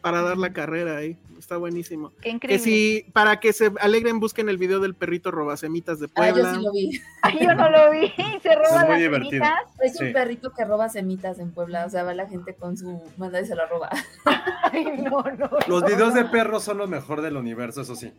para 0.03 0.21
dar 0.21 0.37
la 0.37 0.51
carrera 0.51 0.97
ahí. 0.97 1.17
Está 1.39 1.55
buenísimo. 1.55 2.11
Qué 2.21 2.29
increíble. 2.29 2.57
Que 2.57 2.63
si, 2.63 3.05
para 3.13 3.39
que 3.39 3.53
se 3.53 3.71
alegren, 3.79 4.19
busquen 4.19 4.49
el 4.49 4.57
video 4.57 4.81
del 4.81 4.95
perrito 4.95 5.31
robasemitas 5.31 5.97
de 6.01 6.09
Puebla. 6.09 6.49
Ah, 6.49 6.53
yo 6.53 6.59
sí 6.59 6.65
lo 6.65 6.71
vi. 6.73 7.01
yo 7.41 7.55
no 7.55 7.69
lo 7.69 7.91
vi. 7.91 8.11
Se 8.43 8.53
roba 8.53 8.67
Es 8.67 8.73
muy 8.81 8.89
las 8.89 8.99
divertido. 8.99 9.45
semitas. 9.45 9.59
Es 9.79 10.01
un 10.01 10.11
perrito 10.11 10.51
que 10.51 10.65
roba 10.65 10.89
semitas 10.89 11.39
en 11.39 11.51
Puebla. 11.51 11.85
O 11.85 11.89
sea, 11.89 12.03
va 12.03 12.13
la 12.13 12.27
gente 12.27 12.53
con 12.53 12.77
su 12.77 13.01
manda 13.15 13.39
y 13.39 13.45
se 13.45 13.55
la 13.55 13.65
roba. 13.65 13.89
Ay, 14.73 14.83
no, 15.03 15.23
no. 15.23 15.49
Los 15.67 15.81
no. 15.83 15.87
videos 15.87 16.13
de 16.13 16.25
perros 16.25 16.65
son 16.65 16.79
lo 16.79 16.87
mejor 16.87 17.21
del 17.21 17.37
universo, 17.37 17.81
eso 17.81 17.95
sí. 17.95 18.11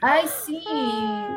Ay, 0.00 0.24
sí. 0.46 0.64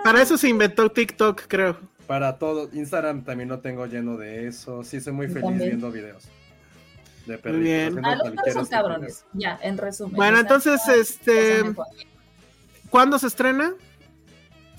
Para 0.01 0.21
eso 0.21 0.37
se 0.37 0.47
inventó 0.47 0.89
TikTok, 0.89 1.43
creo. 1.49 1.77
Para 2.07 2.37
todo. 2.37 2.69
Instagram 2.71 3.25
también 3.25 3.49
lo 3.49 3.59
tengo 3.59 3.85
lleno 3.85 4.15
de 4.15 4.47
eso. 4.47 4.85
Sí, 4.85 5.01
soy 5.01 5.11
muy 5.11 5.27
feliz 5.27 5.43
también. 5.43 5.69
viendo 5.71 5.91
videos. 5.91 6.29
De 7.25 7.37
Muy 7.51 7.59
bien. 7.61 7.87
haciendo 7.99 8.09
Ah, 8.09 8.15
los 8.15 8.31
perros 8.43 8.53
son 8.53 8.65
cabrones. 8.67 9.25
Ya, 9.33 9.59
en 9.61 9.77
resumen. 9.77 10.15
Bueno, 10.15 10.39
entonces, 10.39 10.81
no, 10.87 10.93
este. 10.93 11.63
¿cuándo 12.89 13.19
se 13.19 13.27
estrena? 13.27 13.73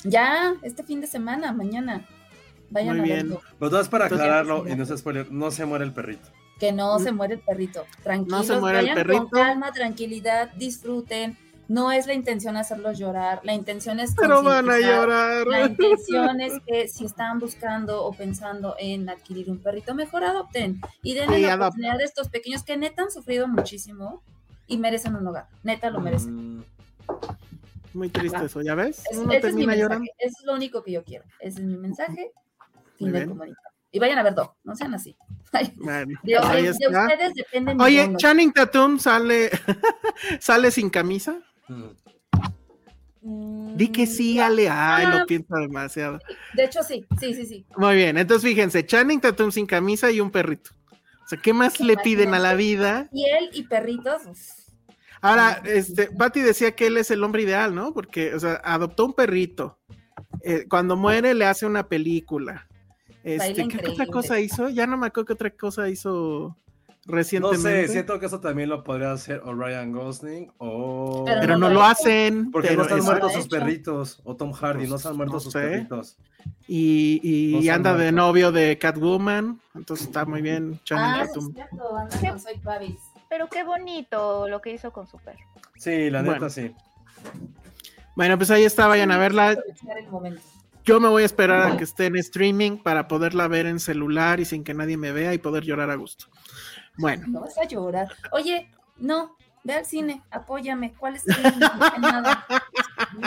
Ya, 0.05 0.55
este 0.63 0.83
fin 0.83 1.01
de 1.01 1.07
semana, 1.07 1.53
mañana. 1.53 2.07
Vayan 2.71 2.99
Muy 2.99 3.11
a 3.11 3.15
bien. 3.15 3.29
verlo. 3.29 3.43
Pero 3.59 3.71
todo 3.71 3.81
es 3.81 3.89
para 3.89 4.07
Entonces- 4.07 4.27
aclararlo 4.27 4.69
y 4.69 4.75
no 4.75 4.87
se 4.87 4.97
spoiler, 4.99 5.31
no 5.31 5.51
se 5.51 5.65
muere 5.67 5.85
el 5.85 5.93
perrito. 5.93 6.29
Que 6.59 6.73
no 6.73 6.99
se 6.99 7.13
muere 7.13 7.35
el 7.35 7.41
perrito. 7.41 7.85
Tranquilos, 8.03 8.39
No 8.41 8.55
se 8.55 8.59
muere 8.61 8.79
el 8.81 8.85
vayan 8.87 8.97
perrito. 8.97 9.19
con 9.29 9.31
calma, 9.31 9.73
tranquilidad, 9.73 10.51
disfruten. 10.55 11.37
No 11.69 11.91
es 11.93 12.07
la 12.07 12.13
intención 12.15 12.57
hacerlos 12.57 12.99
llorar, 12.99 13.41
la 13.45 13.55
intención 13.55 13.99
es 14.01 14.15
Pero 14.15 14.43
van 14.43 14.69
a 14.69 14.73
concientizar. 14.73 15.01
llorar. 15.01 15.47
La 15.47 15.61
intención 15.67 16.41
es 16.41 16.53
que 16.67 16.89
si 16.89 17.05
están 17.07 17.39
buscando 17.39 18.05
o 18.05 18.13
pensando 18.13 18.75
en 18.79 19.09
adquirir 19.09 19.49
un 19.51 19.59
perrito, 19.59 19.95
mejor 19.95 20.25
adopten 20.25 20.81
y 21.03 21.15
denle 21.15 21.37
Sí, 21.37 21.43
la 21.43 21.55
oportunidad 21.55 21.99
a 22.01 22.05
estos 22.05 22.29
pequeños 22.29 22.63
que 22.63 22.77
neta 22.77 23.03
han 23.03 23.11
sufrido 23.11 23.47
muchísimo 23.49 24.23
y 24.67 24.77
merecen 24.77 25.17
un 25.17 25.27
hogar. 25.27 25.47
Neta 25.63 25.89
lo 25.91 26.01
merecen. 26.01 26.59
Mm, 26.59 26.65
Muy 27.95 28.09
triste 28.11 28.45
eso, 28.45 28.61
¿ya 28.63 28.75
ves? 28.75 29.03
Es- 29.11 29.19
Uno 29.19 29.33
ese 29.33 29.49
es 29.49 29.55
mi 29.55 29.63
termina 29.63 29.77
llorando. 29.77 30.11
Eso 30.19 30.37
es 30.41 30.47
lo 30.47 30.55
único 30.55 30.83
que 30.83 30.93
yo 30.93 31.05
quiero. 31.05 31.25
Ese 31.41 31.61
es 31.61 31.65
mi 31.67 31.77
mensaje. 31.77 32.33
Fin 32.99 33.11
Muy 33.11 33.19
del 33.19 33.29
comunicado. 33.29 33.69
Y 33.95 33.99
vayan 33.99 34.19
a 34.19 34.23
ver 34.23 34.35
Dog, 34.35 34.55
no 34.65 34.75
sean 34.75 34.95
así. 34.95 35.17
Bueno, 35.77 36.19
De, 36.23 36.33
de 36.33 36.39
ustedes 36.89 37.35
depende 37.35 37.77
Oye. 37.79 38.15
Channing 38.17 38.53
Tatum 38.53 38.99
sale, 38.99 39.51
sale 40.41 40.71
sin 40.71 40.89
camisa. 40.91 41.39
Mm. 43.23 43.77
Di 43.77 43.89
que 43.89 44.07
sí, 44.07 44.39
Ale. 44.41 44.69
Ay, 44.69 45.05
Ah. 45.07 45.19
lo 45.19 45.27
pienso 45.27 45.55
demasiado. 45.57 46.19
De 46.55 46.65
hecho, 46.65 46.83
sí, 46.83 47.05
sí, 47.21 47.35
sí, 47.35 47.47
sí. 47.47 47.67
Muy 47.77 47.95
bien, 47.97 48.19
entonces 48.19 48.49
fíjense, 48.49 48.85
Channing 48.85 49.21
Tatum 49.21 49.53
sin 49.53 49.67
camisa 49.67 50.11
y 50.11 50.21
un 50.21 50.31
perrito. 50.31 50.71
O 51.25 51.29
sea, 51.29 51.39
¿qué 51.41 51.53
más 51.53 51.79
le 51.81 51.97
piden 51.97 52.35
a 52.35 52.41
la 52.41 52.55
vida? 52.55 53.09
Y 53.13 53.25
él 53.27 53.51
y 53.53 53.63
perritos. 53.63 54.23
uf, 54.27 54.41
Ahora, 55.21 55.63
este, 55.67 56.09
Patty 56.11 56.41
decía 56.41 56.75
que 56.75 56.89
él 56.89 56.97
es 56.97 57.13
el 57.13 57.23
hombre 57.23 57.43
ideal, 57.43 57.73
¿no? 57.77 57.95
Porque, 57.95 58.35
o 58.35 58.41
sea, 58.41 58.61
adoptó 58.65 59.05
un 59.07 59.15
perrito. 59.15 59.79
Eh, 60.43 60.67
cuando 60.69 60.97
muere 60.97 61.33
le 61.33 61.47
hace 61.47 61.65
una 61.65 61.89
película. 61.89 62.67
Este, 63.23 63.69
¿Qué 63.69 63.89
otra 63.89 64.07
cosa 64.07 64.41
hizo? 64.41 64.69
Ya 64.69 64.85
no 64.89 64.97
me 64.97 65.07
acuerdo 65.07 65.27
qué 65.27 65.33
otra 65.35 65.51
cosa 65.51 65.89
hizo 65.89 66.57
No 67.07 67.55
sé, 67.55 67.89
siento 67.89 68.21
que 68.21 68.27
eso 68.27 68.39
también 68.41 68.69
lo 68.69 68.85
podría 68.85 69.11
hacer 69.13 69.41
o 69.45 69.53
Ryan 69.53 69.91
Gosling 69.93 70.53
o. 70.59 71.25
Pero 71.27 71.41
Pero 71.41 71.59
no 71.59 71.69
lo 71.69 71.75
lo 71.75 71.83
ha 71.83 71.91
hacen. 71.91 72.51
Porque 72.53 72.69
pero 72.69 72.79
no 72.79 72.83
están 72.85 72.99
es- 72.99 73.05
muerto. 73.05 73.27
muertos 73.27 73.43
sus 73.43 73.51
perritos. 73.51 74.21
O 74.25 74.37
Tom 74.37 74.53
Hardy, 74.53 74.87
no 74.87 74.97
están 74.97 75.17
muertos 75.17 75.35
no 75.35 75.41
sus 75.41 75.53
sé. 75.53 75.61
perritos. 75.61 76.17
Y, 76.69 77.21
y 77.23 77.67
No 77.67 77.75
anda 77.75 77.97
de 77.97 78.13
novio 78.13 78.53
de 78.53 78.79
Catwoman. 78.79 79.61
Entonces 79.75 80.07
está 80.07 80.25
muy 80.25 80.43
bien, 80.43 80.79
Channing 80.85 81.05
Ah, 81.05 81.17
sí, 81.17 81.23
es 81.25 81.29
Tatum. 81.33 81.55
cierto, 81.55 81.97
anda 81.97 82.31
con 82.31 82.41
Soy 82.41 82.59
Travis. 82.59 82.97
Pero 83.29 83.49
qué 83.49 83.65
bonito 83.65 84.49
lo 84.49 84.61
que 84.61 84.73
hizo 84.73 84.93
con 84.93 85.07
su 85.09 85.19
perro. 85.19 85.39
Sí, 85.77 86.09
la 86.11 86.21
Bueno. 86.23 86.35
neta 86.35 86.51
sí. 86.51 86.73
Bueno, 88.15 88.37
pues 88.37 88.51
ahí 88.51 88.63
está, 88.65 88.87
vayan 88.87 89.11
a 89.11 89.19
verla. 89.19 89.57
Yo 90.85 91.01
me 91.01 91.09
voy 91.09 91.23
a 91.23 91.27
esperar 91.27 91.63
a 91.73 91.77
que 91.77 91.85
esté 91.85 92.07
en 92.07 92.17
streaming 92.17 92.77
para 92.79 93.09
poderla 93.09 93.49
ver 93.49 93.67
en 93.67 93.79
celular 93.81 94.39
y 94.41 94.45
sin 94.45 94.65
que 94.65 94.75
nadie 94.75 94.97
me 94.97 95.13
vea 95.13 95.33
y 95.35 95.39
poder 95.39 95.65
llorar 95.65 95.91
a 95.91 95.95
gusto. 95.95 96.27
Bueno, 96.99 97.27
No 97.29 97.41
vas 97.41 97.57
a 97.59 97.65
llorar. 97.65 98.09
Oye, 98.33 98.71
no, 98.99 99.37
ve 99.65 99.75
al 99.75 99.87
cine, 99.87 100.23
apóyame. 100.31 100.93
¿Cuál 100.99 101.17
es 101.17 101.27
el? 101.27 101.43
No 101.59 101.99
nada. 101.99 102.47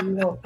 No. 0.04 0.40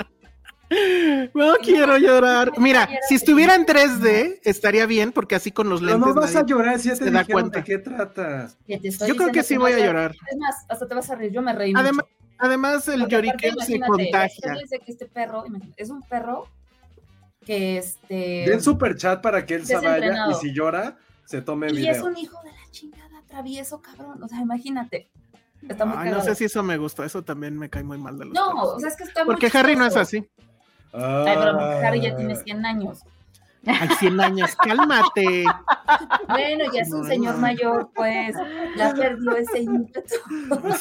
no 1.34 1.56
quiero 1.64 1.98
llorar. 1.98 2.52
Mira, 2.58 2.88
si 3.08 3.16
estuviera 3.16 3.56
en 3.56 3.66
3D 3.66 4.40
estaría 4.44 4.86
bien 4.86 5.12
porque 5.12 5.36
así 5.36 5.52
con 5.52 5.70
los 5.70 5.82
Pero 5.82 5.94
lentes. 5.94 6.16
no 6.16 6.22
vas 6.22 6.36
a 6.36 6.46
llorar 6.46 6.80
si 6.80 6.90
ya 6.90 6.96
te 6.96 7.06
se 7.06 7.12
da 7.12 7.26
cuenta. 7.26 7.60
de 7.60 7.64
qué 7.66 7.78
trata. 7.80 8.50
Que 8.68 8.78
te 8.78 8.88
estoy 8.90 9.08
Yo 9.08 9.16
creo 9.16 9.32
que 9.32 9.44
sí 9.44 9.58
voy 9.58 9.72
a 9.74 9.80
llorar. 9.80 10.16
Es 10.30 10.38
más, 10.38 10.56
hasta 10.70 10.88
te 10.88 10.94
vas 10.96 11.10
a 11.10 11.16
reír. 11.16 11.32
Yo 11.32 11.42
me 11.42 11.54
reí. 11.54 11.74
Además, 11.76 12.06
mucho. 12.06 12.36
además 12.38 12.88
el 12.88 13.08
lloriqueo 13.08 13.56
se 13.66 13.80
contagia. 13.80 14.54
que 14.86 14.92
este 14.92 15.06
perro, 15.08 15.44
es 15.76 15.90
un 15.90 16.04
perro 16.04 16.48
que 17.46 17.80
este. 17.80 18.46
Den 18.48 18.62
super 18.62 18.96
chat 18.96 19.22
para 19.22 19.46
que 19.46 19.56
él 19.56 19.66
se 19.66 19.76
vaya 19.78 20.28
y 20.30 20.34
si 20.36 20.54
llora, 20.54 20.98
se 21.26 21.42
tome 21.42 21.70
y 21.72 21.78
video. 21.78 21.94
es 21.94 22.02
un 22.02 22.16
hijo 22.16 22.38
de 22.44 22.52
la 22.52 22.72
chingada, 22.72 23.09
travieso, 23.30 23.82
cabrón. 23.82 24.22
O 24.24 24.28
sea, 24.28 24.40
imagínate. 24.42 25.10
Está 25.68 25.86
muy 25.86 25.96
Ay, 25.98 26.06
no 26.10 26.18
cagado. 26.18 26.30
sé 26.30 26.36
si 26.36 26.46
eso 26.46 26.64
me 26.64 26.78
gusta, 26.78 27.06
eso 27.06 27.22
también 27.22 27.58
me 27.58 27.70
cae 27.70 27.84
muy 27.84 27.98
mal 27.98 28.18
de 28.18 28.26
los 28.26 28.34
No, 28.34 28.50
o 28.64 28.80
sea, 28.80 28.90
es 28.90 28.96
que 28.96 29.04
está 29.04 29.26
muy 29.26 29.34
Porque 29.36 29.58
Harry 29.58 29.76
no 29.76 29.86
es 29.86 29.96
así. 29.98 30.18
Ay, 30.94 31.36
pero 31.38 31.60
Harry 31.60 32.02
ya 32.02 32.14
Ah. 32.14 32.16
tiene 32.16 32.36
100 32.36 32.66
años. 32.66 33.00
Hay 33.66 33.90
100 34.00 34.20
años, 34.22 34.56
cálmate. 34.56 35.44
Bueno, 36.30 36.64
ya 36.74 36.82
es 36.82 36.92
un 36.94 37.02
No, 37.02 37.08
señor 37.08 37.36
no. 37.36 37.42
mayor, 37.42 37.90
pues 37.94 38.34
ya 38.78 38.94
perdió 38.94 39.36
ese 39.36 39.60
ímpetu. 39.60 40.16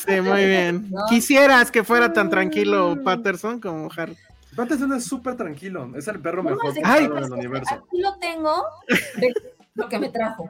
Sí, 0.07 0.21
muy 0.21 0.47
bien. 0.47 0.87
No. 0.91 1.05
Quisieras 1.09 1.73
que 1.73 1.83
fuera 1.83 2.13
tan 2.13 2.31
tranquilo 2.31 2.97
Patterson 3.03 3.61
como 3.61 3.89
Harry. 3.97 4.17
Patterson 4.55 4.93
es 4.93 5.05
súper 5.05 5.37
tranquilo. 5.37 5.91
Es 5.97 6.07
el 6.07 6.21
perro 6.21 6.43
No, 6.45 6.51
mejor 6.51 6.73
Ay. 6.85 7.09
del 7.09 7.33
universo. 7.33 7.75
Aquí 7.75 8.01
lo 8.01 8.17
tengo 8.19 8.63
de 9.17 9.35
lo 9.75 9.89
que 9.89 9.99
me 9.99 10.09
trajo. 10.09 10.49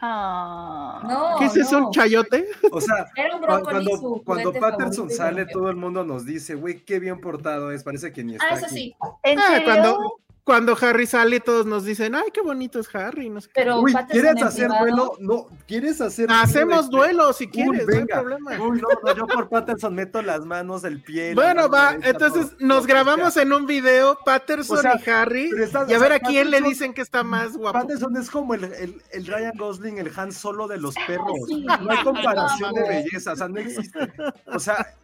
Ah. 0.00 1.00
No, 1.08 1.38
¿Qué 1.38 1.46
es 1.46 1.56
eso, 1.56 1.80
no. 1.80 1.86
un 1.86 1.92
chayote? 1.92 2.48
O 2.70 2.80
sea, 2.80 3.06
cuando, 4.24 4.52
Patterson 4.52 5.10
sale, 5.10 5.46
todo 5.46 5.70
el 5.70 5.76
mundo 5.76 6.04
nos 6.04 6.24
dice, 6.26 6.54
güey, 6.54 6.84
qué 6.84 6.98
bien 6.98 7.20
portado 7.20 7.72
es. 7.72 7.82
Parece 7.82 8.12
que 8.12 8.22
ni 8.24 8.34
está 8.34 8.46
Ah, 8.50 8.54
eso 8.54 8.66
aquí. 8.66 8.74
sí. 8.74 8.96
¿En 9.22 9.38
Ah, 9.38 9.42
serio? 9.48 9.64
cuando, 9.64 10.16
cuando 10.46 10.78
Harry 10.80 11.06
sale, 11.08 11.40
todos 11.40 11.66
nos 11.66 11.84
dicen, 11.84 12.14
ay, 12.14 12.28
qué 12.32 12.40
bonito 12.40 12.78
es 12.78 12.94
Harry. 12.94 13.28
No 13.28 13.40
sé 13.40 13.48
qué. 13.48 13.52
Pero 13.56 13.80
Uy, 13.80 13.92
¿quieres 14.08 14.40
hacer 14.40 14.68
duelo? 14.68 15.14
No, 15.18 15.48
¿quieres 15.66 16.00
hacer 16.00 16.28
Hacemos 16.30 16.88
duelo? 16.88 17.24
duelo 17.24 17.32
si 17.32 17.46
Uy, 17.46 17.50
quieres, 17.50 17.84
no 17.88 17.92
hay 17.92 17.98
venga. 17.98 18.20
problema. 18.20 18.50
Uy, 18.52 18.80
no, 18.80 18.88
no, 19.04 19.16
yo 19.16 19.26
por 19.26 19.48
Patterson 19.48 19.92
meto 19.92 20.22
las 20.22 20.46
manos, 20.46 20.84
el 20.84 21.02
pie. 21.02 21.34
Bueno, 21.34 21.68
va, 21.68 21.96
entonces 22.00 22.50
todo, 22.50 22.56
nos 22.60 22.86
grabamos 22.86 23.36
en 23.36 23.52
un 23.52 23.66
video, 23.66 24.16
Patterson 24.24 24.78
O 24.78 24.82
sea, 24.82 25.00
y 25.04 25.10
Harry, 25.10 25.50
estás- 25.60 25.90
y 25.90 25.94
a 25.94 25.96
o 25.96 26.00
ver 26.00 26.10
sea, 26.10 26.16
a 26.18 26.20
quién 26.20 26.52
le 26.52 26.60
dicen 26.60 26.94
que 26.94 27.02
está 27.02 27.24
más 27.24 27.56
guapo. 27.56 27.80
Patterson 27.80 28.16
es 28.16 28.30
como 28.30 28.54
el, 28.54 28.64
el, 28.64 29.02
el 29.10 29.26
Ryan 29.26 29.52
Gosling, 29.58 29.98
el 29.98 30.12
Han 30.16 30.30
Solo 30.30 30.68
de 30.68 30.76
los 30.78 30.94
perros. 31.08 31.26
Sí. 31.48 31.64
No 31.64 31.90
hay 31.90 31.98
comparación 32.04 32.72
de 32.72 32.82
belleza, 32.88 33.32
o 33.32 33.36
sea, 33.36 33.48
no 33.48 33.58
existe. 33.58 33.98
O 34.46 34.60
sea, 34.60 34.94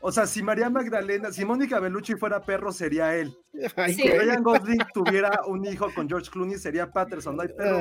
o 0.00 0.12
sea, 0.12 0.26
si 0.26 0.42
María 0.42 0.70
Magdalena, 0.70 1.32
si 1.32 1.44
Mónica 1.44 1.80
Bellucci 1.80 2.14
fuera 2.14 2.40
perro, 2.40 2.72
sería 2.72 3.14
él. 3.14 3.36
Ay, 3.76 3.94
Sí. 3.94 4.02
Si 4.02 4.08
Ryan 4.10 4.42
Gosling 4.42 4.78
tuviera 4.92 5.40
un 5.46 5.64
hijo 5.64 5.92
con 5.94 6.08
George 6.08 6.30
Clooney, 6.30 6.58
sería 6.58 6.90
Patterson. 6.90 7.36
No 7.36 7.42
hay 7.42 7.48
perro 7.48 7.80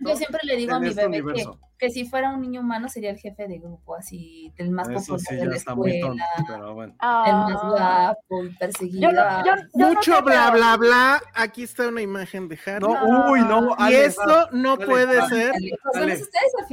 Yo 0.00 0.16
siempre 0.16 0.40
le 0.44 0.56
digo 0.56 0.74
a 0.74 0.80
mi 0.80 0.88
este 0.88 1.06
bebé 1.08 1.34
que, 1.34 1.44
que 1.78 1.90
si 1.90 2.06
fuera 2.06 2.30
un 2.32 2.40
niño 2.40 2.60
humano 2.60 2.88
sería 2.88 3.10
el 3.10 3.18
jefe 3.18 3.46
de 3.46 3.58
grupo, 3.58 3.94
así, 3.96 4.52
el 4.56 4.70
más 4.70 4.88
Eso 4.88 4.98
popular 5.00 5.20
sí, 5.20 5.34
de 5.34 5.40
ya 5.40 5.46
la 5.46 5.56
está 5.56 5.74
muy 5.74 5.96
escuela, 5.96 6.24
tonto, 6.36 6.52
pero 6.52 6.74
bueno. 6.74 6.94
Ah. 7.00 7.24
el 7.26 7.54
más 7.54 7.64
guapo, 7.64 8.42
el 8.42 8.56
perseguido. 8.56 9.00
Yo 9.00 9.12
no, 9.12 9.44
yo, 9.44 9.52
yo 9.56 9.62
no 9.74 9.88
Mucho 9.88 10.22
bla, 10.22 10.50
bla, 10.50 10.76
bla. 10.76 11.22
Aquí 11.34 11.64
está 11.64 11.88
una 11.88 12.00
imagen 12.00 12.48
de 12.48 12.58
Harry. 12.64 12.80
No, 12.80 13.30
uy, 13.30 13.40
no, 13.40 13.70
y 13.70 13.82
Ale, 13.82 14.04
esto 14.06 14.26
va, 14.26 14.48
no 14.52 14.76
dale, 14.76 14.86
puede 14.86 15.28
ser. 15.28 15.52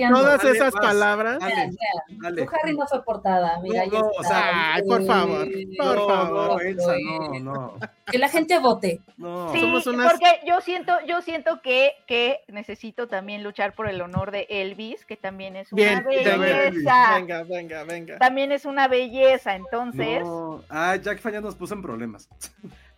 Todas 0.09 0.43
esas 0.45 0.73
vas. 0.73 0.81
palabras. 0.81 1.39
Tu 1.39 2.43
Harry 2.55 2.77
no 2.77 2.87
fue 2.87 3.03
portada, 3.03 3.59
mira, 3.61 3.85
No, 3.87 4.09
o 4.17 4.23
sea, 4.23 4.40
Ay, 4.43 4.81
por 4.83 5.05
favor, 5.05 5.47
por 5.77 5.95
No, 5.97 6.07
favor. 6.07 6.47
no, 6.53 6.59
Elsa, 6.59 6.93
no, 7.03 7.39
no, 7.39 7.75
Que 8.11 8.17
la 8.17 8.29
gente 8.29 8.59
vote. 8.59 8.99
no. 9.17 9.51
Sí, 9.53 9.59
Somos 9.61 9.87
unas- 9.87 10.11
porque 10.11 10.39
yo 10.47 10.59
siento, 10.61 10.93
yo 11.07 11.21
siento 11.21 11.61
que, 11.61 11.93
que 12.07 12.41
necesito 12.47 13.07
también 13.07 13.43
luchar 13.43 13.73
por 13.73 13.87
el 13.87 14.01
honor 14.01 14.31
de 14.31 14.47
Elvis, 14.49 15.05
que 15.05 15.17
también 15.17 15.55
es 15.55 15.71
una 15.71 16.01
Bien, 16.01 16.03
belleza. 16.03 17.15
venga, 17.15 17.43
venga, 17.43 17.83
venga. 17.83 18.17
También 18.17 18.51
es 18.51 18.65
una 18.65 18.87
belleza, 18.87 19.55
entonces. 19.55 20.21
No. 20.23 20.63
Ah, 20.69 20.95
Jack 20.95 21.19
Falla 21.19 21.41
nos 21.41 21.55
puso 21.55 21.73
en 21.73 21.81
problemas. 21.81 22.27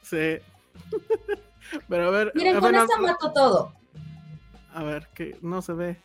Sí. 0.01 0.37
Pero 1.89 2.07
a 2.07 2.11
ver, 2.11 2.31
Miren, 2.35 2.57
a 2.57 2.59
con 2.59 2.71
ver, 2.71 2.81
esta 2.81 2.99
mato 2.99 3.31
todo. 3.31 3.73
a 4.73 4.83
ver, 4.83 5.07
que 5.13 5.37
no 5.41 5.61
se 5.61 5.73
ve. 5.73 5.97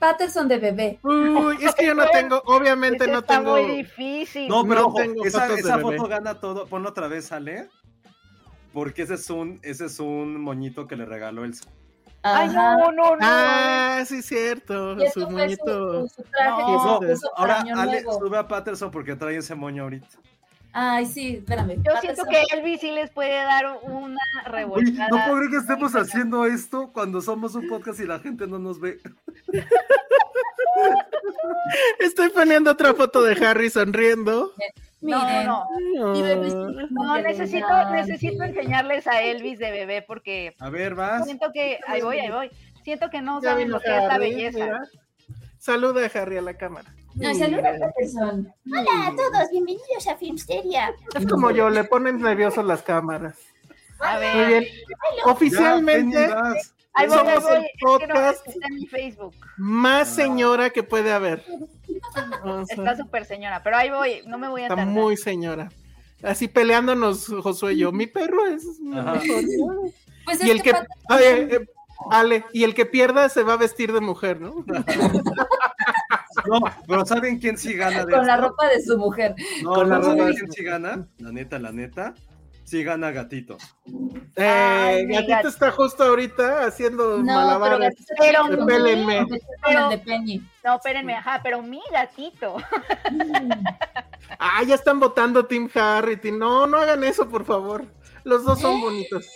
Patterson 0.00 0.48
de 0.48 0.58
bebé. 0.58 0.98
Uy, 1.04 1.58
es 1.60 1.74
que 1.76 1.86
yo 1.86 1.94
no 1.94 2.06
tengo, 2.08 2.42
obviamente 2.46 3.06
no 3.06 3.18
está 3.20 3.38
tengo. 3.38 3.52
muy 3.52 3.76
difícil. 3.76 4.48
No, 4.48 4.64
pero 4.66 4.80
No 4.80 4.86
ojo, 4.88 4.96
tengo 4.96 5.24
esa, 5.24 5.42
fotos 5.42 5.54
de 5.56 5.60
esa 5.60 5.76
bebé. 5.76 5.96
foto 5.98 6.08
gana 6.08 6.40
todo. 6.40 6.66
Ponlo 6.66 6.88
otra 6.88 7.06
vez, 7.06 7.30
Ale. 7.30 7.68
Porque 8.72 9.02
ese 9.02 9.14
es 9.14 9.28
un, 9.30 9.60
ese 9.62 9.86
es 9.86 10.00
un 10.00 10.40
moñito 10.40 10.86
que 10.86 10.96
le 10.96 11.04
regaló 11.04 11.44
Elsa. 11.44 11.68
Ay, 12.22 12.48
no, 12.48 12.92
no, 12.92 13.16
no. 13.16 13.18
Ah, 13.20 14.02
sí, 14.06 14.22
cierto. 14.22 14.96
Su 15.12 15.28
moñito. 15.30 16.08
Su, 16.08 16.22
traje, 16.24 16.62
no, 16.62 17.00
ahora 17.36 17.64
Ale 17.76 18.02
sube 18.02 18.36
a 18.38 18.46
Patterson 18.46 18.90
porque 18.90 19.16
trae 19.16 19.36
ese 19.36 19.54
moño 19.54 19.84
ahorita. 19.84 20.06
Ay, 20.72 21.06
sí, 21.06 21.36
espérame. 21.36 21.82
Yo 21.82 21.92
siento 22.00 22.24
que 22.24 22.42
Elvis 22.54 22.80
sí 22.80 22.90
les 22.92 23.10
puede 23.10 23.34
dar 23.34 23.78
una 23.82 24.18
revolcada. 24.46 25.08
no 25.08 25.24
puedo 25.24 25.36
creer 25.38 25.50
que 25.50 25.56
estemos 25.56 25.96
haciendo 25.96 26.46
esto 26.46 26.92
cuando 26.92 27.20
somos 27.20 27.54
un 27.54 27.68
podcast 27.68 28.00
y 28.00 28.06
la 28.06 28.20
gente 28.20 28.46
no 28.46 28.58
nos 28.58 28.80
ve. 28.80 29.00
Estoy 31.98 32.30
poniendo 32.30 32.70
otra 32.70 32.94
foto 32.94 33.22
de 33.22 33.44
Harry 33.44 33.70
sonriendo. 33.70 34.52
Miren, 35.00 35.46
no, 35.46 35.66
no, 35.96 36.14
no. 36.14 36.88
no 36.90 37.22
necesito, 37.22 37.90
necesito 37.90 38.44
enseñarles 38.44 39.06
a 39.06 39.22
Elvis 39.22 39.58
de 39.58 39.70
bebé 39.70 40.02
porque. 40.02 40.54
A 40.58 40.68
ver, 40.68 40.94
vas. 40.94 41.24
Siento 41.24 41.50
que. 41.52 41.80
Ahí 41.86 42.02
voy, 42.02 42.18
ahí 42.18 42.30
voy. 42.30 42.50
Siento 42.84 43.08
que 43.10 43.22
no 43.22 43.40
saben 43.40 43.70
lo 43.70 43.80
que 43.80 43.96
es 43.96 44.04
la 44.04 44.18
belleza. 44.18 44.80
Saluda 45.58 46.06
a 46.06 46.18
Harry 46.18 46.36
a 46.36 46.42
la 46.42 46.54
cámara. 46.54 46.92
No, 47.14 47.34
saluda 47.34 47.70
a 47.70 47.78
Patterson. 47.78 48.52
Hola 48.66 49.06
a 49.08 49.16
todos, 49.16 49.50
bienvenidos 49.50 50.06
a 50.08 50.16
Filmsteria. 50.16 50.94
Es 51.14 51.26
como 51.26 51.50
yo, 51.50 51.68
le 51.68 51.84
ponen 51.84 52.20
nerviosos 52.20 52.64
las 52.64 52.82
cámaras. 52.82 53.36
A 53.98 54.18
ver. 54.18 54.36
Muy 54.36 54.46
bien. 54.46 54.64
Oficialmente. 55.24 56.18
Ahí 56.94 57.08
voy, 57.08 57.18
somos 57.18 57.42
voy, 57.42 57.56
el 57.56 57.70
podcast 57.80 58.46
es 58.46 58.54
que 58.54 58.60
no, 58.60 58.66
en 58.66 58.74
mi 58.74 58.86
Facebook. 58.86 59.34
más 59.56 60.08
señora 60.08 60.70
que 60.70 60.82
puede 60.82 61.12
haber. 61.12 61.44
Está 62.68 62.96
súper 62.96 63.24
señora, 63.24 63.62
pero 63.62 63.76
ahí 63.76 63.90
voy, 63.90 64.22
no 64.26 64.38
me 64.38 64.48
voy 64.48 64.62
a 64.62 64.68
Está 64.68 64.86
muy 64.86 65.16
señora. 65.16 65.68
Así 66.22 66.48
peleándonos, 66.48 67.26
Josué 67.26 67.74
y 67.74 67.78
yo. 67.78 67.92
Mi 67.92 68.06
perro 68.06 68.46
es 68.46 68.64
mejor. 68.80 69.20
Pues 70.24 70.44
y 70.44 70.50
el 70.50 70.62
que, 70.62 70.74
eh, 71.20 71.66
Ale, 72.10 72.44
y 72.52 72.64
el 72.64 72.74
que 72.74 72.86
pierda 72.86 73.28
se 73.28 73.42
va 73.42 73.54
a 73.54 73.56
vestir 73.56 73.92
de 73.92 74.00
mujer, 74.00 74.40
¿no? 74.40 74.64
No, 76.46 76.60
pero 76.86 77.04
¿saben 77.06 77.38
quién 77.38 77.56
sí 77.58 77.74
gana 77.74 78.04
de 78.04 78.12
Con 78.12 78.26
la 78.26 78.36
ropa 78.36 78.68
de 78.68 78.80
su 78.82 78.96
mujer. 78.98 79.34
No, 79.62 79.74
Con 79.74 79.88
la 79.88 79.98
ropa 79.98 80.24
de 80.24 80.34
quién 80.34 80.52
sí 80.52 80.62
gana? 80.62 81.06
La 81.18 81.32
neta, 81.32 81.58
la 81.58 81.72
neta. 81.72 82.14
Sí 82.70 82.84
gana 82.84 83.10
Gatito. 83.10 83.58
Eh, 84.36 85.04
gatito, 85.08 85.48
está 85.48 85.72
justo 85.72 86.04
ahorita 86.04 86.66
haciendo 86.66 87.18
no, 87.18 87.24
malabares. 87.24 87.96
Pero, 88.16 88.44
pero 88.46 88.60
espérenme. 88.60 89.26
no, 90.64 90.76
espérenme, 90.76 91.16
ajá, 91.16 91.40
pero 91.42 91.62
mi 91.62 91.80
gatito. 91.90 92.58
ah, 94.38 94.62
ya 94.64 94.76
están 94.76 95.00
votando 95.00 95.46
Team 95.46 95.68
Harry. 95.74 96.20
No, 96.30 96.68
no 96.68 96.76
hagan 96.76 97.02
eso, 97.02 97.28
por 97.28 97.44
favor. 97.44 97.86
Los 98.22 98.44
dos 98.44 98.60
son 98.60 98.80
bonitos. 98.80 99.26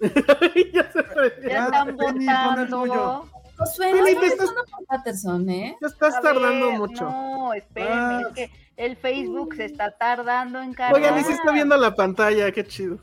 ya, 0.00 0.10
se 0.92 1.48
ya 1.48 1.64
están 1.66 1.96
votando. 1.96 3.30
Josué, 3.58 3.92
no 3.92 4.06
estás... 4.06 4.54
Patterson, 4.86 5.48
¿eh? 5.50 5.76
Ya 5.80 5.88
estás 5.88 6.20
tardando 6.22 6.70
mucho. 6.72 7.04
No, 7.04 7.52
espérenme, 7.52 8.20
es 8.20 8.26
ah. 8.26 8.32
que 8.34 8.50
el 8.76 8.96
Facebook 8.96 9.56
se 9.56 9.64
está 9.64 9.90
tardando 9.90 10.62
en 10.62 10.72
cargar. 10.72 10.94
Oigan, 10.94 11.18
y 11.18 11.24
se 11.24 11.32
está 11.32 11.50
viendo 11.50 11.76
la 11.76 11.94
pantalla, 11.94 12.52
qué 12.52 12.64
chido. 12.64 12.98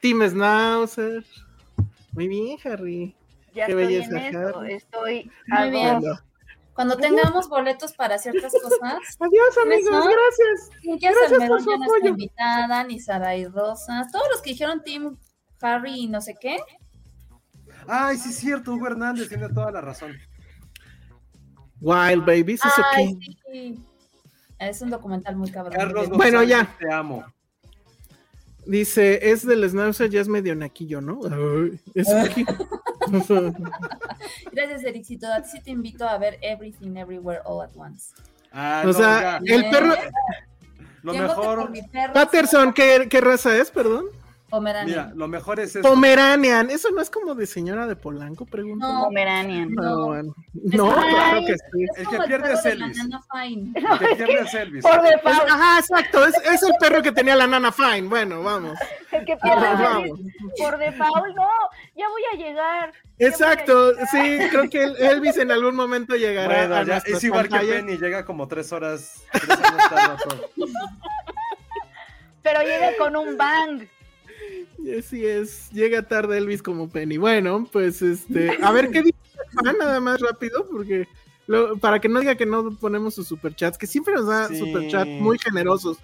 Team 0.00 0.28
Schnauzer. 0.28 1.24
Muy 2.12 2.28
bien, 2.28 2.58
Harry. 2.64 3.16
Ya 3.54 3.66
qué 3.66 3.72
estoy 3.72 3.86
belleza, 3.86 4.26
en 4.26 4.36
Harry. 4.36 4.72
Estoy 4.74 5.30
Muy 5.46 5.70
bien. 5.70 6.00
Cuando 6.74 6.96
tengamos 6.96 7.48
boletos 7.48 7.92
para 7.92 8.18
ciertas 8.18 8.52
cosas. 8.52 8.80
Adiós, 9.20 9.58
amigos, 9.62 10.06
gracias. 10.08 10.70
Gracias 11.00 11.48
por 11.48 11.62
su 11.62 11.70
apoyo. 11.70 12.08
invitada, 12.08 12.82
ni 12.84 12.98
Sara 12.98 13.36
y 13.36 13.46
Rosas, 13.46 14.10
todos 14.10 14.26
los 14.32 14.42
que 14.42 14.50
dijeron 14.50 14.82
Team 14.82 15.18
Harry 15.60 16.00
y 16.00 16.08
no 16.08 16.20
sé 16.20 16.34
qué. 16.40 16.56
Ay, 17.88 18.16
sí 18.16 18.30
es 18.30 18.36
cierto, 18.36 18.74
Hugo 18.74 18.86
Hernández 18.86 19.28
tiene 19.28 19.48
toda 19.48 19.70
la 19.70 19.80
razón. 19.80 20.12
Wild 21.80 22.24
Babies, 22.24 22.60
es 22.64 22.72
Ay, 22.94 23.18
sí. 23.50 23.84
Es 24.58 24.80
un 24.80 24.90
documental 24.90 25.36
muy 25.36 25.50
cabrón. 25.50 25.74
Carlos 25.76 26.08
bueno, 26.10 26.42
ya. 26.44 26.76
Te 26.78 26.92
amo. 26.92 27.24
Dice, 28.64 29.30
es 29.30 29.44
del 29.44 29.68
Schnauzer, 29.68 30.08
ya 30.08 30.20
es 30.20 30.28
medio 30.28 30.54
naquillo, 30.54 31.00
¿no? 31.00 31.20
es 31.94 32.08
aquí. 32.08 32.46
Gracias, 34.52 34.84
Ericito. 34.84 35.32
A 35.32 35.42
ti 35.42 35.48
sí 35.50 35.60
te 35.60 35.72
invito 35.72 36.08
a 36.08 36.16
ver 36.18 36.38
Everything 36.42 36.96
Everywhere 36.96 37.40
All 37.44 37.62
at 37.62 37.70
Once. 37.74 38.14
Ah, 38.52 38.84
o 38.86 38.92
sea, 38.92 39.40
el 39.44 39.68
perro. 39.68 39.94
Lo 41.02 41.12
mejor. 41.12 41.72
Patterson, 42.14 42.72
¿qué, 42.72 43.08
¿qué 43.10 43.20
raza 43.20 43.56
es, 43.56 43.72
perdón? 43.72 44.04
Pomeranian. 44.52 44.86
Mira, 44.86 45.12
lo 45.14 45.28
mejor 45.28 45.60
es 45.60 45.76
eso. 45.76 45.88
Pomeranian. 45.88 46.68
¿Eso 46.68 46.90
no 46.90 47.00
es 47.00 47.08
como 47.08 47.34
de 47.34 47.46
señora 47.46 47.86
de 47.86 47.96
Polanco? 47.96 48.44
Pregunto. 48.44 48.86
No, 48.86 49.04
Pomeranian. 49.04 49.72
No, 49.72 50.22
no, 50.22 50.94
claro 50.94 51.40
que 51.46 51.54
sí. 51.56 51.86
El 51.96 52.06
que 52.06 52.18
pierde 52.26 52.52
es 52.52 52.66
Elvis. 52.66 52.98
El 52.98 53.98
que 53.98 54.16
pierde 54.16 54.40
es 54.42 54.52
Elvis. 54.52 54.82
Por 54.82 55.00
default. 55.00 55.50
Ajá, 55.50 55.78
exacto. 55.78 56.26
Es, 56.26 56.34
es, 56.52 56.62
el 56.64 56.74
perro 56.78 57.00
que 57.00 57.12
tenía 57.12 57.34
la 57.34 57.46
nana 57.46 57.72
Fine. 57.72 58.02
Bueno, 58.02 58.42
vamos. 58.42 58.78
El 59.10 59.24
que 59.24 59.38
pierde 59.38 59.72
es 59.72 59.80
Elvis. 59.80 60.34
Por 60.58 60.76
default, 60.76 61.34
no. 61.34 61.48
Ya 61.96 62.08
voy 62.10 62.22
a 62.34 62.36
llegar. 62.36 62.92
Exacto, 63.18 63.94
sí, 64.10 64.38
creo 64.50 64.68
que 64.68 64.82
Elvis 64.82 65.38
en 65.38 65.50
algún 65.50 65.76
momento 65.76 66.14
llegará. 66.14 66.66
Bueno, 66.66 66.82
ya, 66.84 66.98
es 66.98 67.24
igual 67.24 67.48
que 67.48 67.58
Penny, 67.58 67.96
llega 67.96 68.26
como 68.26 68.48
tres 68.48 68.70
horas. 68.70 69.22
Tres 69.32 69.58
Pero 72.42 72.60
llega 72.62 72.96
con 72.98 73.16
un 73.16 73.38
bang. 73.38 73.88
Así 74.98 75.26
es, 75.26 75.70
llega 75.70 76.02
tarde 76.02 76.38
Elvis 76.38 76.62
como 76.62 76.88
Penny. 76.88 77.16
Bueno, 77.16 77.68
pues 77.70 78.02
este, 78.02 78.58
a 78.62 78.70
ver 78.72 78.90
qué 78.90 79.02
dice 79.02 79.18
nada 79.78 80.00
más 80.00 80.20
rápido, 80.20 80.66
porque 80.70 81.06
para 81.80 82.00
que 82.00 82.08
no 82.08 82.20
diga 82.20 82.34
que 82.36 82.46
no 82.46 82.76
ponemos 82.76 83.14
sus 83.14 83.28
superchats, 83.28 83.76
que 83.76 83.86
siempre 83.86 84.14
nos 84.14 84.26
da 84.26 84.48
superchats 84.48 85.10
muy 85.10 85.38
generosos, 85.38 85.98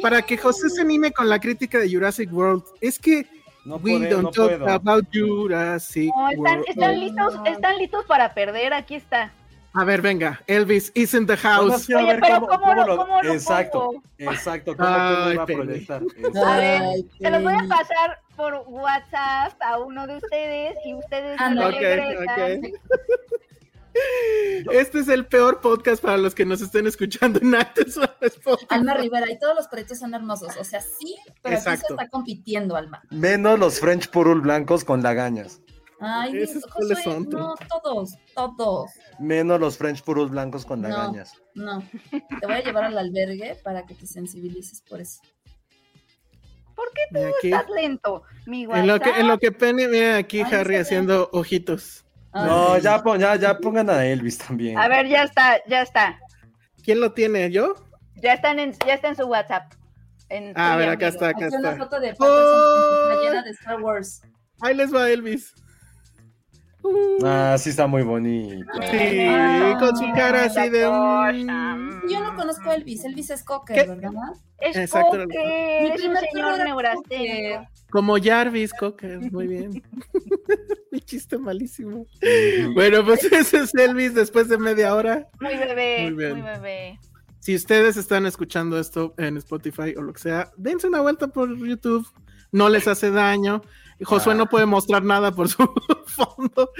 para 0.00 0.22
que 0.22 0.36
José 0.36 0.68
se 0.70 0.82
anime 0.82 1.12
con 1.12 1.28
la 1.28 1.40
crítica 1.40 1.78
de 1.78 1.92
Jurassic 1.92 2.32
World. 2.32 2.62
Es 2.80 2.98
que 2.98 3.26
no 3.64 3.76
we 3.76 4.08
don't 4.08 4.34
talk 4.34 4.60
about 4.62 5.06
Jurassic 5.12 6.10
están, 6.32 6.64
Están 6.66 7.00
listos, 7.00 7.34
están 7.46 7.78
listos 7.78 8.04
para 8.06 8.34
perder, 8.34 8.74
aquí 8.74 8.96
está. 8.96 9.32
A 9.74 9.84
ver, 9.84 10.02
venga, 10.02 10.42
Elvis 10.46 10.92
is 10.94 11.14
in 11.14 11.26
the 11.26 11.36
house. 11.36 11.88
Oye, 11.88 12.18
pero 12.20 12.46
¿cómo, 12.46 12.74
lo, 12.74 12.96
cómo 12.98 13.22
lo 13.22 13.32
Exacto, 13.32 13.80
pongo? 13.86 14.02
exacto. 14.18 14.76
¿Cómo 14.76 14.88
Ay, 14.90 15.34
lo 15.34 15.42
a 15.42 15.46
proyectar? 15.46 16.02
A 16.44 16.56
ver, 16.58 16.82
se 17.18 17.30
los 17.30 17.42
voy 17.42 17.54
a 17.54 17.68
pasar 17.68 18.20
por 18.36 18.64
WhatsApp 18.66 19.54
a 19.62 19.78
uno 19.78 20.06
de 20.06 20.16
ustedes 20.16 20.76
y 20.84 20.94
ustedes 20.94 21.40
ah, 21.40 21.50
no. 21.50 21.68
okay, 21.68 22.16
okay. 22.16 22.72
Este 24.72 25.00
es 25.00 25.08
el 25.08 25.26
peor 25.26 25.60
podcast 25.60 26.02
para 26.02 26.16
los 26.16 26.34
que 26.34 26.44
nos 26.44 26.60
estén 26.60 26.86
escuchando 26.86 27.38
en 27.40 27.54
antes. 27.54 27.98
Alma 28.68 28.94
Rivera, 28.94 29.30
y 29.30 29.38
todos 29.38 29.54
los 29.54 29.68
proyectos 29.68 29.98
son 29.98 30.14
hermosos. 30.14 30.56
O 30.58 30.64
sea, 30.64 30.80
sí, 30.80 31.16
pero 31.42 31.56
aquí 31.56 31.76
se 31.76 31.86
está 31.92 32.08
compitiendo, 32.08 32.76
Alma. 32.76 33.02
Menos 33.10 33.58
los 33.58 33.80
French 33.80 34.08
Purul 34.08 34.40
blancos 34.40 34.84
con 34.84 35.02
lagañas. 35.02 35.60
Ay, 36.04 36.36
¿Esos 36.38 36.64
Josué, 36.64 36.96
son? 37.02 37.28
No, 37.30 37.54
todos, 37.68 38.16
todos. 38.34 38.90
Menos 39.20 39.60
los 39.60 39.78
French 39.78 40.02
Purus 40.02 40.30
blancos 40.30 40.66
con 40.66 40.82
lagañas. 40.82 41.32
No, 41.54 41.78
no. 41.78 41.88
Te 42.40 42.46
voy 42.46 42.56
a 42.56 42.62
llevar 42.62 42.84
al 42.84 42.98
albergue 42.98 43.56
para 43.62 43.86
que 43.86 43.94
te 43.94 44.06
sensibilices 44.06 44.82
por 44.82 45.00
eso. 45.00 45.20
¿Por 46.74 46.90
qué 46.92 47.02
tú 47.12 47.46
estás 47.46 47.70
lento, 47.70 48.22
mi 48.46 48.64
en 48.64 48.86
lo 48.86 48.98
que 48.98 49.10
En 49.10 49.28
lo 49.28 49.38
que 49.38 49.52
Penny, 49.52 49.86
mira 49.86 50.16
aquí 50.16 50.40
Harry 50.40 50.76
haciendo 50.76 51.28
ojitos. 51.32 52.04
no, 52.34 52.78
ya, 52.78 53.00
ya, 53.18 53.36
ya 53.36 53.58
pongan 53.58 53.88
a 53.88 54.04
Elvis 54.04 54.38
también. 54.38 54.78
A 54.78 54.88
ver, 54.88 55.06
ya 55.06 55.22
está, 55.22 55.62
ya 55.68 55.82
está. 55.82 56.18
¿Quién 56.82 57.00
lo 57.00 57.12
tiene? 57.12 57.50
¿Yo? 57.52 57.74
Ya, 58.16 58.32
están 58.32 58.58
en, 58.58 58.72
ya 58.86 58.94
está 58.94 59.08
en 59.08 59.16
su 59.16 59.26
WhatsApp. 59.26 59.72
ah, 60.56 60.72
a 60.72 60.76
ver, 60.76 60.88
acá 60.88 61.08
está, 61.08 61.28
acá 61.28 61.46
está. 61.46 61.58
una 61.58 61.76
foto 61.76 62.00
de 62.00 62.14
oh. 62.18 63.42
de 63.44 63.50
Star 63.50 63.80
Wars. 63.80 64.22
Ahí 64.62 64.74
les 64.74 64.92
va 64.92 65.08
Elvis. 65.08 65.54
Ah, 67.24 67.56
sí 67.58 67.70
está 67.70 67.86
muy 67.86 68.02
bonito. 68.02 68.66
Sí, 68.90 69.26
con 69.78 69.96
su 69.96 70.04
cara 70.14 70.44
así 70.44 70.68
de 70.68 70.80
Yo 70.80 72.20
no 72.20 72.34
conozco 72.34 72.70
a 72.70 72.74
Elvis, 72.74 73.04
Elvis 73.04 73.30
es 73.30 73.44
Cocker, 73.44 73.88
¿verdad? 73.88 74.12
Es 74.58 74.76
Exacto. 74.76 75.18
Cocker, 75.18 75.82
Mi 75.82 75.90
primer 75.92 76.24
señor 76.32 77.68
Como 77.90 78.16
Jarvis 78.20 78.72
Cocker, 78.74 79.20
muy 79.30 79.46
bien. 79.46 79.82
Mi 80.90 81.00
chiste 81.00 81.38
malísimo. 81.38 82.06
bueno, 82.74 83.04
pues 83.04 83.24
ese 83.32 83.58
es 83.58 83.74
Elvis 83.74 84.14
después 84.14 84.48
de 84.48 84.58
media 84.58 84.94
hora. 84.94 85.28
Muy 85.40 85.56
bebé, 85.56 86.10
muy, 86.10 86.32
muy 86.32 86.42
bebé. 86.42 86.98
Si 87.38 87.54
ustedes 87.54 87.96
están 87.96 88.26
escuchando 88.26 88.78
esto 88.78 89.14
en 89.18 89.36
Spotify 89.36 89.94
o 89.96 90.02
lo 90.02 90.12
que 90.12 90.20
sea, 90.20 90.52
dense 90.56 90.86
una 90.86 91.00
vuelta 91.00 91.28
por 91.28 91.56
YouTube 91.56 92.06
no 92.52 92.68
les 92.68 92.86
hace 92.86 93.10
daño. 93.10 93.62
Josué 94.04 94.34
no 94.34 94.46
puede 94.46 94.66
mostrar 94.66 95.02
nada 95.02 95.32
por 95.32 95.48
su 95.48 95.56
fondo. 96.06 96.70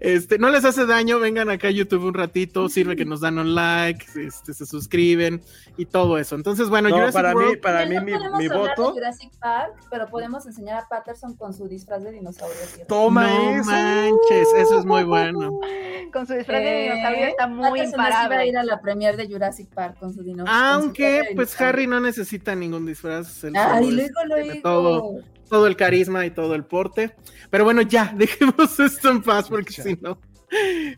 Este, 0.00 0.38
no 0.38 0.50
les 0.50 0.64
hace 0.64 0.86
daño, 0.86 1.18
vengan 1.18 1.50
acá 1.50 1.68
a 1.68 1.70
YouTube 1.70 2.04
un 2.04 2.14
ratito, 2.14 2.68
sirve 2.68 2.96
que 2.96 3.04
nos 3.04 3.20
dan 3.20 3.38
un 3.38 3.54
like, 3.54 4.06
este, 4.16 4.54
se 4.54 4.66
suscriben 4.66 5.42
y 5.76 5.86
todo 5.86 6.18
eso. 6.18 6.34
Entonces, 6.34 6.68
bueno, 6.68 6.88
no, 6.88 7.12
para 7.12 7.34
mí, 7.34 7.56
para 7.56 7.86
mí 7.86 8.00
mi, 8.00 8.12
mi 8.38 8.48
voto. 8.48 8.92
Jurassic 8.92 9.30
Park, 9.38 9.74
pero 9.90 10.06
podemos 10.08 10.46
enseñar 10.46 10.82
a 10.82 10.88
Patterson 10.88 11.36
con 11.36 11.54
su 11.54 11.68
disfraz 11.68 12.02
de 12.02 12.12
dinosaurio. 12.12 12.56
Toma 12.88 13.26
no 13.28 13.64
manches, 13.64 14.48
eso 14.56 14.78
es 14.78 14.84
muy 14.84 15.04
bueno. 15.04 15.60
Con 16.12 16.26
su 16.26 16.34
disfraz 16.34 16.60
de 16.60 16.82
dinosaurio 16.82 17.26
está 17.26 17.46
muy 17.46 17.62
Patterson 17.62 17.86
imparable. 18.00 18.34
iba 18.34 18.42
a 18.42 18.46
ir 18.46 18.58
a 18.58 18.64
la 18.64 18.80
premier 18.80 19.16
de 19.16 19.28
Jurassic 19.28 19.68
Park 19.68 19.98
con 20.00 20.12
su 20.12 20.22
dinosaurio. 20.24 20.74
Aunque, 20.74 21.22
pues 21.36 21.58
Harry 21.60 21.86
no 21.86 22.00
necesita 22.00 22.54
ningún 22.54 22.84
disfraz. 22.84 23.44
Ay, 23.54 23.92
luego, 23.92 24.24
luego. 24.26 24.60
Todo 24.62 25.20
todo 25.50 25.66
el 25.66 25.76
carisma 25.76 26.24
y 26.24 26.30
todo 26.30 26.54
el 26.54 26.64
porte. 26.64 27.14
Pero 27.50 27.64
bueno, 27.64 27.82
ya, 27.82 28.14
dejemos 28.16 28.80
esto 28.80 29.10
en 29.10 29.22
paz 29.22 29.48
porque 29.48 29.72
si 29.72 29.98
no. 30.00 30.18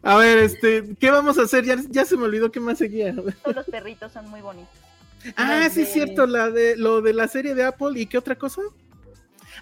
A 0.02 0.16
ver, 0.16 0.38
este, 0.38 0.94
¿qué 1.00 1.10
vamos 1.10 1.38
a 1.38 1.42
hacer? 1.42 1.64
Ya, 1.64 1.76
ya 1.88 2.04
se 2.04 2.16
me 2.16 2.24
olvidó 2.24 2.52
qué 2.52 2.60
más 2.60 2.78
seguía. 2.78 3.14
Todos 3.14 3.56
los 3.56 3.66
perritos 3.66 4.12
son 4.12 4.28
muy 4.30 4.40
bonitos. 4.40 4.70
Ah, 5.36 5.68
sí, 5.70 5.82
es 5.82 5.92
cierto, 5.92 6.26
la 6.26 6.50
de, 6.50 6.76
lo 6.76 7.00
de 7.00 7.12
la 7.12 7.28
serie 7.28 7.54
de 7.54 7.64
Apple 7.64 7.98
y 7.98 8.06
qué 8.06 8.18
otra 8.18 8.36
cosa. 8.36 8.62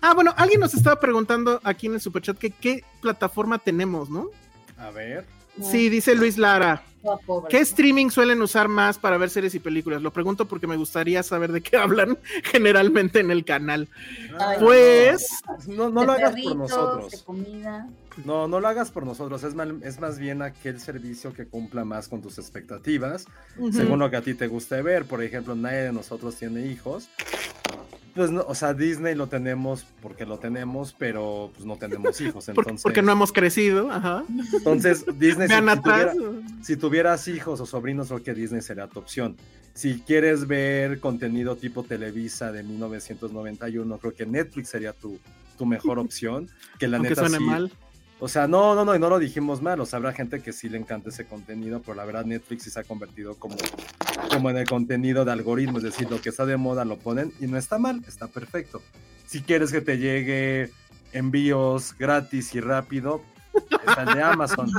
Ah, 0.01 0.15
bueno, 0.15 0.33
alguien 0.37 0.61
nos 0.61 0.75
estaba 0.75 0.99
preguntando 0.99 1.61
aquí 1.65 1.87
en 1.87 1.95
el 1.95 2.01
superchat 2.01 2.39
que 2.39 2.51
qué 2.51 2.85
plataforma 3.01 3.59
tenemos, 3.59 4.09
¿no? 4.09 4.31
A 4.79 4.91
ver. 4.91 5.27
Sí, 5.61 5.89
dice 5.89 6.15
Luis 6.15 6.39
Lara. 6.39 6.83
¿Qué 7.48 7.59
streaming 7.60 8.10
suelen 8.10 8.43
usar 8.43 8.68
más 8.68 8.98
para 8.98 9.16
ver 9.16 9.31
series 9.31 9.55
y 9.55 9.59
películas? 9.59 10.02
Lo 10.02 10.12
pregunto 10.12 10.47
porque 10.47 10.66
me 10.66 10.77
gustaría 10.77 11.22
saber 11.22 11.52
de 11.52 11.60
qué 11.60 11.77
hablan 11.78 12.18
generalmente 12.44 13.20
en 13.20 13.31
el 13.31 13.44
canal. 13.44 13.89
pues. 14.59 15.27
No, 15.66 15.89
no 15.89 16.05
lo 16.05 16.12
hagas 16.12 16.35
por 16.40 16.56
nosotros. 16.56 17.24
No, 18.24 18.48
no 18.48 18.60
lo 18.60 18.68
hagas 18.68 18.90
por 18.90 19.06
nosotros. 19.06 19.43
Es, 19.44 19.55
es 19.82 20.01
más 20.01 20.18
bien 20.18 20.43
aquel 20.43 20.81
servicio 20.81 21.32
que 21.32 21.47
cumpla 21.47 21.85
más 21.85 22.09
con 22.09 22.20
tus 22.20 22.39
expectativas, 22.39 23.27
según 23.72 23.98
lo 23.98 24.10
que 24.10 24.16
a 24.16 24.22
ti 24.22 24.35
te 24.35 24.47
guste 24.47 24.82
ver. 24.82 25.06
Por 25.06 25.22
ejemplo, 25.22 25.55
nadie 25.55 25.82
de 25.82 25.93
nosotros 25.93 26.36
tiene 26.36 26.66
hijos. 26.66 27.09
Pues 28.20 28.30
no, 28.30 28.44
o 28.47 28.55
sea, 28.55 28.74
Disney 28.74 29.14
lo 29.14 29.28
tenemos 29.28 29.86
porque 30.02 30.26
lo 30.26 30.38
tenemos, 30.38 30.94
pero 30.98 31.51
pues 31.55 31.64
no 31.64 31.76
tenemos 31.76 32.20
hijos. 32.20 32.51
Entonces, 32.51 32.82
porque 32.82 33.01
no 33.01 33.12
hemos 33.12 33.32
crecido, 33.32 33.90
ajá. 33.90 34.24
Entonces, 34.52 35.06
Disney, 35.18 35.48
si, 35.48 35.55
si, 35.55 35.60
tuviera, 35.80 36.12
si, 36.62 36.76
tuvieras 36.76 37.28
hijos 37.28 37.62
o 37.62 37.64
sobrinos, 37.64 38.09
creo 38.09 38.22
que 38.22 38.34
Disney 38.34 38.60
sería 38.60 38.88
tu 38.88 38.98
opción. 38.98 39.38
Si 39.72 40.01
quieres 40.01 40.47
ver 40.47 41.01
contenido 41.01 41.56
tipo 41.56 41.82
Televisa 41.82 42.52
de 42.52 42.62
1991, 42.62 43.97
creo 43.97 44.12
que 44.12 44.26
Netflix 44.26 44.68
sería 44.68 44.92
tu, 44.92 45.18
tu 45.56 45.64
mejor 45.64 45.98
opción. 45.98 46.47
Que 46.78 46.88
la 46.88 46.98
Aunque 46.98 47.09
neta 47.09 47.22
suene 47.22 47.38
sí, 47.38 47.44
mal. 47.44 47.72
O 48.22 48.28
sea, 48.28 48.47
no, 48.47 48.74
no, 48.74 48.84
no, 48.84 48.94
y 48.94 48.98
no 48.98 49.09
lo 49.09 49.18
dijimos 49.18 49.62
mal. 49.62 49.80
O 49.80 49.86
sea, 49.86 49.97
habrá 49.97 50.12
gente 50.12 50.42
que 50.42 50.52
sí 50.52 50.68
le 50.68 50.76
encanta 50.76 51.09
ese 51.09 51.24
contenido, 51.24 51.80
pero 51.80 51.94
la 51.94 52.05
verdad 52.05 52.26
Netflix 52.26 52.64
sí 52.64 52.70
se 52.70 52.78
ha 52.78 52.84
convertido 52.84 53.34
como, 53.36 53.56
como 54.30 54.51
en 54.51 54.59
el 54.59 54.68
contenido 54.68 55.24
de 55.24 55.32
algoritmo. 55.32 55.78
Es 55.78 55.84
decir, 55.84 56.09
lo 56.10 56.20
que 56.20 56.28
está 56.28 56.44
de 56.44 56.59
moda 56.59 56.84
lo 56.84 56.98
ponen 56.98 57.32
y 57.40 57.47
no 57.47 57.56
está 57.56 57.78
mal, 57.78 58.02
está 58.06 58.26
perfecto. 58.26 58.82
Si 59.26 59.40
quieres 59.40 59.72
que 59.72 59.80
te 59.80 59.97
llegue 59.97 60.70
envíos 61.12 61.94
gratis 61.98 62.55
y 62.55 62.60
rápido, 62.60 63.22
está 63.86 64.02
el 64.02 64.14
de 64.14 64.22
Amazon. 64.22 64.70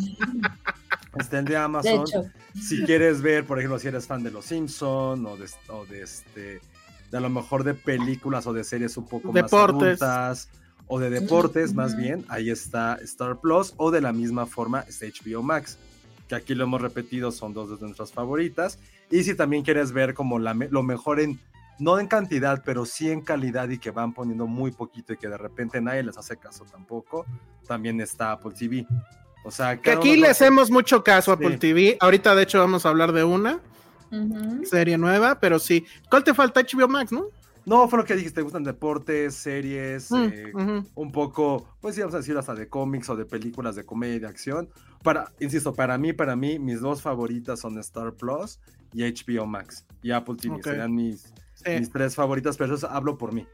Está 1.18 1.40
el 1.40 1.46
de 1.46 1.58
Amazon. 1.58 2.06
De 2.06 2.62
si 2.62 2.84
quieres 2.84 3.22
ver, 3.22 3.46
por 3.46 3.58
ejemplo, 3.58 3.80
si 3.80 3.88
eres 3.88 4.06
fan 4.06 4.22
de 4.22 4.30
Los 4.30 4.46
Simpson 4.46 5.26
o 5.26 5.36
de, 5.36 5.50
o 5.70 5.86
de 5.88 6.04
este, 6.04 6.62
de 7.10 7.18
a 7.18 7.20
lo 7.20 7.30
mejor 7.30 7.64
de 7.64 7.74
películas 7.74 8.46
o 8.46 8.54
de 8.54 8.64
series 8.64 8.96
un 8.98 9.08
poco 9.08 9.32
Deportes. 9.34 10.00
más 10.00 10.10
adultas 10.10 10.61
o 10.94 11.00
de 11.00 11.10
deportes, 11.10 11.74
más 11.74 11.96
bien, 11.96 12.26
ahí 12.28 12.50
está 12.50 12.96
Star 13.04 13.40
Plus, 13.40 13.74
o 13.78 13.92
de 13.92 14.02
la 14.02 14.12
misma 14.12 14.46
forma 14.46 14.82
está 14.82 15.06
HBO 15.06 15.42
Max, 15.42 15.78
que 16.28 16.36
aquí 16.36 16.54
lo 16.54 16.66
hemos 16.66 16.82
repetido, 16.82 17.32
son 17.32 17.54
dos 17.54 17.70
de 17.70 17.86
nuestras 17.86 18.12
favoritas. 18.12 18.78
Y 19.10 19.24
si 19.24 19.34
también 19.34 19.64
quieres 19.64 19.94
ver 19.94 20.14
como 20.14 20.38
la, 20.38 20.54
lo 20.54 20.84
mejor 20.84 21.22
en, 21.22 21.40
no 21.80 21.98
en 21.98 22.08
cantidad, 22.08 22.62
pero 22.66 22.86
sí 22.86 23.10
en 23.10 23.22
calidad 23.22 23.70
y 23.70 23.78
que 23.78 23.90
van 23.90 24.14
poniendo 24.14 24.48
muy 24.48 24.72
poquito 24.72 25.14
y 25.14 25.18
que 25.18 25.30
de 25.30 25.38
repente 25.38 25.80
nadie 25.80 26.04
les 26.04 26.18
hace 26.18 26.36
caso 26.36 26.66
tampoco, 26.70 27.26
también 27.66 28.02
está 28.02 28.34
Apple 28.34 28.52
TV. 28.52 28.86
O 29.46 29.52
sea, 29.52 29.80
que 29.80 29.92
aquí 29.92 30.18
le 30.18 30.28
hacemos 30.28 30.70
mucho 30.70 31.06
caso 31.06 31.32
a 31.32 31.36
Apple 31.36 31.54
sí. 31.54 31.58
TV. 31.58 31.98
Ahorita, 32.02 32.36
de 32.36 32.44
hecho, 32.44 32.60
vamos 32.60 32.86
a 32.86 32.90
hablar 32.90 33.14
de 33.14 33.24
una 33.24 33.62
uh 34.12 34.16
-huh. 34.16 34.66
serie 34.66 34.98
nueva, 34.98 35.40
pero 35.40 35.58
sí. 35.58 35.86
¿Cuál 36.10 36.26
te 36.26 36.34
falta? 36.34 36.60
HBO 36.60 36.90
Max, 36.90 37.14
¿no? 37.14 37.28
No, 37.66 37.88
fue 37.88 38.00
lo 38.00 38.06
que 38.06 38.16
dijiste, 38.16 38.36
te 38.36 38.42
gustan 38.42 38.64
deportes, 38.64 39.36
series, 39.36 40.12
mm, 40.12 40.16
eh, 40.16 40.52
uh 40.54 40.60
-huh. 40.60 40.88
un 40.96 41.12
poco, 41.12 41.68
pues 41.80 41.96
sí, 41.96 42.02
vamos 42.02 42.16
a 42.16 42.18
decir 42.18 42.36
hasta 42.38 42.56
de 42.56 42.68
cómics 42.68 43.10
o 43.10 43.16
de 43.16 43.26
películas 43.26 43.76
de 43.76 43.86
comedia 43.86 44.16
y 44.16 44.20
de 44.20 44.28
acción. 44.28 44.70
Para, 45.04 45.32
insisto, 45.40 45.74
para 45.74 45.98
mí, 45.98 46.14
para 46.14 46.36
mí, 46.36 46.60
mis 46.60 46.82
dos 46.82 47.02
favoritas 47.02 47.60
son 47.60 47.78
Star 47.80 48.14
Plus 48.14 48.60
y 48.94 49.04
HBO 49.04 49.46
Max 49.46 49.86
y 50.02 50.12
Apple 50.12 50.36
TV. 50.36 50.56
Okay. 50.56 50.72
Serían 50.72 50.96
mis, 50.96 51.34
sí. 51.54 51.72
mis 51.80 51.92
tres 51.92 52.16
favoritas, 52.16 52.58
pero 52.58 52.76
eso 52.76 52.90
hablo 52.90 53.18
por 53.18 53.34
mí 53.34 53.48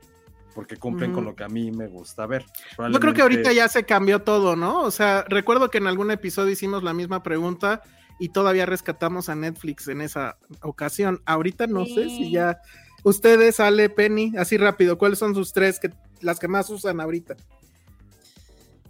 porque 0.55 0.75
cumplen 0.75 1.11
uh 1.11 1.13
-huh. 1.13 1.15
con 1.17 1.25
lo 1.25 1.35
que 1.35 1.43
a 1.43 1.49
mí 1.49 1.71
me 1.71 1.85
gusta 1.85 2.25
ver. 2.25 2.43
Yo 2.91 2.99
creo 2.99 3.13
que 3.13 3.21
ahorita 3.21 3.53
ya 3.53 3.69
se 3.69 3.83
cambió 3.83 4.23
todo, 4.23 4.55
¿no? 4.55 4.81
O 4.81 4.89
sea, 4.89 5.23
recuerdo 5.29 5.69
que 5.69 5.77
en 5.77 5.85
algún 5.85 6.09
episodio 6.09 6.51
hicimos 6.51 6.81
la 6.81 6.95
misma 6.95 7.21
pregunta 7.21 7.83
y 8.17 8.29
todavía 8.29 8.65
rescatamos 8.65 9.29
a 9.29 9.35
Netflix 9.35 9.87
en 9.87 10.01
esa 10.01 10.37
ocasión. 10.61 11.21
Ahorita 11.27 11.67
no 11.67 11.85
sí. 11.85 11.93
sé 11.93 12.09
si 12.09 12.31
ya 12.31 12.59
ustedes, 13.07 13.59
Ale, 13.59 13.89
Penny, 13.89 14.33
así 14.37 14.57
rápido, 14.57 14.97
¿cuáles 14.97 15.19
son 15.19 15.35
sus 15.35 15.53
tres 15.53 15.79
que 15.79 15.91
las 16.21 16.39
que 16.39 16.47
más 16.47 16.69
usan 16.69 16.99
ahorita? 16.99 17.35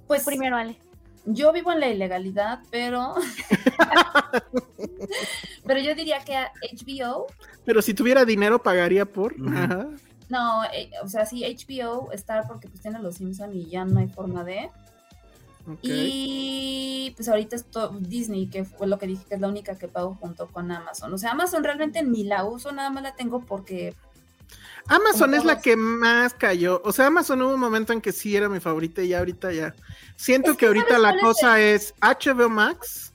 Pues 0.08 0.24
primero, 0.24 0.58
Ale. 0.58 0.78
Yo 1.26 1.52
vivo 1.52 1.74
en 1.74 1.82
la 1.82 1.90
ilegalidad, 1.90 2.60
pero 2.72 3.16
pero 5.66 5.80
yo 5.82 5.94
diría 5.94 6.24
que 6.24 6.38
HBO. 6.74 7.28
Pero 7.66 7.82
si 7.82 7.94
tuviera 7.94 8.24
dinero 8.24 8.64
pagaría 8.64 9.06
por. 9.06 9.34
Uh 9.34 9.46
-huh. 9.46 9.58
Ajá. 9.58 9.88
No, 10.30 10.64
eh, 10.74 10.90
o 11.04 11.08
sea, 11.08 11.26
sí, 11.26 11.44
HBO 11.44 12.12
está 12.12 12.44
porque 12.48 12.68
pues 12.68 12.82
tiene 12.82 13.00
los 13.00 13.16
Simpson 13.16 13.54
y 13.54 13.66
ya 13.66 13.86
no 13.86 14.00
hay 14.00 14.08
forma 14.08 14.44
de. 14.44 14.70
Okay. 15.70 15.80
Y 15.84 17.14
pues 17.18 17.28
ahorita 17.28 17.58
es 17.58 17.66
Disney, 18.00 18.48
que 18.48 18.64
fue 18.64 18.88
lo 18.88 18.98
que 18.98 19.08
dije 19.08 19.26
que 19.28 19.36
es 19.36 19.42
la 19.42 19.50
única 19.50 19.78
que 19.78 19.90
pago 19.90 20.16
junto 20.16 20.48
con 20.48 20.72
Amazon. 20.72 21.14
O 21.14 21.18
sea, 21.18 21.32
Amazon 21.32 21.64
realmente 21.64 22.04
ni 22.04 22.24
la 22.24 22.46
uso, 22.46 22.72
nada 22.72 22.90
más 22.90 23.04
la 23.04 23.16
tengo 23.16 23.42
porque. 23.42 23.94
Amazon 24.88 25.34
es 25.34 25.44
la 25.44 25.60
que 25.60 25.76
más 25.76 26.34
cayó. 26.34 26.82
O 26.86 26.92
sea, 26.92 27.08
Amazon 27.08 27.42
hubo 27.42 27.54
un 27.54 27.60
momento 27.60 27.94
en 27.94 28.02
que 28.02 28.12
sí 28.12 28.36
era 28.36 28.50
mi 28.50 28.60
favorita 28.60 29.02
y 29.02 29.14
ahorita 29.14 29.52
ya. 29.52 29.76
Siento 30.16 30.52
es 30.52 30.58
que, 30.58 30.62
que 30.62 30.68
ahorita 30.68 30.98
la 30.98 31.20
cosa 31.20 31.60
es, 31.60 31.94
es 31.94 31.96
HBO 32.02 32.50
Max. 32.50 33.14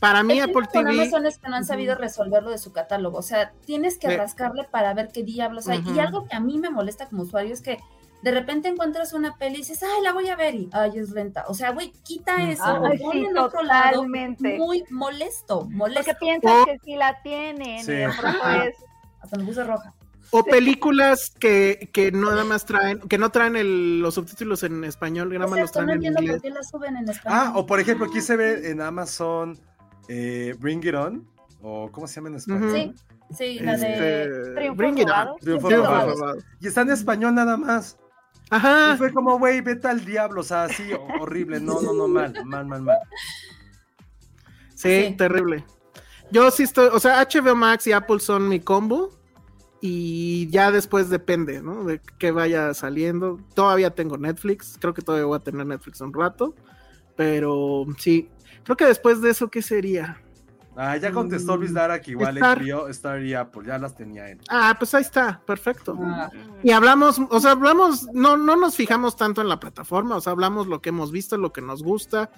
Para 0.00 0.22
mí, 0.22 0.38
el 0.38 0.50
Apple 0.50 0.68
con 0.70 0.84
TV. 0.84 1.02
Amazon 1.02 1.26
es 1.26 1.38
que 1.38 1.48
no 1.48 1.56
han 1.56 1.64
sabido 1.64 1.94
resolverlo 1.94 2.50
de 2.50 2.58
su 2.58 2.72
catálogo. 2.72 3.18
O 3.18 3.22
sea, 3.22 3.52
tienes 3.64 3.96
que 3.96 4.14
rascarle 4.16 4.64
para 4.64 4.92
ver 4.92 5.08
qué 5.12 5.22
diablos 5.22 5.68
hay. 5.68 5.78
Uh 5.78 5.82
-huh. 5.82 5.96
Y 5.96 5.98
algo 6.00 6.26
que 6.26 6.36
a 6.36 6.40
mí 6.40 6.58
me 6.58 6.68
molesta 6.68 7.06
como 7.06 7.22
usuario 7.22 7.54
es 7.54 7.62
que 7.62 7.78
de 8.24 8.30
repente 8.30 8.68
encuentras 8.68 9.12
una 9.12 9.36
peli 9.36 9.56
y 9.56 9.58
dices, 9.58 9.82
ay, 9.82 10.02
la 10.02 10.12
voy 10.12 10.28
a 10.28 10.36
ver 10.36 10.54
y, 10.54 10.68
ay, 10.72 10.98
es 10.98 11.10
renta. 11.10 11.44
O 11.46 11.54
sea, 11.54 11.70
güey, 11.72 11.92
quita 12.02 12.42
eso, 12.50 12.64
ay, 12.64 12.98
o 13.02 13.12
sí, 13.12 13.18
en 13.18 13.36
otro 13.36 13.62
lado, 13.62 14.02
muy 14.04 14.84
molesto, 14.90 15.68
molesto. 15.70 16.04
Porque 16.04 16.14
piensas 16.18 16.52
oh. 16.52 16.64
que 16.64 16.78
sí 16.82 16.96
la 16.96 17.20
tienen, 17.22 17.84
sí. 17.84 18.02
hasta 18.02 19.36
me 19.36 19.44
puse 19.44 19.62
roja. 19.64 19.94
O 20.36 20.42
películas 20.42 21.32
que, 21.38 21.88
que 21.92 22.10
nada 22.10 22.42
más 22.42 22.64
traen, 22.64 22.98
que 22.98 23.18
no 23.18 23.30
traen 23.30 23.54
el, 23.54 24.00
los 24.00 24.14
subtítulos 24.14 24.64
en 24.64 24.82
español, 24.82 25.30
que 25.30 25.38
nada 25.38 25.48
más 25.48 25.60
los 25.60 25.70
traen 25.70 25.86
no 25.86 25.92
en 25.92 25.96
entiendo 25.98 26.20
inglés. 26.22 26.36
por 26.38 26.42
qué 26.42 26.50
las 26.50 26.70
suben 26.70 26.96
en 26.96 27.08
español. 27.08 27.38
Ah, 27.40 27.52
o 27.54 27.64
por 27.64 27.78
ejemplo, 27.78 28.06
aquí 28.06 28.20
se 28.20 28.36
ve 28.36 28.68
en 28.68 28.80
Amazon 28.80 29.56
eh, 30.08 30.52
Bring 30.58 30.84
It 30.84 30.94
On, 30.96 31.24
o 31.62 31.88
¿cómo 31.92 32.08
se 32.08 32.16
llama 32.16 32.30
en 32.30 32.34
español? 32.34 32.64
Uh 32.64 32.66
-huh. 32.66 32.94
Sí, 33.28 33.34
sí, 33.36 33.58
la 33.60 33.76
de 33.76 33.92
este... 33.92 34.54
Triunfo 34.54 34.76
Bring 34.76 34.98
It 34.98 35.08
On. 35.08 35.38
Triunfo, 35.38 35.68
Triunfo 35.68 36.34
Y 36.60 36.66
está 36.66 36.80
en 36.80 36.90
español 36.90 37.32
nada 37.36 37.56
más. 37.56 37.96
Ajá. 38.50 38.94
Y 38.94 38.98
fue 38.98 39.12
como, 39.12 39.38
güey, 39.38 39.60
vete 39.60 39.86
al 39.86 40.04
diablo, 40.04 40.40
o 40.40 40.44
sea, 40.44 40.64
así 40.64 40.82
horrible. 41.20 41.60
No, 41.60 41.80
no, 41.80 41.92
no, 41.92 42.08
mal, 42.08 42.34
mal, 42.44 42.66
mal, 42.66 42.82
mal. 42.82 42.98
Sí, 44.74 45.06
sí, 45.06 45.14
terrible. 45.16 45.64
Yo 46.32 46.50
sí 46.50 46.64
estoy, 46.64 46.88
o 46.92 46.98
sea, 46.98 47.22
HBO 47.24 47.54
Max 47.54 47.86
y 47.86 47.92
Apple 47.92 48.18
son 48.18 48.48
mi 48.48 48.58
combo. 48.58 49.10
Y 49.86 50.48
ya 50.48 50.72
después 50.72 51.10
depende, 51.10 51.60
¿no? 51.60 51.84
De 51.84 52.00
que 52.16 52.30
vaya 52.30 52.72
saliendo. 52.72 53.38
Todavía 53.52 53.90
tengo 53.90 54.16
Netflix. 54.16 54.78
Creo 54.80 54.94
que 54.94 55.02
todavía 55.02 55.26
voy 55.26 55.36
a 55.36 55.40
tener 55.40 55.66
Netflix 55.66 56.00
un 56.00 56.14
rato. 56.14 56.54
Pero 57.16 57.84
sí. 57.98 58.30
Creo 58.62 58.78
que 58.78 58.86
después 58.86 59.20
de 59.20 59.28
eso, 59.28 59.50
¿qué 59.50 59.60
sería? 59.60 60.23
Ah, 60.76 60.96
ya 60.96 61.12
contestó 61.12 61.56
Luis 61.56 61.72
Dara 61.72 62.00
que 62.00 62.10
igual 62.12 62.36
Star. 62.36 62.58
envió 62.58 62.88
Star 62.88 63.22
y 63.22 63.32
Apple, 63.34 63.62
ya 63.66 63.78
las 63.78 63.94
tenía 63.94 64.28
él. 64.28 64.40
Ah, 64.48 64.74
pues 64.78 64.92
ahí 64.94 65.02
está, 65.02 65.40
perfecto. 65.46 65.96
Ah, 66.00 66.30
Y 66.62 66.72
hablamos, 66.72 67.20
o 67.30 67.40
sea, 67.40 67.52
hablamos, 67.52 68.08
no, 68.12 68.36
no 68.36 68.56
nos 68.56 68.74
fijamos 68.74 69.16
tanto 69.16 69.40
en 69.40 69.48
la 69.48 69.60
plataforma, 69.60 70.16
o 70.16 70.20
sea, 70.20 70.32
hablamos 70.32 70.66
lo 70.66 70.80
que 70.82 70.88
hemos 70.88 71.12
visto, 71.12 71.36
lo 71.36 71.52
que 71.52 71.60
nos 71.60 71.82
gusta. 71.82 72.30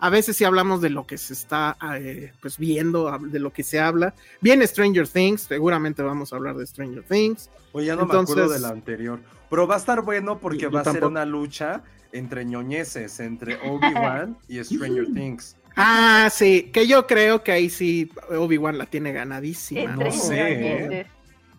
A 0.00 0.10
veces 0.10 0.36
sí 0.36 0.44
hablamos 0.44 0.80
de 0.80 0.90
lo 0.90 1.06
que 1.06 1.18
se 1.18 1.32
está 1.34 1.76
eh, 1.96 2.32
pues 2.40 2.58
viendo, 2.58 3.16
de 3.18 3.38
lo 3.38 3.52
que 3.52 3.62
se 3.62 3.78
habla. 3.80 4.14
Viene 4.40 4.66
Stranger 4.66 5.06
Things, 5.06 5.42
seguramente 5.42 6.02
vamos 6.02 6.32
a 6.32 6.36
hablar 6.36 6.56
de 6.56 6.66
Stranger 6.66 7.04
Things. 7.04 7.48
Oye, 7.72 7.86
ya 7.86 7.96
no 7.96 8.06
me 8.06 8.18
acuerdo 8.18 8.48
de 8.48 8.58
la 8.58 8.68
anterior. 8.70 9.20
Pero 9.50 9.66
va 9.68 9.76
a 9.76 9.78
estar 9.78 10.02
bueno 10.02 10.38
porque 10.38 10.66
va 10.66 10.80
a 10.80 10.84
ser 10.84 11.04
una 11.04 11.24
lucha 11.24 11.82
entre 12.12 12.44
ñoñeses, 12.44 13.20
entre 13.20 13.56
Obi-Wan 13.68 14.36
y 14.48 14.62
Stranger 14.62 15.06
Things. 15.14 15.56
Ah, 15.76 16.28
sí, 16.32 16.70
que 16.72 16.86
yo 16.86 17.06
creo 17.06 17.42
que 17.42 17.52
ahí 17.52 17.68
sí 17.68 18.10
Obi-Wan 18.30 18.78
la 18.78 18.86
tiene 18.86 19.12
ganadísima. 19.12 19.80
Entre 19.92 20.04
¿no? 20.06 20.12
sé. 20.12 21.06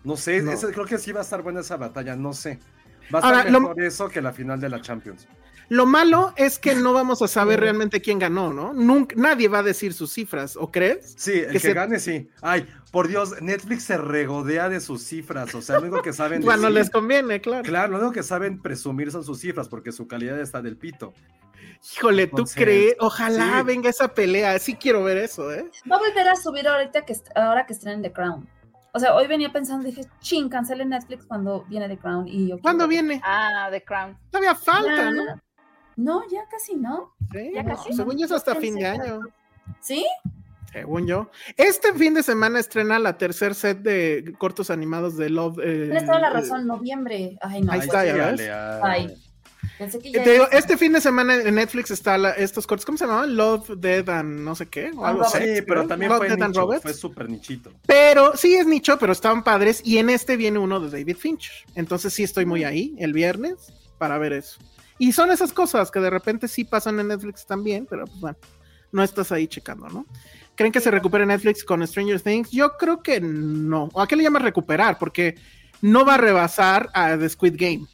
No 0.03 0.17
sé, 0.17 0.41
No. 0.41 0.51
creo 0.71 0.85
que 0.85 0.97
sí 0.97 1.11
va 1.11 1.19
a 1.21 1.23
estar 1.23 1.41
buena 1.41 1.61
esa 1.61 1.77
batalla, 1.77 2.15
no 2.15 2.31
sé. 2.33 2.59
Va 3.13 3.19
a 3.19 3.23
Ahora, 3.23 3.37
estar 3.39 3.51
lo- 3.51 3.59
mejor 3.61 3.83
eso 3.83 4.07
que 4.09 4.21
la 4.21 4.31
final 4.31 4.59
de 4.59 4.69
la 4.69 4.81
Champions. 4.81 5.27
Lo 5.69 5.85
malo 5.85 6.33
es 6.35 6.59
que 6.59 6.75
no 6.75 6.93
vamos 6.93 7.21
a 7.21 7.27
saber 7.27 7.59
realmente 7.59 8.01
quién 8.01 8.19
ganó, 8.19 8.53
¿no? 8.53 8.73
Nunca, 8.73 9.15
nadie 9.17 9.47
va 9.47 9.59
a 9.59 9.63
decir 9.63 9.93
sus 9.93 10.11
cifras, 10.11 10.55
¿o 10.55 10.71
crees? 10.71 11.15
Sí, 11.17 11.33
el 11.33 11.47
Que 11.47 11.51
que, 11.53 11.59
se- 11.59 11.73
gane, 11.73 11.99
sí. 11.99 12.29
Ay, 12.41 12.67
por 12.91 13.07
Dios, 13.07 13.41
Netflix 13.41 13.83
se 13.83 13.97
regodea 13.97 14.69
de 14.69 14.79
sus 14.79 15.01
cifras. 15.03 15.53
O 15.55 15.61
sea, 15.61 15.75
lo 15.79 15.83
único 15.87 16.01
que 16.01 16.13
saben 16.13 16.41
Cuando 16.43 16.67
decir- 16.67 16.75
les 16.75 16.89
conviene, 16.89 17.41
claro. 17.41 17.63
Claro, 17.63 17.91
lo 17.93 17.97
único 17.99 18.13
que 18.13 18.23
saben 18.23 18.61
presumir 18.61 19.11
son 19.11 19.23
sus 19.23 19.39
cifras, 19.39 19.67
porque 19.69 19.91
su 19.91 20.07
calidad 20.07 20.39
está 20.39 20.61
del 20.61 20.77
pito. 20.77 21.13
Híjole, 21.95 22.25
¿tú 22.27 22.31
Entonces, 22.37 22.55
crees? 22.55 22.95
Ojalá 22.99 23.59
sí. 23.59 23.65
venga 23.65 23.89
esa 23.89 24.07
pelea. 24.13 24.57
Sí 24.59 24.75
quiero 24.75 25.03
ver 25.03 25.17
eso, 25.17 25.51
¿eh? 25.53 25.69
Va 25.91 25.97
a 25.97 25.99
volver 25.99 26.27
a 26.29 26.35
subir 26.35 26.67
ahorita 26.67 27.05
que 27.05 27.15
ahora 27.35 27.65
que 27.65 27.73
estrenen 27.73 28.01
The 28.01 28.11
Crown. 28.11 28.47
O 28.93 28.99
sea, 28.99 29.13
hoy 29.13 29.27
venía 29.27 29.51
pensando, 29.51 29.85
dije, 29.85 30.05
ching, 30.21 30.47
cancele 30.49 30.85
Netflix 30.85 31.25
cuando 31.25 31.63
viene 31.67 31.87
The 31.89 31.97
Crown. 31.97 32.27
Y 32.27 32.47
yo 32.47 32.59
¿Cuándo 32.59 32.87
viene? 32.87 33.21
Ah, 33.23 33.67
The 33.69 33.83
Crown. 33.83 34.17
Todavía 34.31 34.55
falta, 34.55 35.11
¿no? 35.11 35.23
No, 35.95 36.21
ya 36.29 36.45
casi 36.49 36.75
no. 36.75 37.13
Sí, 37.31 37.51
Ya 37.53 37.63
no, 37.63 37.75
casi. 37.75 37.93
Según 37.93 38.17
yo 38.17 38.25
es 38.25 38.31
hasta 38.31 38.55
fin 38.55 38.75
de 38.75 38.85
año. 38.85 39.19
¿Sí? 39.79 40.05
Según 40.71 41.07
yo. 41.07 41.29
Este 41.55 41.93
fin 41.93 42.13
de 42.13 42.21
semana 42.23 42.59
estrena 42.59 42.99
la 42.99 43.17
tercer 43.17 43.55
set 43.55 43.79
de 43.79 44.33
cortos 44.37 44.69
animados 44.69 45.15
de 45.15 45.29
Love. 45.29 45.59
eh, 45.63 45.83
Tienes 45.85 46.05
toda 46.05 46.19
la 46.19 46.27
eh, 46.27 46.33
razón, 46.33 46.67
noviembre. 46.67 47.37
Ay, 47.41 47.61
no. 47.61 47.71
Ahí 47.71 47.79
está, 47.79 48.05
ya 48.05 48.13
ves. 48.31 48.41
Ay. 48.83 49.15
Pensé 49.79 49.99
que 49.99 50.11
ya 50.11 50.23
Te 50.23 50.31
digo, 50.33 50.47
este 50.51 50.77
fin 50.77 50.93
de 50.93 51.01
semana 51.01 51.35
en 51.35 51.55
Netflix 51.55 51.91
está 51.91 52.17
la- 52.17 52.31
estos 52.31 52.67
cortos, 52.67 52.85
¿cómo 52.85 52.97
se 52.97 53.05
llamaban? 53.05 53.35
Love, 53.35 53.71
Dead 53.77 54.07
and 54.09 54.41
no 54.41 54.53
sé 54.53 54.67
qué. 54.67 54.91
O 54.95 55.05
Ah, 55.05 55.09
algo 55.09 55.23
así. 55.23 55.37
Sí, 55.39 55.61
pero 55.65 55.87
también 55.87 56.09
Love, 56.11 56.19
fue 56.19 56.27
Dead 56.29 56.41
and 56.41 56.49
nicho, 56.49 56.61
Robots. 56.61 56.81
fue 56.81 56.93
súper 56.93 57.29
nichito. 57.29 57.71
Pero 57.87 58.37
sí 58.37 58.55
es 58.55 58.67
nicho, 58.67 58.97
pero 58.99 59.11
estaban 59.13 59.43
padres. 59.43 59.81
Y 59.83 59.97
en 59.97 60.09
este 60.09 60.37
viene 60.37 60.59
uno 60.59 60.79
de 60.79 60.89
David 60.91 61.17
Fincher. 61.17 61.53
Entonces 61.73 62.13
sí 62.13 62.23
estoy 62.23 62.45
muy 62.45 62.63
ahí 62.63 62.95
el 62.99 63.11
viernes 63.13 63.73
para 63.97 64.17
ver 64.17 64.33
eso. 64.33 64.59
Y 64.97 65.11
son 65.11 65.31
esas 65.31 65.51
cosas 65.51 65.91
que 65.91 65.99
de 65.99 66.09
repente 66.09 66.47
sí 66.47 66.63
pasan 66.63 66.99
en 66.99 67.09
Netflix 67.09 67.45
también, 67.45 67.85
pero 67.89 68.05
pues 68.05 68.19
bueno, 68.19 68.37
no 68.91 69.03
estás 69.03 69.31
ahí 69.31 69.47
checando, 69.47 69.87
¿no? 69.89 70.05
¿Creen 70.55 70.71
que 70.71 70.79
se 70.79 70.89
recupere 70.89 71.25
Netflix 71.25 71.63
con 71.65 71.85
Stranger 71.85 72.21
Things? 72.21 72.49
Yo 72.51 72.77
creo 72.77 73.03
que 73.03 73.19
no. 73.19 73.89
¿O 73.91 74.01
a 74.01 74.07
qué 74.07 74.15
le 74.15 74.23
llamas 74.23 74.41
recuperar? 74.43 74.97
Porque 74.97 75.35
no 75.81 76.05
va 76.05 76.13
a 76.13 76.17
rebasar 76.17 76.89
a 76.93 77.17
The 77.17 77.27
Squid 77.27 77.55
Game, 77.57 77.85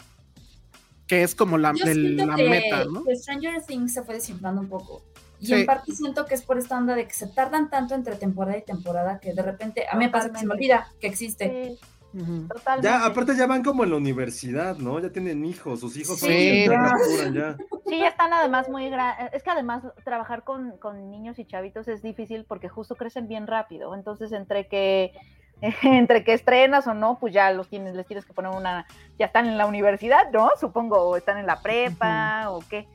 que 1.08 1.24
es 1.24 1.34
como 1.34 1.58
la, 1.58 1.74
Yo 1.74 1.86
el- 1.86 2.16
siento 2.18 2.26
la 2.28 2.36
que, 2.36 2.50
meta, 2.50 2.86
¿no? 2.86 3.04
que 3.04 3.16
Stranger 3.16 3.64
Things 3.66 3.94
se 3.94 4.04
fue 4.04 4.16
desinflando 4.16 4.62
un 4.62 4.70
poco. 4.70 5.04
Y 5.40 5.48
Sí. 5.48 5.54
en 5.56 5.66
parte 5.66 5.92
siento 5.96 6.26
que 6.28 6.36
es 6.36 6.44
por 6.44 6.60
esta 6.60 6.78
onda 6.78 6.94
de 6.94 7.08
que 7.08 7.14
se 7.16 7.26
tardan 7.26 7.72
tanto 7.72 7.96
entre 7.96 8.16
temporada 8.16 8.60
y 8.60 8.62
temporada 8.62 9.20
que 9.20 9.34
de 9.34 9.42
repente 9.42 9.86
a 9.92 9.98
mí 9.98 10.06
me 10.06 10.12
pasa 10.12 10.32
que 10.32 10.38
se 10.38 10.46
me 10.46 10.54
olvida 10.54 10.88
que 11.00 11.08
existe. 11.08 11.78
Sí, 11.80 11.86
Totalmente. 12.12 12.88
Ya, 12.88 13.06
aparte 13.06 13.36
ya 13.36 13.48
van 13.48 13.64
como 13.64 13.84
en 13.84 13.92
la 13.92 13.96
universidad, 13.98 14.78
¿no? 14.78 15.00
Ya 15.00 15.10
tienen 15.12 15.46
hijos, 15.46 15.80
sus 15.80 15.96
hijos 15.98 16.20
son 16.20 16.30
Sí. 16.30 16.66
los 16.66 17.08
que 17.08 17.34
ya. 17.34 17.58
Sí, 17.88 18.00
ya 18.00 18.08
están 18.10 18.34
además 18.34 18.70
muy 18.70 18.90
grandes. 18.90 19.34
Es 19.34 19.44
que 19.44 19.50
además 19.50 19.84
trabajar 20.04 20.44
con, 20.44 20.78
con 20.78 21.10
niños 21.10 21.40
y 21.40 21.46
chavitos 21.46 21.88
es 21.88 22.02
difícil 22.02 22.46
porque 22.46 22.70
justo 22.70 22.96
crecen 22.96 23.28
bien 23.28 23.48
rápido. 23.48 23.96
Entonces, 23.96 24.32
entre 24.32 24.68
que 24.68 25.14
entre 25.84 26.24
que 26.24 26.34
estrenas 26.34 26.88
o 26.88 26.94
no, 26.94 27.20
pues 27.20 27.34
ya 27.34 27.52
los 27.52 27.68
tienes, 27.70 27.96
les 27.96 28.08
tienes 28.08 28.26
que 28.26 28.34
poner 28.34 28.52
una, 28.52 28.86
ya 29.20 29.28
están 29.28 29.46
en 29.46 29.58
la 29.58 29.68
universidad, 29.68 30.32
¿no? 30.34 30.50
Supongo, 30.60 30.98
o 30.98 31.16
están 31.16 31.38
en 31.38 31.46
la 31.46 31.62
prepa, 31.62 32.50
o 32.50 32.62
qué. 32.68 32.88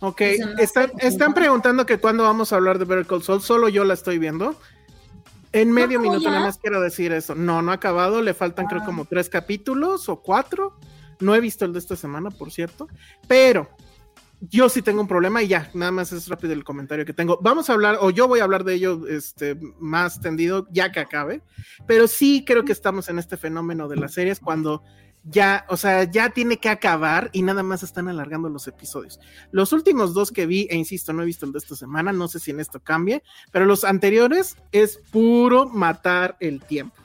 Ok, 0.00 0.20
están, 0.58 0.92
están 0.98 1.34
preguntando 1.34 1.84
que 1.86 1.98
cuándo 1.98 2.22
vamos 2.22 2.52
a 2.52 2.56
hablar 2.56 2.78
de 2.78 2.84
Better 2.84 3.06
Call 3.06 3.22
Saul, 3.22 3.40
solo 3.40 3.68
yo 3.68 3.84
la 3.84 3.94
estoy 3.94 4.18
viendo. 4.18 4.54
En 5.52 5.72
medio 5.72 5.98
minuto 6.00 6.20
ya? 6.20 6.30
nada 6.30 6.42
más 6.46 6.58
quiero 6.58 6.80
decir 6.80 7.12
eso. 7.12 7.34
No, 7.34 7.62
no 7.62 7.70
ha 7.70 7.74
acabado, 7.74 8.20
le 8.22 8.34
faltan 8.34 8.66
creo 8.66 8.82
Ah. 8.82 8.86
como 8.86 9.04
tres 9.06 9.28
capítulos 9.28 10.08
o 10.08 10.20
cuatro. 10.20 10.76
No 11.20 11.34
he 11.34 11.40
visto 11.40 11.64
el 11.64 11.72
de 11.72 11.78
esta 11.80 11.96
semana, 11.96 12.30
por 12.30 12.52
cierto, 12.52 12.86
pero 13.26 13.68
yo 14.40 14.68
sí 14.68 14.82
tengo 14.82 15.00
un 15.00 15.08
problema 15.08 15.42
y 15.42 15.48
ya, 15.48 15.68
nada 15.74 15.90
más 15.90 16.12
es 16.12 16.28
rápido 16.28 16.52
el 16.52 16.62
comentario 16.62 17.04
que 17.04 17.12
tengo. 17.12 17.38
Vamos 17.42 17.68
a 17.68 17.72
hablar, 17.72 17.98
o 18.00 18.10
yo 18.10 18.28
voy 18.28 18.38
a 18.40 18.44
hablar 18.44 18.62
de 18.62 18.74
ello 18.74 19.06
este, 19.08 19.58
más 19.80 20.20
tendido 20.20 20.68
ya 20.70 20.92
que 20.92 21.00
acabe, 21.00 21.42
pero 21.88 22.06
sí 22.06 22.44
creo 22.46 22.64
que 22.64 22.70
estamos 22.72 23.08
en 23.08 23.18
este 23.18 23.36
fenómeno 23.36 23.88
de 23.88 23.96
las 23.96 24.12
series 24.14 24.38
cuando 24.38 24.84
ya, 25.30 25.64
o 25.68 25.76
sea, 25.76 26.04
ya 26.04 26.30
tiene 26.30 26.58
que 26.58 26.68
acabar 26.68 27.30
y 27.32 27.42
nada 27.42 27.62
más 27.62 27.82
están 27.82 28.08
alargando 28.08 28.48
los 28.48 28.66
episodios. 28.66 29.20
Los 29.50 29.72
últimos 29.72 30.14
dos 30.14 30.32
que 30.32 30.46
vi, 30.46 30.66
e 30.70 30.76
insisto, 30.76 31.12
no 31.12 31.22
he 31.22 31.26
visto 31.26 31.46
el 31.46 31.52
de 31.52 31.58
esta 31.58 31.76
semana, 31.76 32.12
no 32.12 32.28
sé 32.28 32.38
si 32.38 32.50
en 32.50 32.60
esto 32.60 32.80
cambie, 32.80 33.22
pero 33.52 33.66
los 33.66 33.84
anteriores 33.84 34.56
es 34.72 34.98
puro 35.10 35.68
matar 35.68 36.36
el 36.40 36.62
tiempo. 36.62 36.96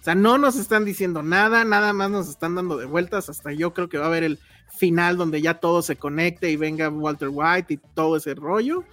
O 0.00 0.04
sea, 0.04 0.14
no 0.14 0.38
nos 0.38 0.56
están 0.56 0.84
diciendo 0.84 1.22
nada, 1.22 1.64
nada 1.64 1.92
más 1.92 2.10
nos 2.10 2.28
están 2.28 2.54
dando 2.54 2.76
de 2.76 2.86
vueltas, 2.86 3.28
hasta 3.28 3.52
yo 3.52 3.74
creo 3.74 3.88
que 3.88 3.98
va 3.98 4.04
a 4.04 4.08
haber 4.08 4.24
el 4.24 4.38
final 4.68 5.16
donde 5.16 5.42
ya 5.42 5.54
todo 5.54 5.82
se 5.82 5.96
conecte 5.96 6.50
y 6.50 6.56
venga 6.56 6.88
Walter 6.88 7.28
White 7.30 7.74
y 7.74 7.80
todo 7.94 8.16
ese 8.16 8.34
rollo, 8.34 8.84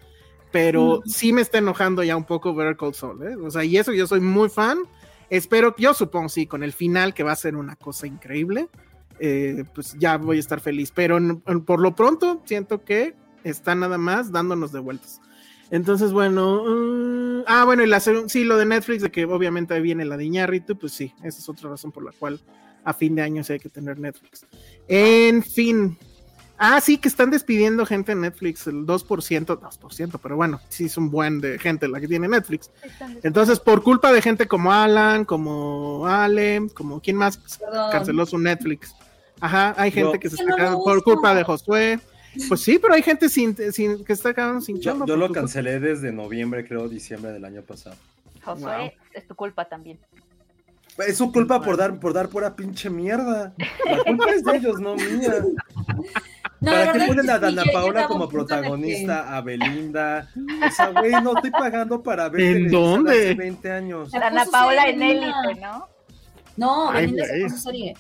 pero 0.52 1.02
sí 1.06 1.32
me 1.32 1.41
está 1.41 1.60
enojando 1.60 2.03
ya 2.03 2.16
un 2.16 2.24
poco 2.24 2.56
Better 2.56 2.78
Call 2.78 2.95
Saul, 2.95 3.22
¿eh? 3.24 3.36
O 3.36 3.52
sea, 3.52 3.64
y 3.64 3.78
eso 3.78 3.94
yo 3.94 4.07
soy 4.07 4.20
muy 4.20 4.49
fan, 4.49 4.80
espero, 5.30 5.76
yo 5.77 5.93
supongo 5.93 6.30
sí, 6.30 6.47
con 6.47 6.64
el 6.64 6.73
final 6.73 7.14
que 7.14 7.23
va 7.23 7.31
a 7.31 7.35
ser 7.35 7.56
una 7.56 7.76
cosa 7.76 8.07
increíble, 8.07 8.69
eh, 9.19 9.64
pues 9.73 9.95
ya 9.97 10.18
voy 10.18 10.38
a 10.38 10.39
estar 10.39 10.60
feliz, 10.60 10.91
pero 10.93 11.18
por 11.65 11.80
lo 11.80 11.95
pronto 11.95 12.41
siento 12.45 12.84
que 12.84 13.15
está 13.43 13.76
nada 13.76 13.97
más 13.97 14.31
dándonos 14.31 14.72
de 14.72 14.80
vueltas. 14.80 15.22
Entonces, 15.72 16.11
bueno, 16.11 16.64
mm, 16.65 17.43
ah, 17.47 17.65
bueno, 17.65 17.84
y 17.84 17.88
la 17.88 17.99
sí, 17.99 18.43
lo 18.43 18.57
de 18.57 18.65
Netflix, 18.65 19.02
de 19.02 19.11
que 19.11 19.26
obviamente 19.26 19.73
ahí 19.73 19.81
viene 19.81 20.06
la 20.06 20.18
de 20.18 20.26
Iñárritu, 20.26 20.77
pues 20.77 20.93
sí, 20.93 21.14
esa 21.23 21.39
es 21.39 21.49
otra 21.49 21.69
razón 21.69 21.91
por 21.91 22.03
la 22.03 22.11
cual 22.11 22.41
a 22.84 22.93
fin 22.93 23.15
de 23.15 23.23
año 23.23 23.43
sí 23.43 23.53
hay 23.53 23.60
que 23.60 23.69
tener 23.69 23.99
Netflix. 23.99 24.45
En 24.88 25.41
fin. 25.41 25.97
Ah, 26.57 26.80
sí, 26.80 26.98
que 26.98 27.07
están 27.10 27.32
despidiendo 27.32 27.86
gente 27.86 28.14
en 28.14 28.22
Netflix, 28.22 28.65
el 28.68 28.86
2%, 28.86 29.60
2%, 29.60 30.19
pero 30.23 30.36
bueno, 30.38 30.61
sí 30.69 30.86
es 30.86 30.95
un 30.98 31.11
buen 31.11 31.41
de 31.41 31.60
gente 31.60 31.88
la 31.90 31.99
que 31.99 32.07
tiene 32.07 32.27
Netflix. 32.30 32.72
Entonces, 33.23 33.60
por 33.60 33.84
culpa 33.84 34.14
de 34.14 34.22
gente 34.22 34.48
como 34.48 34.72
Alan, 34.72 35.26
como 35.26 36.07
Ale, 36.07 36.68
como 36.73 37.02
quién 37.02 37.18
más 37.18 37.38
Perdón. 37.60 37.91
canceló 37.91 38.26
su 38.26 38.38
Netflix. 38.38 38.95
Ajá, 39.41 39.73
hay 39.77 39.91
gente 39.91 40.14
Yo- 40.14 40.19
que 40.19 40.30
se 40.30 40.36
está 40.38 40.56
quedando 40.56 40.82
por 40.84 41.03
culpa 41.03 41.36
de 41.36 41.44
Josué. 41.44 41.99
Pues 42.48 42.61
sí, 42.61 42.80
pero 42.80 42.94
hay 42.94 43.02
gente 43.03 43.27
sin, 43.30 43.56
sin 43.73 44.03
que 44.06 44.14
está 44.14 44.34
quedando 44.34 44.61
sin 44.61 44.80
chamba. 44.80 45.06
yo 45.06 45.15
lo 45.18 45.32
cancelé 45.32 45.80
desde 45.80 46.11
noviembre, 46.11 46.65
creo, 46.68 46.88
diciembre 46.88 47.32
del 47.32 47.44
año 47.45 47.61
pasado. 47.64 47.95
Josué, 48.44 48.77
Wow. 48.77 48.91
es 49.14 49.27
tu 49.27 49.36
culpa 49.36 49.65
también. 49.65 49.99
Es 51.06 51.18
su 51.18 51.30
culpa 51.34 51.61
por 51.61 51.76
dar, 51.76 51.99
por 51.99 52.14
dar 52.14 52.30
pura 52.30 52.56
pinche 52.56 52.90
mierda. 52.90 53.53
La 53.86 54.03
culpa 54.06 54.30
es 54.32 54.44
de 54.45 54.56
ellos, 54.57 54.80
no 54.80 54.95
mía. 54.95 55.44
No, 56.61 56.72
¿Para 56.72 56.94
qué 56.94 56.99
ponen 57.07 57.30
a 57.30 57.34
que 57.36 57.40
Dana 57.40 57.49
sí, 57.49 57.56
yo- 57.56 57.64
yo 57.65 57.72
Paola 57.73 57.88
llegaba 57.88 58.06
a 58.06 58.07
como 58.07 58.30
protagonista, 58.30 59.38
a 59.38 59.41
Belinda? 59.41 60.30
O 60.68 60.72
sea, 60.72 60.88
güey, 60.90 61.11
no 61.22 61.36
estoy 61.36 61.52
pagando 61.52 62.02
para 62.02 62.30
ver 62.30 62.41
¿En 62.57 62.72
dónde? 62.72 63.11
hace 63.11 63.34
20 63.36 63.72
años. 63.72 64.11
Sacó 64.11 64.26
Ana 64.26 64.45
su 64.45 64.52
Paola 64.52 64.82
serie, 64.84 64.94
en 64.95 65.02
élite, 65.23 65.61
¿no? 65.61 65.88
No, 66.57 66.90
Ay, 66.91 67.02
Belinda 67.07 67.26
sacó 67.26 67.49
su 67.49 67.57
serie 67.57 67.94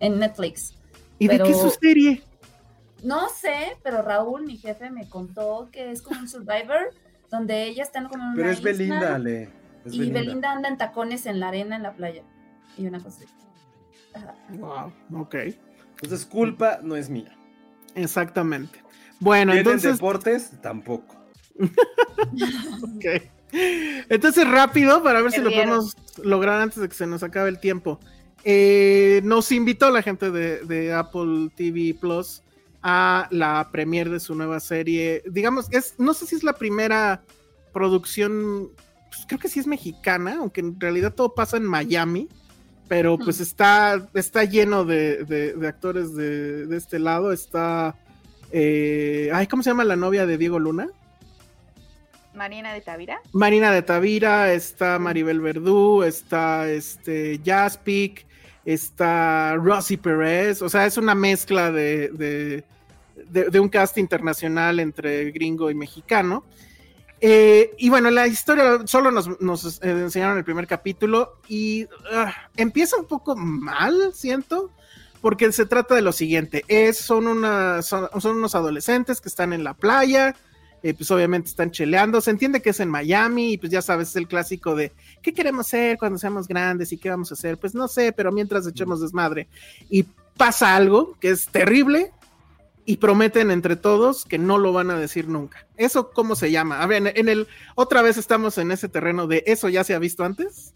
en 0.00 0.18
Netflix. 0.20 0.74
¿Y 1.18 1.28
de 1.28 1.38
qué 1.40 1.50
es 1.50 1.60
su 1.60 1.70
serie? 1.70 2.22
No 3.02 3.28
sé, 3.28 3.76
pero 3.82 4.02
Raúl, 4.02 4.44
mi 4.44 4.56
jefe, 4.56 4.90
me 4.90 5.08
contó 5.08 5.68
que 5.72 5.90
es 5.90 6.00
como 6.02 6.20
un 6.20 6.28
Survivor, 6.28 6.92
donde 7.30 7.64
ella 7.64 7.82
está 7.82 8.02
como 8.08 8.14
en 8.22 8.28
una 8.30 8.34
Pero 8.36 8.50
es 8.50 8.58
isla 8.58 8.70
Belinda, 8.70 9.14
Ale. 9.16 9.42
Es 9.84 9.92
y 9.94 9.98
Belinda. 9.98 10.20
Belinda. 10.20 10.52
anda 10.52 10.68
en 10.68 10.76
tacones 10.78 11.26
en 11.26 11.40
la 11.40 11.48
arena 11.48 11.76
en 11.76 11.82
la 11.82 11.92
playa. 11.92 12.22
Y 12.78 12.86
una 12.86 13.00
cosa 13.00 13.18
así. 13.24 14.58
Wow, 14.58 14.92
ok, 15.22 15.34
Entonces, 16.02 16.24
culpa 16.26 16.78
no 16.82 16.96
es 16.96 17.10
mía. 17.10 17.36
Exactamente. 17.96 18.82
Bueno, 19.18 19.52
¿Tienen 19.52 19.66
entonces, 19.66 19.94
deportes? 19.94 20.50
Tampoco. 20.62 21.16
ok. 21.58 23.04
entonces 24.10 24.46
rápido 24.46 25.02
para 25.02 25.22
ver 25.22 25.32
si 25.32 25.40
lo 25.40 25.50
podemos 25.50 25.96
lograr 26.22 26.60
antes 26.60 26.80
de 26.80 26.88
que 26.88 26.94
se 26.94 27.06
nos 27.06 27.22
acabe 27.22 27.48
el 27.48 27.58
tiempo. 27.58 27.98
Eh, 28.44 29.20
nos 29.24 29.50
invitó 29.50 29.90
la 29.90 30.02
gente 30.02 30.30
de, 30.30 30.60
de 30.64 30.92
Apple 30.92 31.50
TV 31.56 31.96
Plus 32.00 32.42
a 32.82 33.26
la 33.30 33.68
premiere 33.72 34.10
de 34.10 34.20
su 34.20 34.34
nueva 34.34 34.60
serie. 34.60 35.22
Digamos, 35.26 35.66
es, 35.72 35.94
no 35.98 36.14
sé 36.14 36.26
si 36.26 36.36
es 36.36 36.44
la 36.44 36.52
primera 36.52 37.22
producción 37.72 38.70
pues, 39.16 39.26
creo 39.26 39.38
que 39.38 39.48
sí 39.48 39.60
es 39.60 39.66
mexicana, 39.66 40.36
aunque 40.38 40.60
en 40.60 40.78
realidad 40.78 41.14
todo 41.14 41.34
pasa 41.34 41.56
en 41.56 41.64
Miami, 41.64 42.28
pero 42.88 43.18
pues 43.18 43.40
está, 43.40 44.08
está 44.14 44.44
lleno 44.44 44.84
de, 44.84 45.54
actores 45.66 46.14
de, 46.14 46.74
este 46.76 46.98
lado. 46.98 47.32
Está, 47.32 47.96
eh, 48.52 49.30
ay, 49.32 49.46
¿cómo 49.46 49.62
se 49.62 49.70
llama 49.70 49.84
la 49.84 49.96
novia 49.96 50.26
de 50.26 50.38
Diego 50.38 50.58
Luna? 50.58 50.88
Marina 52.34 52.72
de 52.72 52.82
Tavira. 52.82 53.20
Marina 53.32 53.72
de 53.72 53.82
Tavira, 53.82 54.52
está 54.52 54.98
Maribel 54.98 55.40
Verdú, 55.40 56.02
está 56.02 56.68
este 56.68 57.40
Jaspic, 57.44 58.26
está 58.64 59.56
Rosy 59.56 59.96
Perez, 59.96 60.60
o 60.60 60.68
sea, 60.68 60.86
es 60.86 60.98
una 60.98 61.14
mezcla 61.14 61.72
de, 61.72 62.62
de, 63.30 63.60
un 63.60 63.68
cast 63.68 63.96
internacional 63.96 64.80
entre 64.80 65.30
gringo 65.30 65.70
y 65.70 65.74
mexicano. 65.74 66.44
Eh, 67.20 67.74
y 67.78 67.88
bueno, 67.88 68.10
la 68.10 68.26
historia 68.26 68.80
solo 68.86 69.10
nos, 69.10 69.82
enseñaron 69.82 70.36
el 70.36 70.44
primer 70.44 70.66
capítulo 70.66 71.38
y 71.48 71.86
ah, 72.12 72.34
empieza 72.56 72.96
un 72.96 73.06
poco 73.06 73.34
mal, 73.36 74.12
siento, 74.12 74.70
porque 75.22 75.50
se 75.52 75.66
trata 75.66 75.94
de 75.94 76.02
lo 76.02 76.12
siguiente, 76.12 76.64
es, 76.68 76.98
son, 76.98 77.26
una, 77.26 77.80
son, 77.82 78.08
unos 78.22 78.54
adolescentes 78.54 79.20
que 79.20 79.30
están 79.30 79.54
en 79.54 79.64
la 79.64 79.72
playa, 79.72 80.36
eh, 80.82 80.92
pues 80.92 81.10
obviamente 81.10 81.48
están 81.48 81.70
cheleando, 81.70 82.20
se 82.20 82.30
entiende 82.30 82.60
que 82.60 82.70
es 82.70 82.80
en 82.80 82.90
Miami 82.90 83.54
y 83.54 83.58
pues 83.58 83.72
ya 83.72 83.80
sabes, 83.80 84.10
es 84.10 84.16
el 84.16 84.28
clásico 84.28 84.74
de 84.74 84.92
¿qué 85.22 85.32
queremos 85.32 85.66
hacer 85.66 85.96
cuando 85.96 86.18
seamos 86.18 86.46
grandes 86.46 86.92
y 86.92 86.98
qué 86.98 87.08
vamos 87.08 87.30
a 87.30 87.34
hacer? 87.34 87.56
Pues 87.56 87.74
no 87.74 87.88
sé, 87.88 88.12
pero 88.12 88.30
mientras 88.30 88.66
echemos 88.66 89.00
desmadre 89.00 89.48
y 89.88 90.04
pasa 90.36 90.76
algo 90.76 91.16
que 91.18 91.30
es 91.30 91.46
terrible 91.46 92.12
y 92.86 92.98
prometen 92.98 93.50
entre 93.50 93.76
todos 93.76 94.24
que 94.24 94.38
no 94.38 94.58
lo 94.58 94.72
van 94.72 94.90
a 94.90 94.98
decir 94.98 95.28
nunca. 95.28 95.66
¿Eso 95.76 96.10
cómo 96.12 96.36
se 96.36 96.52
llama? 96.52 96.80
A 96.80 96.86
ver, 96.86 97.12
en, 97.14 97.28
el 97.28 97.48
otra 97.74 98.00
vez 98.00 98.16
estamos 98.16 98.56
en 98.58 98.70
ese 98.70 98.88
terreno 98.88 99.26
de 99.26 99.42
eso 99.46 99.68
ya 99.68 99.82
se 99.84 99.94
ha 99.94 99.98
visto 99.98 100.24
antes 100.24 100.72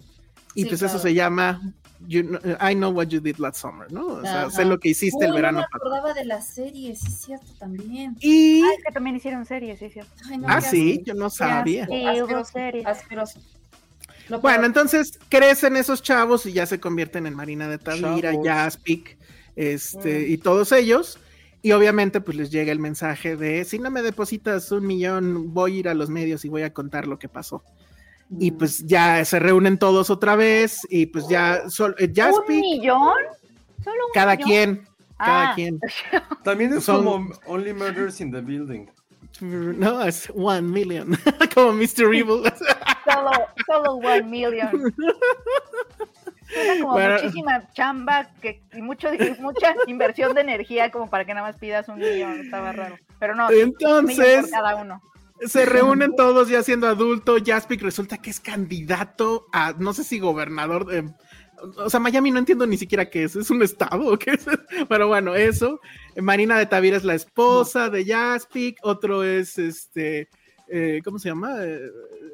y 0.55 0.65
pues 0.65 0.83
eso 0.83 0.99
se 0.99 1.15
llama 1.15 1.63
I 2.09 2.75
know 2.75 2.91
what 2.91 3.09
you 3.09 3.21
did 3.21 3.37
last 3.37 3.61
summer, 3.61 3.93
¿no? 3.93 4.07
O 4.07 4.23
sea, 4.23 4.51
sé 4.51 4.65
lo 4.65 4.81
que 4.81 4.89
hiciste 4.89 5.27
el 5.27 5.33
verano. 5.33 5.61
No 5.61 5.67
me 5.71 5.77
acordaba 5.77 6.13
de 6.15 6.25
la 6.25 6.41
serie, 6.41 6.97
sí 6.97 7.07
es 7.07 7.21
cierto 7.21 7.53
también. 7.59 8.17
Y 8.21 8.63
Ay, 8.63 8.79
que 8.85 8.93
también 8.93 9.17
hicieron 9.17 9.45
series, 9.45 9.79
sí 9.79 9.85
es 9.85 9.93
cierto. 9.93 10.13
ah, 10.47 10.61
sí, 10.61 11.03
yo 11.05 11.15
no 11.15 11.31
sabía. 11.31 11.87
Sí, 11.87 12.23
hubo 12.23 12.45
series. 12.45 12.87
Bueno, 14.41 14.65
entonces 14.65 15.19
crecen 15.29 15.77
esos 15.77 16.03
chavos 16.03 16.47
y 16.47 16.53
ya 16.53 16.67
se 16.67 16.81
convierten 16.81 17.27
en 17.27 17.35
Marina 17.35 17.69
de 17.69 17.79
Tavira, 17.79 18.33
Jaspic, 18.43 19.19
este, 19.57 20.21
mm. 20.21 20.33
y 20.33 20.39
todos 20.39 20.73
ellos. 20.73 21.19
Y 21.63 21.73
obviamente, 21.73 22.21
pues 22.21 22.37
les 22.37 22.51
llega 22.51 22.73
el 22.73 22.79
mensaje 22.79 23.37
de 23.37 23.65
si 23.65 23.79
no 23.79 23.91
me 23.91 24.03
depositas 24.03 24.73
un 24.73 24.87
millón, 24.87 25.53
voy 25.53 25.77
a 25.77 25.79
ir 25.81 25.89
a 25.89 25.95
los 25.95 26.09
medios 26.09 26.45
y 26.45 26.49
voy 26.49 26.63
a 26.63 26.73
contar 26.73 27.07
lo 27.07 27.19
que 27.19 27.29
pasó 27.29 27.63
y 28.39 28.53
pues 28.53 28.87
ya 28.87 29.25
se 29.25 29.39
reúnen 29.41 29.79
todos 29.79 30.11
otra 30.11 30.37
vez 30.37 30.87
y 30.89 31.07
pues 31.07 31.27
ya 31.29 31.69
solo 31.69 31.95
eh, 31.99 32.13
¿Un 32.17 32.61
millón? 32.61 33.15
¿Solo 33.83 34.05
cada 34.15 34.37
quien, 34.37 34.87
cada 35.19 35.51
ah. 35.51 35.55
quien. 35.55 35.81
También 36.45 36.75
es 36.75 36.87
como 36.87 37.29
Only 37.47 37.73
Murders 37.73 38.21
in 38.21 38.31
the 38.31 38.41
Building. 38.41 38.87
No, 39.41 40.03
es 40.03 40.31
One 40.35 40.63
Million, 40.63 41.17
como 41.55 41.73
Mr. 41.73 42.13
Evil. 42.13 42.43
solo, 43.07 43.31
solo 43.65 43.93
One 43.95 44.25
Million. 44.25 44.93
Como 46.83 46.99
muchísima 46.99 47.71
chamba 47.73 48.31
que, 48.41 48.63
y 48.73 48.83
mucho, 48.83 49.09
mucha 49.41 49.75
inversión 49.87 50.35
de 50.35 50.41
energía 50.41 50.91
como 50.91 51.09
para 51.09 51.25
que 51.25 51.35
nada 51.35 51.47
más 51.47 51.57
pidas 51.57 51.89
un 51.89 51.99
millón, 51.99 52.41
estaba 52.41 52.73
raro. 52.73 52.97
Pero 53.19 53.35
no, 53.35 53.51
entonces, 53.51 54.51
cada 54.51 54.77
uno 54.77 55.01
se 55.47 55.65
reúnen 55.65 56.15
todos 56.17 56.49
ya 56.49 56.63
siendo 56.63 56.87
adulto. 56.87 57.37
Jaspic 57.45 57.83
resulta 57.83 58.19
que 58.19 58.31
es 58.31 58.41
candidato 58.41 59.47
a, 59.53 59.75
no 59.79 59.93
sé 59.93 60.05
si 60.05 60.19
gobernador 60.19 60.87
de. 60.87 61.11
O 61.77 61.91
sea, 61.91 62.01
Miami 62.01 62.31
no 62.31 62.39
entiendo 62.39 62.67
ni 62.67 62.79
siquiera 62.79 63.11
qué 63.11 63.25
es, 63.25 63.37
¿es 63.37 63.51
un 63.51 63.63
estado 63.63 64.07
o 64.07 64.19
qué 64.19 64.31
es? 64.31 64.47
Pero 64.89 65.09
bueno, 65.09 65.35
eso. 65.35 65.81
Marina 66.17 66.59
de 66.59 66.67
Tavira 66.67 66.97
es 66.97 67.05
la 67.05 67.15
esposa 67.15 67.91
de 67.91 68.07
Jaspic, 68.07 68.79
otro 68.83 69.23
es 69.23 69.59
este, 69.59 70.29
eh, 70.71 71.01
¿cómo 71.05 71.19
se 71.19 71.29
llama? 71.29 71.57
Eh, 71.65 71.91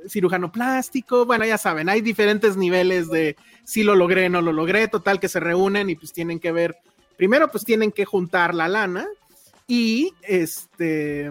cirujano 0.08 0.52
plástico. 0.52 1.26
Bueno, 1.26 1.44
ya 1.44 1.58
saben, 1.58 1.88
hay 1.88 2.00
diferentes 2.00 2.56
niveles 2.56 3.10
de 3.10 3.36
si 3.64 3.82
lo 3.82 3.94
logré, 3.94 4.28
no 4.28 4.42
lo 4.42 4.52
logré. 4.52 4.88
Total 4.88 5.20
que 5.20 5.28
se 5.28 5.40
reúnen 5.40 5.90
y 5.90 5.96
pues 5.96 6.12
tienen 6.12 6.38
que 6.38 6.52
ver, 6.52 6.76
primero 7.16 7.48
pues 7.50 7.64
tienen 7.64 7.92
que 7.92 8.04
juntar 8.04 8.54
la 8.54 8.68
lana 8.68 9.06
y 9.66 10.12
este 10.22 11.30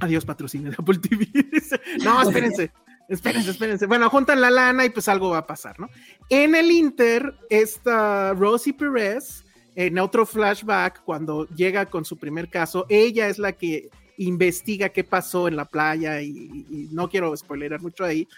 Adiós, 0.00 0.24
patrocinio 0.24 0.70
de 0.70 0.76
Apple 0.78 0.98
TV. 0.98 1.28
no, 2.04 2.22
espérense. 2.22 2.70
Espérense, 3.08 3.50
espérense. 3.50 3.86
Bueno, 3.86 4.10
juntan 4.10 4.40
la 4.40 4.50
lana 4.50 4.84
y 4.84 4.90
pues 4.90 5.08
algo 5.08 5.30
va 5.30 5.38
a 5.38 5.46
pasar, 5.46 5.80
¿no? 5.80 5.88
En 6.28 6.54
el 6.54 6.70
Inter, 6.70 7.34
esta 7.48 8.34
Rosie 8.34 8.74
Perez, 8.74 9.44
en 9.74 9.98
otro 9.98 10.26
flashback, 10.26 11.02
cuando 11.04 11.48
llega 11.48 11.86
con 11.86 12.04
su 12.04 12.18
primer 12.18 12.48
caso, 12.48 12.84
ella 12.88 13.28
es 13.28 13.38
la 13.38 13.52
que 13.52 13.88
investiga 14.18 14.90
qué 14.90 15.04
pasó 15.04 15.48
en 15.48 15.56
la 15.56 15.64
playa 15.64 16.20
y, 16.20 16.88
no 16.92 17.08
quiero 17.08 17.36
spoilerar 17.36 17.80
mucho 17.80 18.04
ahí. 18.04 18.28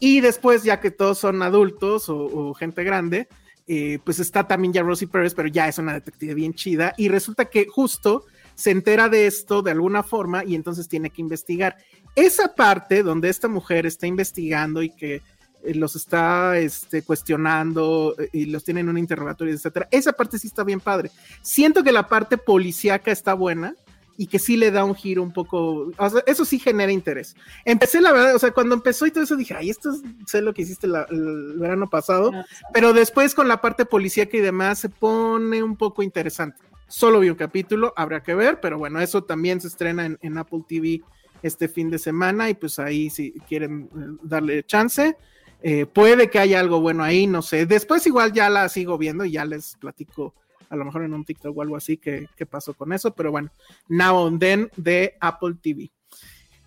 Y 0.00 0.20
después, 0.20 0.62
ya 0.64 0.80
que 0.80 0.90
todos 0.90 1.18
son 1.18 1.42
adultos 1.42 2.06
o, 2.08 2.54
gente 2.54 2.84
grande, 2.84 3.28
eh, 3.66 3.98
pues 4.04 4.18
está 4.18 4.46
también 4.46 4.72
ya 4.72 4.82
Rosie 4.82 5.08
Perez, 5.08 5.34
pero 5.34 5.48
ya 5.48 5.68
es 5.68 5.78
una 5.78 5.94
detective 5.94 6.34
bien 6.34 6.54
chida. 6.54 6.94
Y 6.96 7.08
resulta 7.08 7.46
que 7.46 7.66
justo 7.66 8.24
se 8.54 8.70
entera 8.70 9.08
de 9.08 9.26
esto 9.26 9.62
de 9.62 9.72
alguna 9.72 10.02
forma 10.02 10.44
y 10.44 10.54
entonces 10.54 10.88
tiene 10.88 11.10
que 11.10 11.22
investigar. 11.22 11.76
Esa 12.14 12.54
parte 12.54 13.02
donde 13.02 13.28
esta 13.28 13.48
mujer 13.48 13.86
está 13.86 14.06
investigando 14.06 14.82
y 14.82 14.90
que 14.90 15.22
eh, 15.64 15.74
los 15.74 15.96
está 15.96 16.58
este, 16.58 17.02
cuestionando 17.02 18.14
eh, 18.18 18.28
y 18.32 18.46
los 18.46 18.62
tiene 18.64 18.80
en 18.80 18.88
un 18.88 18.98
interrogatorio, 18.98 19.54
etcétera. 19.54 19.88
Esa 19.90 20.12
parte 20.12 20.38
sí 20.38 20.46
está 20.46 20.62
bien 20.62 20.80
padre. 20.80 21.10
Siento 21.42 21.82
que 21.82 21.92
la 21.92 22.06
parte 22.06 22.38
policíaca 22.38 23.10
está 23.10 23.34
buena 23.34 23.74
y 24.16 24.26
que 24.26 24.38
sí 24.38 24.56
le 24.56 24.70
da 24.70 24.84
un 24.84 24.94
giro 24.94 25.22
un 25.22 25.32
poco, 25.32 25.90
eso 26.26 26.44
sí 26.44 26.58
genera 26.58 26.92
interés. 26.92 27.34
Empecé 27.64 28.00
la 28.00 28.12
verdad, 28.12 28.34
o 28.34 28.38
sea, 28.38 28.52
cuando 28.52 28.74
empezó 28.74 29.06
y 29.06 29.10
todo 29.10 29.24
eso 29.24 29.36
dije, 29.36 29.54
ay, 29.54 29.70
esto 29.70 29.90
es 29.90 30.02
sé 30.26 30.40
lo 30.40 30.54
que 30.54 30.62
hiciste 30.62 30.86
el 30.86 31.54
verano 31.56 31.88
pasado, 31.88 32.30
ah, 32.34 32.44
pero 32.72 32.92
después 32.92 33.34
con 33.34 33.48
la 33.48 33.60
parte 33.60 33.84
policíaca 33.84 34.36
y 34.36 34.40
demás 34.40 34.78
se 34.78 34.88
pone 34.88 35.62
un 35.62 35.76
poco 35.76 36.02
interesante. 36.02 36.58
Solo 36.86 37.20
vi 37.20 37.30
un 37.30 37.36
capítulo, 37.36 37.92
habrá 37.96 38.22
que 38.22 38.34
ver, 38.34 38.60
pero 38.60 38.78
bueno, 38.78 39.00
eso 39.00 39.24
también 39.24 39.60
se 39.60 39.68
estrena 39.68 40.06
en, 40.20 40.38
Apple 40.38 40.64
TV 40.68 41.02
este 41.42 41.68
fin 41.68 41.90
de 41.90 41.98
semana 41.98 42.48
y 42.50 42.54
pues 42.54 42.78
ahí 42.78 43.10
si 43.10 43.32
quieren 43.48 43.88
eh, 43.94 44.18
darle 44.22 44.64
chance, 44.64 45.16
eh, 45.62 45.86
puede 45.86 46.30
que 46.30 46.38
haya 46.38 46.60
algo 46.60 46.80
bueno 46.80 47.02
ahí, 47.02 47.26
no 47.26 47.42
sé. 47.42 47.66
Después 47.66 48.06
igual 48.06 48.32
ya 48.32 48.48
la 48.50 48.68
sigo 48.68 48.96
viendo 48.98 49.24
y 49.24 49.32
ya 49.32 49.44
les 49.44 49.76
platico 49.76 50.34
a 50.68 50.76
lo 50.76 50.84
mejor 50.84 51.04
en 51.04 51.14
un 51.14 51.24
TikTok 51.24 51.56
o 51.56 51.62
algo 51.62 51.76
así 51.76 51.96
que, 51.96 52.28
pasó 52.50 52.74
con 52.74 52.92
eso, 52.92 53.14
pero 53.14 53.30
bueno, 53.30 53.50
Now 53.88 54.26
and 54.26 54.40
Then 54.40 54.70
de 54.76 55.16
Apple 55.20 55.54
TV. 55.60 55.90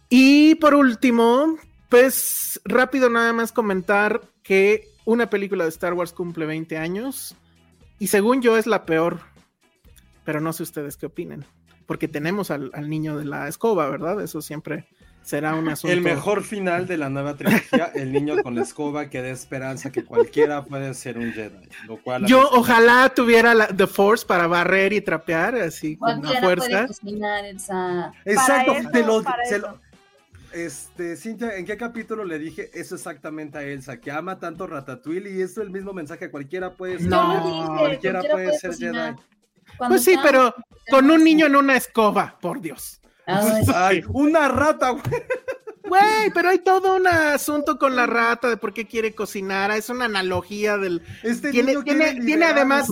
Y 0.10 0.56
por 0.56 0.76
último, 0.76 1.58
pues 1.90 2.62
rápido 2.66 3.10
nada 3.10 3.34
más 3.34 3.52
comentar 3.52 4.22
que 4.44 4.88
una 5.06 5.30
película 5.30 5.64
de 5.64 5.70
Star 5.70 5.94
Wars 5.94 6.14
cumple 6.14 6.46
20 6.46 6.78
años 6.78 7.36
y 8.00 8.08
según 8.08 8.42
yo 8.42 8.58
es 8.58 8.68
la 8.68 8.86
peor 8.86 9.20
pero 10.28 10.42
no 10.42 10.52
sé 10.52 10.64
ustedes 10.64 10.98
qué 10.98 11.06
opinen, 11.06 11.46
porque 11.86 12.10
tenemos 12.10 12.52
al, 12.52 12.70
niño 12.90 13.18
de 13.18 13.24
la 13.24 13.48
escoba, 13.48 13.90
¿verdad? 13.90 14.22
Eso 14.22 14.42
siempre 14.42 14.86
será 15.28 15.56
un 15.56 15.68
asunto. 15.68 15.94
El 15.94 16.02
mejor 16.02 16.44
final 16.44 16.88
de 16.88 16.98
la 16.98 17.10
nueva 17.10 17.36
trilogía, 17.36 17.92
el 17.96 18.12
niño 18.12 18.42
con 18.44 18.56
la 18.56 18.62
escoba 18.62 19.10
que 19.10 19.22
da 19.22 19.30
esperanza 19.30 19.92
que 19.92 20.06
cualquiera 20.06 20.64
puede 20.64 20.94
ser 20.94 21.18
un 21.18 21.34
Jedi. 21.34 21.68
Lo 21.86 21.98
cual 22.02 22.26
Yo 22.26 22.50
ojalá 22.52 23.10
tuviera 23.14 23.54
la, 23.54 23.68
The 23.68 23.88
Force 23.88 24.26
para 24.26 24.48
barrer 24.48 24.94
y 24.94 25.02
trapear, 25.02 25.56
así 25.56 25.98
con 25.98 26.22
la 26.22 26.40
fuerza. 26.40 26.88
Exacto, 28.26 28.74
te 28.92 29.04
lo, 29.04 29.24
este, 30.54 31.18
Cintia, 31.18 31.58
¿en 31.58 31.66
qué 31.66 31.76
capítulo 31.76 32.24
le 32.24 32.40
dije 32.40 32.72
eso 32.74 32.96
exactamente 32.96 33.58
a 33.58 33.64
Elsa? 33.64 34.00
Que 34.00 34.12
ama 34.12 34.40
tanto 34.40 34.66
Ratatouille 34.66 35.30
y 35.30 35.42
es 35.42 35.58
el 35.58 35.70
mismo 35.70 35.92
mensaje, 35.94 36.32
cualquiera 36.32 36.74
puede 36.74 37.00
ser, 37.00 37.10
no, 37.10 37.76
cualquiera, 37.78 38.22
puede 38.22 38.58
ser 38.58 38.76
Jedi 38.76 39.16
pues 39.78 40.04
sí, 40.04 40.16
pero 40.22 40.56
con 40.90 41.10
un 41.10 41.24
niño 41.24 41.46
en 41.46 41.56
una 41.56 41.76
escoba, 41.76 42.38
por 42.40 42.62
Dios. 42.62 43.00
Ay, 43.28 44.04
una 44.10 44.48
rata, 44.48 44.92
güey. 44.92 45.04
Güey, 45.88 46.32
pero 46.34 46.50
hay 46.50 46.60
todo 46.60 46.98
un 46.98 47.08
asunto 47.08 47.80
con 47.80 47.96
la 47.96 48.06
rata 48.06 48.50
de 48.50 48.58
por 48.58 48.74
qué 48.74 48.86
quiere 48.86 49.14
cocinar. 49.14 49.72
Es 49.72 49.90
una 49.90 50.06
analogía 50.06 50.78
del. 50.78 51.02
Este 51.24 51.52
tiene, 51.52 51.82
tiene, 51.84 52.16
tiene 52.16 52.46
además 52.46 52.88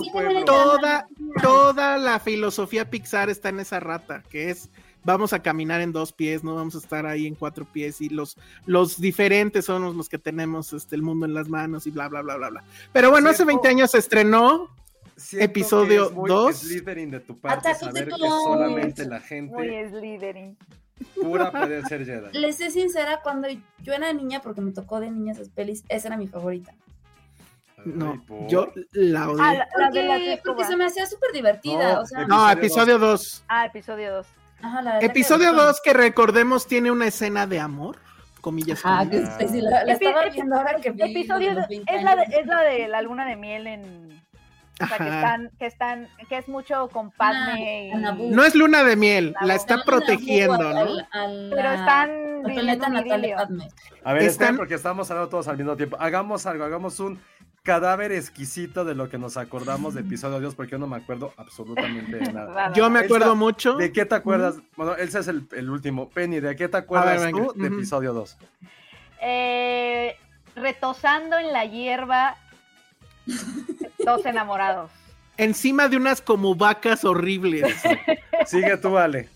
toda, 0.46 1.06
toda 1.42 1.98
la 1.98 2.20
filosofía 2.20 2.88
Pixar 2.88 3.28
está 3.28 3.50
en 3.50 3.60
esa 3.60 3.80
rata, 3.80 4.22
que 4.30 4.50
es 4.50 4.70
vamos 5.06 5.32
a 5.32 5.40
caminar 5.40 5.80
en 5.82 5.92
dos 5.92 6.12
pies, 6.12 6.42
no 6.42 6.56
vamos 6.56 6.74
a 6.74 6.78
estar 6.78 7.06
ahí 7.06 7.26
en 7.26 7.36
cuatro 7.36 7.64
pies 7.64 8.00
y 8.00 8.08
los, 8.08 8.36
los 8.66 9.00
diferentes 9.00 9.64
son 9.64 9.96
los 9.96 10.08
que 10.08 10.18
tenemos 10.18 10.72
este, 10.72 10.96
el 10.96 11.02
mundo 11.02 11.26
en 11.26 11.32
las 11.32 11.48
manos 11.48 11.86
y 11.86 11.92
bla, 11.92 12.08
bla, 12.08 12.22
bla, 12.22 12.36
bla, 12.36 12.50
bla. 12.50 12.64
Pero 12.92 13.10
bueno, 13.12 13.30
hace 13.30 13.44
20 13.44 13.68
años 13.68 13.92
se 13.92 13.98
estrenó 13.98 14.68
episodio 15.38 16.10
2. 16.10 16.68
de 17.10 17.20
tu 17.20 17.38
parte 17.38 17.74
saber 17.74 18.08
que 18.08 18.16
solamente 18.28 19.06
la 19.06 19.20
gente. 19.20 19.54
Muy 19.54 19.68
Pura 21.14 21.50
puede 21.50 21.82
ser 21.84 22.04
Jedi. 22.06 22.38
Les 22.38 22.56
sé 22.56 22.70
sincera, 22.70 23.20
cuando 23.22 23.48
yo 23.82 23.92
era 23.92 24.12
niña, 24.12 24.40
porque 24.40 24.60
me 24.62 24.72
tocó 24.72 24.98
de 25.00 25.10
niñas 25.10 25.36
esas 25.38 25.50
pelis, 25.50 25.84
esa 25.88 26.08
era 26.08 26.16
mi 26.16 26.26
favorita. 26.26 26.74
No, 27.84 28.20
yo 28.48 28.72
la 28.92 29.30
odié. 29.30 29.42
Ah, 29.44 29.52
la, 29.54 29.58
la 29.58 29.66
Porque, 29.90 30.00
que 30.00 30.40
porque 30.44 30.64
se 30.64 30.76
me 30.76 30.86
hacía 30.86 31.06
súper 31.06 31.32
divertida. 31.32 31.94
No, 31.94 32.00
o 32.00 32.06
sea, 32.06 32.26
No, 32.26 32.50
Episodio 32.50 32.96
episodio 32.96 32.98
2. 32.98 33.44
Ah, 33.48 33.66
episodio 33.66 34.12
2. 34.16 34.26
ajá, 34.62 34.82
la- 34.82 34.94
la 34.94 34.98
que- 35.00 35.06
Episodio 35.06 35.52
2 35.52 35.80
que 35.84 35.92
recordemos 35.92 36.66
tiene 36.66 36.90
una 36.90 37.06
escena 37.06 37.46
de 37.46 37.60
amor, 37.60 37.98
comillas. 38.40 38.80
Ah, 38.82 39.04
comillas. 39.08 39.36
que 39.36 39.48
sí, 39.48 39.60
la, 39.60 39.84
la 39.84 39.92
estaba 39.92 40.24
viendo 40.30 40.56
ahora 40.56 40.76
que 40.80 40.90
vi 40.90 41.02
Episodio 41.02 41.48
lo 41.50 41.54
de 41.60 41.60
los 41.60 41.62
dos- 41.62 41.68
20 41.68 41.94
es 41.94 42.02
la, 42.02 42.16
de, 42.16 42.22
es 42.24 42.46
la 42.46 42.60
de 42.62 42.88
la 42.88 43.02
luna 43.02 43.26
de 43.28 43.36
miel 43.36 43.66
en... 43.66 44.05
O 44.82 44.86
sea, 44.86 44.98
que 44.98 45.04
están, 45.04 45.50
que 45.58 45.66
están, 45.66 46.08
que 46.28 46.38
es 46.38 46.48
mucho 46.48 46.88
con 46.88 47.10
Padme. 47.12 47.92
Ah. 47.94 48.14
No 48.18 48.44
es 48.44 48.54
luna 48.54 48.84
de 48.84 48.96
miel, 48.96 49.34
La 49.40 49.46
la 49.48 49.54
está 49.54 49.82
protegiendo, 49.84 50.58
¿no? 50.58 50.68
al- 50.80 51.08
al- 51.12 51.50
Pero 51.54 51.70
están 51.70 52.10
viviendo. 52.44 53.36
Padme. 53.36 53.68
A 54.04 54.12
ver, 54.12 54.22
Están- 54.22 54.56
porque 54.56 54.74
estamos 54.74 55.10
hablando 55.10 55.30
todos 55.30 55.48
al 55.48 55.56
mismo 55.56 55.76
tiempo. 55.76 55.96
Hagamos 55.98 56.44
algo, 56.46 56.64
hagamos 56.64 57.00
un 57.00 57.18
cadáver 57.62 58.12
exquisito 58.12 58.84
de 58.84 58.94
lo 58.94 59.08
que 59.08 59.18
nos 59.18 59.36
acordamos 59.36 59.94
de 59.94 60.02
episodio 60.02 60.38
2, 60.40 60.54
porque 60.54 60.72
yo 60.72 60.78
no 60.78 60.86
me 60.86 60.96
acuerdo 60.96 61.32
absolutamente 61.36 62.16
de 62.18 62.32
nada. 62.32 62.46
Nada. 62.54 62.72
Yo 62.74 62.88
me 62.90 63.00
acuerdo 63.00 63.26
Esta- 63.26 63.34
mucho. 63.34 63.76
¿De 63.76 63.90
qué 63.92 64.04
te 64.04 64.14
acuerdas? 64.14 64.56
Bueno, 64.76 64.94
ese 64.94 65.18
es 65.20 65.26
el, 65.28 65.48
el 65.56 65.70
último. 65.70 66.08
Penny, 66.10 66.38
¿de 66.40 66.54
qué 66.54 66.68
te 66.68 66.76
acuerdas 66.76 67.24
venga. 67.24 67.46
tú 67.46 67.52
de 67.60 67.68
episodio 67.68 68.12
2? 68.12 68.36
Eh, 69.20 70.16
retosando 70.54 71.38
en 71.38 71.52
la 71.52 71.64
hierba, 71.64 72.36
dos 74.04 74.24
enamorados. 74.26 74.90
Encima 75.36 75.88
de 75.88 75.96
unas 75.96 76.20
como 76.20 76.54
vacas 76.54 77.04
horribles. 77.04 77.76
Sigue 78.46 78.76
tú, 78.78 78.96
Ale. 78.96 79.28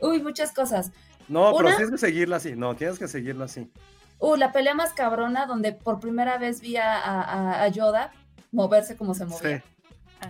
Uy, 0.00 0.22
muchas 0.22 0.52
cosas. 0.52 0.90
No, 1.28 1.54
pero 1.56 1.68
tienes 1.70 1.90
que 1.92 1.98
seguirla 1.98 2.36
así. 2.36 2.52
No, 2.56 2.74
tienes 2.74 2.98
que 2.98 3.06
seguirla 3.08 3.44
así. 3.44 3.70
Uh, 4.18 4.36
la 4.36 4.52
pelea 4.52 4.74
más 4.74 4.92
cabrona 4.92 5.46
donde 5.46 5.72
por 5.72 6.00
primera 6.00 6.38
vez 6.38 6.60
vi 6.60 6.76
a, 6.76 6.96
a- 7.00 7.62
a 7.62 7.68
Yoda 7.68 8.12
moverse 8.50 8.96
como 8.96 9.14
se 9.14 9.24
movía. 9.24 9.58
Sí. 9.58 10.28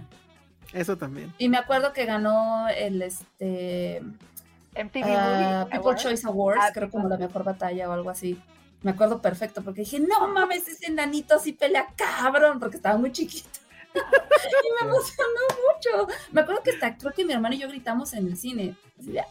Eso 0.72 0.96
también. 0.96 1.32
Y 1.38 1.48
me 1.50 1.58
acuerdo 1.58 1.92
que 1.92 2.06
ganó 2.06 2.66
el 2.68 3.02
este 3.02 4.00
MTV 4.74 5.04
ah, 5.04 5.64
Movie 5.64 5.64
People 5.70 5.78
Awards. 5.78 6.02
Choice 6.02 6.26
Awards, 6.26 6.60
Ah, 6.62 6.70
creo 6.72 6.90
como 6.90 7.08
la 7.08 7.18
mejor 7.18 7.44
batalla 7.44 7.88
o 7.90 7.92
algo 7.92 8.08
así. 8.08 8.40
Me 8.82 8.90
acuerdo 8.92 9.20
perfecto 9.22 9.62
porque 9.62 9.80
dije, 9.82 10.00
no 10.00 10.28
mames, 10.28 10.66
ese 10.68 10.86
enanito 10.86 11.36
así 11.36 11.52
pelea 11.52 11.86
cabrón, 11.96 12.58
porque 12.58 12.76
estaba 12.76 12.96
muy 12.98 13.12
chiquito. 13.12 13.48
y 13.94 14.84
me 14.84 14.88
emocionó 14.90 15.40
mucho. 15.74 16.08
Me 16.32 16.40
acuerdo 16.40 16.62
que 16.62 16.70
hasta 16.70 16.96
creo 16.96 17.12
que 17.12 17.24
mi 17.24 17.32
hermano 17.32 17.54
y 17.54 17.58
yo 17.58 17.68
gritamos 17.68 18.12
en 18.14 18.26
el 18.26 18.36
cine. 18.36 18.74
Así 18.98 19.12
de, 19.12 19.22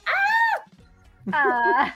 Ah. 1.32 1.94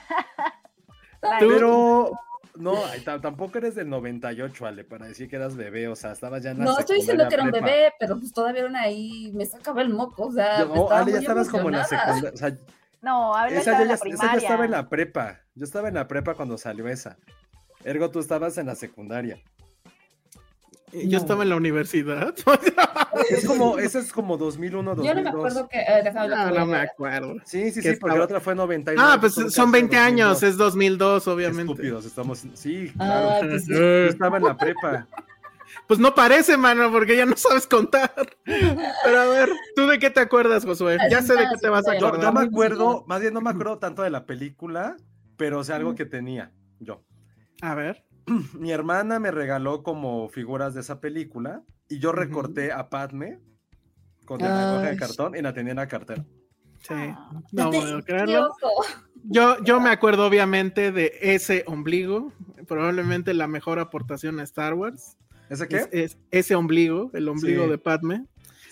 Tú- 1.20 1.28
Pero, 1.48 2.10
no, 2.56 2.74
tampoco 3.20 3.58
eres 3.58 3.74
del 3.74 3.88
98, 3.88 4.66
Ale, 4.66 4.84
para 4.84 5.06
decir 5.06 5.28
que 5.28 5.36
eras 5.36 5.56
bebé. 5.56 5.88
O 5.88 5.96
sea, 5.96 6.12
estabas 6.12 6.42
ya 6.42 6.50
en 6.50 6.58
la 6.58 6.64
no 6.64 6.78
estoy 6.78 6.96
diciendo 6.98 7.26
que 7.28 7.34
era 7.34 7.44
un 7.44 7.50
bebé, 7.50 7.92
pero 7.98 8.18
pues 8.18 8.32
todavía 8.32 8.60
era 8.60 8.70
una 8.70 8.82
ahí, 8.82 9.32
me 9.34 9.44
sacaba 9.46 9.82
el 9.82 9.88
moco, 9.90 10.24
o 10.26 10.32
sea, 10.32 10.64
No, 10.64 10.74
estaba 10.74 11.00
Ale, 11.00 11.12
ya 11.12 11.18
estabas 11.18 11.48
como 11.48 11.68
en 11.68 11.76
la 11.76 11.84
secundaria. 11.84 12.30
O 12.32 12.36
sea, 12.36 12.52
No, 13.02 13.46
esa 13.46 13.72
ya, 13.72 13.82
en 13.82 13.88
la 13.88 13.94
esa 13.94 14.04
ya 14.04 14.10
primaria. 14.10 14.38
estaba 14.40 14.64
en 14.64 14.70
la 14.70 14.88
prepa. 14.88 15.40
Yo 15.54 15.64
estaba 15.64 15.88
en 15.88 15.94
la 15.94 16.06
prepa 16.08 16.34
cuando 16.34 16.56
salió 16.58 16.86
esa. 16.88 17.16
Ergo, 17.86 18.10
tú 18.10 18.18
estabas 18.18 18.58
en 18.58 18.66
la 18.66 18.74
secundaria. 18.74 19.40
Yo 20.92 21.10
No. 21.12 21.18
estaba 21.18 21.42
en 21.44 21.50
la 21.50 21.56
universidad. 21.56 22.34
Es 23.30 23.46
como, 23.46 23.78
ese 23.78 23.98
es 24.00 24.12
como 24.12 24.36
2001, 24.36 24.94
2002. 24.94 25.06
Yo 25.06 25.14
no 25.14 25.22
me 25.22 25.28
acuerdo 25.30 25.68
que. 25.68 25.78
eh, 25.80 26.02
déjame 26.04 26.28
no, 26.58 26.66
me 26.66 26.76
acuerdo. 26.78 27.34
Sí, 27.44 27.70
sí, 27.70 27.72
sí, 27.72 27.74
porque 27.80 27.88
estaba- 27.92 28.18
la 28.18 28.24
otra 28.24 28.40
fue 28.40 28.54
99. 28.54 29.10
Ah, 29.14 29.18
pues 29.18 29.32
son 29.34 29.68
haber 29.68 29.72
20 29.82 29.96
sido 29.96 30.04
años, 30.04 30.28
2002. 30.28 30.42
es 30.52 30.56
2002, 30.58 31.28
obviamente. 31.28 31.72
Estúpidos, 31.72 32.04
estamos. 32.04 32.44
Sí, 32.54 32.92
Ah, 32.98 33.38
claro. 33.40 33.48
pues 33.48 33.64
sí. 33.66 33.72
Yo 33.72 34.04
estaba 34.06 34.36
en 34.36 34.44
la 34.44 34.56
prepa. 34.56 35.08
Pues 35.88 35.98
no 35.98 36.14
parece, 36.14 36.56
mano, 36.58 36.90
porque 36.92 37.16
ya 37.16 37.24
no 37.26 37.36
sabes 37.36 37.66
contar. 37.66 38.12
Pero 38.44 39.20
a 39.20 39.26
ver, 39.26 39.48
¿tú 39.74 39.86
de 39.86 39.98
qué 39.98 40.10
te 40.10 40.20
acuerdas, 40.20 40.64
Josué? 40.64 40.98
Ya 41.10 41.22
sé 41.22 41.34
de 41.34 41.44
qué 41.50 41.56
te 41.60 41.68
vas 41.68 41.86
a 41.88 41.94
Yo- 41.94 42.00
Yo, 42.00 42.06
acordar. 42.08 42.26
yo 42.34 42.38
me 42.40 42.46
acuerdo, 42.46 43.04
más 43.06 43.20
bien 43.20 43.32
no 43.32 43.40
me 43.40 43.50
acuerdo 43.50 43.78
tanto 43.78 44.02
de 44.02 44.10
la 44.10 44.26
película, 44.26 44.96
pero 45.38 45.60
o 45.60 45.64
sea, 45.64 45.76
algo 45.76 45.94
que 45.94 46.04
tenía 46.04 46.52
yo. 46.80 47.02
A 47.62 47.74
ver. 47.74 48.04
Mi 48.58 48.72
hermana 48.72 49.18
me 49.18 49.30
regaló 49.30 49.82
como 49.82 50.28
figuras 50.28 50.74
de 50.74 50.80
esa 50.80 51.00
película 51.00 51.62
y 51.88 51.98
yo 51.98 52.12
recorté 52.12 52.72
a 52.72 52.88
Padme 52.88 53.38
con 54.24 54.40
la 54.40 54.74
hoja 54.74 54.90
de 54.90 54.96
cartón 54.96 55.36
y 55.36 55.42
la 55.42 55.52
tenía 55.54 55.70
en 55.72 55.76
la 55.76 55.86
cartera. 55.86 56.24
Sí. 56.80 56.94
Ah. 56.94 57.30
No 57.52 57.70
puedo 57.70 58.02
creerlo. 58.02 58.52
Yo, 59.28 59.62
yo 59.64 59.80
me 59.80 59.90
acuerdo 59.90 60.26
obviamente 60.26 60.92
de 60.92 61.12
ese 61.20 61.64
ombligo, 61.66 62.32
probablemente 62.68 63.34
la 63.34 63.46
mejor 63.48 63.78
aportación 63.78 64.38
a 64.40 64.44
Star 64.44 64.74
Wars. 64.74 65.16
¿Ese 65.48 65.68
qué? 65.68 65.76
Es, 65.76 65.88
es 65.92 66.18
ese 66.30 66.54
ombligo, 66.54 67.10
el 67.14 67.28
ombligo 67.28 67.64
Sí. 67.64 67.70
de 67.70 67.78
Padme. 67.78 68.26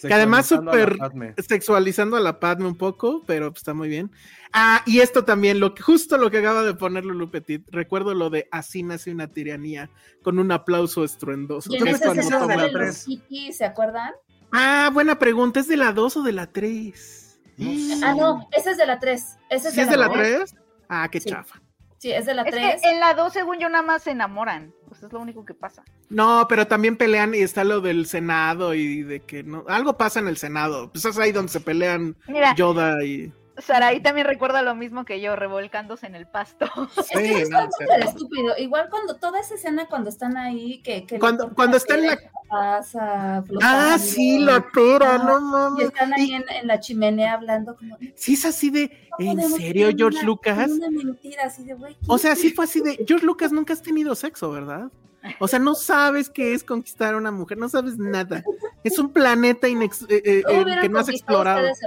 Que 0.08 0.14
además 0.14 0.46
Sexualizando 0.46 0.72
a 0.72 1.08
la. 1.14 1.42
Sexualizando 1.42 2.16
a 2.16 2.20
la 2.20 2.40
Padme 2.40 2.66
un 2.66 2.76
poco, 2.76 3.22
pero 3.26 3.50
pues, 3.50 3.60
está 3.60 3.74
muy 3.74 3.88
bien. 3.88 4.10
Ah, 4.52 4.82
y 4.86 5.00
esto 5.00 5.24
también, 5.24 5.60
lo 5.60 5.74
que, 5.74 5.82
justo 5.82 6.16
lo 6.16 6.30
que 6.30 6.38
acaba 6.38 6.62
de 6.62 6.74
poner 6.74 7.04
Lulu 7.04 7.30
Petit, 7.30 7.66
recuerdo 7.70 8.14
lo 8.14 8.30
de 8.30 8.48
Así 8.52 8.82
nace 8.82 9.10
una 9.10 9.28
tiranía, 9.28 9.90
con 10.22 10.38
un 10.38 10.52
aplauso 10.52 11.04
estruendoso. 11.04 11.72
Y 11.72 11.76
en 11.76 11.88
esa 11.88 12.12
eso 12.12 12.46
de 12.46 12.56
la 12.56 12.68
de 12.68 13.52
¿se 13.52 13.64
acuerdan? 13.64 14.12
Ah, 14.52 14.90
buena 14.92 15.18
pregunta, 15.18 15.60
¿es 15.60 15.66
de 15.68 15.76
la 15.76 15.92
2 15.92 16.18
o 16.18 16.22
de 16.22 16.32
la 16.32 16.46
3? 16.46 17.40
No 17.56 17.70
sé. 17.72 18.04
Ah, 18.04 18.14
no, 18.14 18.48
esa 18.52 18.70
es 18.70 18.78
de 18.78 18.86
la 18.86 18.98
3. 19.00 19.38
Esa 19.50 19.68
es 19.68 19.74
¿Sí 19.74 19.80
es 19.80 19.90
de 19.90 19.96
la 19.96 20.08
tres. 20.10 20.50
3? 20.50 20.62
Ah, 20.88 21.08
qué 21.10 21.20
Sí. 21.20 21.30
chafa. 21.30 21.60
Sí, 22.04 22.12
es 22.12 22.26
de 22.26 22.34
la 22.34 22.42
Es 22.42 22.50
3. 22.50 22.82
que 22.82 22.90
en 22.90 23.00
la 23.00 23.14
2, 23.14 23.32
según 23.32 23.58
yo, 23.58 23.70
nada 23.70 23.82
más 23.82 24.02
se 24.02 24.10
enamoran. 24.10 24.74
Pues 24.86 25.02
es 25.02 25.10
lo 25.10 25.20
único 25.20 25.46
que 25.46 25.54
pasa. 25.54 25.82
No, 26.10 26.44
pero 26.50 26.66
también 26.66 26.98
pelean 26.98 27.34
y 27.34 27.38
está 27.38 27.64
lo 27.64 27.80
del 27.80 28.04
Senado 28.04 28.74
y 28.74 29.02
de 29.02 29.20
que 29.20 29.42
no. 29.42 29.64
Algo 29.68 29.96
pasa 29.96 30.20
en 30.20 30.28
el 30.28 30.36
Senado. 30.36 30.92
Pues 30.92 31.06
es 31.06 31.18
ahí 31.18 31.32
donde 31.32 31.50
se 31.50 31.60
pelean 31.60 32.14
Mira, 32.28 32.54
Yoda 32.56 33.02
y. 33.02 33.32
Saraí 33.58 34.00
también 34.02 34.26
recuerda 34.26 34.62
lo 34.62 34.74
mismo 34.74 35.04
que 35.04 35.20
yo, 35.20 35.36
revolcándose 35.36 36.06
en 36.06 36.14
el 36.16 36.26
pasto. 36.26 36.66
Es 36.98 37.08
que 37.10 37.24
Sí, 37.26 37.32
eso 37.42 37.50
no, 37.52 37.68
súper 37.70 38.00
estúpido. 38.04 38.56
Igual 38.58 38.88
cuando 38.90 39.16
toda 39.16 39.38
esa 39.40 39.54
escena 39.54 39.86
cuando 39.86 40.08
están 40.10 40.36
ahí, 40.36 40.82
que, 40.82 41.06
Cuando- 41.20 41.54
cuando 41.54 41.76
está 41.76 41.94
en 41.94 42.06
la- 42.08 42.14
y 42.14 42.18
Ah, 43.62 43.96
sí, 43.98 44.38
la 44.38 44.64
tira, 44.72 45.18
no 45.18 45.38
Y 45.38 45.42
mames. 45.42 45.86
están 45.86 46.12
ahí 46.14 46.30
Y- 46.30 46.34
en, 46.34 46.44
en 46.48 46.66
la 46.66 46.78
chimenea 46.80 47.34
hablando 47.34 47.74
como. 47.76 47.96
"No 47.98 48.08
Sí, 48.14 48.34
es 48.34 48.44
así 48.44 48.70
de. 48.70 49.08
¿En 49.18 49.40
serio, 49.50 49.90
George 49.96 50.18
una- 50.18 50.26
Lucas? 50.26 50.70
Una 50.70 50.90
mentira 50.90 51.44
así 51.44 51.64
de 51.64 51.74
güey. 51.74 51.96
O 52.06 52.18
sea, 52.18 52.36
sí 52.36 52.50
fue 52.50 52.64
así 52.66 52.80
de. 52.80 53.04
George 53.06 53.24
Lucas 53.26 53.50
nunca 53.52 53.72
has 53.72 53.82
tenido 53.82 54.14
sexo, 54.14 54.50
¿verdad? 54.50 54.90
O 55.40 55.48
sea, 55.48 55.58
no 55.58 55.74
sabes 55.74 56.28
qué 56.28 56.52
es 56.54 56.62
conquistar 56.62 57.14
a 57.14 57.16
una 57.16 57.30
mujer, 57.30 57.56
no 57.56 57.68
sabes 57.68 57.96
nada. 57.96 58.44
Es 58.84 58.98
un 58.98 59.10
planeta 59.12 59.66
inex- 59.68 60.06
eh, 60.10 60.22
eh, 60.24 60.42
¿Cómo 60.44 60.60
eh, 60.68 60.78
que 60.82 60.88
no 60.88 60.98
has 60.98 61.08
explorado. 61.08 61.60
ustedes? 61.72 61.80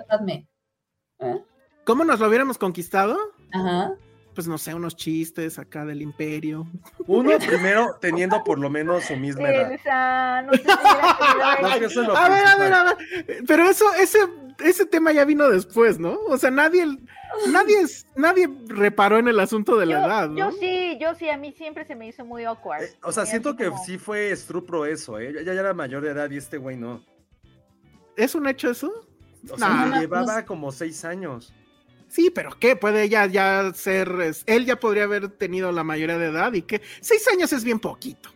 ¿Eh? 1.19 1.44
¿Cómo 1.88 2.04
nos 2.04 2.20
lo 2.20 2.28
hubiéramos 2.28 2.58
conquistado? 2.60 3.18
Ajá. 3.52 3.94
Pues 4.36 4.48
no 4.48 4.60
sé, 4.60 4.76
unos 4.76 4.96
chistes 4.96 5.58
acá 5.58 5.84
del 5.84 6.04
imperio. 6.04 6.68
Uno, 7.08 7.32
primero, 7.40 7.98
teniendo 8.00 8.44
por 8.44 8.60
lo 8.60 8.70
menos 8.70 9.06
su 9.06 9.16
misma 9.16 9.50
edad. 9.50 9.72
Elsa, 9.72 10.42
no 10.44 10.52
ver- 10.52 10.62
A 12.16 12.30
ver, 12.30 12.46
a 12.46 12.56
ver, 12.58 12.74
a 12.74 12.84
ver. 12.84 12.98
Pero 13.48 13.64
eso, 13.68 13.86
ese, 13.96 14.20
ese 14.60 14.86
tema 14.86 15.12
ya 15.12 15.26
vino 15.26 15.50
después, 15.50 15.98
¿no? 15.98 16.20
O 16.28 16.38
sea, 16.38 16.52
nadie, 16.52 16.86
nadie, 17.52 17.80
es- 17.82 18.06
nadie 18.16 18.48
reparó 18.68 19.18
en 19.18 19.28
el 19.28 19.40
asunto 19.40 19.76
de 19.78 19.88
la 19.88 20.06
edad, 20.06 20.30
¿no? 20.30 20.38
yo 20.38 20.52
sí, 20.52 20.98
yo 21.02 21.16
sí, 21.16 21.30
a 21.30 21.38
mí 21.38 21.52
siempre 21.54 21.86
se 21.86 21.96
me 21.96 22.08
hizo 22.08 22.24
muy 22.24 22.44
awkward. 22.44 22.84
Eh, 22.84 22.94
O 23.02 23.12
sea, 23.12 23.26
siento 23.26 23.56
que 23.56 23.70
como- 23.70 23.84
sí 23.86 23.98
fue 23.98 24.30
estrupro 24.32 24.86
eso, 24.86 25.18
¿eh? 25.20 25.34
Ya, 25.44 25.54
ya 25.54 25.60
era 25.62 25.74
mayor 25.74 26.04
de 26.04 26.12
edad 26.12 26.30
y 26.30 26.38
este 26.38 26.58
güey 26.58 26.78
no. 26.78 27.02
¿Es 28.16 28.36
un 28.36 28.48
hecho 28.48 28.70
eso? 28.70 28.92
O 29.50 29.58
sea, 29.58 30.00
llevaba 30.00 30.46
como 30.46 30.72
seis 30.72 31.04
años. 31.06 31.54
Sí, 32.10 32.30
pero 32.34 32.52
¿qué? 32.60 32.76
Puede 32.76 33.10
ya, 33.10 33.26
ya 33.26 33.72
ser. 33.74 34.10
es- 34.22 34.44
Él 34.48 34.66
ya 34.66 34.80
podría 34.80 35.04
haber 35.04 35.30
tenido 35.30 35.72
la 35.72 35.84
mayoría 35.84 36.18
de 36.18 36.28
edad 36.28 36.54
y 36.54 36.62
que 36.62 36.82
seis 37.02 37.28
años 37.28 37.52
es 37.54 37.64
bien 37.64 37.80
poquito. 37.80 38.30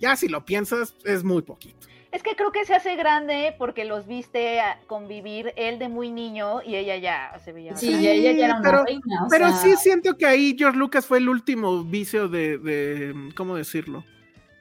Ya 0.00 0.14
si 0.16 0.28
lo 0.28 0.44
piensas, 0.44 0.94
es 1.04 1.24
muy 1.24 1.42
poquito. 1.42 1.76
Es 2.10 2.22
que 2.22 2.36
creo 2.36 2.52
que 2.52 2.64
se 2.64 2.74
hace 2.74 2.96
grande 2.96 3.54
porque 3.58 3.84
los 3.84 4.06
viste 4.06 4.60
a 4.60 4.80
convivir 4.86 5.52
él 5.56 5.78
de 5.78 5.88
muy 5.90 6.10
niño 6.10 6.62
y 6.62 6.76
ella 6.76 6.96
ya 6.96 7.38
se 7.44 7.52
veía. 7.52 7.76
Sí, 7.76 7.88
Sí, 7.88 8.00
y 8.00 8.08
ella 8.08 8.32
ya 8.32 8.44
era 8.46 8.54
una 8.60 8.70
pero- 8.70 8.84
reina. 8.84 9.24
o 9.24 9.28
Pero 9.28 9.48
sea, 9.48 9.56
sí 9.58 9.74
siento 9.76 10.16
que 10.16 10.24
ahí 10.24 10.54
George 10.58 10.78
Lucas 10.78 11.04
fue 11.04 11.18
el 11.18 11.28
último 11.28 11.84
vicio 11.84 12.28
de, 12.28 12.56
de, 12.56 13.14
¿cómo 13.36 13.56
decirlo? 13.56 14.04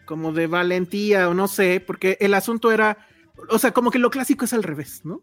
Como 0.05 0.33
de 0.33 0.47
valentía 0.47 1.29
o 1.29 1.33
no 1.33 1.47
sé, 1.47 1.79
porque 1.79 2.17
el 2.19 2.33
asunto 2.33 2.71
era, 2.71 2.97
o 3.49 3.59
sea, 3.59 3.71
como 3.71 3.91
que 3.91 3.99
lo 3.99 4.09
clásico 4.09 4.43
es 4.43 4.51
al 4.53 4.63
revés, 4.63 5.01
¿no? 5.05 5.21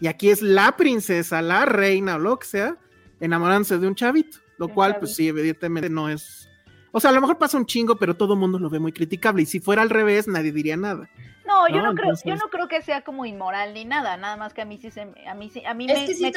Y 0.00 0.08
aquí 0.08 0.30
es 0.30 0.42
la 0.42 0.76
princesa, 0.76 1.40
la 1.42 1.64
reina 1.64 2.16
o 2.16 2.18
lo 2.18 2.38
que 2.38 2.46
sea, 2.46 2.76
enamorándose 3.20 3.78
de 3.78 3.86
un 3.86 3.94
chavito, 3.94 4.38
lo 4.58 4.68
cual 4.68 4.98
pues 4.98 5.12
chavito. 5.12 5.16
sí, 5.16 5.28
evidentemente 5.28 5.88
no 5.88 6.08
es... 6.08 6.48
O 6.92 7.00
sea, 7.00 7.10
a 7.10 7.12
lo 7.12 7.20
mejor 7.20 7.36
pasa 7.36 7.58
un 7.58 7.66
chingo, 7.66 7.96
pero 7.96 8.16
todo 8.16 8.34
el 8.34 8.40
mundo 8.40 8.58
lo 8.58 8.70
ve 8.70 8.78
muy 8.78 8.92
criticable. 8.92 9.42
Y 9.42 9.46
si 9.46 9.60
fuera 9.60 9.82
al 9.82 9.90
revés, 9.90 10.28
nadie 10.28 10.50
diría 10.50 10.76
nada. 10.78 11.10
No, 11.46 11.68
No, 11.68 11.74
yo 11.74 11.82
no, 11.82 11.94
creo, 11.94 12.14
yo 12.24 12.36
no 12.36 12.48
creo 12.48 12.68
que 12.68 12.82
sea 12.82 13.02
como 13.02 13.24
inmoral 13.24 13.74
ni 13.74 13.84
nada, 13.84 14.16
nada 14.16 14.36
más 14.36 14.52
que 14.52 14.62
a 14.62 14.64
mí 14.64 14.78
sí 14.78 14.90
se, 14.90 15.02
a 15.02 15.34
mí 15.34 15.48
sí, 15.50 15.64
a 15.64 15.74
mí 15.74 15.86
me, 15.86 15.94
me, 15.94 16.32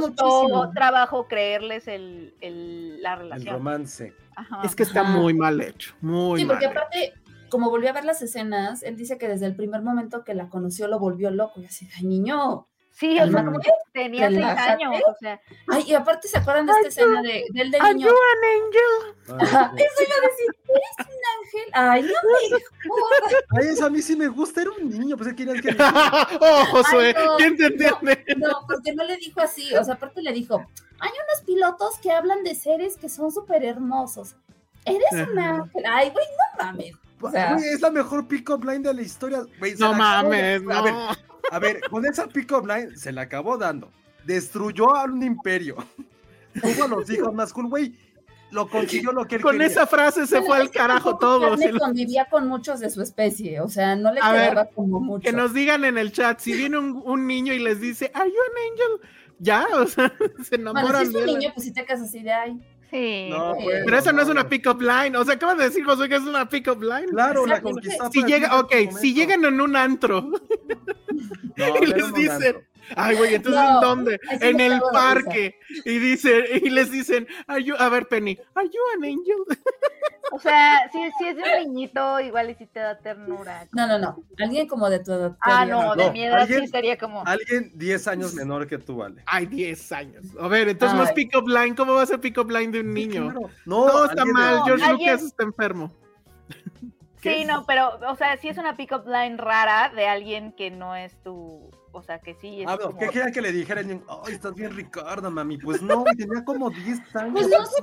costó 0.00 0.70
trabajo 0.74 1.28
creerles 1.28 1.86
el, 1.86 2.34
el, 2.40 3.00
la 3.02 3.16
relación. 3.16 3.48
El 3.48 3.54
romance. 3.54 4.14
Es 4.64 4.74
que 4.74 4.82
está 4.82 5.02
muy 5.02 5.34
mal 5.34 5.60
hecho, 5.60 5.94
muy 6.00 6.40
Sí, 6.40 6.46
porque 6.46 6.66
aparte, 6.66 7.14
como 7.50 7.70
volvió 7.70 7.90
a 7.90 7.92
ver 7.92 8.04
las 8.04 8.22
escenas, 8.22 8.82
él 8.82 8.96
dice 8.96 9.18
que 9.18 9.28
desde 9.28 9.46
el 9.46 9.56
primer 9.56 9.82
momento 9.82 10.24
que 10.24 10.34
la 10.34 10.48
conoció 10.48 10.88
lo 10.88 10.98
volvió 10.98 11.30
loco 11.30 11.60
y 11.60 11.66
así, 11.66 11.88
ay 11.96 12.04
niño, 12.04 12.66
Sí, 12.98 13.16
o 13.20 13.30
sea, 13.30 13.44
como 13.44 13.60
que 13.60 13.70
tenía 13.92 14.28
seis 14.28 14.44
años, 14.44 15.00
o 15.06 15.14
sea. 15.20 15.40
Ay, 15.68 15.84
y 15.86 15.94
aparte 15.94 16.26
se 16.26 16.36
acuerdan 16.36 16.66
de 16.66 16.72
esta 16.72 16.88
escena 16.88 17.22
de, 17.22 17.44
del 17.52 17.70
de 17.70 17.78
niño. 17.78 18.08
an 18.08 19.36
angel. 19.36 19.40
Ajá, 19.40 19.72
eso 19.76 20.02
iba 20.04 20.16
a 20.16 20.28
decir, 20.28 20.46
eres 20.68 21.06
un 21.06 21.22
ángel. 21.38 21.70
Ay, 21.74 22.02
no 22.02 22.08
me 22.08 23.60
Ay, 23.60 23.68
eso 23.68 23.86
a 23.86 23.90
mí 23.90 24.02
sí 24.02 24.16
me 24.16 24.26
gusta, 24.26 24.62
era 24.62 24.72
un 24.72 24.90
niño, 24.90 25.16
pues 25.16 25.32
querían 25.34 25.60
que. 25.60 25.76
oh, 26.40 26.64
Josué, 26.72 27.14
¿quién 27.36 27.56
te 27.56 27.66
entiende? 27.66 28.24
No, 28.36 28.48
no, 28.48 28.66
porque 28.66 28.92
no 28.92 29.04
le 29.04 29.16
dijo 29.16 29.40
así, 29.40 29.72
o 29.76 29.84
sea, 29.84 29.94
aparte 29.94 30.20
le 30.20 30.32
dijo, 30.32 30.56
hay 30.98 31.10
unos 31.10 31.44
pilotos 31.46 32.00
que 32.02 32.10
hablan 32.10 32.42
de 32.42 32.56
seres 32.56 32.96
que 32.96 33.08
son 33.08 33.30
súper 33.30 33.64
hermosos. 33.64 34.34
Eres 34.84 35.28
un 35.30 35.38
ángel. 35.38 35.84
Ay, 35.88 36.10
güey, 36.10 36.26
no 36.26 36.64
mames. 36.64 36.96
O 37.20 37.30
sea, 37.30 37.54
es 37.54 37.80
la 37.80 37.90
mejor 37.90 38.26
pick-up 38.26 38.64
line 38.64 38.80
de 38.80 38.94
la 38.94 39.02
historia. 39.02 39.42
Wey, 39.60 39.76
no 39.78 39.94
mames, 39.94 40.62
no. 40.62 40.72
A 40.72 40.82
ver, 40.82 40.94
a 41.50 41.58
ver, 41.58 41.80
con 41.90 42.04
esa 42.06 42.26
pick-up 42.26 42.66
line 42.66 42.96
se 42.96 43.12
la 43.12 43.22
acabó 43.22 43.56
dando. 43.56 43.90
Destruyó 44.24 44.94
a 44.94 45.04
un 45.04 45.22
imperio. 45.22 45.76
Tuvo 46.60 46.84
a 46.84 46.88
los 46.88 47.10
hijos 47.10 47.32
más 47.34 47.52
cool, 47.52 47.68
güey. 47.68 47.94
Lo 48.50 48.68
consiguió 48.68 49.12
lo 49.12 49.26
que 49.26 49.36
él 49.36 49.42
Con 49.42 49.60
esa 49.60 49.86
frase 49.86 50.26
se 50.26 50.40
fue 50.40 50.56
al 50.56 50.70
carajo 50.70 51.18
todo. 51.18 51.56
Se 51.58 51.70
convivía 51.72 52.26
con 52.30 52.48
muchos 52.48 52.80
de 52.80 52.88
su 52.88 53.02
especie, 53.02 53.60
o 53.60 53.68
sea, 53.68 53.94
no 53.94 54.12
le 54.12 54.20
a 54.22 54.32
quedaba 54.32 54.64
como 54.66 55.00
mucho. 55.00 55.22
Que 55.22 55.36
nos 55.36 55.52
digan 55.52 55.84
en 55.84 55.98
el 55.98 56.12
chat, 56.12 56.40
si 56.40 56.54
viene 56.54 56.78
un, 56.78 57.02
un, 57.04 57.26
niño 57.26 57.52
y 57.52 57.58
les 57.58 57.78
dice, 57.80 58.10
¿Are 58.14 58.28
you 58.28 58.36
an 58.36 58.72
angel? 58.72 59.10
Ya, 59.38 59.66
o 59.74 59.86
sea, 59.86 60.12
se 60.48 60.54
enamoran 60.54 60.90
bueno, 60.90 60.98
si 61.00 61.08
es 61.08 61.14
un 61.14 61.26
niño, 61.26 61.50
pues 61.54 61.66
si 61.66 61.72
te 61.72 61.84
casas 61.84 62.08
así 62.08 62.22
de 62.22 62.32
ahí. 62.32 62.58
Sí. 62.90 63.28
No, 63.30 63.54
pues, 63.62 63.82
pero 63.84 63.98
eso 63.98 64.12
no, 64.12 64.22
es 64.22 64.28
una 64.28 64.48
pick-up 64.48 64.80
line. 64.80 65.16
O 65.16 65.24
sea, 65.24 65.34
acabas 65.34 65.58
de 65.58 65.64
decir, 65.64 65.84
José, 65.84 66.08
que 66.08 66.16
es 66.16 66.22
una 66.22 66.48
pick-up 66.48 66.82
line. 66.82 67.08
Claro, 67.08 67.46
la 67.46 67.60
conquista. 67.60 68.10
Si 68.10 68.22
llega, 68.24 68.58
ok, 68.58 68.74
si 68.98 69.12
llegan 69.12 69.44
en 69.44 69.60
un 69.60 69.76
antro 69.76 70.30
y 71.56 71.86
les 71.86 72.14
dicen, 72.14 72.56
ay, 72.96 73.16
güey, 73.16 73.34
entonces 73.34 73.62
¿en 73.62 73.80
dónde? 73.80 74.20
En 74.40 74.60
el 74.60 74.80
parque. 74.92 75.58
Y 75.84 75.98
dicen, 75.98 76.44
y 76.62 76.70
les 76.70 76.90
dicen, 76.90 77.26
ay, 77.46 77.72
a 77.78 77.88
ver, 77.88 78.08
Penny, 78.08 78.38
¿are 78.54 78.68
you 78.68 78.80
an 78.96 79.04
angel? 79.04 79.58
O 80.30 80.38
sea, 80.38 80.88
si, 80.92 80.98
si 81.18 81.28
es 81.28 81.36
de 81.36 81.42
un 81.42 81.72
niñito, 81.72 82.20
igual 82.20 82.50
y 82.50 82.54
si 82.54 82.66
te 82.66 82.80
da 82.80 82.98
ternura. 82.98 83.66
No, 83.72 83.86
no, 83.86 83.98
no. 83.98 84.22
Alguien 84.38 84.66
como 84.66 84.90
de 84.90 84.98
tu 84.98 85.12
edad. 85.12 85.36
Ah, 85.40 85.64
no, 85.64 85.94
de 85.94 86.10
mi 86.10 86.24
edad 86.24 86.46
sí 86.46 86.54
estaría 86.54 86.98
como. 86.98 87.24
Alguien 87.26 87.72
10 87.74 88.08
años 88.08 88.34
menor 88.34 88.66
que 88.66 88.78
tú, 88.78 88.96
vale. 88.96 89.22
Ay, 89.26 89.46
10 89.46 89.92
años. 89.92 90.26
A 90.38 90.48
ver, 90.48 90.68
entonces 90.68 90.96
no 90.96 91.04
es 91.04 91.12
pick-up 91.12 91.48
line. 91.48 91.74
¿Cómo 91.74 91.94
va 91.94 92.02
a 92.02 92.06
ser 92.06 92.20
pick-up 92.20 92.50
line 92.50 92.72
de 92.72 92.80
un 92.80 92.92
niño? 92.92 93.32
No, 93.64 93.86
no 93.86 94.04
está 94.04 94.24
mal. 94.26 94.62
George 94.64 94.92
Lucas 94.92 95.22
está 95.22 95.44
enfermo. 95.44 95.92
Sí, 97.22 97.44
no, 97.44 97.64
pero, 97.66 97.98
o 98.08 98.16
sea, 98.16 98.36
sí 98.36 98.48
es 98.48 98.58
una 98.58 98.76
pick-up 98.76 99.06
line 99.06 99.36
rara 99.38 99.90
de 99.94 100.06
alguien 100.06 100.52
que 100.52 100.70
no 100.70 100.94
es 100.94 101.20
tu 101.22 101.70
o 101.92 102.02
sea, 102.02 102.18
que 102.18 102.34
sí. 102.34 102.62
Es 102.62 102.68
ah, 102.68 102.78
como... 102.78 102.98
¿qué 102.98 103.08
quería 103.08 103.30
que 103.30 103.40
le 103.40 103.52
dijeran? 103.52 104.02
Ay, 104.24 104.34
estás 104.34 104.54
bien 104.54 104.74
Ricardo, 104.74 105.30
mami. 105.30 105.58
Pues 105.58 105.82
no, 105.82 106.04
tenía 106.16 106.44
como 106.44 106.70
10 106.70 106.86
años. 107.16 107.32
Pues 107.32 107.48
no 107.48 107.66
sé, 107.66 107.82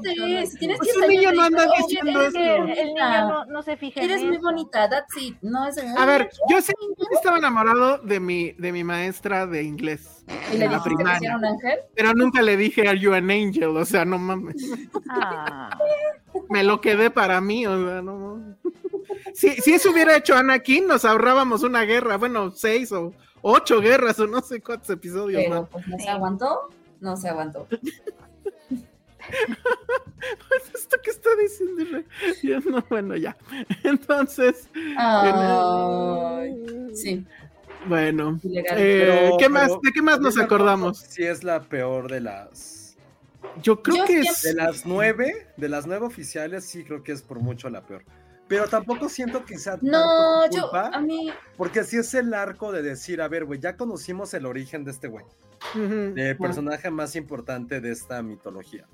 tienes 0.60 0.77
pues 0.77 1.07
niño 1.07 1.32
no 1.32 1.44
anda 1.44 1.65
diciendo 1.77 2.22
eso. 2.22 2.38
El 2.38 2.88
niño 2.88 3.27
no, 3.27 3.45
no 3.45 3.61
se 3.61 3.77
fija 3.77 4.02
Eres 4.02 4.23
muy 4.23 4.38
bonita, 4.38 4.90
that's 4.90 5.18
it. 5.18 5.38
No 5.41 5.68
es 5.68 5.77
A 5.77 6.06
ver, 6.06 6.30
yo 6.49 6.61
sí 6.61 6.73
estaba 7.11 7.38
enamorado 7.38 7.98
de 7.99 8.19
mi, 8.19 8.52
de 8.53 8.72
mi 8.72 8.84
maestra 8.84 9.45
de 9.48 9.64
inglés. 9.64 10.26
¿Y 10.53 10.57
le 10.57 10.68
dijiste 10.68 10.90
que 11.19 11.26
era 11.26 11.38
un 11.38 11.45
ángel? 11.45 11.80
Pero 11.95 12.14
nunca 12.14 12.41
le 12.41 12.57
dije, 12.57 12.88
are 12.88 12.99
you 12.99 13.14
an 13.14 13.30
angel? 13.30 13.77
O 13.77 13.86
sea, 13.86 14.06
no 14.06 14.18
mames. 14.18 14.56
Ah. 15.10 15.77
Me 16.49 16.64
lo 16.64 16.82
quedé 16.82 17.10
para 17.10 17.40
mí, 17.41 17.65
o 17.65 17.86
sea, 17.86 18.02
no 18.02 18.18
mames. 18.18 18.57
Si, 19.34 19.52
si 19.56 19.73
eso 19.73 19.91
hubiera 19.91 20.15
hecho 20.15 20.36
Anakin, 20.36 20.88
nos 20.88 21.06
ahorrábamos 21.06 21.64
una 21.64 21.82
guerra, 21.82 22.18
bueno, 22.18 22.52
seis 22.52 22.91
o 22.91 23.14
ocho 23.48 23.80
guerras 23.80 24.20
o 24.20 24.26
no 24.26 24.42
sé 24.42 24.60
cuántos 24.60 24.90
episodios 24.90 25.44
Pero, 25.44 25.68
Pues, 25.72 25.88
¿No 25.88 26.00
se 26.00 26.10
aguantó? 26.10 26.70
No 27.00 27.16
se 27.16 27.30
aguantó. 27.30 27.68
pues 30.48 30.72
esto 30.74 30.98
que 31.04 31.10
está 31.10 31.30
diciendo 31.36 32.04
yo 32.44 32.60
no, 32.60 32.86
bueno 32.90 33.16
ya 33.16 33.36
entonces 33.84 34.70
sí 36.94 37.26
bueno 37.88 38.40
eh, 38.44 39.32
¿qué 39.40 39.50
más, 39.50 39.72
¿de 39.82 39.92
qué 39.92 40.02
más 40.04 40.20
nos 40.20 40.38
acordamos? 40.38 41.00
Si 41.00 41.24
es 41.24 41.44
la 41.44 41.64
peor 41.64 42.12
de 42.12 42.22
las 42.22 42.98
yo 43.64 43.82
creo 43.82 44.06
que 44.06 44.20
es 44.20 44.44
de 44.44 44.54
las 44.54 44.86
nueve 44.86 45.48
de 45.58 45.70
las 45.70 45.88
nueve 45.88 46.06
oficiales 46.06 46.66
sí 46.66 46.84
creo 46.84 47.02
que 47.02 47.14
es 47.14 47.24
por 47.24 47.40
mucho 47.40 47.68
la 47.72 47.82
peor 47.82 48.04
pero 48.48 48.68
tampoco 48.68 49.10
siento 49.10 49.44
que 49.46 49.58
sea 49.58 49.78
no 49.82 50.50
yo 50.50 50.74
a 50.74 51.00
mí 51.02 51.32
porque 51.58 51.84
si 51.84 51.98
es 51.98 52.14
el 52.14 52.34
arco 52.34 52.72
de 52.72 52.82
decir 52.82 53.22
a 53.22 53.28
ver 53.28 53.46
güey 53.46 53.60
ya 53.60 53.76
conocimos 53.76 54.34
el 54.34 54.46
origen 54.46 54.84
de 54.84 54.92
este 54.92 55.08
güey 55.08 55.26
el 55.76 56.38
personaje 56.38 56.92
más 56.92 57.16
importante 57.16 57.82
de 57.82 57.92
esta 57.92 58.22
mitología 58.22 58.86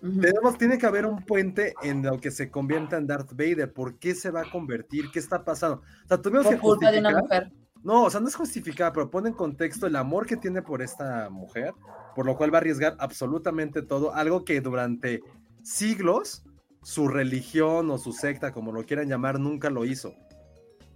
tenemos 0.00 0.56
tiene 0.56 0.78
que 0.78 0.86
haber 0.86 1.06
un 1.06 1.24
puente 1.24 1.74
en 1.82 2.02
lo 2.02 2.18
que 2.18 2.30
se 2.30 2.50
convierta 2.50 2.96
en 2.96 3.06
Darth 3.06 3.32
Vader 3.32 3.72
por 3.72 3.98
qué 3.98 4.14
se 4.14 4.30
va 4.30 4.42
a 4.42 4.50
convertir 4.50 5.10
qué 5.12 5.18
está 5.18 5.44
pasando 5.44 5.82
o 6.04 6.08
sea 6.08 6.18
tuvimos 6.18 6.44
por 6.44 6.54
que 6.54 6.60
culpa 6.60 6.90
de 6.90 6.98
una 7.00 7.20
mujer. 7.20 7.52
No, 7.82 8.04
o 8.04 8.10
sea, 8.10 8.20
no 8.20 8.28
es 8.28 8.34
justificada, 8.34 8.92
pero 8.92 9.10
pone 9.10 9.28
en 9.28 9.34
contexto 9.34 9.86
el 9.86 9.96
amor 9.96 10.26
que 10.26 10.36
tiene 10.36 10.62
por 10.62 10.82
esta 10.82 11.30
mujer, 11.30 11.72
por 12.14 12.26
lo 12.26 12.36
cual 12.36 12.52
va 12.52 12.58
a 12.58 12.60
arriesgar 12.60 12.96
absolutamente 12.98 13.82
todo, 13.82 14.14
algo 14.14 14.44
que 14.44 14.60
durante 14.60 15.20
siglos 15.62 16.42
su 16.82 17.08
religión 17.08 17.90
o 17.90 17.98
su 17.98 18.12
secta, 18.12 18.52
como 18.52 18.72
lo 18.72 18.84
quieran 18.84 19.08
llamar, 19.08 19.38
nunca 19.38 19.70
lo 19.70 19.84
hizo. 19.84 20.14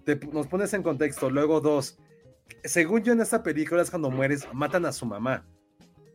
Te, 0.04 0.16
nos 0.32 0.46
pones 0.46 0.72
en 0.74 0.82
contexto. 0.82 1.30
Luego, 1.30 1.60
dos, 1.60 1.98
según 2.64 3.02
yo 3.02 3.12
en 3.12 3.20
esta 3.20 3.42
película 3.42 3.82
es 3.82 3.90
cuando 3.90 4.10
mueres, 4.10 4.46
matan 4.52 4.86
a 4.86 4.92
su 4.92 5.06
mamá. 5.06 5.44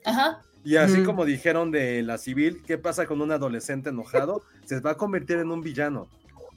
Ajá. 0.05 0.41
Y 0.63 0.75
así 0.75 0.99
mm. 0.99 1.05
como 1.05 1.25
dijeron 1.25 1.71
de 1.71 2.01
la 2.03 2.17
civil, 2.17 2.61
¿qué 2.65 2.77
pasa 2.77 3.05
con 3.05 3.21
un 3.21 3.31
adolescente 3.31 3.89
enojado? 3.89 4.41
Se 4.65 4.79
va 4.79 4.91
a 4.91 4.97
convertir 4.97 5.37
en 5.37 5.51
un 5.51 5.61
villano 5.61 6.09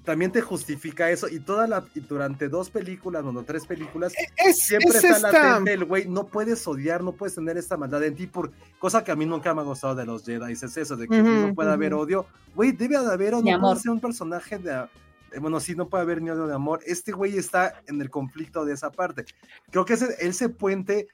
también 0.05 0.33
te 0.33 0.41
justifica 0.41 1.11
eso 1.11 1.29
y 1.29 1.41
toda 1.41 1.67
la 1.67 1.85
y 1.95 2.01
durante 2.01 2.49
dos 2.49 2.71
películas, 2.71 3.23
bueno, 3.23 3.43
tres 3.45 3.67
películas, 3.67 4.13
es, 4.37 4.59
siempre 4.59 4.97
es 4.99 5.05
está 5.05 5.33
latente 5.33 5.73
el 5.73 5.85
güey, 5.85 6.09
no 6.09 6.27
puedes 6.27 6.67
odiar, 6.67 7.03
no 7.03 7.13
puedes 7.13 7.35
tener 7.35 7.57
esta 7.57 7.77
maldad 7.77 8.03
en 8.05 8.15
ti 8.15 8.27
por 8.27 8.51
cosa 8.79 9.05
que 9.05 9.13
a 9.13 9.17
mí 9.17 9.27
nunca 9.27 9.55
me 9.55 9.61
ha 9.61 9.65
gustado 9.65 9.95
de 9.95 10.07
los 10.07 10.25
Jedi, 10.25 10.53
es 10.53 10.63
eso 10.63 10.97
de 10.97 11.07
que 11.07 11.21
uh 11.21 11.25
-huh, 11.25 11.49
no 11.49 11.55
puede 11.55 11.69
uh 11.69 11.73
-huh. 11.73 11.75
haber 11.75 11.95
odio, 11.95 12.27
güey, 12.55 12.73
debe 12.73 12.99
de 12.99 13.13
haber 13.13 13.35
o 13.35 13.43
no 13.43 13.61
puede 13.61 13.81
ser 13.81 13.91
un 13.91 14.01
personaje 14.01 14.59
de 14.59 14.87
eh, 15.33 15.39
bueno, 15.39 15.61
sí, 15.61 15.75
no 15.75 15.89
puede 15.89 16.03
haber 16.03 16.23
ni 16.23 16.31
odio 16.31 16.47
de 16.47 16.55
amor. 16.55 16.81
Este 16.85 17.13
güey 17.13 17.39
está 17.39 17.83
en 17.87 18.01
el 18.01 18.11
conflicto 18.11 18.65
de 18.65 18.75
esa 18.75 18.91
parte. 18.91 19.25
Creo 19.71 19.85
que 19.85 19.95
ese, 19.95 20.17
ese 20.19 20.49
puente 20.49 21.07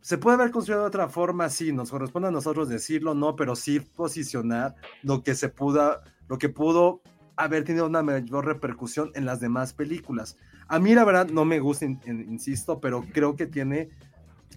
se 0.00 0.18
puede 0.18 0.36
haber 0.36 0.50
construido 0.50 0.82
de 0.82 0.88
otra 0.88 1.08
forma, 1.08 1.48
sí, 1.48 1.72
nos 1.72 1.90
corresponde 1.90 2.28
a 2.28 2.30
nosotros 2.30 2.68
decirlo, 2.68 3.14
no, 3.14 3.36
pero 3.36 3.56
sí 3.56 3.80
posicionar 3.80 4.74
lo 5.02 5.22
que 5.22 5.34
se 5.34 5.48
pudo, 5.48 6.00
lo 6.28 6.38
que 6.38 6.48
pudo 6.48 7.00
haber 7.38 7.64
tenido 7.64 7.86
una 7.86 8.02
mayor 8.02 8.44
repercusión 8.44 9.10
en 9.14 9.24
las 9.24 9.40
demás 9.40 9.72
películas. 9.72 10.36
A 10.66 10.78
mí 10.78 10.94
la 10.94 11.04
verdad 11.04 11.28
no 11.28 11.44
me 11.44 11.60
gusta, 11.60 11.84
in, 11.84 12.00
in, 12.04 12.20
insisto, 12.30 12.80
pero 12.80 13.04
creo 13.12 13.36
que 13.36 13.46
tiene 13.46 13.90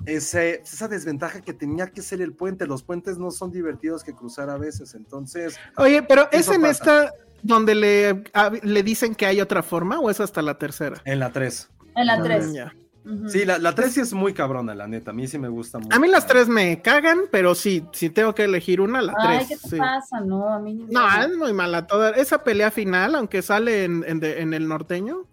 ese, 0.06 0.62
esa 0.62 0.88
desventaja 0.88 1.42
que 1.42 1.54
tenía 1.54 1.88
que 1.88 2.02
ser 2.02 2.22
el 2.22 2.34
puente. 2.34 2.66
Los 2.66 2.84
puentes 2.84 3.18
no 3.18 3.32
son 3.32 3.52
divertidos 3.52 4.04
que 4.04 4.14
cruzar 4.14 4.50
a 4.50 4.58
veces, 4.58 4.96
entonces... 4.96 5.58
Oye, 5.78 6.02
pero 6.04 6.28
¿es 6.32 6.50
en 6.50 6.62
pasa. 6.62 6.72
esta 6.72 7.14
donde 7.44 7.76
le, 7.76 8.24
a, 8.34 8.52
le 8.62 8.84
dicen 8.84 9.16
que 9.16 9.26
hay 9.26 9.42
otra 9.42 9.64
forma 9.64 10.00
o 10.00 10.10
es 10.10 10.20
hasta 10.20 10.42
la 10.42 10.58
tercera? 10.58 11.02
En 11.06 11.20
la 11.20 11.32
3. 11.32 11.70
En 11.96 12.06
la 12.08 12.22
3. 12.22 12.54
Uh 13.04 13.10
-huh. 13.10 13.30
Sí, 13.30 13.46
la, 13.46 13.58
la 13.58 13.74
3 13.74 13.94
sí 13.94 14.00
es 14.02 14.14
muy 14.14 14.34
cabrona, 14.34 14.76
la 14.76 14.88
neta. 14.88 15.12
A 15.12 15.14
mí 15.14 15.28
sí 15.28 15.40
me 15.40 15.50
gusta 15.50 15.80
mucho. 15.80 15.96
A 15.96 16.00
mí 16.00 16.08
las 16.08 16.28
3 16.28 16.48
me 16.48 16.82
cagan, 16.82 17.22
pero 17.32 17.56
sí, 17.56 17.84
si 17.94 18.10
tengo 18.10 18.36
que 18.36 18.44
elegir 18.44 18.80
una, 18.80 19.02
la 19.02 19.14
3. 19.14 19.26
Ay, 19.28 19.46
¿qué 19.48 19.58
te 19.58 19.70
sí. 19.70 19.78
pasa? 19.78 20.20
No, 20.20 20.48
a 20.54 20.60
mí 20.60 20.74
ni 20.74 20.86
No, 20.86 21.08
es 21.22 21.36
muy 21.36 21.54
mala 21.54 21.88
toda. 21.88 22.12
Esa 22.12 22.44
pelea 22.44 22.70
final, 22.70 23.16
aunque 23.16 23.42
sale 23.42 23.86
en, 23.86 24.04
en, 24.08 24.20
de, 24.20 24.42
en 24.42 24.54
el 24.54 24.68
norteño, 24.68 25.26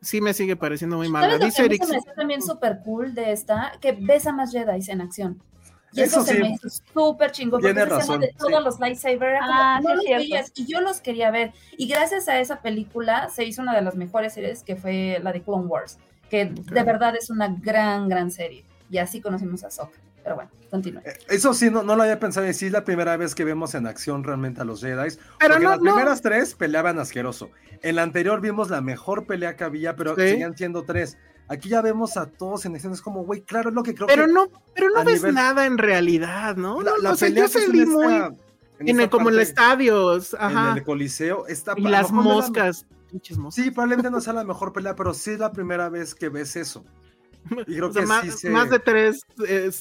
sí 0.00 0.20
me 0.20 0.32
sigue 0.32 0.56
pareciendo 0.56 0.96
muy 0.96 1.08
mala. 1.08 1.38
Dice 1.38 1.64
Eric. 1.64 1.84
Me 1.88 2.00
también 2.16 2.40
súper 2.40 2.80
cool 2.84 3.14
de 3.14 3.32
esta, 3.32 3.72
que 3.80 3.92
ves 3.92 4.26
a 4.26 4.32
más 4.32 4.52
Jedi 4.52 4.80
en 4.88 5.00
acción. 5.02 5.42
Y 5.92 6.00
eso, 6.00 6.20
eso 6.20 6.26
se 6.26 6.34
sí. 6.34 6.40
me 6.40 6.50
hizo 6.50 6.68
súper 6.92 7.30
chingón. 7.32 7.60
Tiene 7.60 7.84
razón. 7.84 8.20
De 8.20 8.34
todos 8.36 8.58
sí. 8.58 8.64
los 8.64 8.80
lightsabers, 8.80 9.40
ah, 9.42 9.80
no 9.82 9.90
sí, 9.90 9.94
los 9.96 10.04
veías, 10.04 10.52
y 10.56 10.66
yo 10.66 10.80
los 10.80 11.00
quería 11.00 11.30
ver. 11.30 11.52
Y 11.76 11.86
gracias 11.86 12.28
a 12.28 12.40
esa 12.40 12.62
película 12.62 13.28
se 13.28 13.44
hizo 13.44 13.62
una 13.62 13.74
de 13.76 13.82
las 13.82 13.94
mejores 13.94 14.32
series 14.32 14.64
que 14.64 14.74
fue 14.74 15.20
la 15.22 15.32
de 15.32 15.42
Clone 15.42 15.66
Wars 15.66 15.98
que 16.30 16.46
de 16.46 16.82
verdad 16.82 17.14
es 17.16 17.30
una 17.30 17.48
gran, 17.48 18.08
gran 18.08 18.30
serie. 18.30 18.64
Y 18.90 18.98
así 18.98 19.20
conocimos 19.20 19.64
a 19.64 19.70
Sokka. 19.70 19.98
Pero 20.22 20.36
bueno, 20.36 20.50
continúe. 20.70 21.00
Eh, 21.04 21.18
eso 21.28 21.52
sí, 21.52 21.70
no, 21.70 21.82
no 21.82 21.96
lo 21.96 22.02
había 22.02 22.18
pensado. 22.18 22.48
Y 22.48 22.54
sí 22.54 22.66
es 22.66 22.72
la 22.72 22.84
primera 22.84 23.16
vez 23.16 23.34
que 23.34 23.44
vemos 23.44 23.74
en 23.74 23.86
acción 23.86 24.24
realmente 24.24 24.62
a 24.62 24.64
los 24.64 24.80
Jedi. 24.80 24.94
Pero 25.38 25.54
porque 25.54 25.64
no, 25.64 25.70
las 25.70 25.78
no. 25.80 25.92
primeras 25.94 26.22
tres 26.22 26.54
peleaban 26.54 26.98
asqueroso. 26.98 27.50
En 27.82 27.96
la 27.96 28.02
anterior 28.02 28.40
vimos 28.40 28.70
la 28.70 28.80
mejor 28.80 29.26
pelea 29.26 29.56
que 29.56 29.64
había, 29.64 29.96
pero 29.96 30.14
Sí. 30.14 30.22
seguían 30.22 30.56
siendo 30.56 30.84
tres. 30.84 31.18
Aquí 31.46 31.68
ya 31.68 31.82
vemos 31.82 32.16
a 32.16 32.24
todos 32.30 32.64
en 32.64 32.74
escenas 32.74 33.02
como, 33.02 33.22
güey, 33.24 33.42
claro, 33.42 33.68
es 33.68 33.74
lo 33.74 33.82
que 33.82 33.94
creo 33.94 34.06
Pero 34.06 34.24
que 34.24 34.32
no, 34.32 34.46
pero 34.74 34.88
no 34.94 35.04
ves 35.04 35.22
nivel- 35.22 35.34
nada 35.34 35.66
en 35.66 35.76
realidad, 35.76 36.56
¿no? 36.56 36.80
la, 36.80 36.92
No, 36.92 36.96
la 36.98 37.10
o 37.12 37.16
sea, 37.16 37.28
pelea 37.28 37.46
yo 37.46 37.58
en 37.58 37.66
salí 37.66 37.80
esta- 37.80 37.92
muy 37.92 38.14
en 38.14 38.22
en 38.78 38.88
esta 38.88 39.02
el, 39.02 39.10
como 39.10 39.28
en 39.28 39.34
parte, 39.36 39.42
estadios, 39.50 40.32
en 40.32 40.40
ajá. 40.40 40.74
el 40.78 40.82
coliseo, 40.84 41.46
está 41.46 41.74
Y 41.76 41.82
las 41.82 42.10
moscas, 42.10 42.86
pinches 43.14 43.38
moscas. 43.38 43.64
Sí, 43.64 43.70
probablemente 43.70 44.10
no 44.10 44.20
sea 44.20 44.32
la 44.32 44.44
mejor 44.44 44.72
pelea, 44.72 44.96
pero 44.96 45.14
sí 45.14 45.30
es 45.30 45.38
la 45.38 45.52
primera 45.52 45.88
vez 45.88 46.14
que 46.14 46.28
ves 46.28 46.56
eso. 46.56 46.84
Y 47.66 47.76
creo 47.76 47.88
O 47.88 47.92
sea, 47.92 48.02
que 48.02 48.08
más, 48.08 48.22
sí 48.24 48.30
se... 48.32 48.50
más 48.50 48.70
de 48.70 48.78
tres 48.80 49.22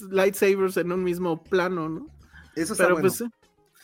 lightsabers 0.09 0.77
en 0.77 0.91
un 0.91 1.03
mismo 1.03 1.43
plano, 1.43 1.89
¿no? 1.89 2.07
Eso 2.55 2.73
está 2.73 2.85
Pero 2.85 2.95
bueno. 2.95 3.09
pues 3.09 3.23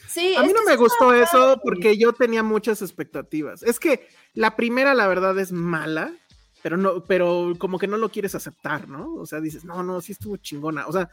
Sí, 0.07 0.35
a 0.35 0.41
mí 0.41 0.51
no 0.53 0.63
me 0.63 0.75
gustó 0.75 1.13
eso 1.13 1.59
porque 1.63 1.97
yo 1.97 2.13
tenía 2.13 2.41
muchas 2.41 2.81
expectativas. 2.81 3.61
Es 3.61 3.79
que 3.79 4.07
la 4.33 4.55
primera, 4.55 4.95
la 4.95 5.07
verdad, 5.07 5.37
es 5.37 5.51
mala, 5.51 6.11
pero 6.61 6.77
no, 6.77 7.03
pero 7.03 7.53
como 7.57 7.79
que 7.79 7.87
no 7.87 7.97
lo 7.97 8.09
quieres 8.09 8.35
aceptar, 8.35 8.87
¿no? 8.87 9.13
O 9.15 9.25
sea, 9.25 9.39
dices, 9.39 9.63
no, 9.65 9.81
no, 9.83 10.01
sí 10.01 10.11
estuvo 10.11 10.37
chingona. 10.37 10.87
O 10.87 10.91
sea, 10.91 11.09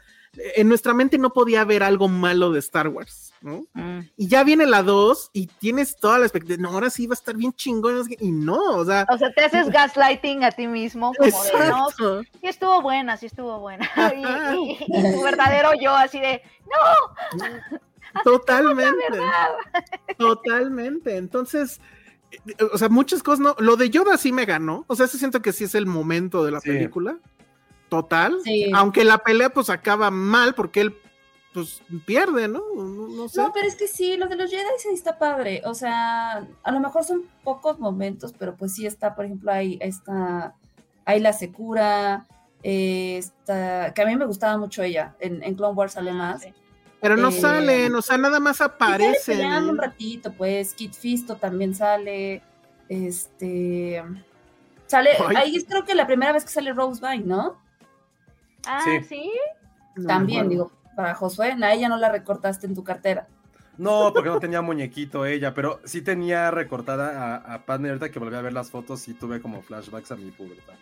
en 0.55 0.67
nuestra 0.67 0.93
mente 0.93 1.17
no 1.17 1.31
podía 1.31 1.61
haber 1.61 1.83
algo 1.83 2.07
malo 2.07 2.51
de 2.51 2.59
Star 2.59 2.89
Wars, 2.89 3.33
¿no? 3.41 3.65
Mm. 3.73 3.99
Y 4.17 4.27
ya 4.27 4.43
viene 4.43 4.65
la 4.65 4.83
2 4.83 5.29
y 5.33 5.47
tienes 5.47 5.95
toda 5.97 6.19
la 6.19 6.25
expectativa, 6.25 6.61
no, 6.61 6.73
ahora 6.75 6.89
sí 6.89 7.07
va 7.07 7.13
a 7.13 7.19
estar 7.19 7.35
bien 7.35 7.53
no 7.53 8.07
qué, 8.07 8.17
y 8.19 8.31
no, 8.31 8.59
o 8.77 8.85
sea, 8.85 9.05
O 9.09 9.17
sea, 9.17 9.31
te 9.33 9.45
haces 9.45 9.69
gaslighting 9.69 10.43
a 10.43 10.51
ti 10.51 10.67
mismo, 10.67 11.13
como 11.13 11.43
de, 11.43 11.51
no, 11.69 11.87
exacto. 11.89 12.21
sí 12.23 12.47
estuvo 12.47 12.81
buena, 12.81 13.17
sí 13.17 13.27
estuvo 13.27 13.59
buena. 13.59 13.89
Y, 14.15 14.25
y- 14.55 14.77
y 14.87 15.13
tu 15.13 15.23
verdadero 15.23 15.71
yo 15.79 15.95
así 15.95 16.19
de, 16.19 16.41
Totalmente. 18.23 19.03
¿verdad? 19.09 19.49
Totalmente. 20.17 21.17
Entonces, 21.17 21.79
o 22.73 22.77
sea, 22.77 22.89
muchas 22.89 23.23
cosas 23.23 23.39
no. 23.39 23.55
Lo 23.59 23.75
de 23.77 23.89
Yoda 23.89 24.17
sí 24.17 24.31
me 24.31 24.45
ganó. 24.45 24.83
O 24.87 24.95
sea, 24.95 25.07
sí 25.07 25.17
siento 25.17 25.41
que 25.41 25.53
sí 25.53 25.63
es 25.65 25.75
el 25.75 25.85
momento 25.85 26.43
de 26.43 26.51
la 26.51 26.59
Sí. 26.59 26.69
película. 26.69 27.17
Total. 27.89 28.37
Sí. 28.43 28.69
Aunque 28.73 29.03
la 29.05 29.19
pelea 29.19 29.49
pues 29.49 29.69
acaba 29.69 30.11
mal 30.11 30.53
porque 30.55 30.81
él 30.81 30.95
pues 31.53 31.81
pierde, 32.05 32.47
¿no? 32.47 32.61
No, 32.75 33.07
no 33.07 33.29
sé. 33.29 33.41
No, 33.41 33.51
pero 33.53 33.67
es 33.67 33.75
que 33.75 33.87
sí, 33.87 34.15
lo 34.17 34.27
de 34.27 34.35
los 34.35 34.51
Jedi 34.51 34.61
sí 34.77 34.89
está 34.93 35.17
padre. 35.17 35.61
O 35.65 35.73
sea, 35.73 36.45
a 36.63 36.71
lo 36.71 36.79
mejor 36.79 37.03
son 37.03 37.23
pocos 37.43 37.79
momentos, 37.79 38.33
pero 38.37 38.55
pues 38.55 38.75
sí 38.75 38.85
está, 38.85 39.15
por 39.15 39.25
ejemplo, 39.25 39.51
ahí 39.51 39.79
está, 39.81 40.53
ahí 41.05 41.19
la 41.19 41.33
Secura, 41.33 42.27
eh, 42.61 43.17
está, 43.17 43.93
que 43.93 44.01
a 44.01 44.05
mí 44.05 44.15
me 44.17 44.25
gustaba 44.25 44.57
mucho 44.57 44.83
ella. 44.83 45.15
En, 45.19 45.41
en 45.41 45.55
Clone 45.55 45.73
Wars 45.73 45.93
sale 45.93 46.11
más. 46.13 46.41
Sí. 46.43 46.53
Pero 46.99 47.15
no 47.15 47.29
eh, 47.29 47.31
salen, 47.31 47.95
o 47.95 48.01
sea, 48.01 48.17
nada 48.17 48.39
más 48.39 48.57
sale 48.57 48.73
aparecen. 48.73 49.37
peleando 49.37 49.71
un 49.71 49.77
ratito, 49.77 50.33
pues, 50.33 50.73
Kit 50.73 50.93
Fisto 50.93 51.35
también 51.35 51.75
sale. 51.75 52.41
Este. 52.89 54.03
Sale, 54.87 55.09
Ay. 55.27 55.35
ahí 55.35 55.55
es 55.57 55.65
creo 55.65 55.83
que 55.85 55.93
la 55.93 56.07
primera 56.07 56.31
vez 56.31 56.43
que 56.43 56.49
sale 56.51 56.73
Rose 56.73 57.01
Byrne, 57.01 57.25
¿no? 57.25 57.57
Ah, 58.65 58.81
Sí. 59.07 59.31
También, 60.05 60.47
digo, 60.47 60.71
para 60.95 61.15
Josué, 61.15 61.55
a 61.61 61.73
ella 61.73 61.89
no 61.89 61.97
la 61.97 62.09
recortaste 62.11 62.67
en 62.67 62.75
tu 62.75 62.83
cartera. 62.83 63.27
No, 63.77 64.11
porque 64.13 64.29
no 64.29 64.39
tenía 64.39 64.61
muñequito 64.61 65.25
ella, 65.25 65.53
pero 65.53 65.79
sí 65.85 66.01
tenía 66.01 66.49
recortada 66.51 67.35
a, 67.35 67.53
a 67.53 67.65
Padme. 67.65 67.89
Ahorita 67.89 68.09
que 68.09 68.19
volví 68.19 68.35
a 68.35 68.41
ver 68.41 68.53
las 68.53 68.71
fotos 68.71 69.07
y 69.07 69.13
tuve 69.13 69.39
como 69.41 69.61
flashbacks 69.61 70.11
a 70.11 70.15
mi 70.15 70.31
pubertad. 70.31 70.73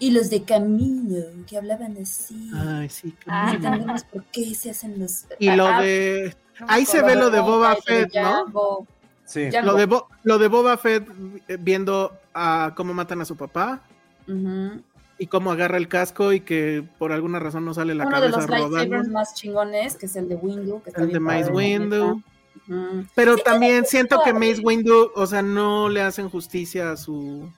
Y 0.00 0.10
los 0.12 0.30
de 0.30 0.42
Camino, 0.44 1.24
que 1.46 1.56
hablaban 1.58 1.96
así. 2.00 2.50
Ay, 2.54 2.88
sí. 2.88 3.12
qué 3.12 3.26
Ah. 3.26 3.46
No 3.48 3.52
entendemos 3.54 4.04
por 4.04 4.24
qué 4.24 4.54
se 4.54 4.70
hacen 4.70 4.98
los. 4.98 5.24
Y 5.38 5.50
lo 5.50 5.66
Ah, 5.66 5.82
de. 5.82 6.34
Ahí 6.68 6.86
se 6.86 7.02
ve 7.02 7.16
lo 7.16 7.30
de 7.30 7.40
Boba 7.40 7.74
de 7.74 7.82
Fett, 7.82 8.14
¿no? 8.14 8.86
Sí. 9.26 9.48
Lo 9.62 9.74
de, 9.74 9.86
Bo- 9.86 10.08
lo 10.22 10.38
de 10.38 10.48
Boba 10.48 10.76
Fett 10.76 11.06
eh, 11.48 11.56
viendo 11.60 12.12
a 12.34 12.72
cómo 12.76 12.92
matan 12.94 13.20
a 13.22 13.24
su 13.24 13.36
papá 13.36 13.80
Ujú. 14.28 14.82
y 15.18 15.26
cómo 15.28 15.50
agarra 15.50 15.78
el 15.78 15.88
casco 15.88 16.32
y 16.32 16.40
que 16.40 16.84
por 16.98 17.10
alguna 17.12 17.38
razón 17.38 17.64
no 17.64 17.72
sale 17.74 17.94
la 17.94 18.06
Uno 18.06 18.20
de 18.20 18.30
cabeza 18.30 18.40
los 18.40 18.50
lightsabers 18.50 18.88
rodando. 18.90 19.10
más 19.12 19.34
chingones, 19.34 19.96
que 19.96 20.06
es 20.06 20.16
el 20.16 20.28
de 20.28 20.36
Windu. 20.36 20.82
Que 20.82 20.90
está 20.90 21.00
El 21.02 21.06
de 21.08 21.12
bien 21.14 21.22
Mace 21.22 21.50
Windu. 21.50 21.96
neta. 22.16 22.28
Ujú. 22.68 23.06
Pero 23.14 23.36
Sí, 23.36 23.42
también 23.44 23.84
siento 23.86 24.20
que. 24.24 24.32
Mace 24.32 24.60
Windu, 24.62 25.10
o 25.14 25.26
sea, 25.26 25.42
no 25.42 25.88
le 25.88 26.00
hacen 26.02 26.28
justicia 26.30 26.92
a 26.92 26.96
su. 26.96 27.50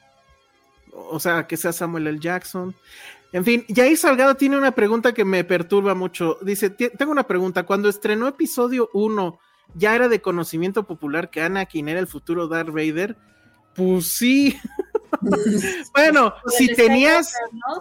O 1.10 1.20
sea, 1.20 1.46
que 1.46 1.56
sea 1.56 1.72
Samuel 1.72 2.06
L. 2.06 2.18
Jackson. 2.18 2.74
En 3.32 3.44
fin, 3.44 3.64
Jair 3.68 3.96
Salgado 3.98 4.34
tiene 4.36 4.56
una 4.56 4.72
pregunta 4.72 5.12
que 5.12 5.24
me 5.24 5.44
perturba 5.44 5.94
mucho. 5.94 6.38
Dice: 6.42 6.70
"Ti- 6.70 6.90
Tengo 6.96 7.12
una 7.12 7.26
pregunta. 7.26 7.64
Cuando 7.64 7.88
estrenó 7.88 8.28
episodio 8.28 8.88
1, 8.94 9.38
¿ya 9.74 9.94
era 9.94 10.08
de 10.08 10.22
conocimiento 10.22 10.84
popular 10.86 11.30
que 11.30 11.42
Anakin 11.42 11.88
era 11.88 12.00
el 12.00 12.06
futuro 12.06 12.48
Darth 12.48 12.70
Vader? 12.70 13.16
Pues 13.74 14.06
sí. 14.06 14.56
bueno, 15.94 16.34
Por 16.42 16.52
si 16.52 16.74
tenías, 16.74 17.34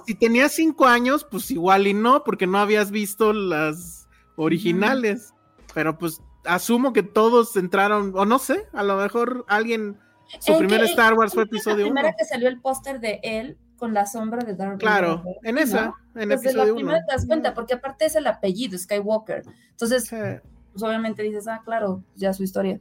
si 0.05 0.15
tenías 0.15 0.53
cinco 0.53 0.85
años, 0.85 1.25
pues 1.29 1.49
igual 1.51 1.87
y 1.87 1.93
no, 1.93 2.23
porque 2.23 2.47
no 2.47 2.57
habías 2.59 2.91
visto 2.91 3.33
las 3.33 4.07
originales. 4.35 5.33
Pero 5.73 5.97
pues 5.97 6.21
asumo 6.45 6.93
que 6.93 7.03
todos 7.03 7.55
entraron, 7.55 8.11
o 8.15 8.25
no 8.25 8.39
sé, 8.39 8.67
a 8.73 8.83
lo 8.83 8.97
mejor 8.97 9.45
alguien, 9.47 9.97
su 10.39 10.52
¿En 10.53 10.60
primer 10.60 10.81
Star 10.85 11.14
Wars 11.14 11.34
fue 11.34 11.43
episodio 11.43 11.85
La 11.85 11.91
1. 11.91 11.93
primera 11.93 12.15
que 12.18 12.26
salió 12.26 12.47
el 12.47 12.60
póster 12.61 12.99
de 12.99 13.19
él 13.23 13.57
con 13.77 13.93
la 13.93 14.06
sombra 14.06 14.43
de 14.43 14.56
Darth 14.56 14.80
Claro, 14.80 15.18
Vader, 15.18 15.38
en 15.43 15.56
¿no? 15.56 15.61
esa, 15.61 15.93
en 16.15 16.30
la 16.30 16.35
episodio 16.35 16.64
1. 16.73 16.76
primera 16.76 17.06
te 17.06 17.11
das 17.14 17.26
cuenta, 17.26 17.53
porque 17.53 17.73
aparte 17.73 18.06
es 18.06 18.15
el 18.15 18.26
apellido, 18.27 18.77
Skywalker. 18.77 19.43
Entonces, 19.72 20.10
pues 20.10 20.84
obviamente 20.84 21.23
dices, 21.23 21.47
ah, 21.47 21.61
claro, 21.64 22.02
ya 22.15 22.34
su 22.34 22.43
historia. 22.43 22.80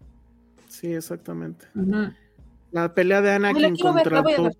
Sí, 0.68 0.92
exactamente. 0.94 1.66
La 2.72 2.92
pelea 2.94 3.20
de 3.20 3.28
la 3.38 3.48
Anakin 3.48 3.76
contra 3.76 4.22
la 4.22 4.50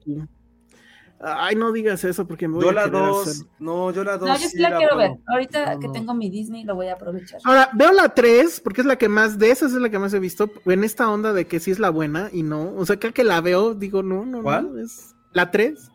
Ay, 1.26 1.56
no 1.56 1.72
digas 1.72 2.04
eso 2.04 2.26
porque 2.26 2.46
me 2.48 2.54
voy 2.56 2.64
Yo 2.64 2.70
a 2.70 2.72
la 2.74 2.86
dos, 2.88 3.26
hacer- 3.28 3.46
no, 3.58 3.90
yo 3.92 4.04
la 4.04 4.18
dos. 4.18 4.28
No, 4.28 4.36
yo 4.36 4.48
sí 4.48 4.58
la 4.58 4.70
la 4.70 4.76
quiero 4.78 4.96
ver. 4.96 5.12
Ahorita 5.26 5.74
No, 5.74 5.80
que 5.80 5.86
no. 5.86 5.92
tengo 5.92 6.14
mi 6.14 6.28
Disney, 6.30 6.64
lo 6.64 6.74
voy 6.74 6.88
a 6.88 6.94
aprovechar. 6.94 7.40
Ahora, 7.44 7.70
veo 7.72 7.92
la 7.92 8.10
3, 8.10 8.60
porque 8.60 8.82
es 8.82 8.86
la 8.86 8.96
que 8.96 9.08
más, 9.08 9.38
de 9.38 9.50
esas 9.50 9.72
es 9.72 9.78
la 9.80 9.88
que 9.88 9.98
más 9.98 10.12
he 10.14 10.18
visto, 10.18 10.50
en 10.66 10.84
esta 10.84 11.08
onda 11.10 11.32
de 11.32 11.46
que 11.46 11.60
sí 11.60 11.70
es 11.70 11.78
la 11.78 11.90
buena 11.90 12.28
y 12.32 12.42
no. 12.42 12.74
O 12.76 12.84
sea, 12.84 12.98
cada 12.98 13.12
que 13.14 13.24
la 13.24 13.40
veo, 13.40 13.74
digo, 13.74 14.02
no, 14.02 14.26
no, 14.26 14.42
¿Cuál? 14.42 14.74
no, 14.74 14.80
es 14.80 15.14
la 15.32 15.50
3. 15.50 15.90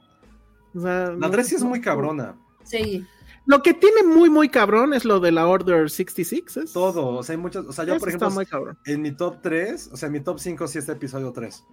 O 0.75 0.81
sea, 0.81 1.07
La 1.11 1.15
no- 1.15 1.31
3 1.31 1.47
sí 1.47 1.55
es 1.55 1.63
muy 1.63 1.81
cabrona. 1.81 2.35
Sí. 2.63 3.05
Lo 3.45 3.63
que 3.63 3.73
tiene 3.73 4.03
muy, 4.03 4.29
muy 4.29 4.49
cabrón 4.49 4.93
es 4.93 5.05
lo 5.05 5.19
de 5.19 5.31
la 5.31 5.47
Order 5.47 5.89
66. 5.89 6.57
¿es? 6.57 6.73
Todo, 6.73 7.07
o 7.17 7.23
sea, 7.23 7.33
hay 7.33 7.41
muchas. 7.41 7.65
O 7.65 7.73
sea, 7.73 7.83
yo, 7.83 7.93
Eso 7.95 7.99
por 7.99 8.09
está 8.09 8.17
ejemplo, 8.25 8.35
muy 8.35 8.45
cabrón. 8.45 8.77
en 8.85 9.01
mi 9.01 9.11
top 9.11 9.37
3, 9.41 9.89
o 9.91 9.97
sea, 9.97 10.07
en 10.07 10.13
mi 10.13 10.19
top 10.19 10.37
5 10.39 10.67
sí 10.67 10.77
está 10.77 10.91
episodio 10.91 11.31
3. 11.31 11.63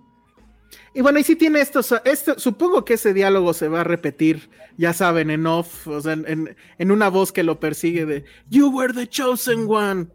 Y 0.95 1.01
bueno, 1.03 1.19
y 1.19 1.23
sí 1.25 1.37
tiene 1.37 1.61
esto, 1.61 1.81
o 1.81 1.83
sea, 1.83 2.03
esto, 2.05 2.39
supongo 2.39 2.85
que 2.85 2.95
ese 2.95 3.13
diálogo 3.15 3.53
se 3.55 3.69
va 3.69 3.83
a 3.83 3.85
repetir, 3.85 4.49
ya 4.77 4.93
saben, 4.93 5.31
en 5.31 5.47
off, 5.47 5.87
o 5.87 6.01
sea, 6.01 6.15
en, 6.15 6.57
en 6.79 6.91
una 6.91 7.09
voz 7.09 7.33
que 7.33 7.43
lo 7.43 7.61
persigue 7.61 8.07
de 8.07 8.25
You 8.51 8.71
were 8.75 8.93
the 8.95 9.07
chosen 9.07 9.67
one, 9.69 10.07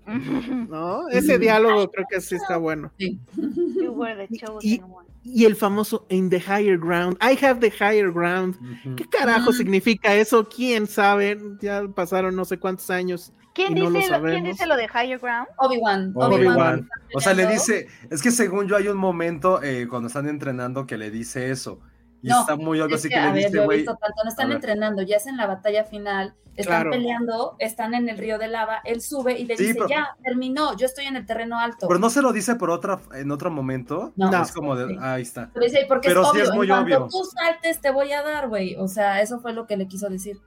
¿no? 0.70 1.08
Ese 1.10 1.38
diálogo 1.40 1.90
creo 1.92 2.06
que 2.10 2.20
sí 2.22 2.36
está 2.36 2.58
bueno. 2.58 2.92
Sí. 2.98 3.20
You 3.36 3.92
were 3.92 4.16
the 4.28 4.34
Y- 4.34 4.40
chosen 4.40 4.84
one. 4.84 5.08
Y 5.24 5.46
el 5.46 5.56
famoso 5.56 6.08
in 6.10 6.30
the 6.30 6.40
higher 6.40 6.78
ground, 6.78 7.18
I 7.22 7.38
have 7.46 7.60
the 7.60 7.70
higher 7.70 8.12
ground. 8.12 8.56
¿Qué 8.96 9.08
carajo 9.08 9.54
significa 9.54 10.16
eso? 10.16 10.48
¿Quién 10.50 10.88
sabe? 10.88 11.38
Ya 11.62 11.88
pasaron 11.88 12.36
no 12.36 12.44
sé 12.44 12.58
cuántos 12.58 12.90
años. 12.90 13.32
¿Quién, 13.54 13.78
y 13.78 13.82
no 13.82 13.90
lo 13.90 14.00
dice 14.00 14.12
lo, 14.12 14.22
¿Quién 14.22 14.32
sabemos. 14.32 14.50
dice 14.50 14.66
lo 14.66 14.76
de 14.78 14.86
Higher 14.86 15.20
Ground? 15.20 15.48
Obi-Wan. 15.58 16.14
Obi-Wan. 16.16 16.90
O 17.14 17.20
sea, 17.20 17.34
le 17.34 17.46
dice, 17.48 17.88
es 18.10 18.22
que 18.22 18.32
según 18.32 18.68
yo 18.68 18.78
hay 18.78 18.88
un 18.88 18.98
momento 18.98 19.62
eh, 19.62 19.88
cuando 19.90 20.08
están 20.08 20.30
entrenando 20.30 20.88
que 20.88 20.98
le 20.98 21.12
dice 21.12 21.52
eso. 21.52 21.82
Y 22.24 22.28
No, 22.28 22.42
está 22.42 22.56
muy 22.56 22.80
obvio, 22.80 22.96
Es 22.96 23.02
así 23.02 23.10
que, 23.10 23.16
que, 23.16 23.20
a 23.20 23.26
le 23.28 23.34
ver, 23.42 23.52
dice, 23.52 23.64
güey. 23.66 23.84
no 23.86 24.30
están 24.30 24.52
entrenando, 24.52 25.02
ya 25.02 25.18
es 25.18 25.26
en 25.26 25.38
la 25.38 25.48
batalla 25.48 25.84
final, 25.86 26.36
están 26.56 26.76
Claro. 26.82 26.92
peleando, 26.92 27.56
están 27.60 27.94
en 27.96 28.10
el 28.10 28.18
río 28.18 28.38
de 28.38 28.48
lava, 28.48 28.82
él 28.84 29.02
sube 29.02 29.40
y 29.40 29.46
le 29.46 29.58
Sí, 29.58 29.64
dice, 29.64 29.76
pero- 29.76 29.88
ya, 29.88 30.16
terminó, 30.24 30.76
yo 30.78 30.86
estoy 30.86 31.06
en 31.06 31.16
el 31.16 31.26
terreno 31.26 31.58
alto. 31.60 31.88
Pero 31.88 32.00
no 32.00 32.10
se 32.12 32.22
lo 32.22 32.32
dice 32.32 32.56
por 32.56 32.70
otra, 32.70 33.00
en 33.16 33.32
otro 33.32 33.50
momento. 33.50 34.14
No. 34.16 34.30
es 34.42 34.52
como 34.52 34.76
de, 34.76 34.88
Sí. 34.94 35.00
ahí 35.02 35.22
está. 35.24 35.50
Pero 35.54 35.66
dice, 35.66 35.86
porque 35.88 36.10
Pero 36.10 36.22
es 36.22 36.28
sí 36.28 36.32
obvio, 36.38 36.44
es 36.44 36.52
muy 36.56 36.68
en 36.68 36.74
cuanto 36.74 36.98
obvio. 36.98 37.08
tú 37.10 37.24
saltes 37.26 37.82
te 37.82 37.90
voy 37.90 38.12
a 38.12 38.22
dar, 38.22 38.50
güey. 38.50 38.76
O 38.76 38.88
sea, 38.88 39.22
eso 39.22 39.40
fue 39.40 39.54
lo 39.54 39.66
que 39.66 39.78
le 39.78 39.88
quiso 39.88 40.08
decir. 40.10 40.40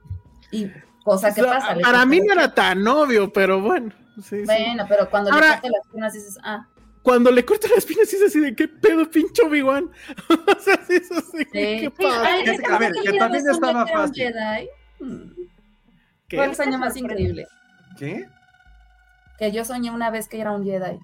Y 0.51 0.67
cosa 1.03 1.33
que 1.33 1.41
O 1.41 1.45
sea, 1.45 1.55
pasa. 1.59 1.75
para 1.81 2.05
mí 2.05 2.21
no 2.21 2.33
era 2.33 2.53
tan 2.53 2.87
obvio, 2.87 3.33
pero 3.33 3.59
bueno. 3.61 3.91
sí, 4.15 4.21
sí. 4.39 4.45
Bueno, 4.45 4.85
pero 4.87 5.09
cuando 5.09 5.33
Ahora- 5.33 5.59
le 5.61 5.69
las 5.71 5.87
piernas 5.91 6.13
dices, 6.13 6.37
ah, 6.43 6.67
Cuando 7.05 7.29
le 7.29 7.45
cortan 7.45 7.69
las 7.75 7.85
piernas, 7.85 8.09
sí 8.09 8.15
es 8.15 8.23
así 8.23 8.39
de 8.39 8.55
qué 8.55 8.67
pedo, 8.67 9.07
pinche 9.09 9.43
Obi-Wan. 9.45 9.91
o 10.57 10.59
sea, 10.59 10.83
sí 10.87 10.95
es 10.95 11.11
así, 11.11 11.37
sí. 11.37 11.45
qué 11.51 11.91
Sí, 11.95 12.03
padre. 12.03 12.27
ay, 12.29 12.41
Es 12.43 12.49
esa 12.53 12.63
que, 12.63 12.73
a 12.73 12.77
ver, 12.79 12.93
que 13.03 13.13
también 13.13 13.43
estaba 13.47 13.85
fácil. 13.85 14.15
Jedi. 14.33 14.69
¿Qué? 16.27 16.43
El 16.43 16.55
sueño 16.55 16.79
más 16.79 16.97
increíble. 16.97 17.45
¿Qué? 17.99 18.25
Que 19.37 19.51
yo 19.51 19.63
soñé 19.65 19.91
una 19.91 20.09
vez 20.09 20.27
que 20.27 20.41
era 20.41 20.51
un 20.51 20.63
Jedi. 20.65 20.97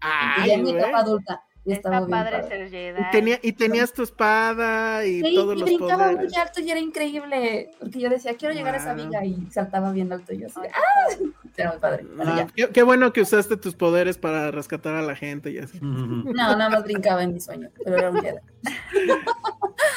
Ah. 0.00 0.36
y 0.42 0.46
ya 0.48 0.54
en 0.54 0.60
Ay, 0.60 0.72
mi 0.72 0.78
etapa 0.78 0.98
adulta. 1.00 1.42
Y 1.66 1.72
Está 1.74 2.06
padre 2.06 2.42
ser 2.48 2.70
Jedi. 2.70 2.98
Y, 3.02 3.10
tenía, 3.12 3.38
y 3.42 3.52
tenías 3.52 3.92
tu 3.92 4.02
espada 4.02 5.04
y 5.04 5.20
Sí, 5.20 5.34
todos 5.34 5.54
y 5.54 5.58
los 5.58 5.68
brincaba 5.68 6.04
poderes. 6.12 6.30
muy 6.32 6.40
alto 6.40 6.60
y 6.62 6.70
era 6.70 6.80
increíble. 6.80 7.70
Porque 7.78 8.00
yo 8.00 8.08
decía, 8.08 8.34
quiero 8.38 8.54
llegar 8.54 8.74
a 8.74 8.78
esa 8.78 8.94
viga 8.94 9.22
y 9.26 9.46
saltaba 9.50 9.92
bien 9.92 10.10
alto. 10.10 10.32
Y 10.32 10.38
yo 10.38 10.46
así, 10.46 10.60
¡ah! 10.72 11.16
Era 11.60 11.70
muy 11.72 11.80
padre. 11.80 12.06
Bueno, 12.16 12.32
Ah, 12.34 12.36
ya. 12.38 12.46
qué, 12.66 12.72
qué 12.72 12.82
bueno 12.82 13.12
que 13.12 13.20
usaste 13.22 13.56
tus 13.56 13.74
poderes 13.74 14.18
para 14.18 14.50
rescatar 14.50 14.94
a 14.96 15.02
la 15.02 15.14
gente 15.16 15.50
y 15.50 15.58
así. 15.58 15.78
No, 15.80 16.32
nada 16.32 16.68
más 16.70 16.84
brincaba 16.84 17.22
en 17.22 17.34
mi 17.34 17.40
sueño. 17.40 17.68
Pero 17.84 17.96
era 17.96 18.10
un 18.10 18.20
Jedi. 18.20 18.38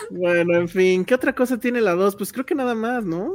Bueno, 0.09 0.55
en 0.57 0.69
fin, 0.69 1.05
¿qué 1.05 1.15
otra 1.15 1.33
cosa 1.33 1.57
tiene 1.59 1.81
la 1.81 1.93
2? 1.93 2.15
Pues 2.15 2.31
creo 2.31 2.45
que 2.45 2.55
nada 2.55 2.75
más, 2.75 3.03
¿no? 3.03 3.33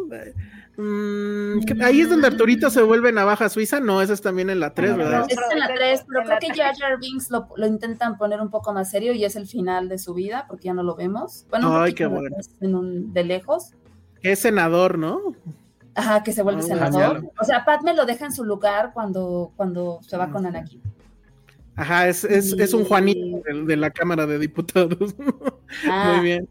Mm, 0.77 1.65
¿qué- 1.65 1.77
ahí 1.85 2.01
es 2.03 2.09
donde 2.09 2.29
Arturito 2.29 2.71
se 2.71 2.83
vuelve 2.83 3.11
navaja 3.11 3.49
suiza, 3.49 3.81
no, 3.81 4.01
esa 4.01 4.13
es 4.13 4.21
también 4.21 4.49
en 4.49 4.61
la 4.61 4.75
3, 4.75 4.97
¿verdad? 4.97 5.27
Es 5.29 5.37
en 5.51 5.59
la 5.59 5.67
3, 5.75 6.05
pero 6.09 6.25
creo 6.25 6.39
que 6.39 6.47
tres. 6.47 6.57
Jar 6.59 6.75
Jar 6.77 6.99
Binks 7.01 7.31
lo, 7.31 7.49
lo 7.57 7.67
intentan 7.67 8.17
poner 8.17 8.41
un 8.41 8.51
poco 8.51 8.73
más 8.73 8.91
serio 8.91 9.13
y 9.13 9.25
es 9.25 9.35
el 9.35 9.47
final 9.49 9.89
de 9.89 9.99
su 9.99 10.15
vida, 10.15 10.45
porque 10.49 10.67
ya 10.67 10.75
no 10.75 10.85
lo 10.85 10.95
vemos. 10.95 11.47
Bueno, 11.51 11.71
un 11.75 11.83
Ay, 11.83 11.95
qué 11.95 12.07
bueno. 12.07 12.37
más 12.37 12.51
en 12.61 12.75
un- 12.77 13.13
de 13.13 13.25
lejos. 13.25 13.73
Es 14.23 14.39
senador, 14.41 14.99
¿no? 14.99 15.21
Ajá, 15.99 16.23
que 16.23 16.33
se 16.33 16.43
vuelve 16.43 16.61
Ah, 16.63 16.67
senador. 16.67 17.15
genial. 17.17 17.33
O 17.41 17.45
sea, 17.45 17.65
Padme 17.65 17.95
lo 17.95 18.07
deja 18.07 18.25
en 18.27 18.33
su 18.33 18.45
lugar 18.45 18.93
cuando, 18.95 19.53
cuando 19.57 19.99
se 20.07 20.17
va 20.17 20.31
con 20.31 20.47
Anakin. 20.47 20.81
Ajá, 21.77 22.09
es, 22.09 22.25
es, 22.25 22.53
es 22.59 22.73
un 22.75 22.85
Juanito 22.85 23.41
de, 23.47 23.65
de 23.65 23.77
la 23.77 23.91
Cámara 23.91 24.27
de 24.27 24.39
Diputados. 24.39 25.15
Ah, 25.89 26.15
Muy 26.15 26.25
bien. 26.25 26.49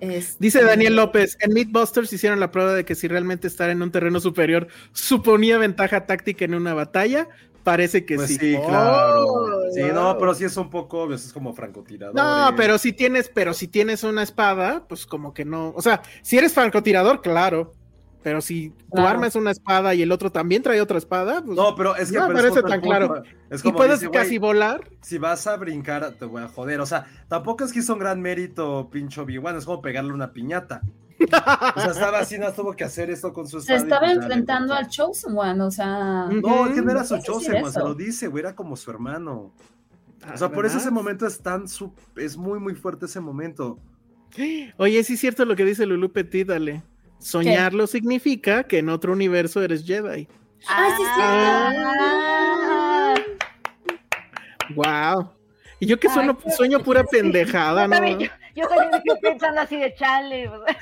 este, 0.00 0.36
Dice 0.38 0.62
Daniel 0.62 0.94
López, 0.94 1.36
en 1.40 1.52
Mythbusters 1.52 2.12
hicieron 2.12 2.38
la 2.38 2.52
prueba 2.52 2.72
de 2.74 2.84
que 2.84 2.94
si 2.94 3.08
realmente 3.08 3.48
estar 3.48 3.70
en 3.70 3.82
un 3.82 3.90
terreno 3.90 4.20
superior 4.20 4.68
suponía 4.92 5.58
ventaja 5.58 6.06
táctica 6.06 6.44
en 6.44 6.54
una 6.54 6.74
batalla. 6.74 7.28
Parece 7.64 8.06
que 8.06 8.14
Pues 8.14 8.28
sí. 8.28 8.36
sí, 8.38 8.56
claro. 8.66 9.26
Oh, 9.26 9.62
sí, 9.74 9.82
wow. 9.82 9.92
no, 9.92 10.18
pero 10.18 10.32
sí 10.34 10.44
es 10.44 10.56
un 10.56 10.70
poco 10.70 11.00
obvio, 11.02 11.16
es 11.16 11.32
como 11.32 11.52
francotirador. 11.52 12.14
No, 12.14 12.54
pero 12.56 12.78
si 12.78 12.92
tienes, 12.92 13.28
pero 13.34 13.52
si 13.52 13.66
tienes 13.68 14.04
una 14.04 14.22
espada, 14.22 14.84
pues 14.88 15.04
como 15.04 15.34
que 15.34 15.44
no. 15.44 15.72
O 15.76 15.82
sea, 15.82 16.00
si 16.22 16.38
eres 16.38 16.54
francotirador, 16.54 17.20
claro. 17.20 17.72
Pero 18.28 18.42
si 18.42 18.74
tu 18.94 19.00
arma 19.00 19.26
es 19.26 19.36
una 19.36 19.50
espada 19.50 19.94
y 19.94 20.02
el 20.02 20.12
otro 20.12 20.30
también 20.30 20.62
trae 20.62 20.82
otra 20.82 20.98
espada, 20.98 21.42
pues 21.42 21.56
No, 21.56 21.74
pero 21.74 21.96
es 21.96 22.12
que 22.12 22.18
No 22.18 22.26
pero 22.26 22.38
parece 22.40 22.60
tan 22.60 22.70
punto. 22.72 22.86
claro. 22.86 23.22
Es 23.48 23.60
y 23.60 23.62
como 23.62 23.76
puedes 23.78 24.00
dice, 24.00 24.08
güey, 24.08 24.20
casi 24.20 24.36
volar. 24.36 24.86
si 25.00 25.16
vas 25.16 25.46
a 25.46 25.56
brincar, 25.56 26.12
te 26.18 26.26
voy 26.26 26.42
a 26.42 26.48
joder. 26.48 26.80
O 26.82 26.84
sea, 26.86 27.06
tampoco 27.28 27.64
es 27.64 27.72
que 27.72 27.78
hizo 27.78 27.94
un 27.94 28.00
gran 28.00 28.20
mérito, 28.20 28.90
pincho 28.92 29.22
Obi-Wan, 29.22 29.56
es 29.56 29.64
como 29.64 29.80
pegarle 29.80 30.12
una 30.12 30.30
piñata. 30.34 30.82
O 31.20 31.80
sea, 31.80 31.90
estaba 31.90 32.18
así, 32.18 32.36
no 32.38 32.52
tuvo 32.52 32.74
que 32.76 32.84
hacer 32.84 33.08
esto 33.10 33.32
con 33.32 33.48
su 33.48 33.60
se 33.62 33.74
espada. 33.76 33.80
y 33.80 34.10
estaba 34.10 34.12
enfrentando 34.12 34.74
al 34.74 34.88
Chosen 34.88 35.36
One, 35.38 35.62
o 35.62 35.70
sea. 35.70 36.26
No, 36.30 36.66
es 36.66 36.74
que 36.74 36.82
no 36.82 36.90
era 36.90 37.04
su 37.04 37.18
Chosen, 37.18 37.60
güey, 37.62 37.72
se 37.72 37.80
lo 37.80 37.94
dice, 37.94 38.28
güey, 38.28 38.42
era 38.44 38.54
como 38.54 38.76
su 38.76 38.90
hermano. 38.90 39.52
Ah, 40.22 40.32
O 40.34 40.36
sea, 40.36 40.50
por 40.50 40.66
eso 40.66 40.76
ese 40.78 40.90
momento 40.90 41.26
es 41.26 41.40
tan, 41.40 41.66
su- 41.66 41.94
es 42.16 42.36
muy, 42.36 42.60
muy 42.60 42.74
fuerte 42.74 43.06
ese 43.06 43.20
momento. 43.20 43.78
Oye, 44.76 45.02
sí 45.04 45.14
es 45.14 45.20
cierto 45.20 45.44
lo 45.46 45.56
que 45.56 45.64
dice 45.64 45.86
Lulu 45.86 46.12
Petit, 46.12 46.46
dale. 46.48 46.82
Soñarlo 47.18 47.86
significa 47.86 48.64
que 48.64 48.78
en 48.78 48.88
otro 48.88 49.12
universo 49.12 49.62
eres 49.62 49.84
Jedi. 49.84 50.28
¡Ay, 50.68 50.90
sí, 50.96 51.02
sí! 51.02 51.20
Ah. 51.20 53.14
Wow. 54.74 55.30
Y 55.80 55.86
yo 55.86 55.98
que 55.98 56.08
sueño, 56.08 56.36
qué 56.38 56.50
sueño 56.50 56.80
pura 56.82 57.04
pendejada, 57.04 57.82
Yo 57.82 57.88
¿no? 57.88 57.94
también, 57.96 58.18
yo, 58.20 58.26
yo 58.54 58.68
también 58.68 58.90
estoy 58.94 59.18
pensando 59.20 59.60
así 59.60 59.76
de 59.76 59.94
chale. 59.94 60.50
pues. 60.50 60.76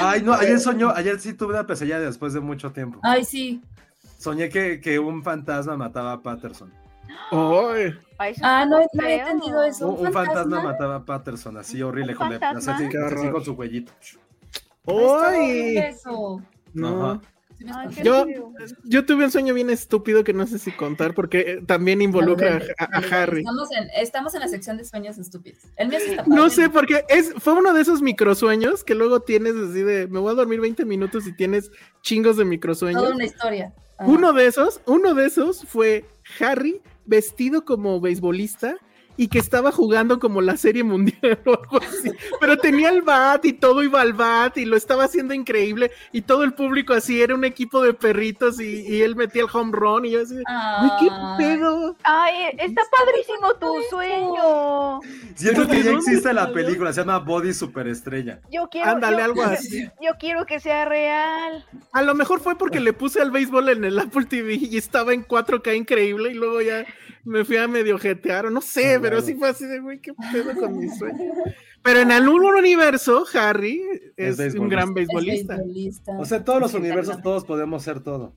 Ay, 0.00 0.22
no, 0.22 0.32
ayer 0.34 0.60
soñó, 0.60 0.90
ayer 0.94 1.18
sí 1.18 1.32
tuve 1.34 1.54
una 1.54 1.66
pesadilla 1.66 1.98
después 2.00 2.32
de 2.32 2.40
mucho 2.40 2.70
tiempo. 2.72 3.00
Ay, 3.02 3.24
sí. 3.24 3.60
Soñé 4.18 4.48
que, 4.48 4.80
que 4.80 4.98
un 4.98 5.22
fantasma 5.22 5.76
mataba 5.76 6.12
a 6.12 6.22
Patterson. 6.22 6.72
Ay, 7.30 7.94
Ay, 8.18 8.34
Ah, 8.42 8.66
no, 8.68 8.78
no 8.80 9.02
había 9.02 9.22
entendido 9.28 9.62
eso. 9.62 9.88
Un, 9.88 10.00
¿Un 10.00 10.06
un 10.08 10.12
fantasma? 10.12 10.42
fantasma? 10.42 10.62
mataba 10.72 10.94
a 10.96 11.04
Patterson, 11.04 11.56
así 11.56 11.80
horrible, 11.82 12.12
¿Un 12.12 12.18
con, 12.18 12.30
la- 12.30 12.50
así, 12.50 12.70
así 12.70 13.30
con 13.30 13.44
su 13.44 13.56
cuellito. 13.56 13.92
ay. 14.86 15.76
Eso. 15.78 16.42
No. 16.74 17.10
Ajá. 17.12 17.20
Ay, 17.74 17.88
Yo, 18.04 18.24
yo 18.84 19.04
tuve 19.04 19.24
un 19.24 19.32
sueño 19.32 19.52
bien 19.52 19.68
estúpido 19.68 20.22
que 20.22 20.32
no 20.32 20.46
sé 20.46 20.60
si 20.60 20.70
contar 20.70 21.12
porque 21.12 21.40
eh, 21.40 21.62
también 21.66 22.00
involucra 22.00 22.60
a. 22.78 22.98
Harry. 23.10 23.40
Estamos 23.40 23.68
en, 23.72 23.88
estamos 23.96 24.34
en 24.34 24.40
la 24.42 24.48
sección 24.48 24.76
de 24.76 24.84
sueños 24.84 25.18
estúpidos. 25.18 25.64
El 25.76 25.88
mío 25.88 25.98
sí 26.00 26.10
está 26.12 26.22
No 26.26 26.50
sé, 26.50 26.70
porque 26.70 27.04
es, 27.08 27.34
fue 27.38 27.54
uno 27.54 27.72
de 27.74 27.80
esos 27.80 28.00
microsueños 28.00 28.84
que 28.84 28.94
luego 28.94 29.20
tienes 29.20 29.56
así 29.56 29.82
de, 29.82 30.06
me 30.06 30.20
voy 30.20 30.30
a 30.30 30.34
dormir 30.36 30.60
20 30.60 30.84
minutos 30.84 31.26
y 31.26 31.32
tienes 31.34 31.72
chingos 32.02 32.36
de 32.36 32.44
microsueños. 32.44 33.02
Toda 33.02 33.14
una 33.16 33.24
historia. 33.24 33.72
Ajá. 33.98 34.08
Uno 34.08 34.32
de 34.32 34.46
esos, 34.46 34.80
uno 34.86 35.14
de 35.14 35.26
esos 35.26 35.64
fue 35.64 36.04
Harry 36.38 36.80
vestido 37.08 37.64
como 37.64 37.98
beisbolista 38.00 38.78
y 39.18 39.28
que 39.28 39.38
estaba 39.38 39.72
jugando 39.72 40.18
como 40.18 40.40
la 40.40 40.56
serie 40.56 40.84
mundial 40.84 41.38
o 41.44 41.50
algo 41.60 41.78
así. 41.78 42.10
Pero 42.40 42.56
tenía 42.56 42.88
el 42.88 43.02
bat 43.02 43.44
y 43.44 43.52
todo 43.52 43.82
iba 43.82 44.00
al 44.00 44.14
bat 44.14 44.56
y 44.56 44.64
lo 44.64 44.76
estaba 44.76 45.04
haciendo 45.04 45.34
increíble 45.34 45.90
y 46.12 46.22
todo 46.22 46.44
el 46.44 46.54
público 46.54 46.94
así 46.94 47.20
era 47.20 47.34
un 47.34 47.44
equipo 47.44 47.82
de 47.82 47.92
perritos 47.94 48.60
y, 48.60 48.86
y 48.86 49.02
él 49.02 49.16
metía 49.16 49.42
el 49.42 49.48
home 49.52 49.72
run 49.72 50.04
y 50.06 50.12
yo 50.12 50.22
así, 50.22 50.34
güey, 50.34 50.90
qué 51.00 51.10
pedo. 51.36 51.96
Ay, 52.04 52.46
está 52.58 52.82
padrísimo 52.96 53.54
tu 53.54 53.74
sueño. 53.90 55.00
Siento 55.34 55.66
que 55.66 55.82
ya 55.82 55.90
¿Dónde 55.90 55.98
existe 55.98 56.32
la 56.32 56.52
película, 56.52 56.92
se 56.92 57.00
llama 57.00 57.18
Body 57.18 57.52
Superestrella. 57.52 58.40
Yo 58.50 58.68
quiero. 58.68 58.90
Ándale, 58.90 59.18
yo- 59.18 59.24
algo 59.24 59.42
así. 59.42 59.88
Yo 60.00 60.12
quiero 60.18 60.46
que 60.46 60.60
sea 60.60 60.84
real. 60.84 61.64
A 61.92 62.02
lo 62.02 62.14
mejor 62.14 62.40
fue 62.40 62.56
porque 62.56 62.80
le 62.80 62.92
puse 62.92 63.20
al 63.20 63.30
béisbol 63.30 63.68
en 63.70 63.84
el 63.84 63.98
Apple 63.98 64.26
TV 64.26 64.54
y 64.54 64.76
estaba 64.76 65.12
en 65.12 65.26
4K 65.26 65.76
increíble 65.76 66.30
y 66.30 66.34
luego 66.34 66.60
ya 66.60 66.84
me 67.28 67.44
fui 67.44 67.56
a 67.56 67.68
medio 67.68 67.98
jetear 67.98 68.46
o 68.46 68.50
no 68.50 68.60
sé, 68.60 68.94
Ah, 68.94 68.98
pero 69.00 69.16
claro. 69.18 69.26
sí 69.26 69.34
fue 69.34 69.48
así 69.50 69.66
de, 69.66 69.80
güey, 69.80 70.00
qué 70.00 70.12
pedo 70.32 70.54
con 70.54 70.78
mi 70.78 70.88
sueño. 70.88 71.18
Pero 71.80 72.00
en 72.00 72.10
algún 72.10 72.44
universo, 72.44 73.24
Harry 73.34 73.80
es, 74.16 74.38
Es 74.40 74.54
un 74.56 74.68
gran 74.68 74.92
beisbolista. 74.94 75.54
beisbolista. 75.56 76.12
O 76.18 76.24
sea, 76.24 76.44
todos 76.44 76.60
los 76.60 76.74
universos 76.74 77.22
todos 77.22 77.44
podemos 77.44 77.84
ser 77.84 78.00
todo. 78.00 78.34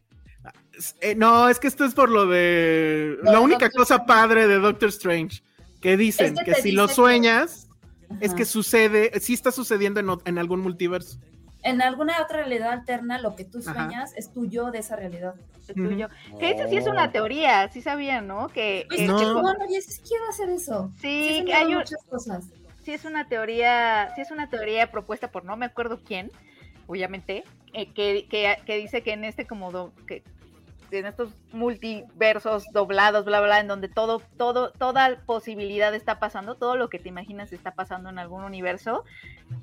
Eh, 1.02 1.16
no, 1.16 1.50
es 1.50 1.60
que 1.60 1.68
esto 1.68 1.84
es 1.84 1.94
por 1.96 2.10
lo 2.10 2.28
de 2.28 3.18
la 3.24 3.40
única 3.40 3.66
Doctor 3.66 3.80
cosa 3.82 3.96
Strange. 3.96 4.08
padre 4.08 4.48
de 4.48 4.56
Doctor 4.60 4.90
Strange, 4.90 5.42
que 5.82 5.98
dicen 5.98 6.38
Es 6.38 6.46
que 6.46 6.54
si 6.62 6.72
lo 6.72 6.88
que- 6.88 6.94
sueñas, 6.94 7.68
es 8.22 8.34
que 8.36 8.46
sucede, 8.46 9.12
sí 9.20 9.34
está 9.34 9.52
sucediendo 9.52 10.00
en, 10.00 10.08
en 10.26 10.38
algún 10.38 10.62
multiverso. 10.62 11.20
En 11.64 11.82
alguna 11.82 12.22
otra 12.22 12.38
realidad 12.38 12.72
alterna, 12.72 13.20
lo 13.20 13.36
que 13.36 13.44
tú 13.46 13.60
Ajá. 13.60 13.74
sueñas 13.74 14.14
es 14.18 14.34
tuyo 14.34 14.72
de 14.72 14.80
esa 14.80 14.96
realidad. 14.96 15.36
Es 15.68 15.76
tuyo. 15.76 16.10
Que 16.40 16.52
esa 16.52 16.68
sí 16.68 16.78
es 16.78 16.88
una 16.88 17.12
teoría, 17.12 17.70
sí 17.72 17.82
sabían, 17.82 18.28
¿no? 18.28 18.48
Que, 18.50 18.86
Pues 18.88 19.00
que- 19.02 19.08
no. 19.08 19.18
que- 19.18 19.26
no, 19.26 19.42
no, 19.54 19.66
yo 19.70 19.80
sí 19.82 20.02
quiero 20.08 20.28
hacer 20.28 20.50
eso. 20.50 20.92
Sí, 21.00 21.38
me 21.40 21.46
que 21.46 21.54
hay 21.54 21.68
un- 21.68 21.76
muchas 21.80 22.04
cosas. 22.10 22.46
sí 22.84 22.94
es 22.94 23.06
una 23.06 23.28
teoría, 23.28 24.12
sí 24.16 24.22
es 24.22 24.32
una 24.32 24.50
teoría 24.50 24.90
propuesta 24.92 25.30
por 25.32 25.46
no 25.46 25.56
me 25.56 25.68
acuerdo 25.68 26.00
quién, 26.04 26.32
obviamente, 26.88 27.44
eh, 27.74 27.94
que, 27.94 28.26
que, 28.30 28.58
que 28.66 28.78
dice 28.78 29.04
que 29.04 29.14
en 29.14 29.24
este 29.24 29.46
como 29.46 29.72
do- 29.72 29.94
que 30.08 30.24
en 30.92 31.06
estos 31.06 31.36
multiversos 31.52 32.66
doblados, 32.72 33.26
bla, 33.26 33.42
bla, 33.42 33.60
en 33.60 33.68
donde 33.68 33.88
todo, 33.88 34.22
todo, 34.38 34.72
toda 34.72 35.18
posibilidad 35.26 35.94
está 35.94 36.20
pasando, 36.20 36.56
todo 36.56 36.76
lo 36.76 36.90
que 36.90 37.00
te 37.00 37.10
imaginas 37.10 37.54
está 37.54 37.72
pasando 37.72 38.10
en 38.10 38.20
algún 38.20 38.44
universo, 38.44 39.04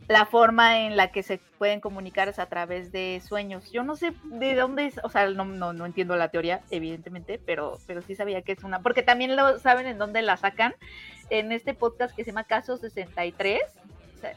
la 0.09 0.27
forma 0.27 0.81
en 0.81 0.97
la 0.97 1.13
que 1.13 1.23
se 1.23 1.39
pueden 1.59 1.81
comunicar 1.81 2.29
es 2.29 2.39
a 2.39 2.47
través 2.47 2.93
de 2.93 3.21
sueños. 3.27 3.71
Yo 3.73 3.83
no 3.83 3.97
sé 3.97 4.15
de 4.25 4.55
dónde 4.55 4.87
es, 4.87 5.01
o 5.03 5.11
sea, 5.11 5.29
no, 5.31 5.45
no, 5.45 5.73
no 5.73 5.87
entiendo 5.87 6.17
la 6.17 6.29
teoría, 6.29 6.63
evidentemente, 6.71 7.41
pero, 7.45 7.79
pero 7.87 8.03
sí 8.03 8.15
sabía 8.15 8.43
que 8.43 8.53
es 8.53 8.65
una, 8.65 8.81
porque 8.81 9.03
también 9.03 9.37
lo 9.37 9.59
saben 9.59 9.87
en 9.87 9.99
dónde 9.99 10.23
la 10.23 10.37
sacan, 10.37 10.75
en 11.31 11.53
este 11.53 11.75
podcast 11.75 12.15
que 12.15 12.25
se 12.25 12.31
llama 12.31 12.45
Caso 12.45 12.77
63. 12.77 13.61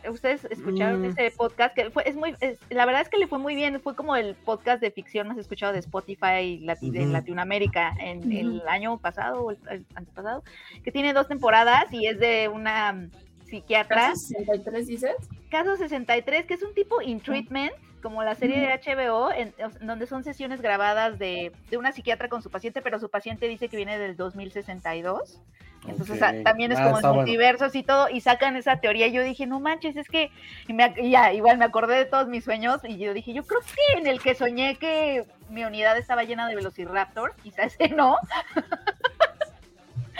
Ustedes 0.09 0.45
escucharon 0.45 1.01
Mm. 1.01 1.05
ese 1.05 1.31
podcast 1.35 1.75
que 1.75 1.89
fue, 1.91 2.07
es 2.07 2.15
muy, 2.15 2.35
es- 2.39 2.57
la 2.69 2.85
verdad 2.85 3.01
es 3.01 3.09
que 3.09 3.17
le 3.17 3.27
fue 3.27 3.39
muy 3.39 3.55
bien, 3.55 3.79
fue 3.81 3.95
como 3.95 4.15
el 4.15 4.35
podcast 4.35 4.81
de 4.81 4.91
ficción 4.91 5.27
más 5.27 5.37
escuchado 5.37 5.73
de 5.73 5.79
Spotify 5.79 6.59
lati- 6.63 6.95
en. 6.95 7.11
Latinoamérica 7.13 7.93
en 7.99 8.31
el 8.31 8.61
año 8.67 8.97
pasado 8.99 9.41
o 9.43 9.51
el, 9.51 9.57
el 9.69 9.85
antepasado, 9.95 10.43
que 10.83 10.91
tiene 10.91 11.13
dos 11.13 11.27
temporadas 11.27 11.85
y 11.91 12.07
es 12.07 12.19
de 12.19 12.47
una 12.49 13.07
psiquiatra. 13.45 14.09
¿Caso 14.09 14.15
63 14.27 14.87
dices? 14.87 15.15
Caso 15.49 15.75
63, 15.75 16.45
que 16.45 16.53
es 16.53 16.63
un 16.63 16.73
tipo 16.73 17.01
in 17.01 17.19
treatment, 17.19 17.73
como 18.01 18.23
la 18.23 18.35
serie 18.35 18.59
de 18.59 18.67
HBO, 18.67 19.31
en, 19.31 19.53
en 19.57 19.87
donde 19.87 20.07
son 20.07 20.23
sesiones 20.23 20.61
grabadas 20.61 21.19
de, 21.19 21.51
de 21.69 21.77
una 21.77 21.91
psiquiatra 21.91 22.29
con 22.29 22.41
su 22.41 22.49
paciente, 22.49 22.81
pero 22.81 22.99
su 22.99 23.09
paciente 23.09 23.47
dice 23.47 23.69
que 23.69 23.77
viene 23.77 23.97
del 23.97 24.15
2062. 24.17 25.41
Entonces 25.87 26.21
ah, 26.21 26.33
también 26.43 26.71
es 26.71 26.77
Ah, 26.77 26.83
como 26.83 26.97
está 26.97 27.07
en 27.07 27.15
bueno. 27.15 27.23
multiversos 27.23 27.73
y 27.73 27.81
todo, 27.81 28.07
y 28.09 28.21
sacan 28.21 28.55
esa 28.55 28.77
teoría. 28.77 29.07
Y 29.07 29.13
yo 29.13 29.23
dije, 29.23 29.47
no 29.47 29.59
manches, 29.59 29.95
es 29.95 30.07
que 30.07 30.29
y 30.67 30.73
me 30.73 30.93
y 30.97 31.09
ya, 31.11 31.33
igual 31.33 31.57
me 31.57 31.65
acordé 31.65 31.95
de 31.95 32.05
todos 32.05 32.27
mis 32.27 32.43
sueños 32.43 32.81
y 32.83 32.97
yo 32.97 33.13
dije, 33.13 33.33
yo 33.33 33.43
creo 33.43 33.61
que 33.61 33.99
en 33.99 34.05
el 34.05 34.21
que 34.21 34.35
soñé 34.35 34.75
que 34.77 35.25
mi 35.49 35.63
unidad 35.63 35.97
estaba 35.97 36.23
llena 36.23 36.47
de 36.47 36.55
velociraptor, 36.55 37.33
quizás 37.41 37.75
ese 37.79 37.95
no. 37.95 38.17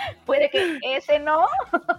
Puede 0.26 0.50
que 0.50 0.80
ese 0.84 1.20
no. 1.20 1.46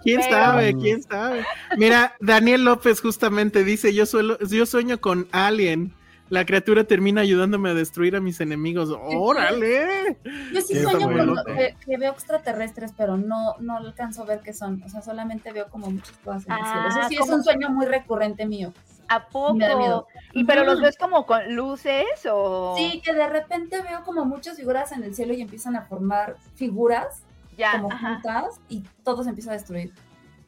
¿Quién 0.03 0.21
Pero- 0.21 0.31
sabe? 0.31 0.73
¿Quién 0.75 1.03
sabe? 1.03 1.45
Mira, 1.77 2.15
Daniel 2.19 2.65
López 2.65 3.01
justamente 3.01 3.63
dice, 3.63 3.93
yo, 3.93 4.05
suelo, 4.05 4.37
yo 4.39 4.65
sueño 4.65 4.99
con 4.99 5.27
Alien. 5.31 5.93
la 6.29 6.45
criatura 6.45 6.85
termina 6.85 7.21
ayudándome 7.21 7.69
a 7.69 7.73
destruir 7.75 8.15
a 8.15 8.19
mis 8.19 8.41
enemigos. 8.41 8.89
¡Órale! 8.89 10.17
Yo 10.51 10.61
sí 10.61 10.79
sueño 10.79 11.01
con 11.01 11.55
que, 11.55 11.75
que, 11.85 11.97
veo 11.97 12.11
extraterrestres, 12.11 12.91
pero 12.97 13.17
no, 13.17 13.55
no 13.59 13.77
alcanzo 13.77 14.23
a 14.23 14.25
ver 14.25 14.39
qué 14.39 14.51
son. 14.53 14.81
O 14.83 14.89
sea, 14.89 15.01
solamente 15.01 15.51
veo 15.51 15.69
como 15.69 15.91
muchas 15.91 16.17
cosas 16.23 16.47
en 16.47 16.53
el 16.53 16.65
cielo. 16.65 16.87
Eso 16.87 17.09
sí 17.09 17.17
es 17.21 17.29
un 17.29 17.43
sueño 17.43 17.69
muy 17.69 17.85
recurrente 17.85 18.47
mío. 18.47 18.73
¿A 19.09 19.27
poco? 19.27 19.53
Me 19.53 19.67
da 19.67 19.75
miedo. 19.77 20.07
¿Y 20.31 20.43
pero 20.45 20.63
los 20.63 20.81
ves 20.81 20.97
como 20.97 21.25
con 21.25 21.53
luces 21.55 22.05
o...? 22.31 22.73
Sí, 22.77 23.01
que 23.03 23.13
de 23.13 23.27
repente 23.27 23.81
veo 23.81 24.03
como 24.03 24.25
muchas 24.25 24.57
figuras 24.57 24.91
en 24.91 25.03
el 25.03 25.13
cielo 25.13 25.33
y 25.33 25.41
empiezan 25.41 25.75
a 25.75 25.83
formar 25.83 26.37
figuras 26.55 27.21
ya, 27.57 27.81
como 27.81 27.89
juntas 27.89 28.59
y 28.69 28.83
todo 29.03 29.23
se 29.23 29.29
empieza 29.29 29.51
a 29.51 29.53
destruir. 29.53 29.93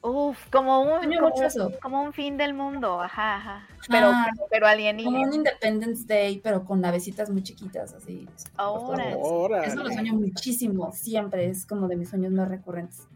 Uf, 0.08 0.38
como 0.52 0.82
un, 0.82 1.00
como, 1.82 2.04
un 2.04 2.14
fin 2.14 2.38
del 2.38 2.54
mundo, 2.54 3.02
ajá, 3.02 3.38
ajá. 3.38 3.68
Pero, 3.90 4.12
pero, 4.52 4.68
alienígena. 4.68 5.18
Como 5.18 5.28
un 5.28 5.34
Independence 5.34 6.06
Day, 6.06 6.40
pero 6.44 6.64
con 6.64 6.80
navecitas 6.80 7.32
muy 7.32 7.42
chiquitas, 7.42 7.92
así. 7.92 8.30
Ahora. 8.56 9.64
Eso 9.64 9.82
lo 9.82 9.92
sueño 9.92 10.14
muchísimo, 10.14 10.92
siempre, 10.92 11.50
es 11.50 11.66
como 11.66 11.88
de 11.88 11.96
mis 11.96 12.10
sueños 12.10 12.32
más 12.34 12.48
recurrentes. 12.48 13.08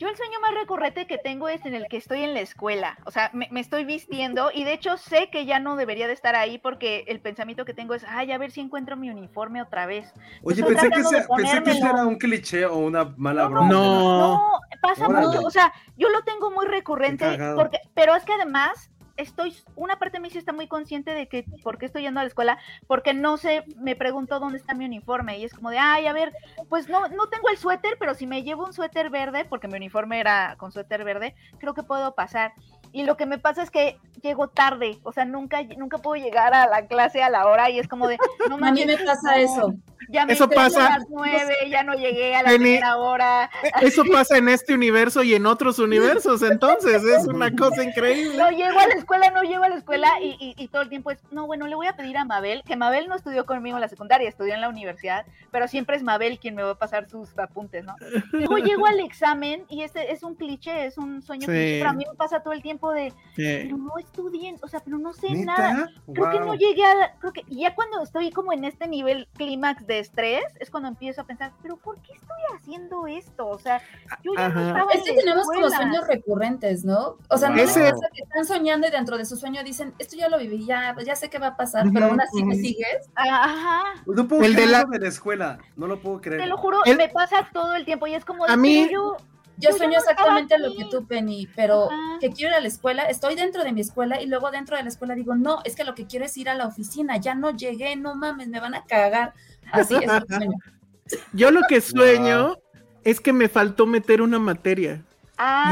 Yo 0.00 0.08
el 0.08 0.16
sueño 0.16 0.40
más 0.40 0.54
recurrente 0.54 1.06
que 1.06 1.18
tengo 1.18 1.50
es 1.50 1.66
en 1.66 1.74
el 1.74 1.86
que 1.86 1.98
estoy 1.98 2.22
en 2.22 2.32
la 2.32 2.40
escuela, 2.40 2.96
o 3.04 3.10
sea, 3.10 3.30
me, 3.34 3.48
estoy 3.60 3.84
vistiendo 3.84 4.50
y 4.50 4.64
de 4.64 4.72
hecho 4.72 4.96
sé 4.96 5.28
que 5.30 5.44
ya 5.44 5.58
no 5.58 5.76
debería 5.76 6.06
de 6.06 6.14
estar 6.14 6.34
ahí 6.34 6.56
porque 6.56 7.04
el 7.06 7.20
pensamiento 7.20 7.66
que 7.66 7.74
tengo 7.74 7.92
es, 7.92 8.06
ay, 8.08 8.32
a 8.32 8.38
ver 8.38 8.50
si 8.50 8.62
encuentro 8.62 8.96
mi 8.96 9.10
uniforme 9.10 9.60
otra 9.60 9.84
vez. 9.84 10.10
Oye, 10.42 10.64
pensé 10.64 10.88
que, 10.88 11.02
pensé 11.36 11.62
que, 11.62 11.70
era 11.72 12.06
un 12.06 12.16
cliché 12.16 12.64
o 12.64 12.78
una 12.78 13.12
mala 13.18 13.46
broma. 13.46 13.68
No, 13.68 14.20
no, 14.20 14.50
pasa 14.80 15.06
mucho, 15.06 15.42
o 15.42 15.50
sea, 15.50 15.70
yo 15.98 16.08
lo 16.08 16.22
tengo 16.22 16.50
muy 16.50 16.64
recurrente, 16.64 17.38
porque, 17.54 17.78
pero 17.92 18.14
es 18.14 18.24
que 18.24 18.32
además 18.32 18.89
estoy, 19.20 19.54
una 19.76 19.98
parte 19.98 20.18
de 20.18 20.22
mí 20.22 20.30
sí 20.30 20.38
está 20.38 20.52
muy 20.52 20.66
consciente 20.66 21.12
de 21.12 21.28
que, 21.28 21.44
¿por 21.62 21.78
qué 21.78 21.86
estoy 21.86 22.02
yendo 22.02 22.20
a 22.20 22.22
la 22.22 22.28
escuela? 22.28 22.58
Porque 22.86 23.14
no 23.14 23.36
sé, 23.36 23.64
me 23.76 23.96
pregunto 23.96 24.40
dónde 24.40 24.58
está 24.58 24.74
mi 24.74 24.84
uniforme 24.84 25.38
y 25.38 25.44
es 25.44 25.54
como 25.54 25.70
de, 25.70 25.78
ay, 25.78 26.06
a 26.06 26.12
ver, 26.12 26.32
pues 26.68 26.88
no, 26.88 27.08
no 27.08 27.28
tengo 27.28 27.48
el 27.50 27.56
suéter, 27.56 27.96
pero 27.98 28.14
si 28.14 28.26
me 28.26 28.42
llevo 28.42 28.64
un 28.64 28.72
suéter 28.72 29.10
verde, 29.10 29.44
porque 29.44 29.68
mi 29.68 29.76
uniforme 29.76 30.20
era 30.20 30.56
con 30.58 30.72
suéter 30.72 31.04
verde, 31.04 31.34
creo 31.58 31.74
que 31.74 31.82
puedo 31.82 32.14
pasar. 32.14 32.52
Y 32.92 33.04
lo 33.04 33.16
que 33.16 33.26
me 33.26 33.38
pasa 33.38 33.62
es 33.62 33.70
que 33.70 33.98
llego 34.20 34.48
tarde, 34.48 34.98
o 35.04 35.12
sea, 35.12 35.24
nunca, 35.24 35.62
nunca 35.76 35.98
puedo 35.98 36.22
llegar 36.22 36.54
a 36.54 36.66
la 36.66 36.86
clase 36.86 37.22
a 37.22 37.30
la 37.30 37.46
hora 37.46 37.70
y 37.70 37.78
es 37.78 37.86
como 37.86 38.08
de, 38.08 38.18
no 38.48 38.56
A 38.56 38.72
mí 38.72 38.84
me 38.84 38.98
pasa 38.98 39.36
eso. 39.36 39.74
Ya 40.10 40.26
me 40.26 40.32
eso 40.32 40.48
pasa. 40.48 40.86
a 40.86 40.98
las 40.98 41.08
nueve, 41.08 41.54
ya 41.68 41.82
no 41.82 41.94
llegué 41.94 42.34
a 42.34 42.42
la 42.42 42.50
primera 42.50 42.96
hora. 42.96 43.50
Eso 43.80 44.02
pasa 44.10 44.38
en 44.38 44.48
este 44.48 44.74
universo 44.74 45.22
y 45.22 45.34
en 45.34 45.46
otros 45.46 45.78
universos, 45.78 46.42
entonces 46.42 47.02
es 47.04 47.26
una 47.26 47.54
cosa 47.54 47.84
increíble. 47.84 48.36
No 48.36 48.50
llego 48.50 48.78
a 48.78 48.86
la 48.86 48.94
escuela, 48.94 49.30
no 49.30 49.42
llego 49.42 49.64
a 49.64 49.68
la 49.68 49.76
escuela 49.76 50.08
y, 50.20 50.54
y, 50.56 50.68
todo 50.68 50.82
el 50.82 50.88
tiempo 50.88 51.10
es, 51.10 51.18
no, 51.30 51.46
bueno, 51.46 51.66
le 51.66 51.74
voy 51.74 51.86
a 51.86 51.96
pedir 51.96 52.16
a 52.16 52.24
Mabel, 52.24 52.62
que 52.64 52.76
Mabel 52.76 53.08
no 53.08 53.14
estudió 53.14 53.46
conmigo 53.46 53.76
en 53.76 53.80
la 53.80 53.88
secundaria, 53.88 54.28
estudió 54.28 54.54
en 54.54 54.60
la 54.60 54.68
universidad, 54.68 55.26
pero 55.50 55.68
siempre 55.68 55.96
es 55.96 56.02
Mabel 56.02 56.38
quien 56.38 56.54
me 56.54 56.62
va 56.62 56.72
a 56.72 56.78
pasar 56.78 57.08
sus 57.08 57.36
apuntes, 57.38 57.84
¿no? 57.84 57.94
Luego 58.32 58.58
llego 58.58 58.86
al 58.86 59.00
examen 59.00 59.64
y 59.68 59.82
este 59.82 60.12
es 60.12 60.22
un 60.22 60.34
cliché, 60.34 60.86
es 60.86 60.98
un 60.98 61.22
sueño 61.22 61.46
que 61.46 61.78
pero 61.78 61.90
a 61.90 61.92
mí 61.92 62.04
me 62.08 62.16
pasa 62.16 62.40
todo 62.40 62.52
el 62.52 62.62
tiempo 62.62 62.92
de, 62.92 63.12
pero 63.36 63.76
no 63.76 63.98
estudien, 63.98 64.56
o 64.62 64.68
sea, 64.68 64.80
pero 64.80 64.98
no 64.98 65.12
sé 65.12 65.30
nada. 65.30 65.88
Creo 66.12 66.30
que 66.30 66.40
no 66.40 66.54
llegué 66.54 66.84
a, 66.84 67.14
creo 67.18 67.32
que 67.32 67.44
ya 67.48 67.74
cuando 67.74 68.02
estoy 68.02 68.30
como 68.30 68.52
en 68.52 68.64
este 68.64 68.86
nivel 68.86 69.28
clímax 69.36 69.86
de 69.86 69.99
estrés, 70.00 70.44
es 70.58 70.70
cuando 70.70 70.88
empiezo 70.88 71.20
a 71.20 71.24
pensar, 71.24 71.52
pero 71.62 71.76
¿por 71.76 72.00
qué 72.02 72.12
estoy 72.12 72.38
haciendo 72.56 73.06
esto? 73.06 73.46
O 73.48 73.58
sea, 73.58 73.80
yo 74.22 74.32
ya 74.36 74.48
no 74.48 74.68
estaba 74.68 74.92
Es 74.92 75.02
que 75.02 75.14
tenemos 75.14 75.46
como 75.46 75.70
sueños 75.70 76.06
recurrentes, 76.06 76.84
¿no? 76.84 77.16
O 77.28 77.36
sea, 77.38 77.50
no 77.50 77.62
es 77.62 77.72
que 77.72 77.92
están 78.22 78.44
soñando 78.44 78.86
y 78.86 78.90
dentro 78.90 79.16
de 79.16 79.24
su 79.24 79.36
sueño 79.36 79.62
dicen, 79.62 79.94
esto 79.98 80.16
ya 80.16 80.28
lo 80.28 80.38
viví, 80.38 80.64
ya, 80.66 80.96
ya 81.04 81.16
sé 81.16 81.30
qué 81.30 81.38
va 81.38 81.48
a 81.48 81.56
pasar, 81.56 81.86
pero 81.92 82.06
aún 82.06 82.20
así 82.20 82.44
me 82.44 82.56
sigues. 82.56 83.10
Ajá. 83.14 83.84
No 84.06 84.26
puedo 84.26 84.42
el 84.42 84.54
de 84.54 84.66
la... 84.66 84.84
de 84.84 84.98
la 84.98 85.08
escuela, 85.08 85.58
no 85.76 85.86
lo 85.86 86.00
puedo 86.00 86.20
creer. 86.20 86.42
Te 86.42 86.46
lo 86.46 86.56
juro, 86.56 86.78
me 86.86 87.08
pasa 87.08 87.48
todo 87.52 87.74
el 87.74 87.84
tiempo 87.84 88.06
y 88.06 88.14
es 88.14 88.24
como, 88.24 88.46
a 88.46 88.56
mí... 88.56 88.88
yo 88.90 89.16
yo 89.60 89.72
sueño 89.72 89.98
exactamente 89.98 90.58
lo 90.58 90.74
que 90.74 90.86
tú, 90.86 91.06
Penny, 91.06 91.46
pero 91.54 91.88
que 92.20 92.30
quiero 92.30 92.50
ir 92.50 92.56
a 92.56 92.60
la 92.60 92.68
escuela, 92.68 93.04
estoy 93.04 93.34
dentro 93.34 93.62
de 93.62 93.72
mi 93.72 93.82
escuela 93.82 94.20
y 94.20 94.26
luego 94.26 94.50
dentro 94.50 94.76
de 94.76 94.82
la 94.82 94.88
escuela 94.88 95.14
digo, 95.14 95.34
no, 95.34 95.60
es 95.64 95.76
que 95.76 95.84
lo 95.84 95.94
que 95.94 96.06
quiero 96.06 96.24
es 96.24 96.36
ir 96.36 96.48
a 96.48 96.54
la 96.54 96.66
oficina, 96.66 97.18
ya 97.18 97.34
no 97.34 97.50
llegué, 97.50 97.94
no 97.96 98.14
mames, 98.14 98.48
me 98.48 98.60
van 98.60 98.74
a 98.74 98.84
cagar. 98.84 99.34
Así 99.72 99.94
es. 99.94 100.10
Yo 101.32 101.50
lo 101.50 101.62
que 101.68 101.80
sueño 101.80 102.56
es 103.02 103.20
que 103.20 103.32
me 103.32 103.48
faltó 103.48 103.86
meter 103.86 104.22
una 104.22 104.38
materia. 104.38 105.02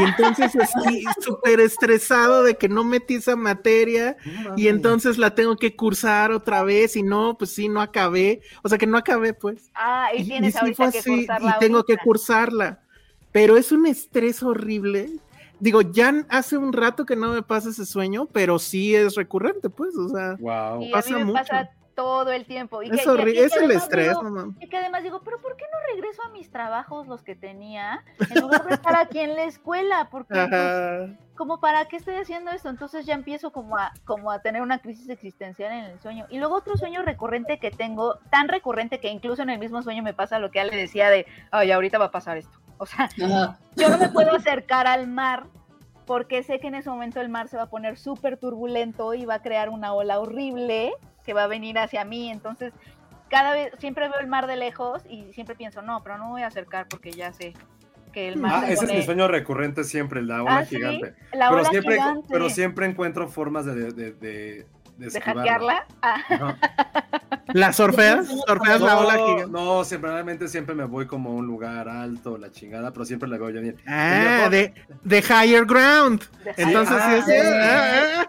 Y 0.01 0.05
entonces 0.05 0.55
estoy 0.55 1.05
súper 1.20 1.61
estresado 1.61 2.43
de 2.43 2.57
que 2.57 2.70
no 2.70 2.85
metí 2.85 3.16
esa 3.16 3.37
materia 3.37 4.16
y 4.57 4.69
entonces 4.69 5.19
la 5.19 5.35
tengo 5.35 5.57
que 5.57 5.77
cursar 5.77 6.33
otra 6.33 6.62
vez 6.62 6.97
y 6.97 7.03
no, 7.03 7.37
pues 7.37 7.53
sí, 7.53 7.69
no 7.69 7.83
acabé. 7.83 8.41
O 8.62 8.69
sea 8.70 8.79
que 8.79 8.87
no 8.87 8.97
acabé, 8.97 9.35
pues. 9.35 9.70
Ah, 9.75 10.09
y 10.16 10.25
tienes 10.25 10.57
ahorita 10.57 10.91
que 10.91 11.03
cursarla. 11.03 11.51
Y 11.51 11.59
tengo 11.61 11.85
que 11.85 11.99
cursarla 11.99 12.81
pero 13.33 13.57
es 13.57 13.73
un 13.73 13.87
estrés 13.87 14.43
horrible. 14.43 15.11
Digo, 15.61 15.81
ya 15.83 16.25
hace 16.29 16.57
un 16.57 16.73
rato 16.73 17.05
que 17.05 17.16
no 17.16 17.33
me 17.33 17.43
pasa 17.43 17.70
ese 17.70 17.85
sueño, 17.85 18.27
pero 18.33 18.59
sí 18.59 18.95
es 18.95 19.16
recurrente, 19.16 19.70
pues, 19.70 19.95
o 19.97 20.09
sea, 20.09 20.37
pasa 20.93 21.19
mucho. 21.19 21.35
Pasa 21.35 21.70
todo 21.99 22.31
el 22.31 22.47
tiempo. 22.47 22.81
Y 22.81 22.91
es, 22.91 23.05
es 23.05 23.57
el 23.57 23.73
estrés, 23.73 24.15
mamá. 24.23 24.55
Y 24.61 24.69
que 24.69 24.77
además 24.77 25.03
digo, 25.03 25.20
pero 25.25 25.41
¿por 25.41 25.57
qué 25.57 25.65
no 25.73 25.97
regreso 25.97 26.23
a 26.23 26.29
mis 26.29 26.49
trabajos 26.49 27.09
los 27.09 27.25
que 27.25 27.35
tenía 27.35 28.05
en 28.20 28.41
lugar 28.41 28.65
de 28.69 28.75
estar 28.75 28.95
aquí 28.95 29.19
en 29.19 29.35
la 29.35 29.43
escuela? 29.43 30.07
Porque, 30.09 30.47
pues, 30.49 31.19
como 31.35 31.59
para 31.59 31.87
qué 31.87 31.97
estoy 31.97 32.15
haciendo 32.15 32.53
esto, 32.53 32.69
entonces 32.69 33.05
ya 33.05 33.15
empiezo 33.15 33.51
como 33.51 33.77
a, 33.77 33.93
como 34.05 34.31
a 34.31 34.39
tener 34.39 34.62
una 34.62 34.79
crisis 34.79 35.09
existencial 35.09 35.73
en 35.73 35.87
el 35.87 36.01
sueño. 36.01 36.27
Y 36.31 36.39
luego 36.39 36.55
otro 36.55 36.77
sueño 36.77 37.03
recurrente 37.03 37.59
que 37.59 37.73
tengo, 37.73 38.20
tan 38.31 38.47
recurrente 38.47 39.01
que 39.01 39.09
incluso 39.09 39.43
en 39.43 39.51
el 39.51 39.59
mismo 39.59 39.83
sueño 39.83 40.05
me 40.05 40.15
pasa 40.15 40.39
lo 40.39 40.53
que 40.53 40.61
Ale 40.61 40.77
decía 40.77 41.11
de, 41.11 41.27
ay, 41.51 41.73
ahorita 41.73 41.99
va 41.99 42.05
a 42.05 42.11
pasar 42.12 42.37
esto. 42.37 42.61
O 42.77 42.87
sea, 42.87 43.09
yo 43.16 43.89
no 43.89 43.99
me 43.99 44.09
puedo 44.11 44.37
acercar 44.37 44.87
al 44.87 45.09
mar 45.09 45.47
porque 46.07 46.45
sé 46.45 46.61
que 46.61 46.69
en 46.69 46.77
ese 46.77 46.91
momento 46.91 47.20
el 47.20 47.29
mar 47.29 47.49
se 47.49 47.57
va 47.57 47.65
a 47.65 47.70
poner 47.70 47.99
súper 47.99 48.37
turbulento 48.37 49.15
y 49.15 49.25
va 49.25 49.35
a 49.35 49.43
crear 49.43 49.69
una 49.69 49.93
ola 49.95 50.20
horrible 50.20 50.93
que 51.29 51.35
va 51.35 51.45
a 51.45 51.47
venir 51.47 51.79
hacia 51.79 52.07
mí. 52.07 52.31
Entonces, 52.31 52.73
cada 53.29 53.53
vez, 53.53 53.71
siempre 53.81 54.09
veo 54.09 54.19
el 54.19 54.29
mar 54.29 54.47
de 54.47 54.57
lejos 54.57 55.03
y 55.11 55.31
siempre 55.35 55.55
pienso, 55.55 55.83
no, 55.83 56.03
pero 56.03 56.17
no 56.17 56.25
me 56.25 56.31
voy 56.31 56.43
a 56.43 56.47
acercar 56.47 56.89
porque 56.89 57.11
ya 57.11 57.35
sé 57.35 57.53
que 58.15 58.29
el 58.29 58.39
mar. 58.39 58.65
Ah, 58.65 58.71
ese 58.71 58.87
es 58.87 58.95
mi 58.95 59.03
sueño 59.03 59.29
recurrente 59.29 59.85
siempre, 59.85 60.23
la 60.23 60.43
ola 60.43 60.57
ah, 60.61 60.65
gigante. 60.65 61.15
La 61.35 61.51
pero, 61.51 61.65
siempre, 61.67 61.97
gigante. 61.97 62.27
pero 62.31 62.49
siempre 62.49 62.87
encuentro 62.87 63.29
formas 63.29 63.67
de, 63.67 63.93
de, 63.93 64.13
de 64.13 64.67
¿De 64.99 65.20
hackearla? 65.20 65.87
Ah. 66.03 66.57
¿La 67.53 67.73
surfeas? 67.73 68.27
¿Surfeas 68.47 68.81
la 68.81 68.99
ola 68.99 69.15
gigante? 69.15 69.47
No, 69.47 69.85
siempre, 69.85 70.11
realmente 70.11 70.49
siempre 70.49 70.75
me 70.75 70.85
voy 70.85 71.07
como 71.07 71.31
a 71.31 71.35
un 71.35 71.47
lugar 71.47 71.89
alto, 71.89 72.37
la 72.37 72.51
chingada, 72.51 72.93
pero 72.93 73.05
siempre 73.05 73.29
la 73.29 73.39
veo 73.39 73.49
bien. 73.49 73.77
Ah, 73.87 74.49
de, 74.51 74.75
de, 75.05 75.19
higher 75.19 75.65
ground. 75.65 76.25
Entonces 76.57 76.97
sí 77.25 77.33
es. 77.33 77.47
Ah, 77.47 78.27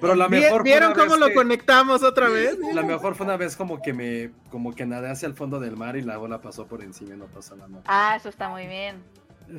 pero 0.00 0.14
la 0.14 0.28
mejor 0.28 0.62
¿Vieron 0.62 0.94
cómo 0.94 1.16
lo 1.16 1.34
conectamos 1.34 2.02
otra 2.02 2.28
vez? 2.28 2.56
La 2.72 2.82
mejor 2.82 3.16
fue 3.16 3.26
una 3.26 3.36
vez 3.36 3.56
como 3.56 3.82
que 3.82 3.92
me, 3.92 4.30
como 4.50 4.72
que 4.74 4.86
nadé 4.86 5.10
hacia 5.10 5.26
el 5.26 5.34
fondo 5.34 5.58
del 5.58 5.76
mar 5.76 5.96
y 5.96 6.02
la 6.02 6.18
ola 6.20 6.40
pasó 6.40 6.66
por 6.66 6.82
encima 6.82 7.14
y 7.14 7.18
no 7.18 7.26
pasó 7.26 7.56
nada 7.56 7.68
más. 7.68 7.82
Ah, 7.86 8.14
eso 8.16 8.28
está 8.28 8.48
muy 8.48 8.66
bien. 8.66 9.02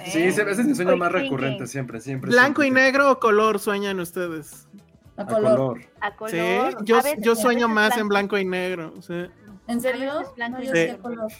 Sí, 0.06 0.24
ese 0.24 0.50
es 0.50 0.66
mi 0.66 0.74
sueño 0.74 0.98
más 0.98 1.12
recurrente, 1.12 1.68
siempre, 1.68 2.00
siempre. 2.00 2.32
¿Blanco 2.32 2.64
y 2.64 2.72
negro 2.72 3.12
o 3.12 3.20
color 3.20 3.60
sueñan 3.60 4.00
ustedes? 4.00 4.68
A, 5.16 5.26
color. 5.26 5.82
A 6.02 6.16
color. 6.16 6.32
Sí, 6.32 6.86
yo, 6.86 7.00
yo 7.20 7.36
sueño 7.36 7.68
más 7.68 7.98
en 7.98 8.08
blanco 8.08 8.38
y 8.38 8.46
negro. 8.46 8.94
Sí. 9.02 9.26
¿En 9.68 9.80
serio? 9.80 10.24
yo, 10.38 11.02
color. 11.02 11.32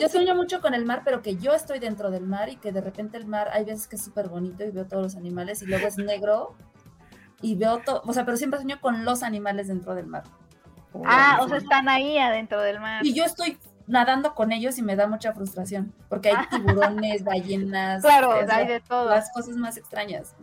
yo 0.00 0.08
sueño 0.08 0.34
mucho 0.34 0.60
con 0.60 0.74
el 0.74 0.84
mar, 0.84 1.02
pero 1.04 1.22
que 1.22 1.36
yo 1.36 1.52
estoy 1.52 1.78
dentro 1.78 2.10
del 2.10 2.26
mar 2.26 2.48
y 2.48 2.56
que 2.56 2.72
de 2.72 2.80
repente 2.80 3.16
el 3.16 3.26
mar 3.26 3.50
hay 3.52 3.64
veces 3.64 3.86
que 3.86 3.96
es 3.96 4.04
súper 4.04 4.28
bonito 4.28 4.64
y 4.64 4.70
veo 4.70 4.86
todos 4.86 5.02
los 5.02 5.16
animales 5.16 5.62
y 5.62 5.66
luego 5.66 5.86
es 5.86 5.96
negro 5.96 6.56
y 7.40 7.54
veo 7.54 7.78
todo, 7.78 8.02
o 8.04 8.12
sea, 8.12 8.24
pero 8.24 8.36
siempre 8.36 8.58
sueño 8.58 8.80
con 8.80 9.04
los 9.04 9.22
animales 9.22 9.68
dentro 9.68 9.94
del 9.94 10.06
mar. 10.06 10.24
ah, 11.04 11.38
o 11.40 11.48
sea, 11.48 11.58
están 11.58 11.88
ahí 11.88 12.18
adentro 12.18 12.60
del 12.60 12.80
mar. 12.80 13.06
Y 13.06 13.14
yo 13.14 13.24
estoy 13.24 13.58
nadando 13.86 14.34
con 14.34 14.50
ellos 14.50 14.78
y 14.78 14.82
me 14.82 14.96
da 14.96 15.06
mucha 15.06 15.32
frustración, 15.32 15.92
porque 16.08 16.30
hay 16.30 16.46
tiburones, 16.48 17.22
ballenas, 17.22 18.02
claro, 18.02 18.32
hay 18.48 18.66
de 18.66 18.80
todo. 18.80 19.10
Las 19.10 19.30
cosas 19.32 19.56
más 19.56 19.76
extrañas. 19.76 20.34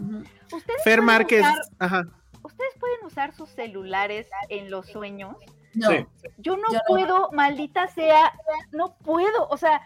Fer 0.83 1.01
Márquez, 1.01 1.45
ajá. 1.79 2.05
¿Ustedes 2.59 2.77
pueden 2.77 3.05
usar 3.05 3.33
sus 3.33 3.47
celulares 3.51 4.27
en 4.49 4.69
los 4.69 4.85
sueños? 4.87 5.37
No. 5.73 5.91
Yo 6.39 6.57
no 6.57 6.67
puedo, 6.89 7.31
maldita 7.31 7.87
sea, 7.87 8.33
no 8.73 8.97
puedo. 8.97 9.47
O 9.49 9.55
sea, 9.55 9.81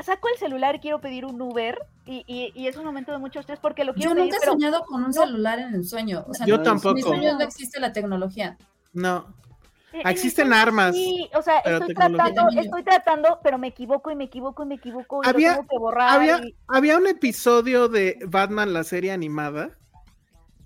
saco 0.00 0.28
el 0.28 0.38
celular 0.38 0.76
y 0.76 0.78
quiero 0.78 1.00
pedir 1.00 1.24
un 1.24 1.42
Uber 1.42 1.76
y, 2.06 2.52
es 2.54 2.76
un 2.76 2.84
momento 2.84 3.10
de 3.10 3.18
mucho 3.18 3.40
estrés 3.40 3.58
porque 3.58 3.82
lo 3.82 3.94
quiero 3.94 4.14
Yo 4.14 4.22
nunca 4.22 4.36
he 4.36 4.46
soñado 4.46 4.84
con 4.84 5.02
un 5.02 5.12
celular 5.12 5.58
en 5.58 5.74
el 5.74 5.84
sueño. 5.84 6.24
O 6.28 6.34
sea, 6.34 6.46
yo 6.46 6.62
tampoco. 6.62 6.90
En 6.90 6.94
mis 6.94 7.04
sueños 7.04 7.34
no 7.34 7.40
existe 7.40 7.80
la 7.80 7.92
tecnología. 7.92 8.58
No. 8.92 9.26
Existen 9.92 10.52
armas. 10.52 10.94
Sí, 10.94 11.28
o 11.34 11.42
sea, 11.42 11.58
estoy 11.58 11.94
tratando, 11.94 12.48
estoy 12.56 12.84
tratando, 12.84 13.40
pero 13.42 13.58
me 13.58 13.66
equivoco 13.66 14.12
y 14.12 14.14
me 14.14 14.24
equivoco 14.24 14.62
y 14.62 14.66
me 14.66 14.76
equivoco 14.76 15.20
y 15.24 15.28
había, 15.28 15.54
tengo 15.54 15.66
que 15.66 15.78
borrar. 15.78 16.10
Había, 16.10 16.40
había 16.68 16.96
un 16.96 17.08
episodio 17.08 17.88
de 17.88 18.20
Batman, 18.24 18.72
la 18.72 18.84
serie 18.84 19.10
animada, 19.10 19.70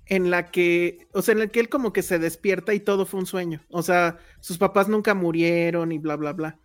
en 0.08 0.30
la 0.30 0.50
que, 0.50 1.06
o 1.12 1.22
sea, 1.22 1.34
en 1.34 1.42
el 1.42 1.50
que 1.50 1.60
él 1.60 1.68
como 1.68 1.92
que 1.92 2.02
se 2.02 2.18
despierta 2.18 2.74
y 2.74 2.80
todo 2.80 3.06
fue 3.06 3.20
un 3.20 3.26
sueño. 3.26 3.62
O 3.70 3.82
sea, 3.82 4.18
sus 4.40 4.58
papás 4.58 4.88
nunca 4.88 5.14
murieron 5.14 5.92
y 5.92 5.98
bla, 5.98 6.16
bla, 6.16 6.32
bla. 6.32 6.58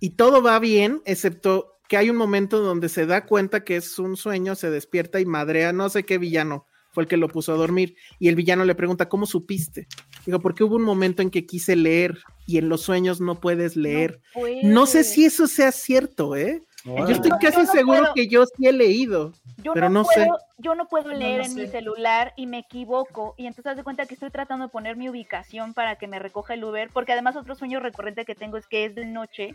Y 0.00 0.10
todo 0.10 0.42
va 0.42 0.58
bien, 0.58 1.02
excepto 1.04 1.78
que 1.88 1.96
hay 1.96 2.10
un 2.10 2.16
momento 2.16 2.60
donde 2.60 2.88
se 2.88 3.06
da 3.06 3.26
cuenta 3.26 3.64
que 3.64 3.76
es 3.76 3.98
un 3.98 4.16
sueño, 4.16 4.54
se 4.54 4.70
despierta 4.70 5.20
y 5.20 5.26
madrea, 5.26 5.72
no 5.72 5.88
sé 5.88 6.04
qué 6.04 6.18
villano 6.18 6.66
fue 6.94 7.02
el 7.02 7.08
que 7.08 7.16
lo 7.16 7.28
puso 7.28 7.52
a 7.52 7.56
dormir. 7.56 7.96
Y 8.20 8.28
el 8.28 8.36
villano 8.36 8.64
le 8.64 8.76
pregunta, 8.76 9.08
¿cómo 9.08 9.26
supiste? 9.26 9.88
Digo, 10.24 10.38
porque 10.40 10.62
hubo 10.62 10.76
un 10.76 10.84
momento 10.84 11.22
en 11.22 11.30
que 11.30 11.44
quise 11.44 11.74
leer 11.74 12.18
y 12.46 12.56
en 12.58 12.68
los 12.68 12.82
sueños 12.82 13.20
no 13.20 13.40
puedes 13.40 13.76
leer. 13.76 14.20
No, 14.62 14.86
sé 14.86 15.02
si 15.02 15.24
eso 15.24 15.48
sea 15.48 15.72
cierto, 15.72 16.36
¿eh? 16.36 16.62
Yo 16.84 17.06
estoy 17.08 17.30
casi 17.40 17.64
seguro 17.66 18.12
que 18.14 18.28
yo 18.28 18.44
sí 18.44 18.66
he 18.66 18.72
leído, 18.72 19.32
pero 19.72 19.88
no, 19.88 20.04
sé. 20.04 20.28
Yo 20.58 20.74
no 20.74 20.86
puedo 20.86 21.12
leer 21.12 21.40
en 21.40 21.54
mi 21.54 21.66
celular 21.66 22.34
y 22.36 22.46
me 22.46 22.58
equivoco. 22.58 23.34
Y 23.38 23.46
entonces 23.46 23.70
haz 23.70 23.76
de 23.78 23.84
cuenta 23.84 24.04
que 24.04 24.14
estoy 24.14 24.30
tratando 24.30 24.66
de 24.66 24.70
poner 24.70 24.96
mi 24.96 25.08
ubicación 25.08 25.72
para 25.72 25.96
que 25.96 26.06
me 26.06 26.18
recoja 26.18 26.54
el 26.54 26.64
Uber, 26.64 26.90
porque 26.92 27.12
además 27.12 27.36
otro 27.36 27.54
sueño 27.54 27.80
recurrente 27.80 28.26
que 28.26 28.34
tengo 28.34 28.58
es 28.58 28.66
que 28.66 28.84
es 28.84 28.94
de 28.94 29.06
noche, 29.06 29.54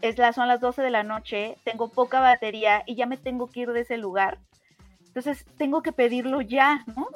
es 0.00 0.16
la, 0.16 0.32
son 0.32 0.48
las 0.48 0.60
12 0.60 0.80
de 0.80 0.90
la 0.90 1.02
noche, 1.02 1.58
tengo 1.64 1.88
poca 1.88 2.20
batería 2.20 2.82
y 2.86 2.94
ya 2.94 3.04
me 3.04 3.18
tengo 3.18 3.48
que 3.48 3.60
ir 3.60 3.72
de 3.72 3.80
ese 3.80 3.98
lugar 3.98 4.38
entonces 5.14 5.44
tengo 5.58 5.82
que 5.82 5.90
pedirlo 5.90 6.40
ya, 6.40 6.84
¿no? 6.96 7.08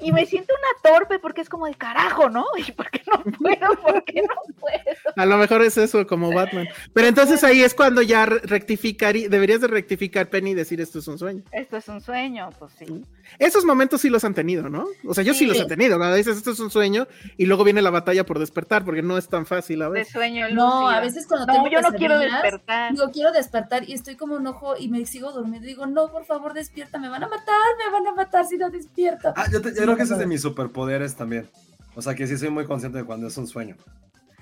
y 0.00 0.12
me 0.12 0.26
siento 0.26 0.52
una 0.52 0.92
torpe 0.92 1.18
porque 1.18 1.40
es 1.40 1.48
como 1.48 1.64
de 1.64 1.74
carajo, 1.74 2.28
¿no? 2.28 2.44
¿Y 2.58 2.70
por 2.72 2.90
qué 2.90 3.00
no 3.10 3.22
puedo? 3.22 3.82
¿Por 3.82 4.04
qué 4.04 4.20
no 4.20 4.54
puedo? 4.60 5.14
A 5.16 5.24
lo 5.24 5.38
mejor 5.38 5.62
es 5.62 5.78
eso, 5.78 6.06
como 6.06 6.30
Batman. 6.30 6.68
Pero 6.92 7.08
entonces 7.08 7.42
ahí 7.42 7.62
es 7.62 7.72
cuando 7.72 8.02
ya 8.02 8.26
rectificar, 8.26 9.14
deberías 9.14 9.62
de 9.62 9.68
rectificar 9.68 10.28
Penny 10.28 10.50
y 10.50 10.54
decir 10.54 10.78
esto 10.78 10.98
es 10.98 11.08
un 11.08 11.18
sueño. 11.18 11.42
Esto 11.52 11.78
es 11.78 11.88
un 11.88 12.02
sueño, 12.02 12.50
pues 12.58 12.72
sí. 12.78 13.02
Esos 13.38 13.64
momentos 13.64 14.02
sí 14.02 14.10
los 14.10 14.22
han 14.24 14.34
tenido, 14.34 14.68
¿no? 14.68 14.84
O 15.06 15.14
sea, 15.14 15.24
yo 15.24 15.32
sí, 15.32 15.46
los 15.46 15.58
he 15.58 15.64
tenido. 15.64 15.96
Cuando 15.96 16.16
dices 16.16 16.36
esto 16.36 16.50
es 16.50 16.60
un 16.60 16.70
sueño 16.70 17.08
y 17.38 17.46
luego 17.46 17.64
viene 17.64 17.80
la 17.80 17.90
batalla 17.90 18.26
por 18.26 18.38
despertar, 18.38 18.84
porque 18.84 19.00
no 19.00 19.16
es 19.16 19.26
tan 19.28 19.46
fácil 19.46 19.80
a 19.80 19.88
veces. 19.88 20.08
De 20.08 20.12
sueño, 20.12 20.50
No, 20.50 20.86
a 20.90 21.00
veces 21.00 21.26
cuando 21.26 21.46
tengo 21.46 21.66
yo 21.68 21.80
no 21.80 21.92
quiero 21.92 22.18
despertar. 22.18 22.92
Digo, 22.92 23.10
quiero 23.10 23.32
despertar 23.32 23.88
y 23.88 23.94
estoy 23.94 24.16
como 24.16 24.34
un 24.36 24.46
ojo 24.46 24.76
y 24.78 24.88
me 24.88 25.06
sigo 25.06 25.32
durmiendo. 25.32 25.66
Digo, 25.66 25.86
no, 25.86 26.08
por 26.12 26.26
favor, 26.26 26.52
despierta, 26.52 26.98
me 27.06 27.10
van 27.10 27.22
a 27.22 27.28
matar, 27.28 27.56
me 27.78 27.92
van 27.92 28.06
a 28.06 28.12
matar 28.12 28.46
si 28.46 28.56
no 28.56 28.68
despierto. 28.68 29.32
Ah, 29.36 29.46
yo, 29.50 29.62
creo 29.62 29.96
que 29.96 30.02
ese 30.02 30.14
es 30.14 30.18
de 30.18 30.26
mis 30.26 30.42
superpoderes 30.42 31.14
también. 31.14 31.48
O 31.94 32.02
sea, 32.02 32.14
que 32.14 32.26
sí 32.26 32.36
soy 32.36 32.50
muy 32.50 32.66
consciente 32.66 32.98
de 32.98 33.04
cuando 33.04 33.28
es 33.28 33.36
un 33.36 33.46
sueño. 33.46 33.76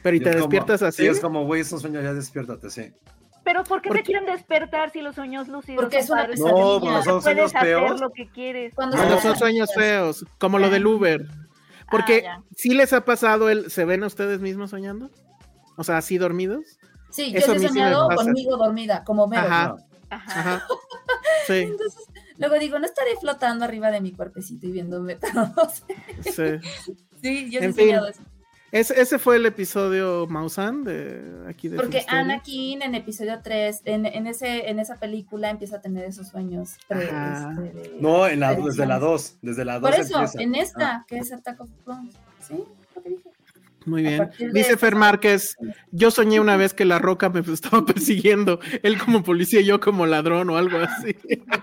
Pero 0.03 0.17
y, 0.17 0.21
te 0.21 0.31
despiertas 0.31 0.83
así. 0.83 1.03
Sí, 1.03 1.09
es 1.09 1.21
como, 1.21 1.45
güey, 1.45 1.61
es 1.61 1.73
un 1.73 1.81
sueño, 1.81 2.01
ya 2.01 2.15
despiértate, 2.15 2.71
sí. 2.71 2.93
Pero 3.45 3.63
¿por 3.65 3.83
qué 3.83 3.91
te 3.91 4.03
quieren 4.03 4.25
despertar 4.25 4.91
si 4.91 5.03
los 5.03 5.15
sueños 5.15 5.49
lúcidos 5.49 5.83
Porque 5.83 5.99
es 5.99 6.09
una 6.09 6.27
pesadilla? 6.27 6.51
No, 6.51 6.81
cuando 6.81 7.03
son 7.03 7.23
sueños 7.23 7.53
feos. 7.53 8.01
lo 8.01 8.11
que 8.11 8.29
quieres. 8.29 8.75
Cuando, 8.75 8.97
son 9.21 9.37
sueños 9.37 9.71
feos, 9.75 10.25
como 10.39 10.59
lo 10.59 10.71
del 10.71 10.87
Uber. 10.87 11.27
Porque 11.91 12.27
ah, 12.27 12.43
si 12.57 12.71
les 12.71 12.95
ha 12.95 13.05
pasado 13.05 13.51
el, 13.51 13.71
¿se 13.71 13.85
ven 13.85 14.03
ustedes 14.03 14.41
mismos 14.41 14.71
soñando? 14.71 15.11
O 15.77 15.85
sea, 15.85 15.99
así 15.99 16.17
dormidos. 16.17 16.79
Sí, 17.11 17.31
yo 17.33 17.39
he 17.39 17.43
soñado 17.43 18.09
conmigo 18.09 18.57
dormida, 18.57 19.05
como 19.05 19.27
Mero. 19.27 19.43
Ajá. 19.43 19.77
Ajá. 20.11 20.67
Sí. 21.47 21.59
Entonces, 21.59 22.09
luego 22.39 22.59
digo, 22.59 22.79
no 22.79 22.87
estaré 22.87 23.17
flotando 23.21 23.65
arriba 23.65 23.91
de 23.91 24.01
mi 24.01 24.13
cuerpecito 24.13 24.67
y 24.67 24.73
viéndome, 24.73 25.17
pero 25.17 25.47
no 25.57 25.69
sé. 25.69 26.61
Sí. 26.63 26.97
sí, 27.23 27.51
yo 27.51 27.61
he 27.61 27.73
soñado 27.73 28.09
eso 28.09 28.23
ese 28.75 29.21
fue 29.21 29.37
el 29.37 29.47
episodio 29.47 30.27
Mausan 30.27 30.83
de 30.83 31.45
aquí 31.47 31.69
de 31.69 31.77
Porque 31.77 32.05
Anakin 32.09 32.83
en 32.83 32.97
episodio 32.97 33.39
3, 33.41 33.83
en, 33.85 34.05
en, 34.05 34.27
ese, 34.27 34.69
en 34.69 34.81
esa 34.81 34.97
película 34.97 35.49
empieza 35.49 35.77
a 35.77 35.81
tener 35.81 36.05
esos 36.05 36.27
sueños. 36.27 36.77
Este, 36.89 37.93
no, 38.01 38.27
en 38.27 38.41
la, 38.41 38.57
desde 38.57 38.85
la 38.85 38.99
2. 38.99 39.39
Desde 39.43 39.65
la 39.65 39.79
2. 39.79 39.91
Por 39.91 40.01
eso, 40.01 40.41
en 40.41 40.57
esta, 40.57 40.97
ah. 40.97 41.05
que 41.07 41.19
es 41.19 41.33
Attack 41.33 41.61
of 41.61 41.71
Clones. 41.85 42.17
¿Sí? 42.41 42.65
Muy 43.87 44.03
bien. 44.03 44.31
Dice 44.53 44.77
Fer 44.77 44.97
Márquez, 44.97 45.57
yo 45.93 46.11
soñé 46.11 46.41
una 46.41 46.57
vez 46.57 46.75
que 46.75 46.85
la 46.85 46.99
roca 46.99 47.29
me 47.29 47.41
estaba 47.53 47.85
persiguiendo, 47.85 48.61
él 48.83 48.99
como 48.99 49.23
policía 49.23 49.61
y 49.61 49.67
yo 49.67 49.81
como 49.81 50.07
ladrón 50.07 50.51
o 50.51 50.57
algo 50.57 50.79
así. 50.79 51.17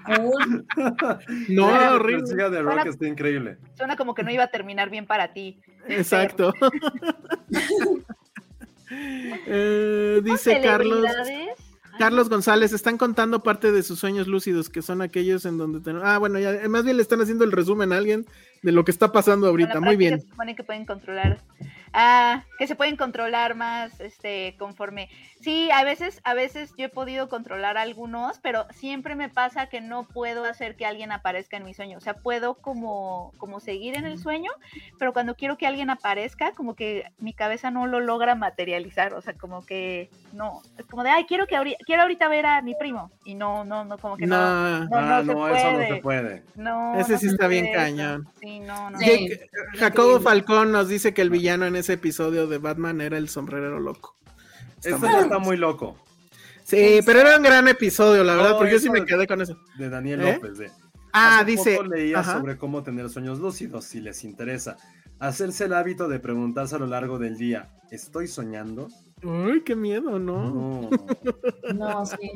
no, 1.49 1.72
la 1.72 1.95
horrible. 1.95 2.49
de 2.49 2.61
roca 2.61 2.89
está 2.89 3.07
increíble. 3.07 3.57
Suena 3.76 3.95
como 3.95 4.14
que 4.14 4.23
no 4.23 4.31
iba 4.31 4.43
a 4.43 4.52
terminar 4.52 4.89
bien 4.89 5.06
para 5.06 5.34
ti. 5.34 5.60
Exacto. 5.88 6.53
Eh, 9.48 10.22
dice 10.23 10.60
Carlos. 10.61 11.06
Carlos 11.98 12.30
González, 12.30 12.73
están 12.73 12.98
contando 12.98 13.43
parte 13.43 13.72
de 13.72 13.84
sus 13.84 13.99
sueños 13.99 14.26
lúcidos, 14.27 14.69
que 14.69 14.81
son 14.81 15.02
aquellos 15.02 15.45
en 15.45 15.57
donde... 15.57 15.99
Ah, 16.03 16.18
bueno, 16.18 16.39
ya, 16.39 16.68
más 16.68 16.84
bien 16.84 16.98
le 16.98 17.03
están 17.03 17.22
haciendo 17.22 17.43
el 17.43 17.52
resumen 17.52 17.93
a 17.93 17.98
alguien 17.98 18.26
de 18.64 18.72
lo 18.72 18.84
que 18.84 18.91
está 18.91 19.11
pasando 19.11 19.48
ahorita. 19.48 19.80
Muy 19.80 19.98
bien. 19.98 20.19
Se 20.19 20.27
supone 20.27 20.56
que 20.56 20.64
pueden 20.64 20.85
controlar 20.85 21.43
Ah, 21.94 22.46
que 22.58 22.68
se 22.68 22.76
pueden 22.76 22.96
controlar 22.96 23.56
más 23.56 24.00
este 24.00 24.56
conforme. 24.58 25.10
Sí, 25.42 25.70
a 25.72 25.84
veces, 25.84 26.22
a 26.24 26.34
veces 26.34 26.74
yo 26.78 26.86
he 26.86 26.90
podido 26.90 27.28
controlar 27.28 27.78
algunos, 27.78 28.40
pero 28.40 28.66
siempre 28.72 29.16
me 29.16 29.28
pasa 29.28 29.68
que 29.68 29.82
no 29.82 30.08
puedo 30.08 30.46
hacer 30.46 30.76
que 30.76 30.86
alguien 30.86 31.12
aparezca 31.12 31.58
en 31.58 31.66
mi 31.66 31.74
sueño. 31.74 31.98
O 31.98 32.02
sea, 32.02 32.14
puedo 32.14 32.56
como, 32.56 33.34
como 33.38 33.60
seguir 33.60 33.98
en 33.98 34.06
el 34.06 34.20
sueño, 34.20 34.52
pero 35.00 35.12
cuando 35.12 35.36
quiero 35.36 35.58
que 35.58 35.68
alguien 35.68 35.90
aparezca, 35.90 36.54
como 36.54 36.76
que 36.76 37.12
mi 37.18 37.34
cabeza 37.34 37.72
no 37.72 37.88
lo 37.88 38.00
logra 38.00 38.36
materializar. 38.36 39.14
O 39.14 39.22
sea, 39.22 39.34
como 39.34 39.66
que 39.66 40.10
no, 40.32 40.62
es 40.78 40.86
como 40.86 41.04
de 41.04 41.10
ay, 41.10 41.26
quiero 41.26 41.48
que 41.48 41.58
ahorita, 41.58 41.78
quiero 41.86 42.04
ahorita 42.04 42.30
ver 42.30 42.46
a 42.46 42.62
mi 42.62 42.76
primo. 42.76 43.12
Y 43.26 43.34
no, 43.34 43.66
no, 43.66 43.84
no, 43.84 43.98
como 43.98 44.16
que 44.16 44.28
no. 44.28 44.38
No, 44.38 44.86
no, 44.86 44.98
ah, 44.98 45.24
no, 45.24 45.48
eso 45.50 45.72
no 45.72 45.88
se 45.88 45.96
puede. 45.98 46.44
No, 46.56 46.96
ese 47.00 47.18
sí 47.18 47.28
está 47.28 47.48
bien 47.48 47.74
cañón. 47.74 48.28
Sí, 48.40 48.60
no, 48.60 48.92
no. 48.92 49.00
Jacobo 49.78 50.22
Falcón 50.22 50.72
nos 50.72 50.88
dice 50.88 51.14
que 51.14 51.22
el 51.22 51.30
villano 51.30 51.66
en 51.66 51.81
ese 51.82 51.94
episodio 51.94 52.48
de 52.48 52.58
Batman 52.58 53.02
era 53.02 53.18
el 53.18 53.30
sombrerero 53.30 53.80
loco. 53.80 54.16
Está, 54.84 54.98
muy... 54.98 55.20
está 55.22 55.40
muy 55.40 55.58
loco. 55.58 55.98
Sí, 56.64 57.02
pero 57.06 57.20
era 57.20 57.38
un 57.38 57.44
gran 57.44 57.68
episodio, 57.68 58.24
la 58.24 58.36
verdad, 58.36 58.58
porque 58.58 58.72
yo 58.72 58.80
sí 58.80 58.90
me 58.90 59.06
quedé 59.06 59.28
con 59.28 59.41
eso. 59.41 59.58
De 59.78 59.90
Daniel 59.90 60.22
¿Eh? 60.22 60.34
López. 60.34 60.58
De, 60.58 60.72
ah, 61.12 61.44
dice. 61.45 61.80
leía 61.84 62.24
sobre 62.24 62.58
cómo 62.58 62.82
tener 62.82 63.10
sueños 63.10 63.40
lúcidos, 63.40 63.86
si 63.86 63.99
les 63.99 64.24
interesa. 64.24 64.78
Hacerse 65.20 65.66
el 65.66 65.74
hábito 65.74 66.08
de 66.08 66.20
preguntarse 66.20 66.76
a 66.76 66.80
lo 66.80 66.88
largo 66.88 67.20
del 67.20 67.38
día, 67.38 67.70
¿estoy 67.91 68.28
soñando? 68.28 68.88
Uy, 69.22 69.62
qué 69.64 69.76
miedo, 69.76 70.18
¿no? 70.18 70.49
No, 70.49 70.90
no 71.74 72.06
sí. 72.06 72.32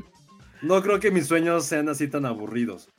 No 0.61 0.81
creo 0.81 0.99
que 0.99 1.11
mis 1.11 1.27
sueños 1.27 1.65
sean 1.65 1.89
así 1.89 2.07
tan 2.07 2.26
aburridos. 2.26 2.89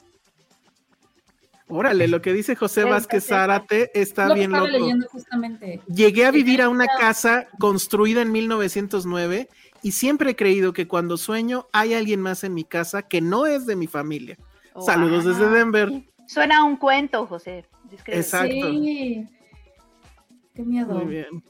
Órale, 1.69 2.07
lo 2.07 2.23
que 2.23 2.33
dice 2.33 2.55
José 2.55 2.85
Vázquez 2.85 3.27
Zárate 3.27 3.91
está 3.95 4.33
bien 4.33 4.53
loco. 4.53 4.69
Justamente. 5.11 5.81
Llegué 5.89 6.25
a 6.25 6.31
vivir 6.31 6.63
a 6.63 6.69
una 6.69 6.87
casa 6.87 7.49
construida 7.59 8.23
en 8.23 8.31
1909 8.31 9.49
y 9.83 9.93
siempre 9.93 10.31
he 10.31 10.37
creído 10.37 10.73
que 10.73 10.87
cuando 10.87 11.17
sueño 11.17 11.67
hay 11.73 11.95
alguien 11.95 12.21
más 12.21 12.45
en 12.45 12.55
mi 12.55 12.63
casa 12.63 13.03
que 13.03 13.21
no 13.21 13.47
es 13.47 13.67
de 13.67 13.75
mi 13.75 13.89
familia. 13.89 14.37
Saludos 14.85 15.25
desde 15.25 15.49
Denver. 15.51 16.05
Suena 16.27 16.59
a 16.59 16.65
un 16.65 16.77
cuento, 16.77 17.27
José. 17.27 17.65
Exacto. 18.07 18.71
Sí. 18.71 19.27
Qué 20.55 20.63
miedo. 20.63 20.95
Muy 20.95 21.07
bien. 21.07 21.43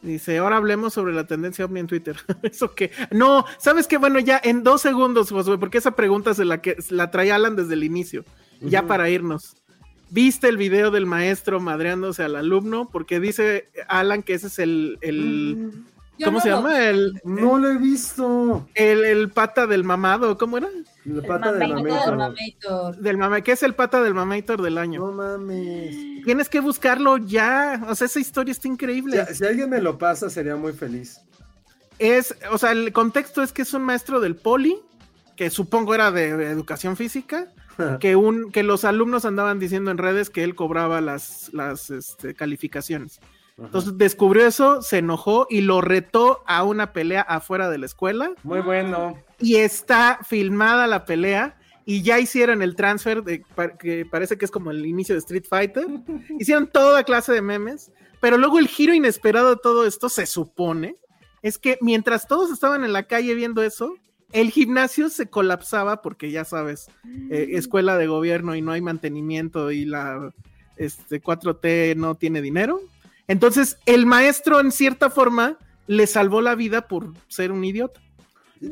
Dice, 0.00 0.38
ahora 0.38 0.56
hablemos 0.56 0.94
sobre 0.94 1.12
la 1.12 1.26
tendencia 1.26 1.66
ovni 1.66 1.80
en 1.80 1.86
Twitter. 1.86 2.16
¿Eso 2.42 2.74
qué? 2.74 2.90
No, 3.10 3.44
¿sabes 3.58 3.86
qué? 3.86 3.98
Bueno, 3.98 4.18
ya 4.20 4.40
en 4.42 4.62
dos 4.62 4.80
segundos, 4.80 5.30
José, 5.30 5.58
porque 5.58 5.76
esa 5.76 5.90
pregunta 5.90 6.32
se 6.32 6.46
la, 6.46 6.62
que, 6.62 6.76
la 6.88 7.10
trae 7.10 7.30
Alan 7.30 7.56
desde 7.56 7.74
el 7.74 7.84
inicio 7.84 8.24
ya 8.60 8.86
para 8.86 9.08
irnos. 9.08 9.56
¿Viste 10.10 10.48
el 10.48 10.56
video 10.56 10.90
del 10.90 11.06
maestro 11.06 11.60
madreándose 11.60 12.24
al 12.24 12.34
alumno? 12.34 12.88
Porque 12.90 13.20
dice 13.20 13.68
Alan 13.88 14.22
que 14.22 14.34
ese 14.34 14.48
es 14.48 14.58
el. 14.58 14.98
Mm, 15.02 16.24
¿Cómo 16.24 16.40
se 16.40 16.50
llama? 16.50 16.84
El, 16.88 17.20
no 17.24 17.58
lo 17.58 17.70
he 17.70 17.78
visto. 17.78 18.68
El, 18.74 19.30
pata 19.30 19.66
del 19.66 19.84
mamado, 19.84 20.36
¿cómo 20.36 20.58
era? 20.58 20.68
El 21.06 21.22
pata 21.22 21.52
del 21.52 21.74
mamator. 21.74 22.96
Del 22.96 23.42
¿Qué 23.42 23.52
es 23.52 23.62
el 23.62 23.74
pata 23.74 24.02
del 24.02 24.14
mamator 24.14 24.60
del 24.60 24.78
año? 24.78 25.00
No 25.00 25.12
mames. 25.12 26.24
Tienes 26.24 26.48
que 26.48 26.60
buscarlo 26.60 27.16
ya. 27.16 27.86
O 27.88 27.94
sea, 27.94 28.06
esa 28.06 28.20
historia 28.20 28.52
está 28.52 28.68
increíble. 28.68 29.24
si 29.32 29.44
alguien 29.44 29.70
me 29.70 29.80
lo 29.80 29.96
pasa, 29.96 30.28
sería 30.28 30.56
muy 30.56 30.72
feliz. 30.72 31.20
Es, 31.98 32.34
o 32.50 32.58
sea, 32.58 32.72
el 32.72 32.92
contexto 32.92 33.42
es 33.42 33.52
que 33.52 33.62
es 33.62 33.72
un 33.74 33.82
maestro 33.82 34.20
del 34.20 34.34
poli, 34.34 34.78
que 35.36 35.50
supongo 35.50 35.94
era 35.94 36.10
de 36.10 36.28
educación 36.28 36.96
física, 36.96 37.46
que, 38.00 38.16
un, 38.16 38.50
que 38.50 38.62
los 38.62 38.84
alumnos 38.84 39.24
andaban 39.24 39.58
diciendo 39.58 39.90
en 39.90 39.98
redes 39.98 40.30
que 40.30 40.44
él 40.44 40.54
cobraba 40.54 41.00
las, 41.00 41.50
las 41.52 41.90
este, 41.90 42.34
calificaciones. 42.34 43.20
Entonces 43.58 43.98
descubrió 43.98 44.46
eso, 44.46 44.80
se 44.80 44.98
enojó 44.98 45.46
y 45.50 45.60
lo 45.60 45.82
retó 45.82 46.42
a 46.46 46.64
una 46.64 46.92
pelea 46.92 47.20
afuera 47.20 47.68
de 47.68 47.76
la 47.76 47.86
escuela. 47.86 48.32
Muy 48.42 48.60
bueno. 48.60 49.18
Y 49.38 49.56
está 49.56 50.20
filmada 50.26 50.86
la 50.86 51.04
pelea 51.04 51.58
y 51.84 52.02
ya 52.02 52.18
hicieron 52.18 52.62
el 52.62 52.74
transfer 52.74 53.22
de 53.22 53.44
que 53.78 54.06
parece 54.06 54.38
que 54.38 54.46
es 54.46 54.50
como 54.50 54.70
el 54.70 54.86
inicio 54.86 55.14
de 55.14 55.18
Street 55.18 55.44
Fighter. 55.48 55.86
hicieron 56.38 56.68
toda 56.68 57.04
clase 57.04 57.32
de 57.32 57.42
memes, 57.42 57.92
pero 58.20 58.38
luego 58.38 58.58
el 58.58 58.68
giro 58.68 58.94
inesperado 58.94 59.50
de 59.50 59.60
todo 59.62 59.86
esto 59.86 60.08
se 60.08 60.24
supone 60.24 60.96
es 61.42 61.58
que 61.58 61.78
mientras 61.80 62.26
todos 62.26 62.50
estaban 62.50 62.84
en 62.84 62.92
la 62.92 63.04
calle 63.04 63.34
viendo 63.34 63.62
eso, 63.62 63.94
el 64.32 64.50
gimnasio 64.50 65.08
se 65.08 65.28
colapsaba 65.28 66.02
porque 66.02 66.30
ya 66.30 66.44
sabes, 66.44 66.88
eh, 67.30 67.48
mm. 67.50 67.56
escuela 67.56 67.96
de 67.96 68.06
gobierno 68.06 68.54
y 68.54 68.62
no 68.62 68.72
hay 68.72 68.80
mantenimiento 68.80 69.70
y 69.70 69.84
la 69.84 70.32
este 70.76 71.22
4T 71.22 71.96
no 71.96 72.14
tiene 72.14 72.40
dinero. 72.40 72.80
Entonces, 73.28 73.78
el 73.86 74.06
maestro, 74.06 74.60
en 74.60 74.72
cierta 74.72 75.10
forma, 75.10 75.58
le 75.86 76.06
salvó 76.06 76.40
la 76.40 76.54
vida 76.54 76.88
por 76.88 77.12
ser 77.28 77.52
un 77.52 77.64
idiota. 77.64 78.00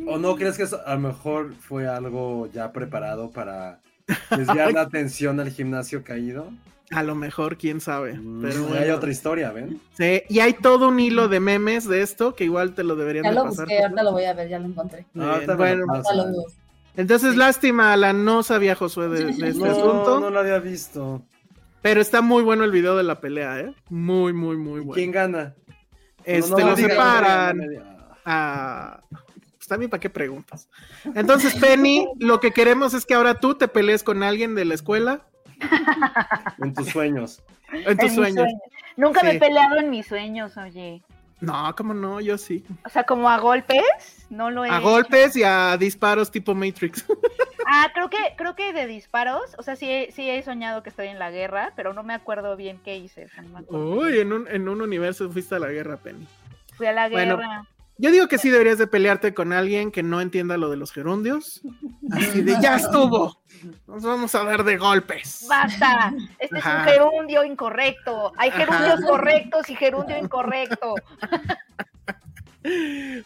¿O 0.06 0.18
no 0.18 0.36
crees 0.36 0.56
que 0.56 0.64
eso 0.64 0.80
a 0.84 0.94
lo 0.94 1.00
mejor 1.00 1.54
fue 1.54 1.86
algo 1.86 2.48
ya 2.52 2.72
preparado 2.72 3.30
para 3.30 3.80
desviar 4.36 4.72
la 4.72 4.82
atención 4.82 5.40
al 5.40 5.50
gimnasio 5.50 6.02
caído? 6.02 6.50
A 6.90 7.02
lo 7.02 7.14
mejor, 7.14 7.58
quién 7.58 7.80
sabe. 7.80 8.14
Mm, 8.14 8.42
Pero 8.42 8.72
hay 8.72 8.90
otra 8.90 9.10
historia, 9.10 9.52
¿ven? 9.52 9.80
Sí, 9.92 10.22
y 10.28 10.40
hay 10.40 10.54
todo 10.54 10.88
un 10.88 10.98
hilo 11.00 11.28
de 11.28 11.38
memes 11.38 11.86
de 11.86 12.00
esto 12.00 12.34
que 12.34 12.44
igual 12.44 12.74
te 12.74 12.82
lo 12.82 12.96
deberían 12.96 13.24
Ya 13.24 13.30
de 13.30 13.36
lo 13.36 13.42
pasar. 13.44 13.66
busqué, 13.66 13.82
ahorita 13.82 14.02
lo 14.02 14.12
voy 14.12 14.24
a 14.24 14.32
ver, 14.32 14.48
ya 14.48 14.58
lo 14.58 14.66
encontré. 14.66 15.04
Bien, 15.12 15.46
me 15.46 15.54
bueno, 15.54 15.84
lo 15.86 16.44
entonces 16.96 17.36
lástima, 17.36 17.96
la 17.96 18.12
no 18.12 18.42
sabía 18.42 18.74
Josué 18.74 19.08
de, 19.08 19.24
de 19.32 19.48
este 19.50 19.54
No, 19.60 19.64
asunto, 19.66 20.20
no 20.20 20.30
lo 20.30 20.40
había 20.40 20.58
visto. 20.58 21.22
pero 21.82 22.00
está 22.00 22.22
muy 22.22 22.42
bueno 22.42 22.64
el 22.64 22.72
video 22.72 22.96
de 22.96 23.04
la 23.04 23.20
pelea, 23.20 23.60
¿eh? 23.60 23.74
Muy, 23.90 24.32
muy, 24.32 24.56
muy 24.56 24.80
¿Y 24.80 24.84
bueno. 24.84 24.94
¿Quién 24.94 25.12
gana? 25.12 25.54
Este, 26.24 26.50
No, 26.50 26.58
no 26.58 26.70
lo 26.70 26.76
separan 26.76 27.56
no 27.58 27.62
me 27.64 27.68
digas. 27.68 27.86
a... 28.24 29.00
Pues 29.10 29.68
también, 29.68 29.90
¿para 29.90 30.00
qué 30.00 30.10
preguntas? 30.10 30.68
Entonces, 31.14 31.54
Penny, 31.54 32.06
lo 32.18 32.40
que 32.40 32.52
queremos 32.52 32.94
es 32.94 33.04
que 33.06 33.14
ahora 33.14 33.38
tú 33.38 33.54
te 33.54 33.68
pelees 33.68 34.02
con 34.02 34.22
alguien 34.22 34.54
de 34.54 34.64
la 34.64 34.74
escuela 34.74 35.26
En 36.62 36.74
tus 36.74 36.88
sueños. 36.88 37.42
en 37.72 37.96
tus 37.96 38.12
sueños. 38.14 38.46
Nunca 38.96 39.22
me 39.22 39.32
he 39.32 39.38
peleado 39.38 39.76
en 39.76 39.90
mis 39.90 40.06
sueños, 40.06 40.56
oye. 40.56 41.02
No, 41.40 41.72
cómo 41.76 41.94
no, 41.94 42.20
yo 42.20 42.36
sí. 42.36 42.64
O 42.84 42.88
sea, 42.88 43.04
como 43.04 43.28
a 43.30 43.38
golpes, 43.38 44.26
no 44.28 44.50
lo 44.50 44.64
he 44.64 44.70
A 44.70 44.78
hecho. 44.78 44.88
golpes 44.88 45.36
y 45.36 45.44
a 45.44 45.76
disparos 45.78 46.30
tipo 46.30 46.54
Matrix. 46.54 47.04
Ah, 47.70 47.90
creo 47.92 48.08
que, 48.08 48.16
creo 48.38 48.54
que 48.56 48.72
de 48.72 48.86
disparos, 48.86 49.42
o 49.58 49.62
sea, 49.62 49.76
sí, 49.76 49.90
he- 49.90 50.10
sí 50.10 50.30
he 50.30 50.42
soñado 50.42 50.82
que 50.82 50.88
estoy 50.88 51.08
en 51.08 51.18
la 51.18 51.30
guerra, 51.30 51.74
pero 51.76 51.92
no 51.92 52.02
me 52.02 52.14
acuerdo 52.14 52.56
bien 52.56 52.80
qué 52.82 52.96
hice. 52.96 53.26
no. 53.70 53.78
Uy, 53.78 54.20
en 54.20 54.32
un, 54.32 54.48
en 54.48 54.70
un 54.70 54.80
universo 54.80 55.30
fuiste 55.30 55.54
a 55.56 55.58
la 55.58 55.68
guerra, 55.68 55.98
Penny. 55.98 56.26
Fui 56.78 56.86
a 56.86 56.92
la 56.92 57.10
Bueno, 57.10 57.36
guerra. 57.36 57.66
Yo 58.00 58.12
digo 58.12 58.28
que 58.28 58.38
sí 58.38 58.48
deberías 58.48 58.78
de 58.78 58.86
pelearte 58.86 59.34
con 59.34 59.52
alguien 59.52 59.90
que 59.90 60.04
no 60.04 60.20
entienda 60.20 60.56
lo 60.56 60.70
de 60.70 60.76
los 60.76 60.92
gerundios. 60.92 61.60
Así 62.12 62.42
de, 62.42 62.56
ya 62.62 62.76
estuvo. 62.76 63.42
Nos 63.88 64.04
vamos 64.04 64.34
a 64.36 64.44
dar 64.44 64.62
de 64.62 64.76
golpes. 64.76 65.46
Basta, 65.48 66.14
este 66.38 66.58
Ajá. 66.58 66.84
es 66.84 66.86
un 66.86 66.92
gerundio 66.92 67.44
incorrecto. 67.44 68.32
Hay 68.36 68.50
Ajá. 68.50 68.58
gerundios 68.58 69.00
correctos 69.10 69.68
y 69.68 69.74
gerundio 69.74 70.16
incorrecto. 70.16 70.94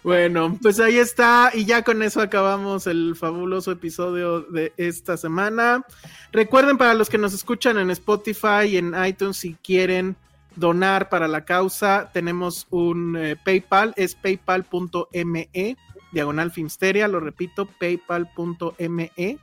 Bueno, 0.02 0.58
pues 0.62 0.78
ahí 0.80 0.98
está. 0.98 1.50
Y 1.52 1.64
ya 1.64 1.82
con 1.82 2.02
eso 2.02 2.20
acabamos 2.20 2.86
el 2.86 3.16
fabuloso 3.16 3.72
episodio 3.72 4.42
de 4.42 4.72
esta 4.76 5.16
semana. 5.16 5.84
Recuerden 6.32 6.78
para 6.78 6.94
los 6.94 7.08
que 7.08 7.18
nos 7.18 7.34
escuchan 7.34 7.78
en 7.78 7.90
Spotify 7.90 8.66
y 8.68 8.76
en 8.76 8.94
iTunes, 9.04 9.36
si 9.36 9.54
quieren 9.54 10.16
donar 10.56 11.08
para 11.08 11.28
la 11.28 11.44
causa, 11.44 12.10
tenemos 12.12 12.66
un 12.70 13.16
eh, 13.16 13.36
PayPal, 13.36 13.94
es 13.96 14.14
paypal.me, 14.14 15.76
diagonal 16.12 16.50
Filmsteria, 16.50 17.08
lo 17.08 17.20
repito, 17.20 17.66
paypal.me, 17.66 19.38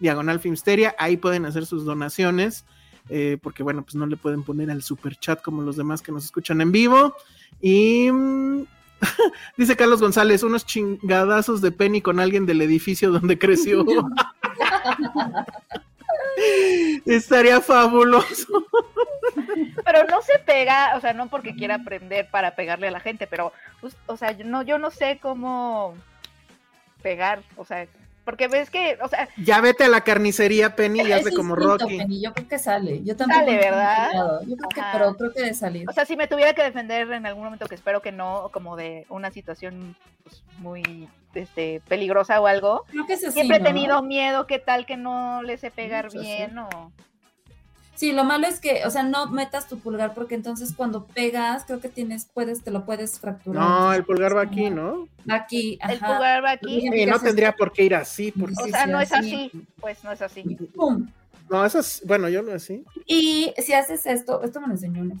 diagonal 0.00 0.40
Filmsteria, 0.40 0.94
ahí 0.98 1.16
pueden 1.16 1.46
hacer 1.46 1.66
sus 1.66 1.84
donaciones, 1.84 2.64
eh, 3.08 3.38
porque 3.42 3.62
bueno, 3.62 3.82
pues 3.82 3.94
no 3.94 4.06
le 4.06 4.16
pueden 4.16 4.42
poner 4.42 4.70
al 4.70 4.82
super 4.82 5.16
chat 5.16 5.42
como 5.42 5.62
los 5.62 5.76
demás 5.76 6.02
que 6.02 6.12
nos 6.12 6.24
escuchan 6.24 6.60
en 6.60 6.72
vivo. 6.72 7.14
Y 7.60 8.10
mm, 8.10 8.64
dice 9.56 9.76
Carlos 9.76 10.00
González, 10.00 10.42
unos 10.42 10.64
chingadazos 10.64 11.60
de 11.60 11.72
Penny 11.72 12.00
con 12.00 12.20
alguien 12.20 12.46
del 12.46 12.62
edificio 12.62 13.10
donde 13.10 13.38
creció. 13.38 13.84
Estaría 17.06 17.60
fabuloso. 17.60 18.46
Pero 19.84 20.04
no 20.04 20.22
se 20.22 20.38
pega, 20.38 20.96
o 20.96 21.00
sea, 21.00 21.12
no 21.12 21.28
porque 21.28 21.54
quiera 21.54 21.76
aprender 21.76 22.28
para 22.30 22.54
pegarle 22.54 22.88
a 22.88 22.92
la 22.92 23.00
gente, 23.00 23.26
pero, 23.26 23.52
pues, 23.80 23.96
o 24.06 24.16
sea, 24.16 24.32
yo 24.32 24.44
no, 24.44 24.62
yo 24.62 24.78
no 24.78 24.90
sé 24.90 25.18
cómo 25.20 25.94
pegar, 27.02 27.42
o 27.56 27.64
sea, 27.64 27.86
porque 28.24 28.48
ves 28.48 28.70
que, 28.70 28.96
o 29.02 29.08
sea, 29.08 29.28
Ya 29.36 29.60
vete 29.60 29.84
a 29.84 29.88
la 29.88 30.00
carnicería, 30.00 30.74
Penny, 30.74 31.02
y 31.02 31.12
hazle 31.12 31.32
como 31.32 31.54
instinto, 31.54 31.84
Rocky. 31.84 31.98
Penny, 31.98 32.22
Yo 32.22 32.32
creo 32.32 32.48
que 32.48 32.58
sale. 32.58 33.02
Yo 33.04 33.16
tampoco 33.16 33.40
Sale, 33.40 33.56
¿verdad? 33.58 34.40
Yo 34.46 34.56
creo 34.56 34.68
que, 34.70 34.82
pero 34.92 35.14
creo 35.14 35.32
que 35.32 35.42
de 35.42 35.54
salir. 35.54 35.88
o 35.88 35.92
sea, 35.92 36.06
si 36.06 36.16
me 36.16 36.26
tuviera 36.26 36.54
que 36.54 36.62
defender 36.62 37.10
en 37.12 37.26
algún 37.26 37.44
momento, 37.44 37.66
que 37.66 37.74
espero 37.74 38.00
que 38.00 38.12
no, 38.12 38.48
como 38.52 38.76
de 38.76 39.04
una 39.10 39.30
situación 39.30 39.94
pues, 40.22 40.42
muy 40.58 41.08
este, 41.34 41.80
peligrosa 41.88 42.40
o 42.40 42.46
algo, 42.46 42.84
creo 42.90 43.06
que 43.06 43.14
es 43.14 43.24
así, 43.24 43.34
siempre 43.34 43.58
he 43.58 43.60
tenido 43.60 44.02
miedo, 44.02 44.46
¿qué 44.46 44.58
tal 44.58 44.86
que 44.86 44.96
no 44.96 45.42
le 45.42 45.56
sé 45.56 45.70
pegar 45.70 46.06
Mucho, 46.06 46.20
sí. 46.20 46.26
bien 46.26 46.58
o... 46.58 46.92
Sí, 47.96 48.12
lo 48.12 48.24
malo 48.24 48.48
es 48.48 48.58
que, 48.58 48.82
o 48.84 48.90
sea, 48.90 49.04
no 49.04 49.28
metas 49.28 49.68
tu 49.68 49.78
pulgar 49.78 50.14
porque 50.14 50.34
entonces 50.34 50.72
cuando 50.76 51.04
pegas, 51.06 51.64
creo 51.64 51.80
que 51.80 51.88
tienes, 51.88 52.26
puedes, 52.32 52.62
te 52.64 52.72
lo 52.72 52.84
puedes 52.84 53.20
fracturar. 53.20 53.62
No, 53.62 53.92
el 53.92 54.04
pulgar 54.04 54.36
va 54.36 54.42
aquí, 54.42 54.68
¿no? 54.68 55.08
Va 55.30 55.36
aquí, 55.36 55.78
El 55.80 55.96
ajá. 55.98 56.06
pulgar 56.08 56.44
va 56.44 56.50
aquí, 56.52 56.80
Sí, 56.80 56.88
Sí, 56.92 57.06
no 57.06 57.20
tendría 57.20 57.52
por 57.52 57.72
qué 57.72 57.84
ir 57.84 57.94
así. 57.94 58.32
Porque... 58.32 58.54
o 58.60 58.66
sea, 58.66 58.86
no 58.86 59.00
es 59.00 59.12
así. 59.12 59.50
pues 59.80 60.02
no 60.02 60.10
es 60.10 60.20
así. 60.22 60.42
¡Pum! 60.74 61.08
No, 61.48 61.64
eso 61.64 61.78
es, 61.78 62.02
bueno, 62.04 62.28
yo 62.28 62.42
no 62.42 62.52
así. 62.52 62.84
Y 63.06 63.54
si 63.58 63.74
haces 63.74 64.06
esto, 64.06 64.42
esto 64.42 64.60
me 64.60 64.66
lo 64.66 64.72
enseñó 64.72 65.02
un. 65.02 65.20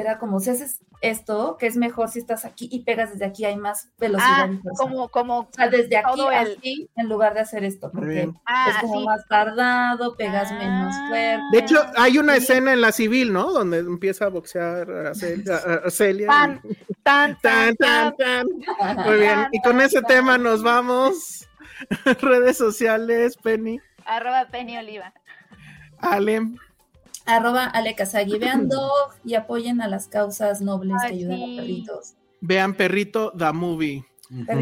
Era 0.00 0.18
como 0.18 0.40
si 0.40 0.50
haces 0.50 0.80
esto, 1.02 1.56
que 1.58 1.66
es 1.66 1.76
mejor 1.76 2.08
si 2.10 2.18
estás 2.18 2.44
aquí 2.44 2.68
y 2.72 2.84
pegas 2.84 3.12
desde 3.12 3.24
aquí, 3.24 3.44
hay 3.44 3.56
más 3.56 3.88
velocidad. 3.98 4.50
Ah, 4.50 4.58
como, 4.78 5.08
como, 5.08 5.38
O 5.40 5.48
sea, 5.52 5.68
desde 5.68 5.96
aquí 5.96 6.20
el- 6.20 6.56
así, 6.58 6.88
en 6.96 7.08
lugar 7.08 7.34
de 7.34 7.40
hacer 7.40 7.64
esto, 7.64 7.90
porque 7.92 8.30
ah, 8.46 8.66
es 8.70 8.76
como 8.78 9.00
sí. 9.00 9.06
más 9.06 9.26
tardado, 9.28 10.16
pegas 10.16 10.52
menos 10.52 10.94
Ah. 10.96 11.06
fuerte. 11.08 11.42
De 11.52 11.58
hecho, 11.58 11.82
hay 11.96 12.18
una 12.18 12.34
Sí. 12.36 12.42
escena 12.42 12.72
en 12.72 12.80
la 12.80 12.92
civil, 12.92 13.32
¿no? 13.32 13.50
Donde 13.52 13.78
empieza 13.78 14.26
a 14.26 14.28
boxear 14.28 14.90
a 14.90 15.14
Celia. 15.14 15.56
a- 15.56 15.86
a 15.86 15.90
Celia 15.90 16.26
y- 16.26 16.28
Tan, 17.02 17.38
tan, 17.40 17.76
Tan, 17.76 18.14
tan, 18.16 18.46
tan. 18.78 18.96
Muy 19.06 19.16
bien. 19.18 19.48
Y 19.52 19.60
con 19.62 19.80
ese 19.80 20.02
tema 20.02 20.36
nos 20.38 20.62
vamos. 20.62 21.46
Redes 22.20 22.58
sociales, 22.58 23.36
Penny, 23.38 23.80
arroba 24.04 24.46
Penny 24.50 24.76
Oliva. 24.76 25.14
Ale. 25.98 26.42
Arroba 27.36 27.64
Ale 27.64 27.94
Kazagi. 27.94 28.38
Vean 28.38 28.68
Dog 28.68 29.14
y 29.24 29.34
apoyen 29.34 29.80
a 29.80 29.88
las 29.88 30.08
causas 30.08 30.60
nobles 30.60 30.96
Ay, 31.02 31.08
que 31.10 31.14
ayudan 31.16 31.36
sí. 31.36 31.58
a 31.58 31.60
perritos. 31.62 32.14
Vean 32.40 32.74
Perrito 32.74 33.32
The 33.36 33.52
Movie. 33.52 34.04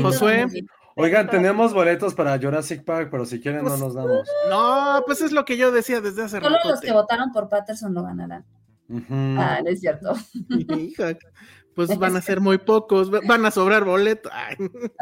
Josué. 0.03 0.47
movie. 0.47 0.67
Oigan, 0.97 1.31
tenemos 1.31 1.73
boletos 1.73 2.13
para 2.15 2.37
Jurassic 2.41 2.85
Park, 2.85 3.09
pero 3.11 3.25
si 3.25 3.41
quieren 3.41 3.63
no 3.63 3.69
Pues, 3.69 3.81
nos 3.81 3.95
damos. 3.95 4.27
No, 4.51 5.03
pues 5.07 5.21
es 5.21 5.31
lo 5.31 5.45
que 5.45 5.57
yo 5.57 5.71
decía 5.71 6.01
desde 6.01 6.25
hace 6.25 6.41
Solo 6.41 6.57
rato. 6.57 6.71
los 6.71 6.81
que 6.81 6.91
votaron 6.93 7.31
por 7.33 7.49
Patterson 7.49 7.95
lo 7.95 8.03
ganarán. 8.03 8.45
Ujú. 8.89 9.05
Ah, 9.39 9.61
no 9.63 9.71
es 9.71 9.79
cierto. 9.81 10.15
Hija, 10.77 11.17
Pues 11.77 11.89
van 11.99 12.17
a 12.17 12.21
ser 12.21 12.41
muy 12.41 12.59
pocos, 12.59 13.15
va- 13.15 13.21
van 13.25 13.47
a 13.47 13.53
sobrar 13.53 13.85
boletos. 13.85 14.33
Ay. 14.35 14.57